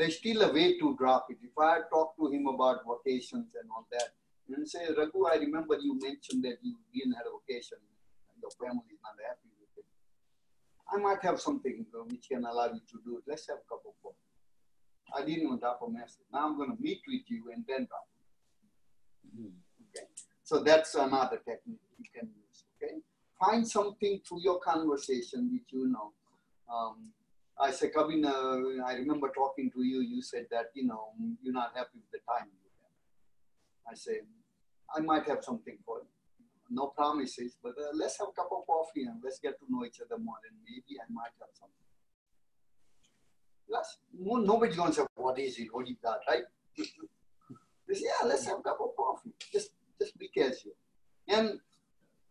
there's 0.00 0.16
still 0.16 0.40
a 0.40 0.50
way 0.50 0.78
to 0.78 0.96
drop 0.96 1.26
it. 1.28 1.36
If 1.42 1.52
I 1.58 1.80
talk 1.92 2.16
to 2.16 2.32
him 2.32 2.46
about 2.46 2.80
vacations 2.88 3.52
and 3.60 3.68
all 3.70 3.86
that, 3.92 4.08
and 4.48 4.66
say, 4.66 4.80
Raghu, 4.96 5.26
I 5.26 5.36
remember 5.36 5.76
you 5.78 5.98
mentioned 6.00 6.42
that 6.44 6.56
you 6.62 6.74
didn't 6.92 7.12
have 7.12 7.26
a 7.28 7.36
vacation 7.44 7.76
and 7.78 8.40
your 8.40 8.50
family 8.56 8.88
is 8.90 8.98
not 9.04 9.14
happy 9.28 9.52
with 9.60 9.68
it. 9.76 9.84
I 10.90 10.96
might 10.96 11.22
have 11.22 11.38
something 11.38 11.84
which 12.08 12.28
can 12.32 12.44
allow 12.44 12.66
you 12.66 12.80
to 12.80 12.98
do 13.04 13.18
it. 13.18 13.24
Let's 13.28 13.46
have 13.48 13.58
a 13.58 13.68
cup 13.68 13.82
of 13.86 13.92
coffee. 14.02 14.16
I 15.14 15.20
didn't 15.20 15.44
even 15.44 15.58
drop 15.58 15.80
a 15.86 15.90
message. 15.90 16.24
Now 16.32 16.48
I'm 16.48 16.56
going 16.56 16.74
to 16.74 16.82
meet 16.82 17.02
with 17.06 17.22
you 17.28 17.52
and 17.54 17.62
then 17.68 17.86
drop. 17.86 18.08
Okay. 19.36 20.06
So 20.42 20.64
that's 20.64 20.94
another 20.94 21.36
technique 21.36 21.84
you 21.98 22.06
can 22.12 22.30
use. 22.34 22.64
Okay. 22.82 22.94
Find 23.38 23.68
something 23.68 24.20
through 24.26 24.40
your 24.40 24.60
conversation 24.60 25.50
which 25.52 25.68
you 25.68 25.86
know. 25.88 26.12
Um, 26.72 27.12
I 27.60 27.70
said, 27.70 27.92
Kavin, 27.92 28.24
uh, 28.24 28.84
I 28.86 28.94
remember 28.94 29.30
talking 29.34 29.70
to 29.72 29.82
you. 29.82 30.00
You 30.00 30.22
said 30.22 30.46
that 30.50 30.70
you 30.74 30.86
know 30.86 31.12
you're 31.42 31.52
not 31.52 31.72
happy 31.74 31.98
with 32.00 32.10
the 32.10 32.18
time. 32.26 32.48
I 33.90 33.94
said, 33.94 34.22
I 34.94 35.00
might 35.00 35.26
have 35.26 35.44
something 35.44 35.76
for 35.84 35.98
you. 35.98 36.06
No 36.70 36.86
promises, 36.86 37.56
but 37.62 37.72
uh, 37.78 37.90
let's 37.94 38.18
have 38.18 38.28
a 38.28 38.32
cup 38.32 38.48
of 38.52 38.66
coffee 38.66 39.02
and 39.02 39.20
let's 39.22 39.40
get 39.40 39.58
to 39.58 39.64
know 39.68 39.84
each 39.84 40.00
other 40.00 40.18
more. 40.22 40.36
And 40.48 40.56
maybe 40.64 41.00
I 41.00 41.04
might 41.12 41.34
have 41.40 41.50
something. 41.52 41.74
Let's, 43.68 43.98
no, 44.18 44.36
nobody's 44.36 44.76
going 44.76 44.90
to 44.90 44.94
say, 44.94 45.06
What 45.16 45.38
is 45.38 45.58
it? 45.58 45.68
What 45.72 45.88
you 45.88 45.96
got, 46.02 46.20
right? 46.28 46.44
they 46.78 47.94
say, 47.94 48.06
Yeah, 48.06 48.26
let's 48.26 48.46
have 48.46 48.60
a 48.60 48.62
cup 48.62 48.78
of 48.80 48.96
coffee. 48.96 49.30
Just, 49.52 49.70
just 50.00 50.16
be 50.16 50.28
casual. 50.28 50.72
And 51.28 51.58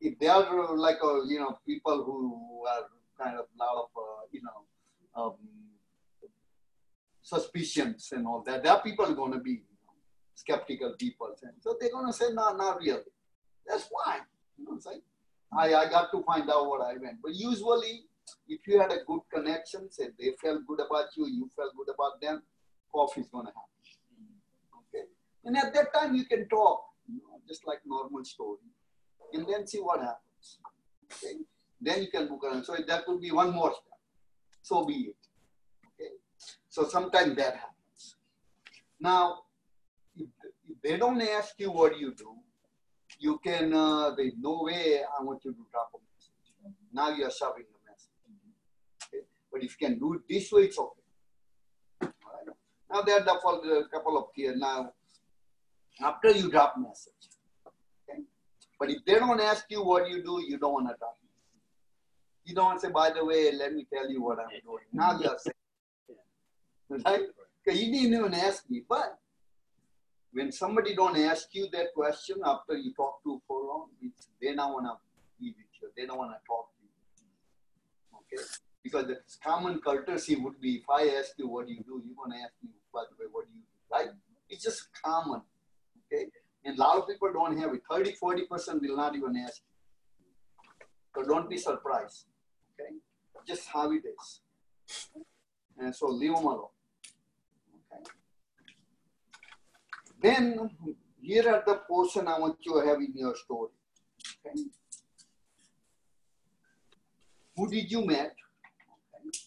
if 0.02 0.18
they 0.18 0.28
are 0.28 0.76
like, 0.76 0.98
uh, 1.04 1.24
you 1.26 1.40
know, 1.40 1.58
people 1.68 2.04
who 2.04 2.66
are 2.66 2.88
kind 3.22 3.38
of 3.38 3.46
lot 3.60 3.76
of, 3.84 3.90
uh, 3.96 4.26
you 4.32 4.42
know, 4.42 4.64
um, 5.20 5.34
suspicions 7.22 8.10
and 8.12 8.26
all 8.26 8.44
that, 8.46 8.64
there 8.64 8.74
are 8.74 8.82
people 8.82 9.14
going 9.14 9.34
to 9.34 9.40
be 9.40 9.52
you 9.52 9.78
know, 9.84 9.94
skeptical 10.36 10.96
people. 10.98 11.30
And 11.44 11.54
so 11.60 11.76
they're 11.80 11.92
going 11.92 12.08
to 12.08 12.14
say, 12.14 12.26
No, 12.34 12.56
not 12.56 12.80
really. 12.80 13.02
That's 13.68 13.88
fine. 14.06 14.22
You 14.58 14.66
know? 14.66 14.80
I, 15.58 15.74
I 15.74 15.90
got 15.90 16.12
to 16.12 16.24
find 16.24 16.50
out 16.50 16.68
what 16.68 16.86
I 16.86 16.94
meant. 16.96 17.18
But 17.24 17.34
usually, 17.34 18.04
if 18.48 18.60
you 18.68 18.80
had 18.80 18.92
a 18.92 19.04
good 19.08 19.22
connection, 19.34 19.92
say 19.92 20.10
they 20.20 20.32
felt 20.42 20.66
good 20.68 20.80
about 20.80 21.08
you, 21.16 21.28
you 21.28 21.50
felt 21.56 21.74
good 21.76 21.92
about 21.94 22.22
them, 22.22 22.44
coffee 22.94 23.22
is 23.22 23.28
going 23.28 23.46
to 23.46 23.52
happen. 23.52 23.70
Okay. 24.94 25.06
And 25.46 25.58
at 25.58 25.74
that 25.74 25.94
time, 25.94 26.16
you 26.16 26.26
can 26.26 26.48
talk, 26.50 26.82
you 27.08 27.16
know, 27.16 27.40
just 27.48 27.66
like 27.66 27.80
normal 27.86 28.24
story, 28.24 28.58
and 29.34 29.48
then 29.48 29.66
see 29.66 29.80
what 29.80 30.00
happens. 30.00 30.60
Okay. 31.12 31.38
Then 31.82 32.02
you 32.04 32.12
can 32.12 32.28
book 32.28 32.44
on. 32.52 32.64
So 32.64 32.76
that 32.88 33.06
could 33.06 33.22
be 33.22 33.32
one 33.32 33.52
more 33.54 33.72
step. 33.72 33.89
So 34.62 34.86
be 34.86 34.94
it. 34.94 35.16
Okay. 35.88 36.12
So 36.70 36.86
sometimes 36.86 37.36
that 37.38 37.56
happens. 37.56 38.16
Now, 39.00 39.40
if, 40.16 40.28
they 40.84 40.98
don't 40.98 41.22
ask 41.22 41.56
you 41.58 41.72
what 41.72 42.00
you 42.00 42.14
do, 42.14 42.36
you 43.20 43.40
can, 43.44 43.74
uh, 43.74 44.12
there's 44.16 44.34
no 44.40 44.64
way 44.64 45.02
I 45.02 45.24
want 45.24 45.44
you 45.44 45.52
to 45.52 45.66
drop 45.72 45.92
a 45.94 45.98
message. 45.98 46.76
Now 46.94 47.10
you're 47.10 47.32
shoving 47.32 47.66
the 47.72 47.92
message. 47.92 48.10
Okay? 49.08 49.24
But 49.52 49.64
if 49.64 49.76
you 49.80 49.88
can 49.88 50.00
do 50.00 50.14
it 50.14 50.22
this 50.30 50.52
way, 50.52 50.64
it's 50.64 50.78
okay. 50.80 51.00
Now 52.92 53.02
there 53.02 53.18
are 53.18 53.22
a 53.22 53.88
couple 53.90 54.18
of 54.18 54.26
here. 54.34 54.56
Now, 54.56 54.94
after 56.02 56.32
you 56.32 56.50
drop 56.50 56.76
message, 56.78 57.14
okay? 58.10 58.22
But 58.80 58.90
if 58.90 59.06
they 59.06 59.16
don't 59.16 59.40
ask 59.40 59.66
you 59.70 59.84
what 59.84 60.10
you 60.10 60.24
do, 60.24 60.42
you 60.48 60.58
don't 60.58 60.74
want 60.74 60.88
to 60.88 60.96
drop 60.98 61.18
message. 61.22 61.29
You 62.50 62.56
don't 62.56 62.82
say, 62.82 62.90
by 62.90 63.12
the 63.12 63.24
way, 63.24 63.52
let 63.52 63.74
me 63.76 63.86
tell 63.94 64.10
you 64.10 64.24
what 64.24 64.40
I'm 64.40 64.50
doing. 64.66 64.86
Now 64.92 65.20
you're 65.20 65.38
saying, 65.38 67.04
right? 67.06 67.28
Because 67.64 67.80
you 67.80 67.92
didn't 67.94 68.18
even 68.20 68.34
ask 68.34 68.68
me, 68.72 68.82
but 68.90 69.20
when 70.34 70.52
somebody 70.52 70.96
don't 70.96 71.16
ask 71.16 71.50
you 71.52 71.68
that 71.74 71.94
question 71.94 72.38
after 72.44 72.76
you 72.76 72.92
talk 72.94 73.22
to 73.24 73.40
for 73.48 73.62
long, 73.62 73.90
it's, 74.02 74.30
they 74.42 74.56
don't 74.56 74.74
want 74.74 74.88
to 74.88 74.96
be 75.40 75.54
with 75.56 75.68
you. 75.80 75.90
They 75.96 76.08
don't 76.08 76.18
want 76.18 76.32
to 76.32 76.42
talk 76.48 76.70
to 76.74 76.82
you. 76.82 78.40
Okay? 78.40 78.44
Because 78.84 79.06
the 79.06 79.20
common 79.44 79.80
courtesy 79.80 80.36
would 80.36 80.60
be 80.60 80.78
if 80.78 80.90
I 80.90 81.20
ask 81.20 81.34
you 81.38 81.48
what 81.50 81.68
do 81.68 81.74
you 81.74 81.84
do, 81.84 82.02
you're 82.04 82.18
going 82.18 82.32
to 82.32 82.38
ask 82.38 82.54
me, 82.64 82.72
by 82.92 83.04
the 83.12 83.24
way, 83.24 83.30
what 83.32 83.46
do 83.46 83.52
you 83.54 83.62
do? 83.62 83.96
Right? 83.96 84.10
It's 84.50 84.64
just 84.64 84.90
common. 85.06 85.44
Okay? 86.12 86.26
And 86.66 86.80
a 86.80 86.82
lot 86.82 86.98
of 86.98 87.08
people 87.08 87.32
don't 87.32 87.60
have 87.60 87.76
it. 87.76 87.84
30, 87.92 88.16
40% 88.20 88.82
will 88.82 88.98
not 88.98 89.16
even 89.16 89.38
ask 89.38 89.62
you. 89.62 90.88
So 91.16 91.30
don't 91.30 91.48
be 91.48 91.58
surprised. 91.58 92.26
Okay? 92.80 92.96
Just 93.48 93.68
how 93.68 93.92
it 93.92 94.04
is. 94.06 94.42
And 95.78 95.96
so 95.96 96.08
leave 96.08 96.36
them 96.36 96.46
alone. 96.46 96.68
Okay? 97.92 98.04
Then 100.22 100.70
here 101.22 101.50
are 101.50 101.64
the 101.66 101.76
portion 101.88 102.28
I 102.28 102.40
want 102.40 102.58
you 102.62 102.82
to 102.82 102.88
have 102.88 102.98
in 103.00 103.14
your 103.16 103.36
story. 103.36 103.70
Okay. 104.46 104.60
Who 107.56 107.70
did 107.70 107.92
you 107.92 108.06
met? 108.06 108.36
Okay. 109.16 109.40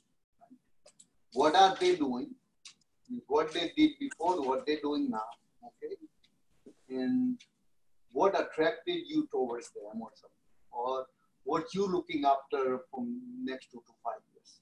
What 1.32 1.54
are 1.54 1.76
they 1.78 1.96
doing? 1.96 2.30
What 3.26 3.52
they 3.52 3.72
did 3.76 3.92
before, 4.00 4.40
what 4.46 4.66
they're 4.66 4.80
doing 4.82 5.10
now. 5.10 5.30
Okay. 5.66 5.96
And 6.88 7.38
what 8.12 8.38
attracted 8.38 9.02
you 9.06 9.28
towards 9.30 9.70
them 9.70 10.00
or 10.00 10.10
something? 10.14 10.36
Or 10.70 11.06
what 11.44 11.74
you're 11.74 11.88
looking 11.88 12.24
after 12.24 12.80
from 12.90 13.20
next 13.44 13.70
two 13.70 13.82
to 13.86 13.92
five 14.04 14.20
years. 14.32 14.60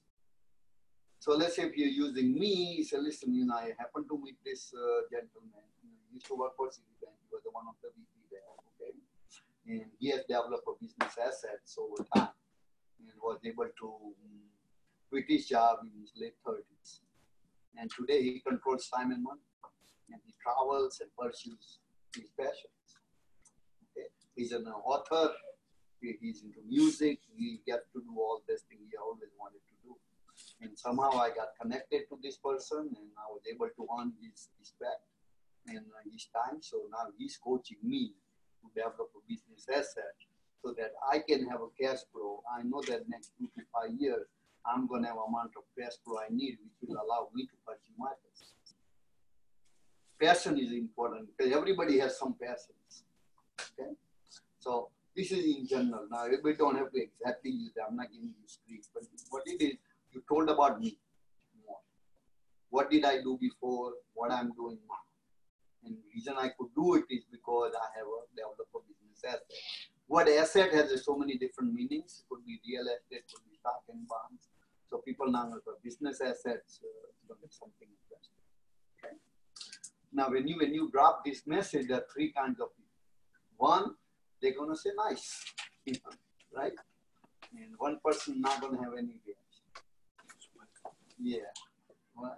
So 1.19 1.33
let's 1.33 1.55
say 1.55 1.63
if 1.63 1.77
you're 1.77 1.87
using 1.87 2.33
me, 2.33 2.83
say, 2.83 2.97
listen, 2.97 3.33
you 3.33 3.45
know, 3.45 3.55
I 3.55 3.73
happen 3.77 4.07
to 4.07 4.19
meet 4.23 4.37
this 4.43 4.73
uh, 4.73 5.01
gentleman 5.11 5.61
used 6.11 6.27
to 6.27 6.35
work 6.35 6.55
for 6.55 6.67
Citibank. 6.67 7.15
He 7.23 7.27
was 7.31 7.41
the 7.43 7.51
one 7.51 7.65
of 7.67 7.75
the 7.81 7.89
VP 7.95 8.11
there, 8.29 8.51
okay? 8.75 8.91
And 9.67 9.91
he 9.99 10.11
has 10.11 10.21
developed 10.27 10.67
a 10.67 10.73
business 10.79 11.15
assets 11.15 11.77
over 11.79 12.03
time 12.13 12.35
and 12.99 13.15
was 13.23 13.39
able 13.45 13.71
to 13.71 13.87
um, 13.87 14.43
quit 15.09 15.25
his 15.27 15.47
job 15.47 15.79
in 15.83 15.91
his 16.01 16.11
late 16.15 16.35
30s. 16.45 16.99
And 17.77 17.89
today 17.89 18.21
he 18.21 18.43
controls 18.45 18.89
time 18.91 19.11
and 19.11 19.23
money. 19.23 19.47
And 20.11 20.19
he 20.25 20.33
travels 20.43 20.99
and 20.99 21.09
pursues 21.15 21.79
his 22.13 22.27
passions. 22.37 22.87
Okay? 23.95 24.07
He's 24.35 24.51
an 24.51 24.67
author. 24.67 25.31
He's 26.01 26.43
into 26.43 26.59
music. 26.67 27.19
He 27.37 27.61
gets 27.65 27.85
to 27.93 28.01
do 28.01 28.13
all 28.17 28.41
this 28.47 28.61
thing 28.63 28.79
he 28.89 28.97
always 28.97 29.29
wanted 29.39 29.61
to 29.69 29.75
do. 29.85 29.95
And 30.61 30.77
somehow 30.77 31.21
I 31.21 31.29
got 31.29 31.53
connected 31.61 32.09
to 32.09 32.17
this 32.21 32.37
person 32.37 32.89
and 32.89 33.07
I 33.17 33.29
was 33.29 33.41
able 33.49 33.69
to 33.69 33.87
earn 33.99 34.13
his 34.21 34.49
respect 34.59 35.05
and 35.67 35.85
uh, 35.93 36.01
his 36.11 36.27
time. 36.33 36.61
So 36.61 36.89
now 36.91 37.13
he's 37.17 37.37
coaching 37.37 37.77
me 37.83 38.13
to 38.61 38.69
develop 38.73 39.13
a 39.13 39.21
business 39.29 39.65
asset 39.69 40.17
so 40.63 40.73
that 40.77 40.93
I 41.11 41.19
can 41.19 41.47
have 41.49 41.61
a 41.61 41.69
cash 41.79 42.01
flow. 42.11 42.41
I 42.49 42.63
know 42.63 42.81
that 42.87 43.09
next 43.09 43.33
two 43.37 43.49
to 43.57 43.61
five 43.73 43.93
years, 43.97 44.25
I'm 44.65 44.87
going 44.87 45.01
to 45.03 45.09
have 45.09 45.17
amount 45.17 45.53
of 45.57 45.63
cash 45.77 45.97
flow 46.03 46.17
I 46.17 46.33
need, 46.33 46.57
which 46.61 46.89
will 46.89 46.97
allow 46.97 47.29
me 47.33 47.45
to 47.45 47.55
pursue 47.65 47.93
my 47.97 48.13
business. 48.21 48.49
Passion 50.19 50.59
is 50.59 50.71
important 50.71 51.29
because 51.35 51.51
everybody 51.51 51.97
has 51.97 52.17
some 52.17 52.35
passions. 52.39 53.05
Okay, 53.73 53.89
so 54.59 54.89
this 55.15 55.31
is 55.31 55.45
in 55.45 55.67
general. 55.67 56.07
Now 56.09 56.25
we 56.43 56.53
don't 56.53 56.77
have 56.77 56.91
to 56.91 57.01
exactly 57.01 57.51
use 57.51 57.71
that. 57.75 57.85
I'm 57.89 57.97
not 57.97 58.11
giving 58.11 58.29
you 58.29 58.47
script, 58.47 58.87
but 58.93 59.03
what 59.29 59.43
it 59.45 59.61
is, 59.61 59.75
you 60.11 60.23
told 60.27 60.49
about 60.49 60.79
me. 60.79 60.97
What 62.69 62.89
did 62.89 63.03
I 63.03 63.21
do 63.21 63.37
before? 63.39 63.91
What 64.13 64.31
I'm 64.31 64.53
doing 64.53 64.79
now. 64.87 65.03
And 65.83 65.97
the 65.97 66.03
reason 66.15 66.35
I 66.37 66.49
could 66.57 66.71
do 66.73 66.95
it 66.95 67.05
is 67.09 67.25
because 67.29 67.73
I 67.75 67.87
have 67.99 68.07
a 68.07 68.19
developed 68.31 68.71
a 68.73 68.79
business 68.87 69.19
asset. 69.27 69.41
What 70.07 70.29
asset 70.29 70.71
has 70.73 71.03
so 71.03 71.17
many 71.17 71.37
different 71.37 71.73
meanings. 71.73 72.23
It 72.23 72.29
could 72.29 72.45
be 72.45 72.59
real 72.67 72.87
estate, 72.87 73.27
could 73.27 73.43
be 73.49 73.57
stock 73.59 73.83
and 73.89 74.07
bonds. 74.07 74.47
So 74.89 74.99
people 74.99 75.29
now 75.31 75.49
have 75.51 75.83
business 75.83 76.21
assets, 76.21 76.79
uh, 76.83 77.35
something 77.49 77.87
interesting. 77.87 78.39
Okay. 78.99 79.15
Now, 80.13 80.29
when 80.29 80.47
you 80.47 80.57
when 80.57 80.73
you 80.73 80.89
drop 80.91 81.23
this 81.25 81.47
message, 81.47 81.87
there 81.87 81.97
are 81.97 82.07
three 82.13 82.31
kinds 82.31 82.59
of 82.59 82.67
people. 82.75 82.91
One, 83.57 83.95
they're 84.41 84.55
gonna 84.57 84.75
say 84.75 84.91
nice, 84.95 85.45
right? 86.55 86.73
And 87.53 87.73
one 87.77 87.99
person 88.03 88.41
not 88.41 88.61
gonna 88.61 88.77
have 88.77 88.93
any 88.93 89.19
reaction. 89.25 89.41
Yeah. 91.19 91.39
Well, 92.15 92.37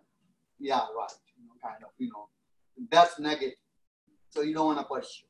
yeah, 0.60 0.80
right. 0.98 1.12
You 1.38 1.46
know, 1.46 1.54
kind 1.62 1.84
of, 1.84 1.90
you 1.98 2.10
know, 2.10 2.28
that's 2.92 3.20
negative. 3.20 3.58
So 4.30 4.42
you 4.42 4.54
don't 4.54 4.66
want 4.68 4.80
to 4.80 4.86
pursue. 4.86 5.26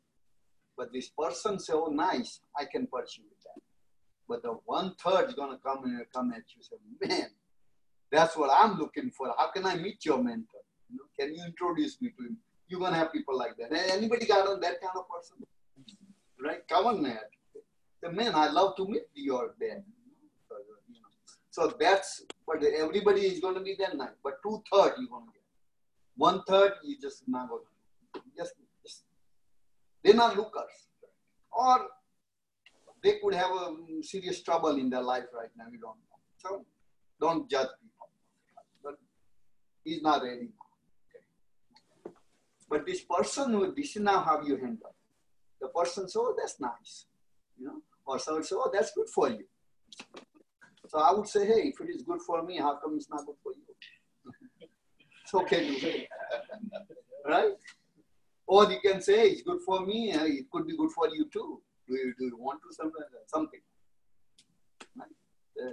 But 0.78 0.92
this 0.92 1.10
person 1.10 1.60
say, 1.60 1.74
oh, 1.74 1.88
nice, 1.88 2.40
I 2.58 2.66
can 2.66 2.88
pursue 2.88 3.24
with 3.30 3.42
that. 3.44 3.62
But 4.28 4.42
the 4.42 4.58
one 4.66 4.96
third 5.04 5.28
is 5.28 5.36
going 5.36 5.52
to 5.52 5.58
come 5.58 5.84
and 5.84 6.06
come 6.14 6.32
at 6.32 6.44
you 6.56 6.64
say, 6.64 6.78
man, 7.02 7.30
that's 8.12 8.36
what 8.36 8.50
I'm 8.58 8.78
looking 8.80 9.12
for. 9.12 9.34
How 9.38 9.52
can 9.52 9.66
I 9.66 9.76
meet 9.76 10.06
your 10.06 10.18
mentor? 10.18 10.62
You 10.90 10.98
know, 10.98 11.04
can 11.20 11.36
you 11.36 11.44
introduce 11.46 12.02
me 12.02 12.12
to 12.18 12.24
him? 12.24 12.38
You're 12.68 12.80
to 12.80 12.96
have 12.96 13.12
people 13.12 13.38
like 13.38 13.56
that. 13.58 13.72
Anybody 13.92 14.26
got 14.26 14.48
on 14.48 14.60
that 14.62 14.82
kind 14.82 14.96
of 14.96 15.08
person? 15.10 15.38
Right? 16.44 16.62
Man. 17.02 17.20
The 18.02 18.12
man, 18.12 18.36
I 18.36 18.50
love 18.50 18.76
to 18.76 18.86
meet 18.86 19.04
your 19.16 19.56
dad. 19.60 19.84
So 21.50 21.72
that's 21.80 22.24
but 22.48 22.64
everybody 22.64 23.22
is 23.22 23.40
going 23.40 23.56
to 23.56 23.62
be 23.62 23.76
that 23.80 23.96
night, 23.96 24.16
But 24.24 24.42
two 24.44 24.62
third 24.72 24.94
you're 24.98 25.08
going 25.08 25.26
to 25.28 25.32
get. 25.32 25.44
One 26.16 26.42
third 26.48 26.74
you 26.84 26.98
just 27.00 27.24
not 27.28 27.48
going 27.48 27.62
to 28.16 28.22
just, 28.38 28.54
just 28.84 29.04
they're 30.04 30.16
not 30.16 30.36
lookers. 30.36 30.88
Or 31.52 31.88
they 33.04 33.20
could 33.22 33.36
have 33.36 33.52
a 33.52 33.66
um, 33.68 34.02
serious 34.02 34.42
trouble 34.42 34.78
in 34.78 34.90
their 34.90 35.02
life 35.02 35.26
right 35.34 35.50
now. 35.58 35.66
You 35.72 35.78
don't 35.78 35.98
know. 35.98 36.20
So 36.38 36.66
don't 37.22 37.50
judge 37.50 37.70
people. 37.82 38.10
But 38.84 38.96
he's 39.84 40.02
not 40.02 40.24
ready. 40.24 40.50
Okay. 41.08 42.14
But 42.70 42.86
this 42.86 43.02
person 43.02 43.74
this 43.76 43.96
is 43.96 44.02
now 44.02 44.22
how 44.22 44.42
you 44.42 44.58
handle. 44.58 44.96
The 45.64 45.70
person 45.70 46.10
says, 46.10 46.18
oh, 46.18 46.36
that's 46.38 46.60
nice. 46.60 47.06
You 47.58 47.68
know, 47.68 47.82
or 48.06 48.20
someone 48.20 48.44
says, 48.44 48.58
oh, 48.60 48.70
that's 48.74 48.92
good 48.92 49.08
for 49.08 49.30
you. 49.30 49.46
So 50.90 51.00
I 51.00 51.14
would 51.14 51.28
say, 51.28 51.46
hey, 51.48 51.72
if 51.72 51.80
it 51.80 51.90
is 51.90 52.02
good 52.04 52.22
for 52.22 52.44
me, 52.44 52.58
how 52.58 52.76
come 52.76 52.98
it's 52.98 53.10
not 53.10 53.26
good 53.26 53.38
for 53.42 53.54
you? 53.54 54.68
it's 55.24 55.34
okay 55.34 55.74
to 55.74 55.80
say, 55.80 56.08
right? 57.26 57.54
Or 58.46 58.70
you 58.70 58.80
can 58.84 59.02
say, 59.02 59.30
it's 59.30 59.42
good 59.42 59.62
for 59.62 59.86
me, 59.86 60.12
it 60.12 60.52
could 60.52 60.68
be 60.68 60.76
good 60.76 60.92
for 60.92 61.08
you 61.08 61.30
too. 61.32 61.62
Do 61.88 61.94
you, 61.96 62.14
do 62.20 62.26
you 62.26 62.38
want 62.38 62.60
to 62.64 62.76
something? 62.76 63.62
Uh, 65.00 65.70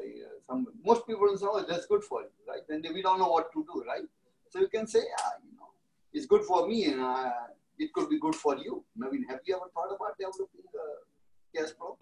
some, 0.47 0.68
most 0.84 1.05
people 1.05 1.36
say, 1.36 1.47
oh, 1.49 1.64
that's 1.68 1.86
good 1.86 2.05
for 2.05 2.22
you, 2.22 2.28
right? 2.47 2.61
Then 2.68 2.84
we 2.95 3.03
don't 3.03 3.18
know 3.18 3.30
what 3.30 3.53
to 3.55 3.64
do, 3.64 3.82
right? 3.88 4.05
So 4.51 4.61
you 4.61 4.68
can 4.68 4.86
say, 4.86 5.01
yeah, 5.01 5.30
you 5.45 5.57
know, 5.57 5.70
it's 6.12 6.26
good 6.26 6.45
for 6.45 6.68
me 6.68 6.84
and 6.84 7.01
uh, 7.01 7.32
it 7.80 7.92
could 7.94 8.10
be 8.10 8.20
good 8.20 8.34
for 8.34 8.56
you. 8.56 8.84
Naveen, 8.96 9.24
have 9.30 9.40
you 9.46 9.56
ever 9.56 9.64
thought 9.74 9.88
about 9.96 10.18
developing 10.18 10.64
a 10.84 11.58
cash 11.58 11.70
flow? 11.76 11.96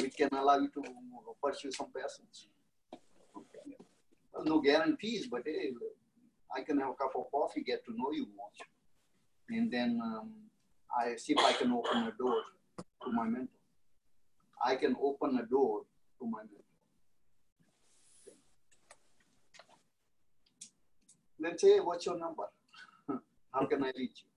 Which 0.00 0.16
can 0.16 0.28
allow 0.32 0.58
you 0.58 0.68
to 0.74 0.82
pursue 1.42 1.70
some 1.70 1.88
passions. 1.96 2.48
Well, 4.32 4.44
no 4.44 4.60
guarantees, 4.60 5.28
but 5.28 5.42
hey, 5.46 5.70
I 6.54 6.62
can 6.62 6.80
have 6.80 6.90
a 6.90 6.94
cup 6.94 7.12
of 7.16 7.30
coffee, 7.30 7.62
get 7.62 7.84
to 7.84 7.92
know 7.92 8.10
you 8.12 8.26
more. 8.36 8.48
And 9.50 9.70
then 9.70 10.00
um, 10.02 10.32
I 10.96 11.14
see 11.14 11.34
if 11.34 11.44
I 11.44 11.52
can 11.52 11.70
open 11.70 12.02
a 12.02 12.12
door 12.18 12.42
to 13.04 13.12
my 13.12 13.24
mentor. 13.24 13.48
I 14.64 14.74
can 14.74 14.96
open 15.00 15.38
a 15.38 15.46
door 15.46 15.82
to 16.18 16.26
my 16.26 16.38
mentor. 16.40 16.60
Then 21.38 21.58
say, 21.58 21.78
what's 21.78 22.06
your 22.06 22.18
number? 22.18 22.44
How 23.52 23.66
can 23.66 23.84
I 23.84 23.92
reach 23.96 24.24
you? 24.24 24.33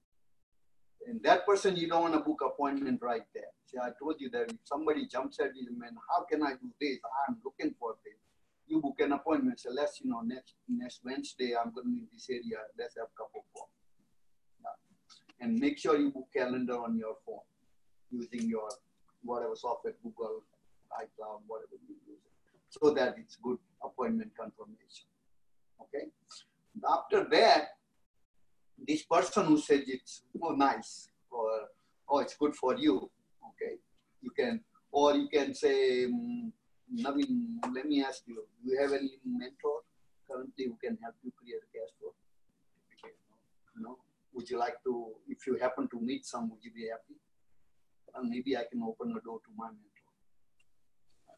And 1.08 1.24
that 1.24 1.46
person, 1.46 1.78
you 1.78 1.88
don't 1.88 2.02
want 2.02 2.14
to 2.16 2.20
book 2.20 2.42
appointment 2.46 3.02
right 3.02 3.24
there. 3.34 3.52
See, 3.66 3.78
I 3.82 3.92
told 3.98 4.16
you 4.20 4.30
that 4.32 4.52
if 4.52 4.58
somebody 4.66 5.08
jumps 5.08 5.40
at 5.40 5.56
you, 5.56 5.70
man, 5.78 5.96
how 6.12 6.26
can 6.26 6.44
I 6.44 6.52
do 6.52 6.70
this? 6.82 7.00
I'm 7.28 7.38
looking 7.46 7.74
for 7.80 7.96
this. 8.04 8.20
You 8.68 8.82
book 8.82 9.00
an 9.00 9.14
appointment. 9.14 9.62
Say, 9.62 9.70
let's, 9.72 10.02
you 10.04 10.10
know, 10.12 10.20
next 10.20 10.56
next 10.68 11.00
Wednesday, 11.06 11.56
I'm 11.56 11.72
going 11.74 11.88
to 11.88 11.92
be 11.94 12.00
in 12.00 12.08
this 12.12 12.28
area. 12.30 12.60
Let's 12.78 12.96
have 12.98 13.08
a 13.08 13.18
cup 13.18 13.32
of 13.34 13.44
coffee. 13.56 13.72
Yeah. 14.62 15.46
And 15.46 15.58
make 15.58 15.78
sure 15.80 15.98
you 15.98 16.12
book 16.12 16.28
calendar 16.36 16.78
on 16.78 16.98
your 16.98 17.16
phone 17.26 17.40
using 18.12 18.50
your 18.50 18.68
whatever 19.24 19.56
software, 19.56 19.96
Google, 20.04 20.44
iCloud, 20.92 21.40
whatever 21.48 21.80
you 21.88 21.96
use, 22.06 22.20
so 22.70 22.94
that 22.94 23.16
it's 23.18 23.38
good 23.38 23.60
appointment 23.82 24.32
confirmation. 24.38 25.08
Okay. 25.82 26.08
After 26.86 27.24
that, 27.30 27.70
this 28.86 29.04
person 29.04 29.46
who 29.46 29.58
says 29.60 29.84
it's 29.88 30.24
oh 30.42 30.52
nice 30.52 31.10
or 31.32 31.50
oh 32.10 32.20
it's 32.20 32.36
good 32.36 32.56
for 32.56 32.76
you, 32.76 33.10
okay, 33.50 33.76
you 34.22 34.32
can 34.32 34.62
or 34.92 35.16
you 35.16 35.28
can 35.30 35.54
say, 35.54 36.06
um, 36.06 36.52
let 37.04 37.16
me 37.16 38.04
ask 38.04 38.24
you, 38.26 38.44
do 38.64 38.72
you 38.72 38.82
have 38.82 38.94
any 38.94 39.20
mentor 39.26 39.82
currently 40.30 40.66
who 40.66 40.78
can 40.84 40.98
help 41.02 41.16
you 41.24 41.32
create 41.38 41.62
a 41.62 41.70
cash 41.78 41.92
flow? 42.00 42.14
No. 43.80 43.98
Would 44.34 44.50
you 44.50 44.58
like 44.58 44.82
to, 44.86 45.14
if 45.28 45.46
you 45.46 45.58
happen 45.58 45.88
to 45.90 46.00
meet 46.00 46.26
some, 46.26 46.50
would 46.50 46.64
you 46.64 46.72
be 46.72 46.88
happy? 46.90 47.20
Well, 48.14 48.24
maybe 48.24 48.56
I 48.58 48.64
can 48.72 48.82
open 48.84 49.12
a 49.12 49.22
door 49.22 49.40
to 49.40 49.50
my 49.56 49.68
mentor. 49.68 49.82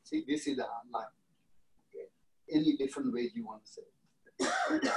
See, 0.04 0.24
this 0.28 0.48
is 0.48 0.58
the 0.58 0.64
line. 0.92 1.06
Okay. 1.90 2.08
Any 2.52 2.78
different 2.78 3.14
way 3.14 3.30
you 3.34 3.46
want 3.46 3.64
to 3.66 3.72
say. 3.72 4.90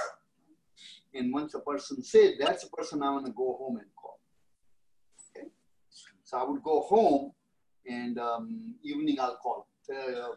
And 1.15 1.33
once 1.33 1.55
a 1.55 1.61
person 1.61 2.03
said, 2.03 2.35
that's 2.41 2.65
the 2.65 2.71
person 2.71 3.03
I 3.03 3.11
want 3.11 3.27
to 3.27 3.33
go 3.33 3.57
home 3.59 3.77
and 3.77 3.87
call. 3.95 4.19
Okay. 5.37 5.49
So 6.25 6.39
I 6.39 6.45
would 6.45 6.63
go 6.63 6.81
home 6.81 7.33
and 7.87 8.19
um, 8.19 8.75
evening 8.83 9.19
I'll 9.21 9.37
call. 9.37 9.69
Uh, 9.91 10.35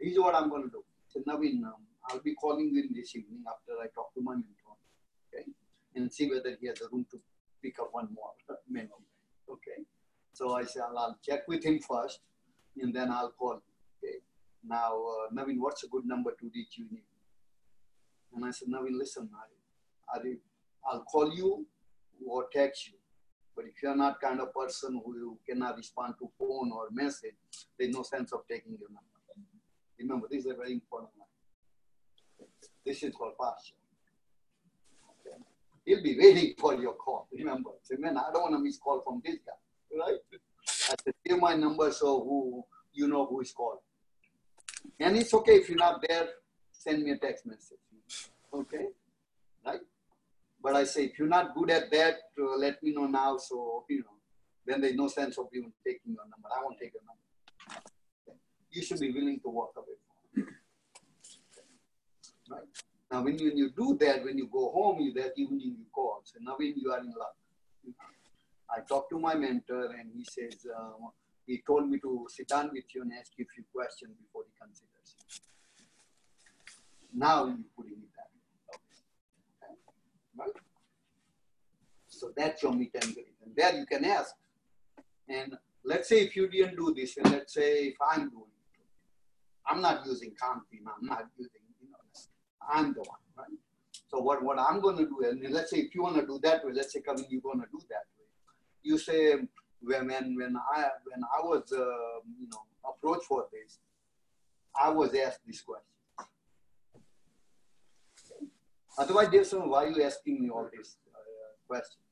this 0.00 0.12
is 0.12 0.18
what 0.18 0.34
I'm 0.34 0.48
going 0.48 0.62
to 0.62 0.68
do. 0.68 0.84
So 1.08 1.20
Naveen, 1.20 1.64
um, 1.64 1.74
I'll 2.08 2.22
be 2.22 2.34
calling 2.34 2.70
you 2.72 2.82
in 2.82 2.94
this 2.94 3.16
evening 3.16 3.42
after 3.48 3.72
I 3.82 3.86
talk 3.94 4.14
to 4.14 4.20
my 4.20 4.34
mentor. 4.34 4.76
Okay. 5.34 5.44
And 5.96 6.12
see 6.12 6.30
whether 6.30 6.56
he 6.60 6.68
has 6.68 6.80
a 6.80 6.88
room 6.92 7.06
to 7.10 7.18
pick 7.62 7.78
up 7.80 7.88
one 7.92 8.08
more 8.14 8.30
mentor. 8.70 8.98
Okay. 9.50 9.82
So 10.32 10.54
I 10.54 10.64
said, 10.64 10.82
I'll, 10.88 10.98
I'll 10.98 11.18
check 11.24 11.48
with 11.48 11.64
him 11.64 11.80
first 11.80 12.20
and 12.80 12.94
then 12.94 13.10
I'll 13.10 13.32
call 13.32 13.54
you. 13.54 14.08
Okay. 14.08 14.18
Now, 14.64 14.92
uh, 14.94 15.34
Naveen, 15.34 15.58
what's 15.58 15.82
a 15.82 15.88
good 15.88 16.06
number 16.06 16.30
to 16.30 16.50
reach 16.54 16.78
you 16.78 16.86
in? 16.92 16.98
And 18.34 18.44
I 18.44 18.50
said, 18.52 18.68
Naveen, 18.68 18.96
listen, 18.96 19.28
I, 19.34 19.46
I'll 20.14 21.02
call 21.02 21.34
you 21.34 21.66
or 22.26 22.46
text 22.52 22.88
you. 22.88 22.94
But 23.54 23.66
if 23.66 23.82
you're 23.82 23.96
not 23.96 24.20
kind 24.20 24.40
of 24.40 24.54
person 24.54 25.00
who 25.04 25.38
cannot 25.48 25.76
respond 25.76 26.14
to 26.20 26.30
phone 26.38 26.70
or 26.72 26.88
message, 26.92 27.34
there's 27.78 27.94
no 27.94 28.02
sense 28.02 28.32
of 28.32 28.40
taking 28.48 28.78
your 28.78 28.88
number. 28.88 29.02
Remember, 29.98 30.28
this 30.30 30.44
is 30.44 30.52
a 30.52 30.54
very 30.54 30.72
important 30.72 31.10
line. 31.18 32.48
This 32.86 33.02
is 33.02 33.12
called 33.14 33.36
posture. 33.36 33.74
Okay. 35.26 35.36
He'll 35.84 36.02
be 36.02 36.16
waiting 36.18 36.54
for 36.56 36.74
your 36.74 36.94
call. 36.94 37.26
Remember, 37.36 37.70
man, 37.98 38.16
I 38.16 38.30
don't 38.32 38.42
want 38.42 38.54
to 38.54 38.60
miss 38.60 38.78
call 38.78 39.02
from 39.04 39.20
this 39.24 39.38
guy, 39.44 39.98
right? 39.98 40.18
I 40.90 40.94
said, 41.02 41.14
give 41.26 41.40
my 41.40 41.54
number 41.54 41.90
so 41.90 42.20
who 42.20 42.64
you 42.92 43.08
know 43.08 43.26
who 43.26 43.40
is 43.40 43.52
calling. 43.52 43.80
And 45.00 45.16
it's 45.16 45.34
okay 45.34 45.56
if 45.56 45.68
you're 45.68 45.78
not 45.78 46.00
there, 46.08 46.28
send 46.70 47.02
me 47.02 47.10
a 47.10 47.18
text 47.18 47.44
message. 47.44 47.78
Okay, 48.54 48.86
right? 49.66 49.80
But 50.62 50.74
I 50.76 50.84
say, 50.84 51.04
if 51.04 51.18
you're 51.18 51.28
not 51.28 51.54
good 51.54 51.70
at 51.70 51.90
that, 51.92 52.14
uh, 52.40 52.56
let 52.56 52.82
me 52.82 52.92
know 52.92 53.06
now. 53.06 53.36
So, 53.38 53.84
you 53.88 54.00
know, 54.00 54.16
then 54.66 54.80
there's 54.80 54.96
no 54.96 55.08
sense 55.08 55.38
of 55.38 55.46
even 55.54 55.72
taking 55.86 56.14
your 56.14 56.24
number. 56.24 56.48
I 56.54 56.62
won't 56.62 56.78
take 56.78 56.92
your 56.94 57.02
number. 57.06 57.22
You 58.70 58.82
should 58.82 59.00
be 59.00 59.12
willing 59.12 59.40
to 59.40 59.48
walk 59.48 59.72
away. 59.76 60.46
Right? 62.50 62.62
Now, 63.10 63.22
when 63.22 63.38
you, 63.38 63.48
when 63.48 63.56
you 63.56 63.70
do 63.70 63.96
that, 64.00 64.24
when 64.24 64.36
you 64.36 64.48
go 64.52 64.70
home, 64.70 65.00
you 65.00 65.12
that 65.14 65.32
evening 65.36 65.60
you 65.60 65.86
call. 65.92 66.20
So 66.24 66.38
now 66.40 66.56
when 66.58 66.74
you 66.76 66.92
are 66.92 66.98
in 66.98 67.06
luck. 67.06 67.34
I 68.70 68.80
talked 68.80 69.10
to 69.10 69.18
my 69.18 69.34
mentor 69.34 69.94
and 69.98 70.10
he 70.14 70.24
says, 70.24 70.66
uh, 70.76 70.90
he 71.46 71.62
told 71.66 71.88
me 71.88 71.98
to 72.00 72.26
sit 72.28 72.48
down 72.48 72.70
with 72.72 72.84
you 72.94 73.00
and 73.02 73.12
ask 73.18 73.32
you 73.38 73.46
a 73.48 73.54
few 73.54 73.64
questions 73.74 74.12
before 74.20 74.42
he 74.44 74.52
considers 74.60 75.14
it. 75.18 75.40
Now 77.14 77.46
you're 77.46 77.56
putting 77.74 77.92
it 77.92 77.98
back. 77.98 77.98
Okay. 77.98 78.07
Right? 80.38 80.50
So 82.08 82.32
that's 82.36 82.62
your 82.62 82.72
meet 82.72 82.94
and 82.94 83.14
greet. 83.14 83.34
And 83.44 83.54
there 83.56 83.74
you 83.76 83.86
can 83.86 84.04
ask. 84.04 84.34
And 85.28 85.56
let's 85.84 86.08
say 86.08 86.20
if 86.20 86.36
you 86.36 86.48
didn't 86.48 86.76
do 86.76 86.94
this, 86.94 87.16
and 87.16 87.30
let's 87.30 87.54
say 87.54 87.88
if 87.88 87.96
I'm 88.00 88.30
doing 88.30 88.44
it, 88.74 88.80
I'm 89.66 89.80
not 89.82 90.06
using 90.06 90.30
Kanti, 90.30 90.78
I'm 90.80 91.06
not 91.06 91.26
using, 91.36 91.60
you 91.80 91.90
know, 91.90 91.98
I'm 92.72 92.94
the 92.94 93.00
one, 93.00 93.18
right? 93.36 93.58
So 94.10 94.20
what, 94.20 94.42
what 94.42 94.58
I'm 94.58 94.80
going 94.80 94.96
to 94.96 95.04
do, 95.04 95.28
and 95.28 95.52
let's 95.52 95.70
say 95.70 95.78
if 95.78 95.94
you 95.94 96.02
want 96.02 96.16
to 96.16 96.26
do 96.26 96.40
that 96.42 96.64
way, 96.64 96.72
let's 96.72 96.92
say 96.94 97.00
coming, 97.00 97.26
you're 97.28 97.42
going 97.42 97.60
to 97.60 97.66
do 97.70 97.78
that 97.90 98.04
way. 98.16 98.24
You 98.82 98.96
say 98.96 99.34
when 99.80 100.06
when 100.08 100.36
when 100.36 100.56
I 100.56 100.88
when 101.04 101.22
I 101.24 101.42
was 101.42 101.70
uh, 101.72 102.20
you 102.40 102.48
know 102.50 102.62
approached 102.88 103.26
for 103.26 103.46
this, 103.52 103.78
I 104.80 104.90
was 104.90 105.14
asked 105.14 105.40
this 105.46 105.60
question. 105.60 105.84
Otherwise, 108.98 109.28
there's 109.30 109.50
some 109.50 109.70
why 109.70 109.84
are 109.84 109.90
you 109.90 110.02
asking 110.02 110.42
me 110.42 110.50
all 110.50 110.68
these 110.72 110.96
uh, 111.14 111.18
questions? 111.66 112.04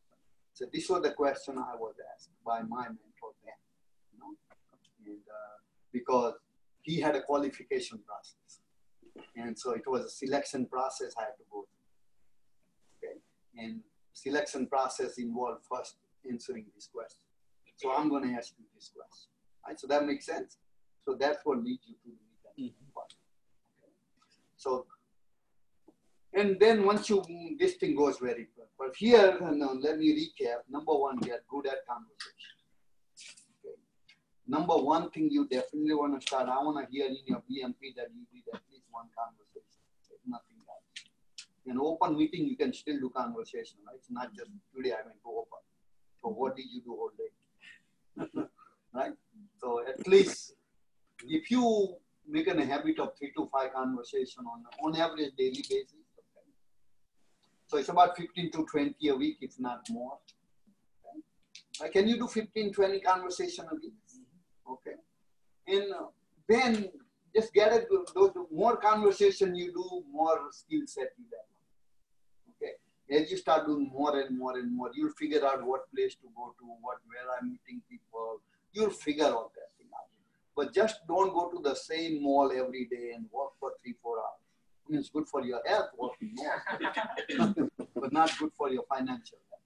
So 0.54 0.66
this 0.72 0.88
was 0.88 1.02
the 1.02 1.10
question 1.10 1.58
I 1.58 1.74
was 1.76 1.94
asked 2.14 2.30
by 2.44 2.62
my 2.62 2.84
mentor 2.84 3.32
then, 3.44 3.58
you 4.12 4.18
know, 4.20 4.32
and 5.04 5.18
uh, 5.18 5.56
because 5.92 6.34
he 6.82 7.00
had 7.00 7.16
a 7.16 7.22
qualification 7.22 7.98
process, 8.06 8.60
and 9.36 9.58
so 9.58 9.72
it 9.72 9.82
was 9.86 10.04
a 10.04 10.08
selection 10.08 10.66
process 10.66 11.12
I 11.18 11.22
had 11.22 11.36
to 11.38 11.44
go 11.50 11.66
through. 11.66 13.10
Okay, 13.10 13.18
and 13.58 13.80
selection 14.12 14.66
process 14.66 15.18
involved 15.18 15.64
first 15.70 15.96
answering 16.30 16.66
this 16.74 16.88
question. 16.92 17.20
So 17.76 17.92
I'm 17.92 18.08
going 18.08 18.22
to 18.22 18.34
ask 18.34 18.54
you 18.58 18.64
this 18.74 18.90
question. 18.94 19.30
Right? 19.66 19.78
So 19.78 19.86
that 19.88 20.06
makes 20.06 20.24
sense. 20.24 20.56
So 21.04 21.16
that's 21.18 21.38
what 21.44 21.62
leads 21.62 21.82
you 21.86 21.94
to 22.04 22.10
the 22.10 22.62
mm-hmm. 22.62 22.98
Okay. 22.98 23.92
So 24.56 24.86
and 26.36 26.60
then 26.60 26.84
once 26.84 27.08
you, 27.08 27.24
this 27.58 27.74
thing 27.76 27.96
goes 27.96 28.18
very 28.18 28.46
well. 28.56 28.68
But 28.78 28.94
here, 28.96 29.38
now, 29.40 29.72
let 29.72 29.98
me 29.98 30.12
recap. 30.12 30.68
Number 30.68 30.92
one, 30.92 31.16
get 31.16 31.40
good 31.48 31.66
at 31.66 31.86
conversation. 31.88 32.56
Okay. 33.64 33.74
Number 34.46 34.76
one 34.76 35.10
thing 35.10 35.30
you 35.30 35.48
definitely 35.48 35.94
want 35.94 36.20
to 36.20 36.26
start, 36.26 36.48
I 36.48 36.62
want 36.62 36.84
to 36.84 36.92
hear 36.92 37.06
in 37.06 37.16
your 37.26 37.38
BMP 37.38 37.96
that 37.96 38.08
you 38.14 38.26
did 38.32 38.44
at 38.52 38.60
least 38.70 38.84
one 38.90 39.06
conversation. 39.16 39.80
nothing 40.26 40.60
else. 40.68 41.08
In 41.64 41.78
open 41.80 42.18
meeting, 42.18 42.46
you 42.46 42.56
can 42.56 42.72
still 42.74 43.00
do 43.00 43.08
conversation, 43.08 43.78
right? 43.86 43.96
It's 43.96 44.10
not 44.10 44.28
just 44.34 44.50
today 44.76 44.92
I 44.92 45.06
went 45.06 45.20
to 45.22 45.30
open. 45.30 45.62
So 46.22 46.28
what 46.28 46.54
did 46.54 46.66
you 46.70 46.82
do 46.82 46.92
all 46.92 47.10
day? 47.16 48.44
right? 48.94 49.14
So 49.58 49.82
at 49.88 50.06
least 50.06 50.52
if 51.24 51.50
you 51.50 51.96
make 52.28 52.46
an 52.48 52.58
habit 52.58 52.98
of 52.98 53.16
three 53.18 53.32
to 53.36 53.48
five 53.52 53.72
conversation 53.72 54.44
on 54.52 54.64
on 54.82 55.00
average 55.00 55.32
daily 55.38 55.64
basis. 55.68 56.05
So 57.66 57.78
it's 57.78 57.88
about 57.88 58.16
15 58.16 58.50
to 58.52 58.64
20 58.64 59.08
a 59.08 59.14
week, 59.16 59.38
if 59.40 59.58
not 59.58 59.86
more. 59.90 60.18
Okay? 61.04 61.88
Uh, 61.88 61.90
can 61.90 62.06
you 62.06 62.16
do 62.16 62.28
15, 62.28 62.72
20 62.72 63.00
conversation 63.00 63.66
a 63.70 63.74
week? 63.74 63.92
Okay. 64.70 64.96
And 65.66 65.92
uh, 65.92 66.06
then 66.48 66.88
just 67.34 67.52
get 67.52 67.72
it. 67.72 67.88
Those 68.14 68.30
more 68.52 68.76
conversation 68.76 69.56
you 69.56 69.72
do, 69.72 70.04
more 70.12 70.38
skill 70.52 70.82
set 70.86 71.08
you 71.18 71.24
develop. 71.24 71.46
Okay. 72.54 73.22
As 73.22 73.30
you 73.30 73.36
start 73.36 73.66
doing 73.66 73.90
more 73.92 74.16
and 74.20 74.38
more 74.38 74.56
and 74.58 74.74
more, 74.74 74.90
you'll 74.94 75.12
figure 75.18 75.44
out 75.44 75.64
what 75.66 75.92
place 75.92 76.14
to 76.14 76.28
go 76.36 76.54
to, 76.58 76.64
what 76.80 76.98
where 77.06 77.26
I'm 77.36 77.50
meeting 77.50 77.82
people. 77.90 78.40
You'll 78.72 78.90
figure 78.90 79.24
out 79.24 79.50
that 79.54 79.70
thing 79.76 79.88
out. 79.92 80.08
But 80.54 80.72
just 80.72 81.00
don't 81.08 81.34
go 81.34 81.50
to 81.50 81.60
the 81.62 81.74
same 81.74 82.22
mall 82.22 82.52
every 82.52 82.84
day 82.84 83.12
and 83.16 83.26
walk 83.32 83.54
for 83.58 83.72
three, 83.82 83.94
four 84.00 84.18
hours. 84.18 84.45
It's 84.88 85.08
good 85.10 85.28
for 85.28 85.42
your 85.42 85.60
health 85.66 85.90
walking 85.96 86.32
more, 86.36 86.62
but 87.94 88.12
not 88.12 88.30
good 88.38 88.50
for 88.56 88.70
your 88.70 88.84
financial 88.88 89.38
health. 89.50 89.62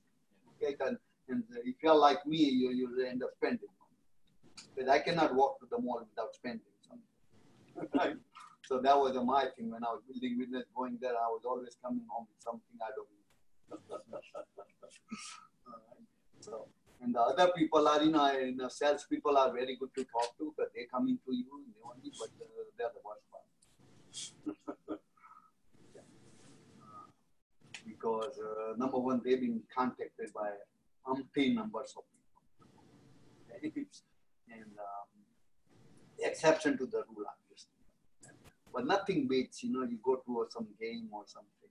Okay, 0.62 0.76
and, 0.86 0.96
and 1.28 1.44
if 1.64 1.76
you're 1.82 1.94
like 1.94 2.24
me, 2.26 2.38
you 2.38 2.70
you 2.70 3.04
end 3.06 3.22
up 3.22 3.30
spending 3.36 3.68
money. 3.78 4.66
But 4.76 4.88
I 4.88 4.98
cannot 5.00 5.34
walk 5.34 5.60
to 5.60 5.66
the 5.70 5.80
mall 5.80 6.06
without 6.08 6.34
spending 6.34 6.72
something. 6.88 7.88
right? 7.98 8.16
So 8.62 8.78
that 8.78 8.96
was 8.96 9.16
my 9.24 9.46
thing 9.56 9.70
when 9.72 9.82
I 9.82 9.88
was 9.88 10.02
building 10.06 10.38
business, 10.38 10.64
going 10.76 10.96
there. 11.00 11.10
I 11.10 11.26
was 11.26 11.42
always 11.44 11.76
coming 11.82 12.04
home 12.08 12.26
with 12.30 12.40
something 12.40 12.78
I 12.80 12.90
don't 12.94 13.08
need. 13.10 13.26
So, 16.40 16.68
and 17.02 17.14
the 17.14 17.20
other 17.20 17.50
people 17.56 17.86
are, 17.88 18.02
you 18.02 18.10
know, 18.12 18.30
you 18.32 18.56
know, 18.56 18.68
sales 18.68 19.04
people 19.10 19.36
are 19.36 19.52
very 19.52 19.76
good 19.76 19.90
to 19.96 20.04
talk 20.04 20.36
to 20.38 20.54
because 20.56 20.70
they 20.74 20.86
come 20.90 21.08
into 21.08 21.32
you 21.32 21.44
they 21.74 21.80
only, 21.84 22.12
but 22.18 22.28
uh, 22.40 22.46
they're 22.78 22.92
the 22.94 23.00
worst 23.04 23.26
one. 23.30 24.98
Because 28.00 28.38
uh, 28.38 28.74
number 28.78 28.98
one, 28.98 29.20
they've 29.22 29.40
been 29.40 29.60
contacted 29.74 30.32
by 30.34 30.50
umpteen 31.06 31.54
numbers 31.54 31.94
of 31.96 32.04
people. 32.08 32.84
And 34.52 34.62
um, 34.62 35.08
exception 36.18 36.78
to 36.78 36.86
the 36.86 37.02
rule, 37.08 37.26
obviously. 37.28 37.72
But 38.72 38.86
nothing 38.86 39.28
beats, 39.28 39.62
you 39.62 39.72
know, 39.72 39.82
you 39.82 39.98
go 40.02 40.16
to 40.16 40.46
some 40.50 40.68
game 40.80 41.08
or 41.12 41.24
something, 41.26 41.70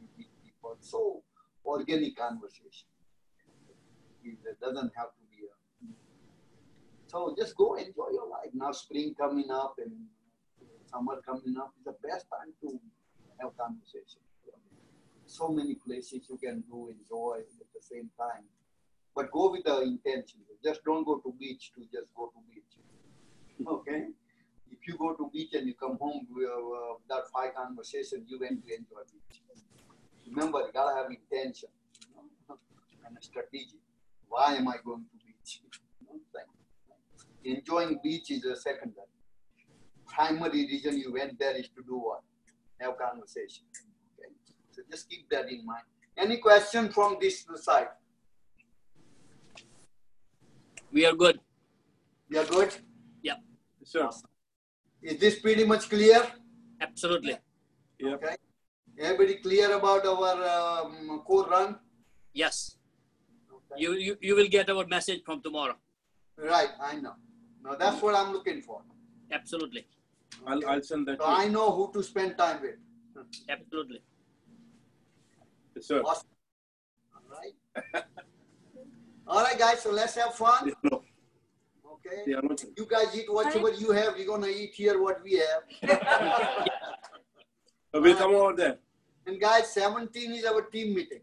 you 0.00 0.08
meet 0.16 0.28
people. 0.44 0.76
So 0.80 1.22
organic 1.64 2.16
conversation. 2.16 2.88
It 4.22 4.60
doesn't 4.60 4.92
have 4.96 5.08
to 5.08 5.22
be 5.30 5.44
a. 5.44 5.90
So 7.08 7.34
just 7.38 7.56
go 7.56 7.74
enjoy 7.74 8.10
your 8.12 8.28
life. 8.28 8.50
Now 8.54 8.72
spring 8.72 9.14
coming 9.18 9.50
up 9.50 9.76
and 9.78 9.92
summer 10.90 11.20
coming 11.26 11.56
up 11.58 11.72
is 11.78 11.84
the 11.84 11.96
best 12.06 12.26
time 12.30 12.52
to 12.62 12.80
have 13.40 13.56
conversation. 13.56 14.20
So 15.34 15.48
many 15.48 15.74
places 15.74 16.20
you 16.30 16.36
can 16.36 16.62
do 16.70 16.94
enjoy 16.94 17.38
at 17.40 17.68
the 17.74 17.82
same 17.82 18.08
time. 18.16 18.44
But 19.16 19.32
go 19.32 19.50
with 19.50 19.64
the 19.64 19.82
intention. 19.82 20.38
Just 20.62 20.84
don't 20.84 21.04
go 21.04 21.16
to 21.18 21.34
beach 21.40 21.72
to 21.74 21.80
just 21.92 22.08
go 22.16 22.30
to 22.34 22.40
beach. 22.48 22.74
Okay? 23.66 24.06
If 24.70 24.78
you 24.86 24.96
go 24.96 25.14
to 25.14 25.28
beach 25.32 25.54
and 25.54 25.66
you 25.66 25.74
come 25.74 25.98
home 26.00 26.28
with 26.30 26.46
uh, 26.46 26.94
that 27.08 27.24
five 27.34 27.52
conversation, 27.56 28.24
you 28.28 28.38
went 28.38 28.64
to 28.64 28.74
enjoy 28.74 29.02
beach. 29.10 29.40
Remember, 30.28 30.60
you 30.60 30.72
gotta 30.72 30.94
have 30.94 31.10
intention 31.10 31.70
you 32.00 32.14
know, 32.14 32.56
and 33.06 33.16
strategy. 33.20 33.80
Why 34.28 34.54
am 34.54 34.68
I 34.68 34.76
going 34.84 35.02
to 35.02 35.16
beach? 35.24 35.62
Enjoying 37.44 37.98
beach 38.04 38.30
is 38.30 38.44
a 38.44 38.54
secondary. 38.54 39.10
Primary 40.06 40.62
reason 40.66 40.96
you 40.96 41.12
went 41.12 41.38
there 41.40 41.56
is 41.56 41.68
to 41.70 41.82
do 41.86 41.98
what? 41.98 42.22
Have 42.80 42.98
conversation. 42.98 43.64
Okay? 44.74 44.82
So 44.82 44.90
just 44.90 45.08
keep 45.08 45.28
that 45.30 45.50
in 45.50 45.64
mind. 45.64 45.84
Any 46.16 46.38
question 46.38 46.90
from 46.90 47.16
this 47.20 47.44
side? 47.56 47.88
We 50.92 51.06
are 51.06 51.14
good. 51.14 51.40
We 52.30 52.38
are 52.38 52.44
good? 52.44 52.72
Yeah. 53.22 53.34
Sure. 53.84 54.10
Is 55.02 55.18
this 55.18 55.40
pretty 55.40 55.64
much 55.64 55.88
clear? 55.88 56.22
Absolutely. 56.80 57.36
Yep. 57.98 58.22
Okay. 58.22 58.36
Everybody 58.98 59.34
clear 59.36 59.76
about 59.76 60.06
our 60.06 60.84
um, 60.84 61.22
core 61.26 61.48
run? 61.48 61.78
Yes. 62.32 62.76
Okay. 63.50 63.82
You, 63.82 63.94
you 63.94 64.16
you 64.20 64.36
will 64.36 64.48
get 64.48 64.70
our 64.70 64.86
message 64.86 65.22
from 65.24 65.42
tomorrow. 65.42 65.74
Right, 66.36 66.70
I 66.80 66.96
know. 66.96 67.14
Now 67.64 67.74
that's 67.74 68.00
what 68.00 68.14
I'm 68.14 68.32
looking 68.32 68.62
for. 68.62 68.82
Absolutely. 69.32 69.86
I'll, 70.46 70.64
I'll 70.68 70.82
send 70.82 71.08
that 71.08 71.18
So. 71.20 71.26
I 71.26 71.48
know 71.48 71.72
who 71.72 71.92
to 71.92 72.02
spend 72.02 72.38
time 72.38 72.62
with. 72.62 72.76
Absolutely. 73.48 74.02
Yes, 75.76 75.86
sir. 75.86 76.00
Awesome. 76.02 76.28
All 77.14 77.38
right. 77.38 78.04
All 79.26 79.42
right, 79.42 79.58
guys. 79.58 79.80
So 79.82 79.90
let's 79.90 80.14
have 80.16 80.34
fun. 80.34 80.66
Yes, 80.68 80.74
no. 80.82 81.02
Okay. 81.94 82.22
Yeah, 82.26 82.40
You 82.76 82.86
guys 82.86 83.16
eat 83.16 83.32
whatever 83.32 83.70
you 83.72 83.92
have. 83.92 84.14
We're 84.16 84.26
gonna 84.26 84.48
eat 84.48 84.74
here 84.74 85.00
what 85.02 85.22
we 85.22 85.42
have. 85.42 86.68
We'll 87.94 88.16
come 88.16 88.34
over 88.34 88.52
there. 88.54 88.78
And 89.26 89.40
guys, 89.40 89.72
17 89.72 90.32
is 90.32 90.44
our 90.44 90.62
team 90.62 90.94
meeting. 90.94 91.20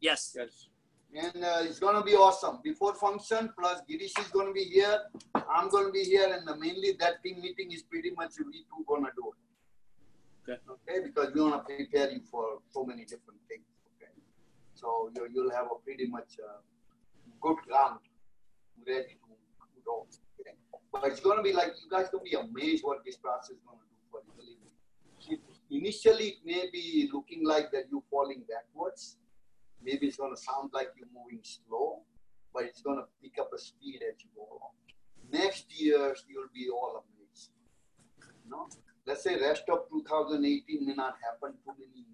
Yes. 0.00 0.36
Yes. 0.36 0.68
and 1.14 1.42
uh, 1.44 1.60
it's 1.62 1.78
going 1.78 1.96
to 1.96 2.02
be 2.02 2.12
awesome. 2.12 2.58
Before 2.62 2.94
function, 2.94 3.50
plus 3.58 3.80
Girish 3.90 4.18
is 4.20 4.28
going 4.28 4.48
to 4.48 4.52
be 4.52 4.64
here. 4.64 4.98
I'm 5.34 5.68
going 5.70 5.86
to 5.86 5.92
be 5.92 6.04
here, 6.04 6.28
and 6.32 6.48
uh, 6.48 6.56
mainly 6.56 6.92
that 7.00 7.22
team 7.22 7.40
meeting 7.40 7.72
is 7.72 7.82
pretty 7.82 8.10
much 8.10 8.32
we 8.38 8.64
two 8.68 8.84
going 8.86 9.04
to 9.04 9.10
do 9.16 9.32
it. 9.32 10.52
Okay. 10.52 10.60
Okay, 10.70 11.06
because 11.06 11.32
we 11.34 11.40
want 11.40 11.66
to 11.66 11.74
prepare 11.74 12.10
you 12.12 12.20
for 12.30 12.58
so 12.70 12.84
many 12.84 13.04
different 13.04 13.40
things. 13.48 13.64
So 14.80 15.10
you, 15.14 15.28
you'll 15.32 15.50
have 15.58 15.66
a 15.66 15.78
pretty 15.84 16.06
much 16.06 16.32
uh, 16.48 16.58
good 17.40 17.58
ground 17.66 18.00
ready 18.86 19.14
to 19.20 19.80
go. 19.84 20.06
Okay? 20.40 20.54
But 20.92 21.04
it's 21.12 21.20
going 21.20 21.36
to 21.36 21.42
be 21.42 21.52
like 21.52 21.72
you 21.82 21.90
guys 21.90 22.08
going 22.10 22.24
to 22.24 22.30
be 22.30 22.36
amazed 22.36 22.82
what 22.84 22.98
this 23.04 23.16
process 23.16 23.56
is 23.56 23.62
going 23.66 23.78
to 23.78 23.88
do 23.92 23.98
for 24.10 24.20
you. 24.26 24.32
Believe 24.36 24.60
me. 24.64 24.70
It- 25.34 25.40
Initially, 25.72 26.28
it 26.34 26.38
may 26.44 26.68
be 26.72 27.08
looking 27.12 27.46
like 27.46 27.70
that 27.70 27.84
you're 27.92 28.02
falling 28.10 28.42
backwards 28.52 29.18
maybe 29.82 30.06
it's 30.06 30.16
going 30.16 30.34
to 30.34 30.40
sound 30.40 30.70
like 30.72 30.88
you're 30.96 31.08
moving 31.14 31.40
slow, 31.42 32.02
but 32.52 32.64
it's 32.64 32.82
going 32.82 32.98
to 32.98 33.04
pick 33.22 33.38
up 33.40 33.50
a 33.54 33.58
speed 33.58 34.00
as 34.08 34.14
you 34.22 34.28
go 34.36 34.46
along. 34.50 34.74
Next 35.32 35.66
year, 35.80 36.14
you'll 36.28 36.52
be 36.52 36.68
all 36.68 37.02
amazed. 37.04 37.50
No, 38.48 38.68
let's 39.06 39.22
say 39.22 39.40
rest 39.40 39.64
of 39.70 39.88
2018 39.90 40.86
may 40.86 40.94
not 40.94 41.14
happen 41.22 41.56
too 41.64 41.72
many 41.78 42.04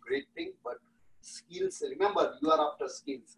great 0.00 0.26
things, 0.34 0.54
but 0.62 0.76
skills. 1.30 1.82
Remember, 1.88 2.34
you 2.42 2.50
are 2.50 2.72
after 2.72 2.88
skills. 2.88 3.36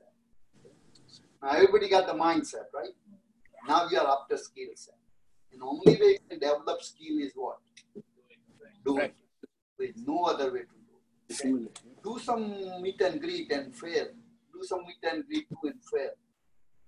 Now 1.43 1.51
everybody 1.51 1.89
got 1.89 2.07
the 2.07 2.15
mindset, 2.15 2.69
right? 2.75 2.95
Now 3.69 3.89
you 3.91 3.99
are 3.99 4.09
after 4.17 4.37
skill 4.37 4.71
set, 4.75 4.95
and 5.53 5.63
only 5.63 5.95
way 6.01 6.11
you 6.17 6.19
can 6.29 6.39
develop 6.39 6.83
skill 6.83 7.19
is 7.21 7.33
what? 7.35 7.59
Do 8.85 8.99
it. 8.99 9.15
There's 9.79 10.07
no 10.07 10.25
other 10.25 10.53
way 10.53 10.61
to 10.61 11.45
do 11.45 11.57
it 11.65 11.83
do 12.03 12.19
some 12.19 12.83
meet 12.83 13.01
and 13.01 13.21
greet 13.21 13.51
and 13.53 13.75
fail. 13.75 14.07
Do 14.53 14.63
some 14.63 14.81
meet 14.87 15.03
and 15.11 15.25
greet, 15.27 15.49
do 15.49 15.69
and 15.69 15.81
fail. 15.91 16.11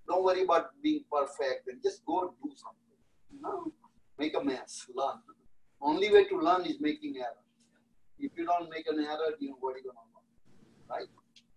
Don't 0.07 0.23
worry 0.23 0.43
about 0.43 0.69
being 0.83 1.03
perfect 1.11 1.67
and 1.67 1.81
just 1.81 2.05
go 2.05 2.33
do 2.43 2.51
something. 2.55 3.41
No, 3.41 3.71
make 4.19 4.35
a 4.35 4.43
mess, 4.43 4.85
learn. 4.95 5.19
Only 5.81 6.11
way 6.11 6.25
to 6.25 6.39
learn 6.39 6.65
is 6.65 6.79
making 6.79 7.15
error. 7.17 7.43
If 8.19 8.31
you 8.37 8.45
don't 8.45 8.69
make 8.69 8.87
an 8.87 8.99
error, 8.99 9.33
you 9.39 9.49
know 9.49 9.57
what 9.59 9.75
are 9.75 9.79
you 9.79 9.83
gonna 9.85 10.14
right? 10.89 11.07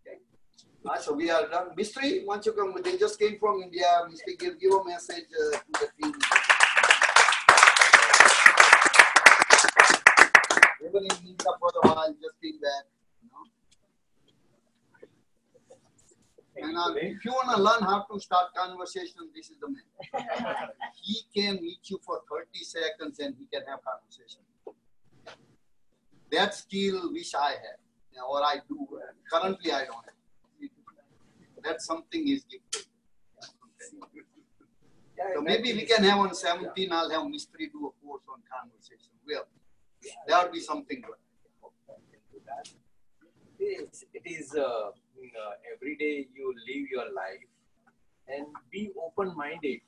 Okay. 0.06 0.18
Alright, 0.84 1.02
so 1.02 1.14
we 1.14 1.30
are 1.30 1.48
done. 1.48 1.68
Mystery, 1.76 2.24
once 2.24 2.46
you 2.46 2.52
come, 2.52 2.74
they 2.82 2.96
just 2.96 3.18
came 3.18 3.38
from 3.38 3.62
India. 3.62 3.86
Mystery, 4.10 4.36
give 4.38 4.60
give 4.60 4.72
a 4.72 4.84
message 4.84 5.24
uh, 5.32 5.58
to 5.58 5.72
the 5.72 5.88
team. 6.02 6.14
Everybody 10.80 11.08
needs 11.24 11.44
up 11.46 11.56
for 11.60 11.70
the 11.74 11.88
while, 11.88 12.14
just 12.20 12.40
came 12.42 12.58
back. 12.60 12.84
And 16.60 16.76
uh, 16.76 16.94
if 16.96 17.24
you 17.24 17.30
want 17.30 17.56
to 17.56 17.62
learn 17.62 17.82
how 17.82 18.04
to 18.10 18.20
start 18.20 18.52
conversation, 18.54 19.30
this 19.34 19.50
is 19.50 19.56
the 19.60 19.68
man. 19.68 20.26
he 21.02 21.20
can 21.34 21.62
meet 21.62 21.78
you 21.84 22.00
for 22.04 22.20
30 22.30 22.46
seconds 22.64 23.18
and 23.20 23.34
he 23.38 23.46
can 23.46 23.64
have 23.68 23.78
conversation. 23.84 24.40
That 26.32 26.54
skill 26.54 27.12
which 27.12 27.34
I 27.34 27.50
have, 27.50 27.80
or 28.28 28.42
I 28.42 28.56
do. 28.68 28.86
Currently, 29.30 29.72
I 29.72 29.84
don't. 29.84 30.04
That's 31.62 31.84
something 31.84 32.28
is 32.28 32.44
gifted. 32.44 32.86
So 35.34 35.42
maybe 35.42 35.72
we 35.74 35.82
can 35.82 36.04
have 36.04 36.18
on 36.18 36.34
17, 36.34 36.92
I'll 36.92 37.10
have 37.10 37.28
mystery 37.28 37.68
do 37.72 37.86
a 37.88 38.06
course 38.06 38.22
on 38.32 38.40
conversation. 38.46 39.12
Well, 39.26 39.46
that 40.28 40.44
would 40.44 40.52
be 40.52 40.60
something 40.60 41.00
good. 41.00 41.18
It 43.58 43.64
is, 43.64 44.04
it 44.14 44.22
is 44.24 44.54
uh, 44.54 44.60
uh, 44.60 45.54
every 45.74 45.96
day 45.96 46.28
you 46.32 46.54
live 46.68 46.86
your 46.90 47.12
life 47.12 47.42
and 48.28 48.46
be 48.70 48.92
open 49.04 49.36
minded 49.36 49.80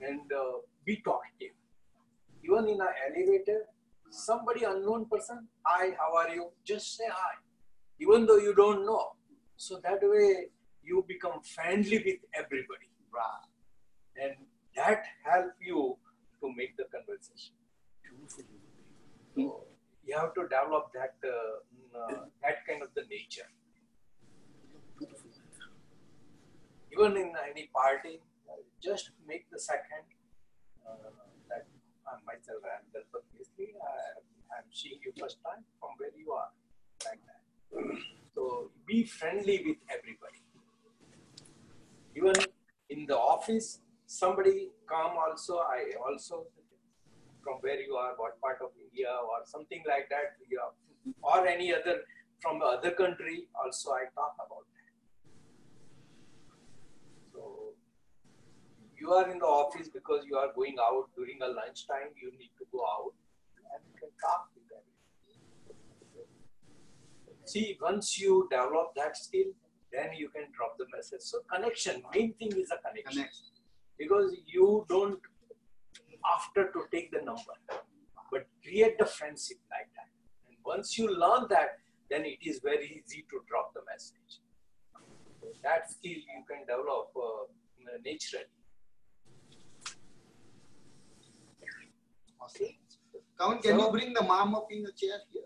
and 0.00 0.30
uh, 0.32 0.60
be 0.84 0.96
talkative. 1.02 1.56
Even 2.44 2.68
in 2.68 2.80
an 2.80 2.88
elevator, 3.08 3.64
somebody 4.10 4.64
unknown 4.64 5.06
person, 5.06 5.48
hi, 5.62 5.96
how 5.98 6.16
are 6.16 6.34
you? 6.34 6.48
Just 6.64 6.96
say 6.96 7.04
hi, 7.10 7.34
even 7.98 8.26
though 8.26 8.38
you 8.38 8.54
don't 8.54 8.84
know. 8.84 9.12
So 9.56 9.80
that 9.82 9.98
way 10.02 10.46
you 10.82 11.04
become 11.06 11.40
friendly 11.42 11.98
with 11.98 12.20
everybody. 12.34 12.88
And 14.20 14.34
that 14.76 15.04
help 15.24 15.52
you 15.60 15.96
to 16.40 16.52
make 16.56 16.76
the 16.76 16.84
conversation. 16.92 17.54
So 19.34 19.64
you 20.04 20.16
have 20.16 20.34
to 20.34 20.42
develop 20.42 20.92
that 20.94 21.14
uh, 21.24 21.62
mm, 21.70 21.94
uh, 21.94 22.24
that 22.42 22.66
kind 22.66 22.82
of 22.82 22.88
the 22.94 23.02
nature. 23.10 23.48
Even 26.92 27.16
in 27.16 27.32
any 27.48 27.70
party, 27.72 28.20
uh, 28.48 28.60
just 28.82 29.10
make 29.26 29.48
the 29.50 29.58
second 29.58 30.04
uh, 30.86 31.10
that 31.48 31.66
I'm 32.06 32.20
myself 32.26 32.62
and 32.64 33.04
I, 33.68 34.56
I'm 34.56 34.68
seeing 34.72 34.98
you 35.04 35.12
first 35.18 35.38
time 35.44 35.64
from 35.78 35.90
where 35.98 36.10
you 36.16 36.32
are, 36.32 36.50
like 37.04 37.20
that. 37.28 37.42
So 38.34 38.70
be 38.86 39.04
friendly 39.04 39.62
with 39.66 39.78
everybody. 39.88 40.42
Even 42.16 42.34
in 42.88 43.06
the 43.06 43.16
office, 43.16 43.80
somebody 44.06 44.70
come 44.88 45.12
also. 45.16 45.58
I 45.58 45.92
also 46.06 46.46
from 47.42 47.56
where 47.60 47.80
you 47.80 47.94
are, 47.94 48.12
what 48.16 48.40
part 48.40 48.58
of 48.62 48.70
India 48.78 49.08
or 49.08 49.44
something 49.44 49.82
like 49.86 50.08
that, 50.10 50.36
or 51.22 51.46
any 51.46 51.72
other 51.74 52.00
from 52.42 52.58
the 52.58 52.64
other 52.64 52.90
country. 52.90 53.48
Also, 53.54 53.92
I 53.92 54.04
talk 54.14 54.34
about 54.46 54.64
that. 54.74 54.90
So 57.32 57.74
you 58.98 59.12
are 59.12 59.30
in 59.30 59.38
the 59.38 59.46
office 59.46 59.88
because 59.88 60.24
you 60.26 60.36
are 60.36 60.52
going 60.54 60.76
out 60.80 61.08
during 61.16 61.40
a 61.42 61.48
lunchtime. 61.48 62.12
You 62.20 62.32
need 62.32 62.50
to 62.58 62.66
go 62.72 62.84
out 62.84 63.14
and 63.72 63.80
you 63.86 63.94
can 64.00 64.10
talk 64.20 64.50
with 64.54 64.66
them. 64.68 64.84
See, 67.44 67.78
once 67.80 68.18
you 68.18 68.48
develop 68.50 68.94
that 68.96 69.16
skill, 69.16 69.52
then 69.92 70.12
you 70.16 70.28
can 70.28 70.44
drop 70.52 70.76
the 70.78 70.86
message. 70.94 71.22
So 71.22 71.38
connection, 71.52 72.02
main 72.14 72.34
thing 72.34 72.52
is 72.52 72.70
a 72.70 72.78
connection. 72.86 73.22
Connection. 73.22 73.46
Because 73.98 74.34
you 74.46 74.86
don't 74.88 75.18
after 76.34 76.70
to 76.72 76.84
take 76.92 77.10
the 77.10 77.18
number, 77.18 77.56
but 78.30 78.46
create 78.62 78.98
the 78.98 79.06
friendship 79.06 79.58
like 79.70 79.88
that. 79.96 80.08
And 80.48 80.56
once 80.64 80.98
you 80.98 81.08
learn 81.08 81.46
that, 81.50 81.78
then 82.10 82.24
it 82.24 82.38
is 82.42 82.60
very 82.62 83.02
easy 83.04 83.24
to 83.30 83.40
drop 83.48 83.72
the 83.74 83.80
message. 83.90 84.40
That 85.62 85.90
skill 85.90 86.12
you 86.12 86.44
can 86.48 86.60
develop 86.66 87.10
uh, 87.16 87.46
naturally. 88.04 88.44
Okay. 92.44 92.79
Can 93.40 93.78
you 93.78 93.90
bring 93.90 94.12
the 94.12 94.22
mom 94.22 94.54
up 94.54 94.68
in 94.70 94.82
the 94.82 94.92
chair 94.92 95.18
here? 95.30 95.42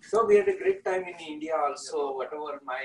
So 0.00 0.24
we 0.24 0.36
had 0.36 0.48
a 0.48 0.56
great 0.56 0.84
time 0.84 1.04
in 1.04 1.18
India 1.26 1.52
also. 1.54 2.14
Whatever 2.14 2.60
my 2.64 2.84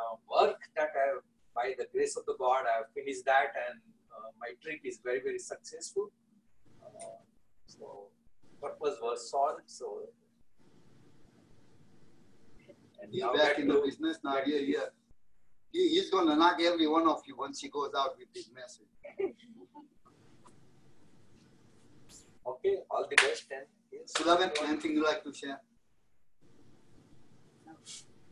uh, 0.00 0.16
work 0.30 0.58
that 0.76 0.88
I, 0.96 1.18
by 1.54 1.74
the 1.78 1.86
grace 1.92 2.16
of 2.16 2.24
the 2.26 2.34
God, 2.38 2.64
I 2.72 2.78
have 2.78 2.90
finished 2.94 3.24
that, 3.26 3.52
and 3.68 3.80
uh, 4.10 4.30
my 4.40 4.48
trip 4.62 4.80
is 4.84 5.00
very 5.04 5.20
very 5.20 5.38
successful. 5.38 6.10
Uh, 6.82 7.20
so 7.66 8.08
purpose 8.60 8.98
was 9.02 9.30
solved. 9.30 9.62
So 9.66 10.08
and 13.02 13.12
He's 13.12 13.22
back 13.22 13.58
in 13.58 13.68
the 13.68 13.80
business 13.84 14.18
now. 14.24 14.38
Here, 14.44 14.64
here. 14.64 14.88
He, 15.72 15.88
he's 15.88 16.10
gonna 16.10 16.36
knock 16.36 16.58
every 16.62 16.86
one 16.86 17.06
of 17.06 17.22
you 17.26 17.36
once 17.36 17.60
he 17.60 17.68
goes 17.68 17.92
out 17.96 18.16
with 18.18 18.32
this 18.32 18.50
message. 18.54 18.88
Okay, 22.46 22.76
all 22.90 23.06
the 23.08 23.16
best 23.16 23.46
and 23.54 23.66
yes. 23.92 24.12
Sulavan, 24.16 24.50
anything 24.66 24.92
you 24.98 25.04
like 25.04 25.22
to 25.22 25.32
share? 25.32 25.60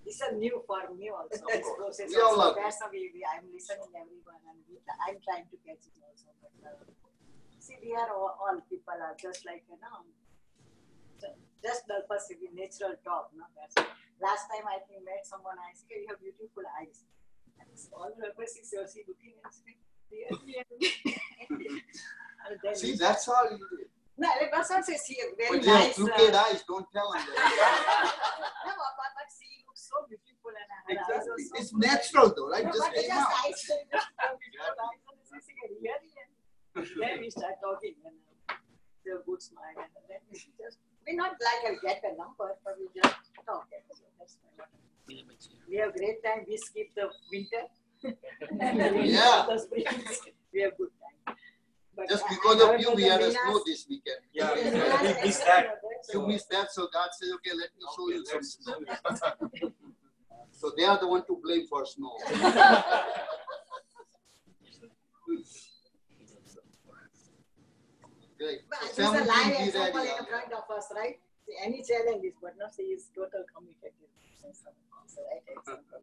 It's 0.06 0.20
a 0.26 0.34
new 0.34 0.58
for 0.66 0.82
me 0.98 1.10
also. 1.14 1.30
Of 1.30 1.46
This 1.46 1.62
course. 1.62 1.78
process 1.78 2.08
We 2.10 2.18
all 2.18 2.34
also. 2.34 2.40
love 2.50 2.54
That's 2.58 2.82
why 2.82 2.88
we, 2.90 3.14
we, 3.14 3.22
I'm 3.22 3.46
listening 3.54 3.94
everyone 3.94 4.42
and 4.50 4.58
we, 4.66 4.82
I'm 5.06 5.18
trying 5.22 5.46
to 5.46 5.56
catch 5.62 5.86
it 5.86 5.94
also. 6.02 6.34
But 6.42 6.50
uh, 6.66 6.82
see, 7.62 7.78
we 7.78 7.94
are 7.94 8.10
all, 8.10 8.34
all 8.42 8.58
people 8.66 8.98
are 8.98 9.14
just 9.14 9.46
like 9.46 9.62
you 9.70 9.78
know, 9.78 10.02
ju- 11.22 11.38
just 11.62 11.86
the 11.86 12.02
first 12.10 12.26
we 12.34 12.50
natural 12.50 12.98
talk. 13.06 13.30
No, 13.38 13.46
that's 13.54 13.78
last 14.18 14.50
time 14.50 14.66
I 14.66 14.82
think 14.90 15.06
met 15.06 15.22
someone. 15.22 15.54
I 15.62 15.70
said 15.78 16.02
you 16.02 16.10
have 16.10 16.18
beautiful 16.18 16.66
eyes. 16.82 17.06
And 17.62 17.70
it's 17.70 17.86
all 17.94 18.10
the 18.10 18.34
person 18.34 18.66
is 18.66 18.74
she 18.90 19.06
looking 19.06 19.38
and 19.38 19.52
saying, 19.54 19.78
really. 20.10 20.34
and 22.50 22.58
then 22.66 22.74
See, 22.74 22.98
that's 22.98 23.30
all 23.30 23.46
you 24.20 24.26
did. 24.26 24.28
no, 24.28 24.28
the 24.44 24.48
person 24.52 24.82
says 24.84 25.00
she 25.08 25.16
very 25.40 25.58
But 25.58 25.64
you 25.64 25.72
have 25.72 25.80
nice. 25.88 25.96
crooked 25.96 26.34
uh, 26.34 26.44
eyes, 26.44 26.60
don't 26.68 26.86
tell 26.92 27.08
him 27.16 27.24
that. 27.24 28.12
no, 28.66 28.72
but, 28.76 29.10
but 29.16 29.28
she 29.32 29.48
looks 29.64 29.88
so 29.88 29.96
beautiful 30.06 30.52
and 30.52 30.68
her 30.68 30.80
eyes 30.84 31.24
Exactly. 31.24 31.44
so 31.44 31.56
It's 31.60 31.70
good. 31.72 31.82
natural 31.88 32.28
though, 32.36 32.48
right? 32.52 32.64
No, 32.64 32.72
Just 32.72 32.84
but 32.84 32.94
came 32.94 33.08
just 33.08 33.24
out. 33.24 33.32
nice 33.44 33.60
to 33.66 33.74
know 33.88 34.02
how 34.20 34.32
beautiful 34.36 34.76
eyes 34.84 35.02
and 35.08 35.40
she 35.42 35.52
said, 35.56 35.72
really? 35.80 36.12
And 36.76 36.86
then 37.00 37.14
we 37.20 37.28
start 37.30 37.56
talking 37.64 37.94
and 38.04 38.16
uh, 38.48 38.54
they 39.04 39.12
good 39.26 39.42
smile 39.42 39.78
and 39.80 40.04
then 40.08 40.20
we 40.30 40.36
just, 40.38 40.78
we 41.06 41.16
not 41.16 41.34
like 41.40 41.62
a 41.66 41.80
get 41.80 42.04
a 42.04 42.12
number, 42.14 42.54
but 42.64 42.76
we 42.78 42.86
just 42.94 43.16
talk. 43.48 43.66
And 43.72 43.82
so 43.90 44.04
that's 44.20 44.36
why 44.56 44.64
we 45.68 45.76
have 45.82 45.94
great 45.96 46.22
time. 46.22 46.44
We 46.46 46.56
skip 46.56 46.88
the 46.94 47.08
winter. 47.32 47.64
Yeah. 49.04 49.44
The 49.48 49.58
spring. 49.58 49.84
We 50.54 50.62
have 50.62 50.76
good 50.78 50.90
time. 51.00 51.36
But 51.96 52.08
Just 52.08 52.24
because 52.28 52.62
of 52.62 52.80
you, 52.80 52.92
we 52.94 53.02
the 53.04 53.10
had 53.10 53.20
a 53.20 53.30
snow 53.30 53.60
this 53.66 53.86
weekend. 53.88 54.18
Yeah, 54.32 54.54
the 54.54 55.16
we 55.20 55.26
missed 55.26 55.44
that. 55.44 55.80
You 56.12 56.20
so- 56.20 56.26
missed 56.26 56.50
that, 56.50 56.72
so 56.72 56.88
God 56.92 57.08
said, 57.12 57.28
okay, 57.36 57.50
let 57.56 57.70
me 57.76 57.84
show 57.96 58.08
you 58.08 58.24
some 58.26 58.42
snow. 58.42 59.72
So 60.52 60.70
they 60.76 60.84
are 60.84 60.98
the 61.00 61.08
one 61.08 61.24
to 61.24 61.40
blame 61.42 61.66
for 61.66 61.86
snow. 61.86 62.12
Great. 68.38 68.60
But 68.68 68.78
So 68.92 69.12
There's 69.12 69.22
a 69.22 69.24
17 69.24 69.26
live 69.26 69.58
be 69.58 69.64
example 69.64 70.00
in 70.00 70.24
front 70.26 70.52
of 70.52 70.64
us, 70.76 70.86
right? 70.94 71.16
See, 71.46 71.54
Any 71.64 71.82
challenges, 71.82 72.34
but 72.42 72.56
not 72.58 72.74
say 72.74 72.82
is 72.84 73.08
total 73.14 73.44
committed. 73.56 73.92
So, 74.36 75.20
right, 75.32 75.42
example. 75.48 76.00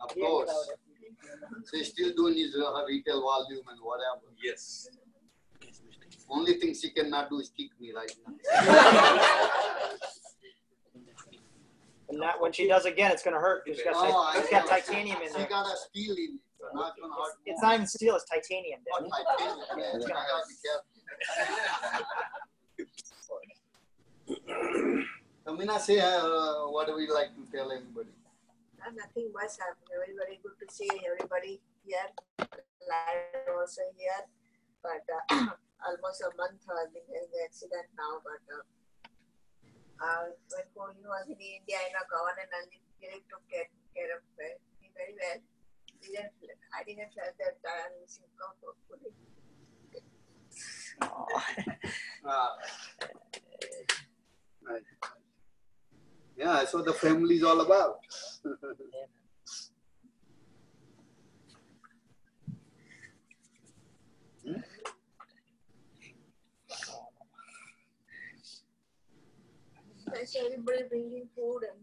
Of 0.00 0.14
course. 0.14 0.68
Proud 1.16 1.42
of 1.42 1.50
you. 1.58 1.64
So 1.66 1.76
he's 1.78 1.88
still 1.88 2.12
doing 2.14 2.36
his 2.36 2.54
uh, 2.56 2.84
retail 2.86 3.22
volume 3.22 3.62
and 3.68 3.80
whatever. 3.82 4.22
Yes. 4.42 4.88
Only 6.28 6.54
thing 6.54 6.74
she 6.74 6.90
cannot 6.90 7.28
do 7.30 7.38
is 7.40 7.50
kick 7.56 7.70
me 7.80 7.92
right 7.92 8.12
now. 8.26 8.34
And 12.08 12.20
that 12.22 12.40
when 12.40 12.52
she 12.52 12.66
does 12.66 12.86
again, 12.86 13.12
it's 13.12 13.22
gonna 13.22 13.38
hurt. 13.38 13.62
She's 13.66 13.82
got, 13.84 13.94
Oh, 13.96 14.26
I 14.28 14.32
ti- 14.34 14.40
it's 14.40 14.50
got 14.50 14.64
know. 14.64 14.70
titanium 14.70 15.20
in 15.22 15.32
there. 15.32 15.42
She 15.42 15.48
got 15.48 15.64
a 15.66 15.76
steel 15.76 16.14
in 16.16 16.34
it, 16.34 16.40
so 16.58 16.66
now 16.74 16.88
it's 16.88 16.96
gonna 17.00 17.14
hurt 17.14 17.34
It's, 17.46 17.54
it's 17.54 17.62
not 17.62 17.74
even 17.74 17.86
steel; 17.86 18.16
it's 18.16 18.24
titanium. 18.24 18.80
Not 18.90 19.02
Dad. 19.02 19.10
titanium, 19.38 19.66
man. 19.76 20.00
You 20.00 20.08
gotta 20.08 20.44
be 20.48 20.54
careful. 20.64 20.90
Amina, 25.54 25.78
say 25.80 26.00
uh, 26.00 26.66
what 26.68 26.86
do 26.88 26.94
we 26.96 27.06
like 27.08 27.28
to 27.36 27.44
tell 27.56 27.70
everybody? 27.70 28.08
Uh, 28.90 29.06
nothing 29.06 29.30
much 29.30 29.54
happening. 29.62 29.86
Very, 29.86 30.14
very 30.18 30.42
good 30.42 30.58
to 30.58 30.66
see 30.66 30.90
everybody 31.06 31.62
here. 31.86 32.10
Live 32.42 33.46
also 33.46 33.86
here. 33.94 34.26
But 34.82 35.06
uh, 35.06 35.54
almost 35.86 36.26
a 36.26 36.30
month 36.34 36.66
I've 36.66 36.90
been 36.90 37.06
in 37.06 37.22
the 37.30 37.40
accident 37.46 37.86
now. 37.94 38.18
But 38.26 38.42
uh, 38.50 38.66
uh, 40.02 40.34
when 40.34 40.66
Kohli 40.74 41.06
was 41.06 41.30
in 41.30 41.38
India, 41.38 41.78
you 41.86 41.94
know, 41.94 42.02
Governor 42.10 42.50
Nandini 42.50 43.22
took 43.30 43.46
care, 43.46 43.70
care 43.94 44.10
of 44.18 44.26
uh, 44.26 44.58
me 44.82 44.90
very 44.98 45.14
well. 45.14 45.38
Didn't, 46.02 46.34
I 46.74 46.82
didn't 46.82 47.14
feel 47.14 47.30
that 47.30 47.62
I 47.62 47.86
am 47.86 47.94
missing 48.02 48.26
hopefully. 48.34 49.14
Uh, 52.20 52.52
right. 54.68 54.84
Yeah, 56.36 56.52
that's 56.54 56.72
what 56.72 56.84
the 56.84 56.92
family 56.92 57.36
is 57.36 57.42
all 57.42 57.60
about. 57.60 57.98
Nice 70.12 70.34
everybody 70.34 70.82
bringing 70.88 71.28
food 71.36 71.62
and 71.70 71.78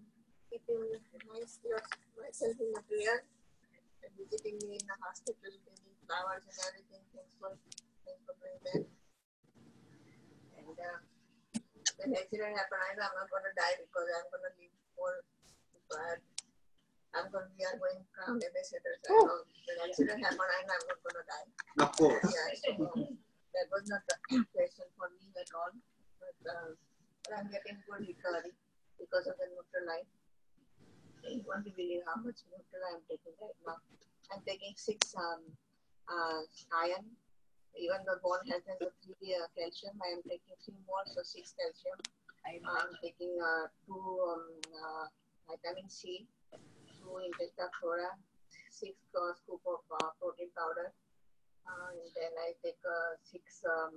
keeping 0.52 1.00
myself 1.32 2.58
in 2.60 2.74
the 2.74 2.82
prayer 2.90 3.24
and 4.04 4.12
visiting 4.18 4.58
me 4.68 4.76
in 4.76 4.86
the 4.86 4.98
hospital, 5.00 5.38
bringing 5.64 5.96
flowers 6.06 6.44
and 6.44 6.58
everything. 6.68 7.04
Thanks 7.16 7.34
for 7.40 7.56
thanks 8.04 8.22
for 8.28 8.36
doing 8.42 8.60
that. 8.68 8.84
And 10.60 10.76
uh, 10.76 11.17
when 11.98 12.14
accident 12.14 12.54
happened, 12.54 12.84
I 12.86 12.94
know 12.94 13.06
I'm 13.10 13.18
not 13.18 13.30
gonna 13.30 13.54
die 13.58 13.76
because 13.82 14.08
I'm 14.14 14.28
gonna 14.30 14.54
live 14.58 14.76
more. 14.94 15.18
But 15.90 16.20
I'm 17.18 17.28
gonna 17.34 17.50
we 17.58 17.66
are 17.66 17.78
going 17.78 18.02
crown 18.14 18.38
ambassadors. 18.38 19.02
I 19.06 19.18
know 19.18 19.42
when 19.42 19.78
accident 19.82 20.20
happened, 20.22 20.52
I 20.54 20.62
know 20.66 20.78
I'm 20.78 20.86
not 20.86 21.00
gonna 21.02 21.26
die. 21.26 21.48
Of 21.82 21.90
course. 21.98 22.30
Yeah, 22.30 22.50
so 22.54 22.72
that 23.58 23.68
was 23.74 23.86
not 23.90 24.06
a 24.06 24.16
question 24.54 24.88
for 24.98 25.10
me 25.18 25.34
at 25.34 25.50
all. 25.58 25.74
But, 26.22 26.38
uh, 26.46 26.72
but 27.26 27.32
I'm 27.42 27.50
getting 27.50 27.82
good 27.90 28.06
recovery 28.06 28.54
because 29.02 29.26
of 29.26 29.36
the 29.42 29.50
Nutrilite. 29.50 30.10
You 31.26 31.44
won't 31.44 31.66
believe 31.66 32.06
how 32.06 32.22
much 32.22 32.46
Nutrilite 32.54 33.02
I'm 33.02 33.06
taking 33.10 33.34
right 33.42 33.58
now. 33.66 33.82
I'm 34.30 34.44
taking 34.46 34.78
six 34.78 35.16
um, 35.18 35.42
uh, 36.06 36.44
iron. 36.86 37.10
Even 37.78 38.02
the 38.10 38.18
bone 38.26 38.42
health 38.50 38.66
has 38.66 38.82
a 38.82 38.90
three 39.06 39.38
uh, 39.38 39.46
calcium. 39.54 39.94
I 40.02 40.18
am 40.18 40.22
taking 40.26 40.58
three 40.66 40.82
more, 40.90 41.06
so 41.06 41.22
six 41.22 41.54
calcium. 41.54 42.02
I'm 42.48 42.96
taking 43.04 43.38
uh, 43.38 43.68
two 43.86 44.02
um, 44.24 44.50
uh, 44.74 45.06
vitamin 45.46 45.86
C, 45.86 46.26
two 46.98 47.14
intestaflora, 47.22 48.18
six 48.72 48.98
uh, 49.14 49.36
scoop 49.38 49.62
of 49.68 49.84
uh, 49.94 50.10
protein 50.18 50.50
powder, 50.58 50.90
uh, 51.68 51.92
and 51.94 52.10
then 52.18 52.34
I 52.40 52.58
take 52.66 52.82
uh, 52.82 53.14
six 53.22 53.62
um, 53.68 53.94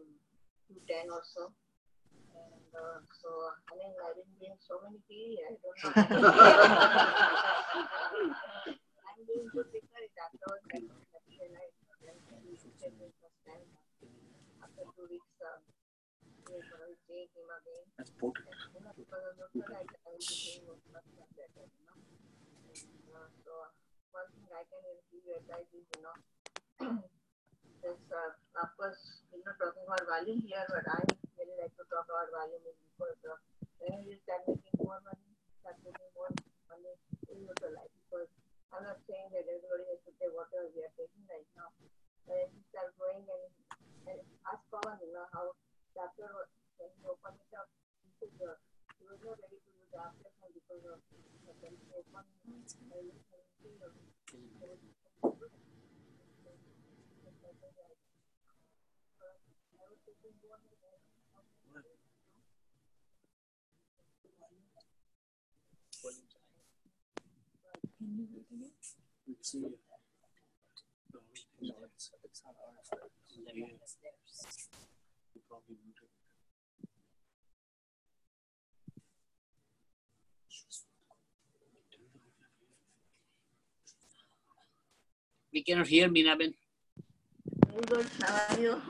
to 0.68 0.74
ten 0.84 1.08
or 1.08 1.22
so. 1.24 1.48
And 2.36 2.70
uh, 2.76 3.00
so, 3.16 3.28
I 3.70 3.80
mean, 3.80 3.94
I 3.96 4.12
didn't 4.12 4.36
drink 4.36 4.60
so 4.60 4.82
many 4.84 5.00
tea. 5.08 5.40
I 5.46 5.56
don't 5.56 5.78
know. 5.80 5.94
I'm 9.08 9.20
doing 9.24 9.48
good 9.54 9.72
because 9.72 10.10
after 10.20 10.44
all, 10.52 10.60
I 10.74 10.84
realized 11.32 11.80
That's 18.00 18.16
potent. 18.16 18.48
And, 18.48 18.80
you 18.80 18.80
because 18.96 19.20
I 19.20 19.36
will 19.36 19.52
be 19.52 19.60
doing 19.60 20.64
much 20.88 21.04
much 21.12 21.30
better, 21.36 21.68
you 21.68 21.84
know. 21.84 22.00
And, 22.72 23.28
so, 23.44 23.52
one 24.08 24.28
thing 24.32 24.48
I 24.48 24.64
can 24.64 24.80
you 25.12 25.36
advice 25.36 25.68
is, 25.76 25.84
you 25.92 26.00
know, 26.00 26.16
of 28.60 28.70
course, 28.76 29.20
talking 29.60 29.84
about 29.84 30.04
here, 30.40 30.64
but 30.68 30.84
I 30.88 31.00
really 31.36 31.56
like 31.60 31.76
to 31.76 31.84
talk 31.92 32.08
about 32.08 32.32
because 32.32 33.16
you 34.08 34.16
more 34.80 35.00
money, 35.04 35.28
more 36.16 36.32
money 36.72 36.92
in 37.28 37.36
Nutrilite. 37.44 37.92
Because 38.08 38.32
I'm 38.72 38.84
not 38.84 39.00
saying 39.04 39.28
that 39.32 39.44
everybody 39.44 39.84
has 39.92 40.00
to 40.08 40.12
take 40.16 40.32
whatever 40.32 40.72
we 40.72 40.80
are 40.84 40.94
taking 40.96 41.24
right 41.28 41.44
now. 41.52 41.68
But 42.24 42.48
as 42.48 42.52
you 42.56 42.64
start 42.72 42.96
growing 42.96 43.28
and, 43.28 43.44
and 44.08 44.20
ask 44.48 44.64
Pawan, 44.72 44.96
you 45.04 45.12
know, 45.12 45.28
how 45.36 45.52
after 46.00 46.48
when 46.80 46.88
you 46.96 47.04
open 47.12 47.36
it 47.36 47.52
up, 47.52 47.68
he 48.00 48.08
said, 48.16 48.32
uh, 48.40 48.56
he 48.96 49.04
was 49.04 49.20
not 49.20 49.36
ready 49.36 49.60
to 49.60 49.70
do 49.72 49.84
the 49.92 50.00
operation 50.00 50.48
because 50.56 50.84
of 50.88 51.00
the 51.44 51.52
when 51.60 51.76
you 51.76 51.92
open 51.92 52.24
uh, 52.24 53.04
you 53.60 53.76
know, 53.80 53.92
Let's 59.90 60.04
see. 60.06 60.09
We 85.52 85.64
cannot 85.64 85.88
hear 85.88 86.08
Minaben. 86.08 86.54
Very 86.54 86.59
good. 87.82 88.06
How 88.22 88.54
are 88.54 88.60
you? 88.60 88.82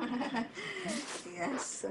yes. 1.35 1.87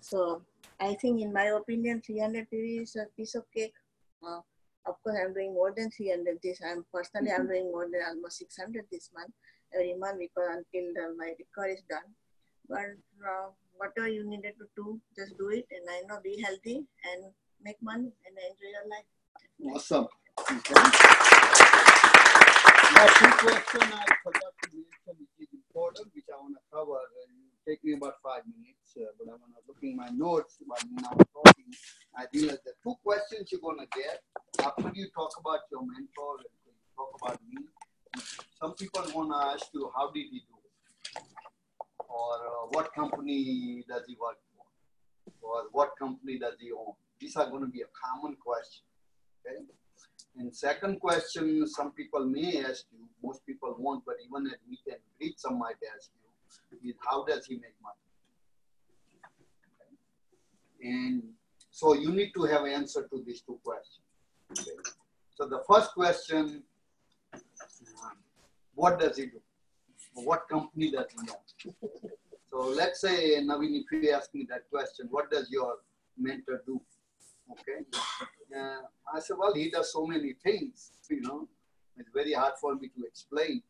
So 0.00 0.42
I 0.80 0.94
think, 0.94 1.20
in 1.20 1.32
my 1.32 1.46
opinion, 1.56 2.02
300 2.04 2.46
PV 2.52 2.82
is 2.82 2.96
a 2.96 3.06
piece 3.16 3.34
of 3.34 3.44
cake. 3.54 3.74
Uh, 4.22 4.40
of 4.86 5.02
course, 5.02 5.18
I'm 5.22 5.34
doing 5.34 5.54
more 5.54 5.72
than 5.76 5.90
300 5.90 6.38
this. 6.42 6.60
I'm 6.64 6.84
personally, 6.92 7.30
I'm 7.32 7.46
doing 7.46 7.70
more 7.70 7.86
than 7.90 8.00
almost 8.08 8.38
600 8.38 8.84
this 8.90 9.10
month, 9.14 9.32
every 9.74 9.94
month, 9.94 10.18
because 10.18 10.48
until 10.48 10.92
the, 10.94 11.14
my 11.16 11.34
record 11.36 11.74
is 11.74 11.82
done. 11.90 12.08
But 12.68 12.96
uh, 13.24 13.50
whatever 13.76 14.08
you 14.08 14.28
needed 14.28 14.54
to 14.58 14.66
do, 14.76 15.00
just 15.16 15.36
do 15.38 15.48
it. 15.50 15.66
And 15.70 15.84
I 15.90 16.02
know, 16.08 16.20
be 16.22 16.40
healthy 16.42 16.84
and 17.04 17.32
make 17.62 17.76
money 17.82 18.12
and 18.26 18.34
enjoy 18.36 18.70
your 18.72 18.86
life. 18.88 19.08
Awesome. 19.76 20.06
Okay. 20.38 20.74
Now, 22.94 23.06
two 23.06 23.30
questions 23.46 23.92
I 23.92 24.06
forgot 24.22 24.52
to 24.62 24.68
mention, 24.72 25.26
which 25.78 26.26
I 26.26 26.36
want 26.42 26.54
to 26.58 26.62
cover. 26.72 26.98
It'll 26.98 27.62
take 27.66 27.82
me 27.84 27.94
about 27.94 28.14
five 28.22 28.42
minutes, 28.50 28.98
uh, 28.98 29.14
but 29.18 29.30
I'm 29.30 29.40
looking 29.66 29.96
my 29.96 30.08
notes 30.10 30.58
while 30.66 30.78
now 30.90 31.10
I'm 31.12 31.26
talking. 31.30 31.70
I 32.16 32.26
realized 32.34 32.64
the 32.66 32.74
two 32.82 32.94
questions 33.04 33.52
you're 33.52 33.62
gonna 33.62 33.86
get 33.94 34.22
after 34.64 34.90
you 34.94 35.06
talk 35.14 35.30
about 35.38 35.60
your 35.70 35.82
mentor 35.82 36.42
and 36.42 36.50
you 36.66 36.72
talk 36.98 37.10
about 37.22 37.38
me. 37.46 37.62
Some 38.58 38.74
people 38.74 39.04
wanna 39.14 39.54
ask 39.54 39.66
you, 39.72 39.90
how 39.94 40.10
did 40.10 40.26
he 40.30 40.42
do 40.50 40.56
it? 40.66 41.22
Or 42.08 42.34
uh, 42.34 42.66
what 42.74 42.92
company 42.94 43.84
does 43.88 44.02
he 44.08 44.16
work 44.18 44.38
for? 44.50 44.66
Or 45.42 45.68
what 45.70 45.92
company 45.98 46.38
does 46.38 46.54
he 46.58 46.72
own? 46.72 46.94
These 47.20 47.36
are 47.36 47.48
gonna 47.48 47.68
be 47.68 47.82
a 47.82 47.90
common 47.94 48.36
question. 48.36 48.82
Okay. 49.46 49.62
And 50.38 50.54
second 50.54 51.00
question, 51.00 51.66
some 51.66 51.90
people 51.92 52.24
may 52.24 52.64
ask 52.64 52.84
you, 52.92 53.00
most 53.22 53.44
people 53.44 53.74
won't, 53.76 54.04
but 54.06 54.14
even 54.24 54.46
at 54.46 54.58
meet 54.68 54.78
and 54.86 54.96
greet, 55.18 55.38
some 55.40 55.58
might 55.58 55.76
ask 55.96 56.10
you, 56.14 56.90
is 56.90 56.96
how 57.04 57.24
does 57.24 57.44
he 57.46 57.54
make 57.56 57.74
money? 57.82 58.04
Okay. 60.80 60.90
And 60.90 61.22
so 61.70 61.94
you 61.94 62.12
need 62.12 62.32
to 62.36 62.44
have 62.44 62.64
answer 62.66 63.08
to 63.12 63.22
these 63.26 63.40
two 63.40 63.58
questions. 63.64 64.00
Okay. 64.52 64.76
So 65.34 65.46
the 65.48 65.62
first 65.68 65.92
question, 65.92 66.62
um, 67.34 67.40
what 68.74 69.00
does 69.00 69.16
he 69.16 69.26
do? 69.26 69.40
What 70.14 70.48
company 70.48 70.92
does 70.92 71.06
he 71.12 71.28
own? 71.30 71.74
So 72.50 72.60
let's 72.60 73.00
say, 73.00 73.40
Naveen, 73.40 73.82
if 73.82 74.02
you 74.02 74.10
ask 74.12 74.32
me 74.34 74.46
that 74.50 74.70
question, 74.70 75.08
what 75.10 75.30
does 75.30 75.50
your 75.50 75.76
mentor 76.16 76.62
do? 76.64 76.80
Okay. 77.50 77.84
Uh, 78.54 78.82
I 79.14 79.20
said, 79.20 79.36
well, 79.38 79.54
he 79.54 79.70
does 79.70 79.92
so 79.92 80.06
many 80.06 80.34
things, 80.34 80.92
you 81.10 81.20
know. 81.20 81.48
It's 81.96 82.10
very 82.14 82.32
hard 82.32 82.54
for 82.60 82.74
me 82.74 82.88
to 82.88 83.04
explain. 83.04 83.62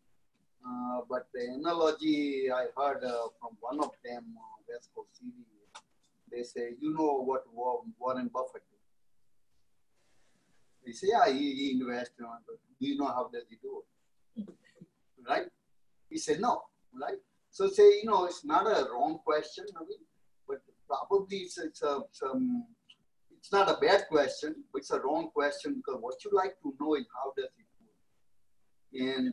Uh, 0.66 1.00
but 1.08 1.28
the 1.32 1.54
analogy 1.54 2.50
I 2.52 2.66
heard 2.76 3.04
uh, 3.04 3.28
from 3.40 3.56
one 3.60 3.78
of 3.80 3.90
them, 4.04 4.24
uh, 4.36 4.62
West 4.68 4.90
Coast 4.94 5.18
CD, 5.18 5.32
they 6.30 6.42
say, 6.42 6.74
you 6.80 6.92
know 6.94 7.22
what 7.22 7.44
Warren 7.54 8.28
Buffett 8.32 8.62
do? 8.70 8.76
They 10.84 10.92
say, 10.92 11.08
yeah, 11.10 11.32
he, 11.32 11.54
he 11.54 11.80
invests. 11.80 12.14
Do 12.18 12.26
you 12.80 12.98
know 12.98 13.06
how 13.06 13.30
does 13.32 13.44
he 13.48 13.56
do 13.62 13.82
it? 14.36 14.48
right? 15.28 15.46
He 16.10 16.18
said, 16.18 16.40
no, 16.40 16.62
right? 16.94 17.18
So 17.50 17.68
say, 17.68 18.00
you 18.02 18.04
know, 18.04 18.26
it's 18.26 18.44
not 18.44 18.66
a 18.66 18.90
wrong 18.90 19.20
question, 19.24 19.64
Naveen, 19.74 20.04
but 20.46 20.60
probably 20.86 21.38
it's, 21.38 21.58
it's 21.58 21.82
a, 21.82 22.00
some 22.12 22.66
it's 23.48 23.52
not 23.54 23.70
a 23.70 23.80
bad 23.80 24.06
question, 24.08 24.56
but 24.70 24.80
it's 24.80 24.90
a 24.90 25.00
wrong 25.00 25.30
question 25.32 25.74
because 25.76 25.98
what 26.02 26.22
you 26.22 26.30
like 26.34 26.60
to 26.60 26.74
know 26.78 26.96
is 26.96 27.06
how 27.14 27.32
does 27.34 27.48
he 27.56 27.64
do 27.80 27.88
it? 28.92 29.08
And 29.08 29.32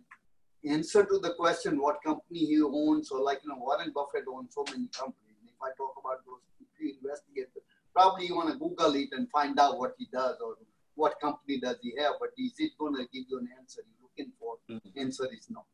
answer 0.71 1.03
to 1.03 1.19
the 1.19 1.33
question 1.33 1.81
what 1.81 2.01
company 2.01 2.39
he 2.39 2.61
owns, 2.61 3.11
or 3.11 3.21
like 3.21 3.41
you 3.43 3.49
know, 3.49 3.57
Warren 3.59 3.91
Buffett 3.93 4.23
owns 4.33 4.55
so 4.55 4.63
many 4.71 4.87
companies. 4.87 5.43
If 5.43 5.61
I 5.61 5.67
talk 5.75 5.95
about 5.99 6.23
those, 6.25 6.39
if 6.61 6.67
you 6.79 6.95
investigate, 6.95 7.49
probably 7.93 8.27
you 8.27 8.37
want 8.37 8.53
to 8.53 8.57
Google 8.57 8.95
it 8.95 9.09
and 9.11 9.29
find 9.31 9.59
out 9.59 9.79
what 9.79 9.95
he 9.97 10.07
does 10.13 10.37
or 10.39 10.55
what 10.93 11.19
company 11.19 11.59
does 11.59 11.75
he 11.81 11.93
have. 11.99 12.13
But 12.17 12.29
is 12.37 12.53
it 12.59 12.71
going 12.79 12.95
to 12.95 13.03
give 13.11 13.25
you 13.27 13.39
an 13.39 13.49
answer 13.59 13.81
you're 13.83 14.07
looking 14.07 14.31
for? 14.39 14.55
Answer 14.95 15.27
is 15.33 15.49
no, 15.49 15.65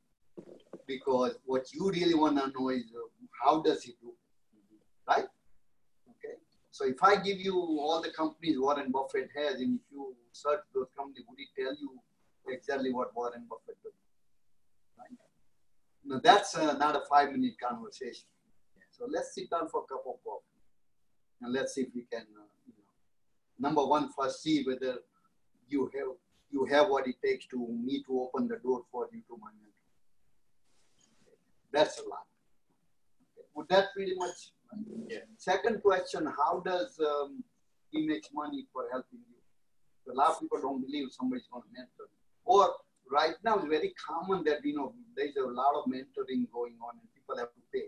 because 0.88 1.38
what 1.46 1.72
you 1.74 1.92
really 1.92 2.16
want 2.16 2.40
to 2.40 2.52
know 2.60 2.70
is 2.70 2.86
uh, 2.96 3.06
how 3.44 3.62
does 3.62 3.84
he 3.84 3.92
do, 4.02 4.10
it? 4.10 5.08
right? 5.08 5.28
So 6.72 6.86
if 6.86 7.04
I 7.04 7.18
give 7.18 7.40
you 7.40 7.56
all 7.56 8.02
the 8.02 8.12
companies 8.12 8.58
Warren 8.58 8.92
Buffett 8.92 9.30
has, 9.36 9.56
and 9.60 9.76
if 9.76 9.82
you 9.92 10.16
search 10.32 10.62
those 10.74 10.88
companies, 10.98 11.26
would 11.28 11.38
it 11.40 11.50
tell 11.62 11.74
you 11.76 12.00
exactly 12.48 12.94
what 12.94 13.14
Warren 13.14 13.46
Buffett 13.50 13.78
does? 13.84 13.92
Right? 14.98 15.10
Now 16.06 16.22
that's 16.24 16.58
uh, 16.58 16.78
not 16.78 16.96
a 16.96 17.02
five-minute 17.10 17.56
conversation. 17.62 18.24
So 18.90 19.06
let's 19.10 19.36
sit 19.36 19.50
down 19.50 19.68
for 19.68 19.84
a 19.84 19.88
cup 19.88 20.04
of 20.08 20.24
coffee, 20.24 20.62
and 21.42 21.52
let's 21.54 21.76
see 21.76 21.82
if 21.82 21.90
we 21.94 22.04
can, 22.12 22.22
uh, 22.22 22.48
you 22.68 22.74
know, 22.78 23.68
number 23.68 23.86
one, 23.86 24.10
first 24.18 24.42
see 24.42 24.64
whether 24.64 25.00
you 25.68 25.90
have 25.94 26.16
you 26.52 26.66
have 26.66 26.90
what 26.90 27.08
it 27.08 27.16
takes 27.24 27.48
to 27.48 27.58
me 27.58 28.04
to 28.04 28.22
open 28.22 28.48
the 28.48 28.58
door 28.58 28.84
for 28.92 29.08
you 29.12 29.22
to 29.28 29.38
my 29.42 29.50
mentor. 29.60 29.72
That's 31.72 32.00
a 32.00 32.04
lot. 32.10 32.28
Would 33.56 33.70
that 33.70 33.88
pretty 33.94 34.16
much? 34.16 34.52
Yeah. 35.08 35.20
Second 35.38 35.82
question: 35.82 36.26
How 36.26 36.62
does 36.66 37.00
um, 37.00 37.44
he 37.92 38.08
makes 38.08 38.30
money 38.34 38.66
for 38.74 38.88
helping 38.92 39.20
you? 39.30 40.14
A 40.14 40.16
lot 40.16 40.32
of 40.32 40.40
people 40.40 40.60
don't 40.62 40.82
believe 40.82 41.10
somebody's 41.12 41.48
going 41.52 41.64
to 41.64 41.70
mentor. 41.74 42.10
Or 42.46 42.74
right 43.12 43.36
now, 43.44 43.58
it's 43.58 43.68
very 43.68 43.94
common 44.00 44.44
that 44.46 44.64
you 44.64 44.76
know 44.76 44.94
there's 45.16 45.36
a 45.36 45.46
lot 45.46 45.76
of 45.76 45.86
mentoring 45.86 46.50
going 46.52 46.76
on 46.82 46.98
and 47.00 47.08
people 47.16 47.38
have 47.38 47.54
to 47.54 47.62
pay. 47.74 47.88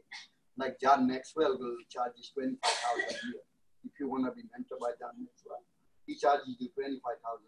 Like 0.57 0.80
John 0.80 1.07
Maxwell 1.07 1.57
will 1.57 1.77
charge 1.89 2.14
you 2.18 2.23
twenty-five 2.34 2.77
thousand 2.84 3.10
a 3.10 3.27
year. 3.31 3.43
If 3.85 3.91
you 3.99 4.07
want 4.07 4.26
to 4.26 4.31
be 4.31 4.43
mentored 4.43 4.80
by 4.80 4.91
John 4.99 5.15
Maxwell, 5.19 5.64
he 6.05 6.15
charges 6.15 6.55
you 6.60 6.69
twenty-five 6.69 7.19
thousand. 7.23 7.47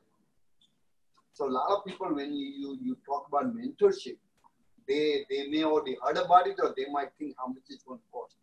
So 1.36 1.49
a 1.49 1.52
lot 1.52 1.68
of 1.70 1.84
people, 1.84 2.16
when 2.16 2.34
you, 2.34 2.48
you, 2.48 2.78
you 2.82 2.98
talk 3.06 3.28
about 3.28 3.53
mentorship, 3.53 4.16
they 4.88 5.26
they 5.30 5.48
may 5.48 5.66
already 5.66 5.98
heard 6.02 6.16
about 6.16 6.48
it 6.48 6.56
or 6.64 6.74
they 6.78 6.86
might 6.90 7.10
think 7.20 7.36
how 7.38 7.48
much 7.48 7.64
it's 7.68 7.84
going 7.84 7.99
to 7.99 8.06
cost. 8.10 8.38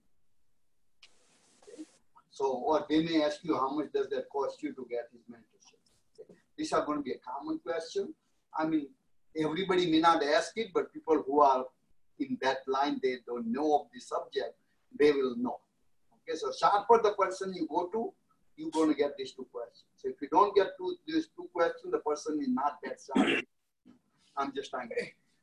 So, 2.33 2.47
or 2.47 2.87
they 2.89 3.03
may 3.03 3.23
ask 3.23 3.45
you 3.45 3.55
how 3.55 3.71
much 3.75 3.93
does 3.93 4.09
that 4.09 4.29
cost 4.31 4.63
you 4.63 4.73
to 4.73 4.87
get 4.91 5.09
his 5.13 5.21
mentorship. 5.31 6.35
These 6.57 6.73
are 6.73 6.85
going 6.85 6.99
to 6.99 7.05
be 7.05 7.13
a 7.13 7.19
common 7.19 7.59
question. 7.59 8.15
I 8.59 8.67
mean, 8.67 8.89
everybody 9.37 9.91
may 9.91 10.01
not 10.01 10.23
ask 10.23 10.57
it, 10.57 10.69
but 10.73 10.93
people 10.95 11.23
who 11.27 11.43
are 11.43 11.67
in 12.19 12.39
that 12.41 12.59
line, 12.67 12.99
they 13.03 13.17
don't 13.27 13.53
know 13.53 13.81
of 13.81 13.87
the 13.93 14.01
subject, 14.01 14.55
they 14.99 15.13
will 15.13 15.37
know. 15.37 15.59
Okay, 16.27 16.39
so 16.39 16.51
sharper 16.59 17.01
the 17.03 17.13
person 17.13 17.53
you 17.55 17.69
go 17.69 17.89
to, 17.93 18.13
you're 18.57 18.71
going 18.71 18.89
to 18.89 18.95
get 18.95 19.15
these 19.19 19.33
two 19.33 19.47
questions. 19.53 19.85
So 19.97 20.09
if 20.09 20.17
you 20.23 20.29
don't 20.33 20.55
get 20.57 20.69
to 20.79 20.97
these 21.07 21.29
two 21.37 21.51
questions, 21.53 21.93
the 21.93 21.99
person 21.99 22.41
is 22.41 22.49
not 22.49 22.79
that 22.83 22.99
sharp. 23.05 23.45
I'm 24.39 24.55
just 24.55 24.71
trying 24.71 24.89
to. 24.89 24.95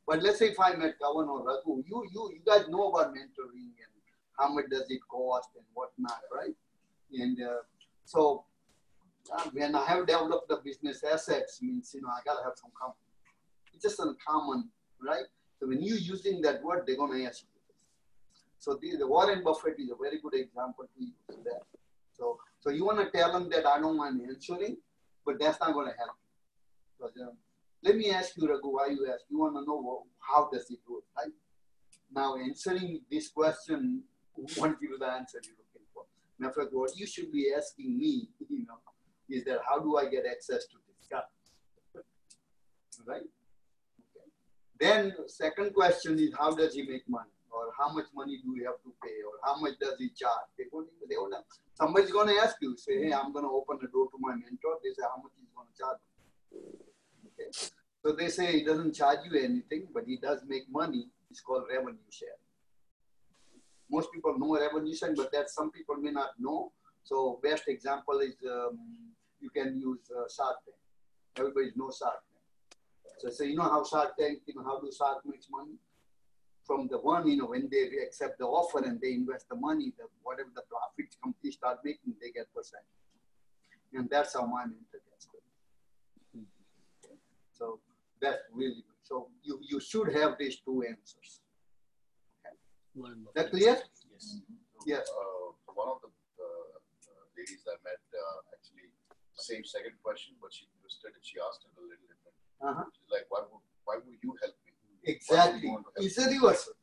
But 0.08 0.24
let's 0.24 0.40
say 0.40 0.48
if 0.48 0.58
I 0.58 0.74
met 0.74 0.94
Kavan 1.00 1.28
or 1.28 1.44
Raghu, 1.46 1.84
you, 1.86 2.04
you, 2.12 2.30
you 2.34 2.40
guys 2.44 2.66
know 2.68 2.88
about 2.88 3.14
mentoring 3.14 3.78
and 3.78 3.92
how 4.36 4.52
much 4.52 4.64
does 4.70 4.86
it 4.88 5.00
cost 5.08 5.50
and 5.54 5.64
whatnot, 5.74 6.20
right? 6.34 6.54
And 7.12 7.38
uh, 7.42 7.62
so 8.04 8.44
uh, 9.36 9.44
when 9.52 9.74
I 9.74 9.84
have 9.86 10.06
developed 10.06 10.48
the 10.48 10.60
business 10.64 11.02
assets, 11.04 11.60
means, 11.62 11.92
you 11.94 12.02
know, 12.02 12.08
I 12.08 12.20
got 12.24 12.38
to 12.38 12.44
have 12.44 12.54
some 12.56 12.70
company. 12.80 13.04
It's 13.74 13.82
just 13.82 14.00
uncommon, 14.00 14.68
right? 15.02 15.24
So 15.58 15.66
when 15.68 15.82
you're 15.82 15.98
using 15.98 16.40
that 16.42 16.62
word, 16.62 16.84
they're 16.86 16.96
going 16.96 17.18
to 17.18 17.24
ask 17.26 17.42
you. 17.42 17.48
So 18.58 18.78
the, 18.80 18.96
the 18.96 19.06
Warren 19.06 19.42
Buffett 19.42 19.76
is 19.78 19.90
a 19.90 19.94
very 19.96 20.20
good 20.20 20.34
example 20.34 20.84
to 20.84 21.02
use 21.02 21.14
that. 21.44 21.62
So, 22.12 22.38
so 22.60 22.70
you 22.70 22.84
want 22.84 22.98
to 22.98 23.16
tell 23.16 23.32
them 23.32 23.48
that 23.50 23.66
I 23.66 23.80
don't 23.80 23.96
want 23.96 24.20
answering, 24.28 24.76
but 25.24 25.40
that's 25.40 25.58
not 25.60 25.72
going 25.72 25.86
to 25.86 25.96
help. 25.96 26.16
Because, 26.98 27.16
um, 27.22 27.36
let 27.82 27.96
me 27.96 28.10
ask 28.10 28.36
you, 28.36 28.46
Raghu, 28.46 28.68
why 28.68 28.88
you 28.88 29.08
ask? 29.10 29.24
You 29.30 29.38
want 29.38 29.54
to 29.54 29.64
know 29.64 30.04
how 30.18 30.50
does 30.52 30.70
it 30.70 30.78
it, 30.86 31.04
right? 31.16 31.32
Now, 32.14 32.36
answering 32.36 33.00
this 33.10 33.28
question 33.28 34.02
won't 34.56 34.80
give 34.80 34.90
you 34.90 34.98
the 34.98 35.06
answer 35.06 35.40
you're 35.44 35.59
for. 36.40 36.46
Matter 36.46 36.60
of 36.60 36.68
what 36.72 36.96
you 36.96 37.06
should 37.06 37.32
be 37.32 37.52
asking 37.56 37.98
me, 37.98 38.28
you 38.48 38.66
know, 38.66 38.78
is 39.28 39.44
that 39.44 39.60
how 39.68 39.78
do 39.78 39.96
I 39.96 40.08
get 40.08 40.24
access 40.30 40.66
to 40.66 40.76
this 40.86 41.06
guy? 41.10 41.22
Right? 43.06 43.22
Okay. 43.22 44.26
Then 44.78 45.14
second 45.26 45.74
question 45.74 46.18
is 46.18 46.32
how 46.38 46.54
does 46.54 46.74
he 46.74 46.82
make 46.82 47.08
money? 47.08 47.30
Or 47.52 47.72
how 47.76 47.92
much 47.92 48.06
money 48.14 48.38
do 48.44 48.52
we 48.52 48.60
have 48.64 48.78
to 48.84 48.92
pay? 49.02 49.16
Or 49.26 49.34
how 49.42 49.60
much 49.60 49.74
does 49.80 49.94
he 49.98 50.10
charge? 50.10 50.46
They 50.56 50.64
won't, 50.72 50.88
they 51.08 51.16
won't 51.16 51.34
Somebody's 51.74 52.12
to 52.12 52.40
ask 52.42 52.56
you, 52.60 52.76
say, 52.76 53.02
hey, 53.02 53.12
I'm 53.12 53.32
going 53.32 53.44
to 53.44 53.50
open 53.50 53.78
the 53.80 53.88
door 53.88 54.06
to 54.06 54.18
my 54.20 54.34
mentor. 54.34 54.78
They 54.84 54.90
say, 54.90 55.02
how 55.02 55.20
much 55.20 55.32
he's 55.34 55.48
going 55.56 55.66
to 55.66 55.78
charge? 55.78 55.98
Okay. 57.26 57.50
So 58.04 58.12
they 58.12 58.28
say 58.28 58.52
he 58.52 58.64
doesn't 58.64 58.94
charge 58.94 59.20
you 59.28 59.40
anything, 59.40 59.88
but 59.92 60.04
he 60.06 60.16
does 60.18 60.42
make 60.46 60.70
money. 60.70 61.08
It's 61.30 61.40
called 61.40 61.64
revenue 61.68 61.96
share. 62.10 62.38
Most 63.90 64.12
people 64.12 64.38
know 64.38 64.58
revolution, 64.58 65.14
but 65.16 65.32
that 65.32 65.50
some 65.50 65.70
people 65.70 65.96
may 65.96 66.12
not 66.12 66.30
know. 66.38 66.72
So 67.02 67.40
best 67.42 67.64
example 67.68 68.20
is 68.20 68.34
um, 68.48 68.78
you 69.40 69.50
can 69.50 69.80
use 69.80 70.00
uh, 70.16 70.28
Shark 70.34 70.56
Tank. 70.64 70.76
Everybody 71.36 71.72
knows 71.76 71.98
Shark 71.98 72.20
Tank. 72.28 72.76
So, 73.18 73.30
so 73.30 73.44
you 73.44 73.56
know 73.56 73.64
how 73.64 73.84
Shark 73.84 74.16
Tank, 74.18 74.40
you 74.46 74.54
know, 74.54 74.62
how 74.62 74.80
do 74.80 74.90
Shark 74.96 75.24
makes 75.26 75.48
money? 75.50 75.74
From 76.64 76.86
the 76.88 76.98
one, 76.98 77.26
you 77.26 77.36
know, 77.36 77.46
when 77.46 77.68
they 77.70 77.90
accept 78.06 78.38
the 78.38 78.44
offer 78.44 78.84
and 78.84 79.00
they 79.00 79.12
invest 79.12 79.48
the 79.48 79.56
money, 79.56 79.92
the, 79.98 80.04
whatever 80.22 80.50
the 80.54 80.62
profits 80.70 81.16
companies 81.22 81.54
start 81.54 81.78
making, 81.84 82.14
they 82.20 82.30
get 82.30 82.52
percent. 82.54 82.84
And 83.92 84.08
that's 84.08 84.34
how 84.34 84.46
my 84.46 84.62
mentor 84.62 85.00
gets 85.10 85.26
paid. 85.26 86.46
So 87.52 87.80
that's 88.22 88.38
really 88.54 88.84
good. 88.86 89.00
So 89.02 89.28
you, 89.42 89.58
you 89.68 89.80
should 89.80 90.12
have 90.14 90.36
these 90.38 90.60
two 90.60 90.84
answers. 90.88 91.39
Okay. 92.98 93.10
That 93.34 93.50
clear? 93.50 93.78
Yes. 93.78 94.40
Yes. 94.86 95.06
Uh, 95.08 95.52
one 95.74 95.88
of 95.88 95.98
the 96.02 96.10
uh, 96.10 96.42
uh, 96.42 97.24
ladies 97.38 97.62
I 97.68 97.78
met 97.86 98.02
uh, 98.10 98.54
actually 98.54 98.90
same 99.38 99.64
second 99.64 99.94
question, 100.02 100.34
but 100.42 100.52
she 100.52 100.66
twisted 100.80 101.14
it. 101.16 101.22
She 101.22 101.38
asked 101.40 101.64
it 101.64 101.72
a 101.78 101.82
little 101.82 102.04
different. 102.04 102.36
Uh-huh. 102.60 102.84
She's 102.92 103.10
like, 103.10 103.26
"Why 103.30 103.46
would 103.48 103.64
why 103.84 103.94
would 104.02 104.18
you 104.22 104.34
help 104.42 104.54
me?" 104.66 104.72
Exactly. 105.04 105.70
It's 105.96 106.18
a 106.18 106.28
reversal. 106.28 106.74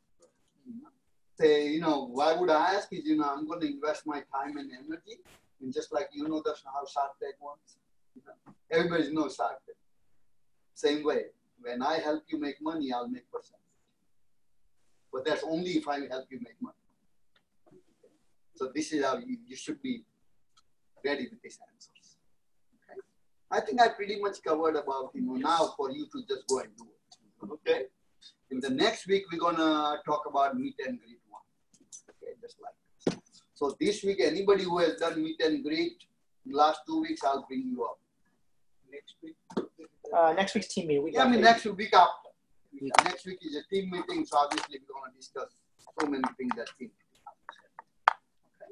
Say, 1.39 1.69
you 1.69 1.81
know, 1.81 2.07
why 2.07 2.33
would 2.33 2.49
I 2.49 2.73
ask? 2.73 2.91
Is 2.91 3.05
you 3.05 3.17
know, 3.17 3.29
I'm 3.29 3.45
going 3.47 3.61
to 3.61 3.67
invest 3.69 4.07
my 4.07 4.23
time 4.33 4.57
and 4.57 4.71
energy, 4.71 5.21
and 5.61 5.71
just 5.73 5.93
like 5.93 6.09
you 6.13 6.27
know, 6.27 6.41
that's 6.43 6.63
how 6.65 6.81
Shark 6.87 7.13
Tank 7.21 7.35
works. 7.39 7.77
You 8.15 8.23
know, 8.25 8.53
everybody 8.71 9.13
knows 9.13 9.35
Shark 9.35 9.59
Tank. 9.65 9.77
Same 10.73 11.03
way, 11.03 11.25
when 11.61 11.81
I 11.83 11.99
help 11.99 12.23
you 12.29 12.39
make 12.39 12.57
money, 12.61 12.91
I'll 12.91 13.07
make 13.07 13.29
percent. 13.31 13.61
But 15.11 15.25
that's 15.25 15.43
only 15.43 15.71
if 15.71 15.87
I 15.87 15.99
help 16.09 16.25
you 16.29 16.39
make 16.39 16.61
money. 16.61 16.75
So 18.55 18.71
this 18.73 18.91
is 18.91 19.05
how 19.05 19.17
you, 19.17 19.37
you 19.47 19.55
should 19.55 19.81
be 19.81 20.03
ready 21.05 21.27
with 21.29 21.41
these 21.41 21.59
answers. 21.71 22.17
Okay. 22.89 22.99
I 23.51 23.59
think 23.61 23.81
I 23.81 23.89
pretty 23.89 24.19
much 24.19 24.41
covered 24.43 24.75
about 24.75 25.11
you 25.13 25.21
know 25.21 25.33
now 25.33 25.73
for 25.77 25.91
you 25.91 26.07
to 26.11 26.23
just 26.27 26.47
go 26.47 26.59
and 26.59 26.69
do 26.77 26.85
it. 26.85 27.51
Okay. 27.51 27.85
In 28.49 28.59
the 28.59 28.69
next 28.69 29.07
week 29.07 29.23
we're 29.31 29.39
gonna 29.39 29.97
talk 30.05 30.23
about 30.27 30.57
meet 30.57 30.75
and 30.85 30.99
greet 30.99 31.19
one. 31.29 31.41
Okay, 32.09 32.33
just 32.41 32.57
like 32.61 32.73
this. 33.05 33.41
So 33.53 33.75
this 33.79 34.03
week 34.03 34.19
anybody 34.21 34.63
who 34.63 34.79
has 34.79 34.95
done 34.95 35.23
meet 35.23 35.39
and 35.41 35.63
greet 35.63 35.97
last 36.51 36.81
two 36.87 37.01
weeks, 37.01 37.21
I'll 37.23 37.45
bring 37.47 37.67
you 37.67 37.83
up. 37.83 37.99
Next 38.91 39.15
week. 39.21 39.35
Uh, 40.15 40.33
next 40.33 40.55
week's 40.55 40.67
team 40.67 40.87
meeting. 40.87 41.03
We 41.03 41.13
Yeah, 41.13 41.23
I 41.23 41.29
mean 41.29 41.41
next 41.41 41.65
week 41.65 41.93
after. 41.93 42.26
Next 42.81 43.25
week 43.25 43.39
is 43.41 43.55
a 43.55 43.63
team 43.73 43.89
meeting, 43.89 44.25
so 44.25 44.37
obviously 44.37 44.79
we're 44.79 44.99
gonna 45.01 45.13
discuss 45.15 45.49
so 45.79 46.07
many 46.07 46.23
things 46.37 46.51
that 46.55 46.67
team. 46.77 46.91
Okay. 48.61 48.71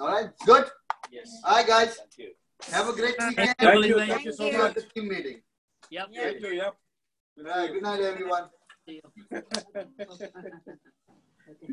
All 0.00 0.08
right, 0.08 0.30
good. 0.46 0.66
Yes. 1.12 1.40
All 1.44 1.56
right, 1.56 1.66
guys. 1.66 1.96
Thank 1.96 2.18
you. 2.18 2.30
Have 2.72 2.88
a 2.88 2.92
great 2.92 3.14
weekend. 3.18 3.54
Thank 3.58 3.86
you. 3.86 3.98
Thank 3.98 4.24
you 4.24 4.32
so 4.32 4.50
See 4.50 4.56
at 4.56 4.74
the 4.74 4.82
team 4.82 5.08
meeting. 5.08 5.42
Yep. 5.90 6.08
Thank 6.14 6.40
you, 6.40 6.48
yep. 6.48 6.76
All 7.38 7.44
right, 7.44 7.72
good 7.72 7.82
night, 7.82 8.00
everyone. 8.00 8.44
See 8.86 9.00
you. 9.30 9.42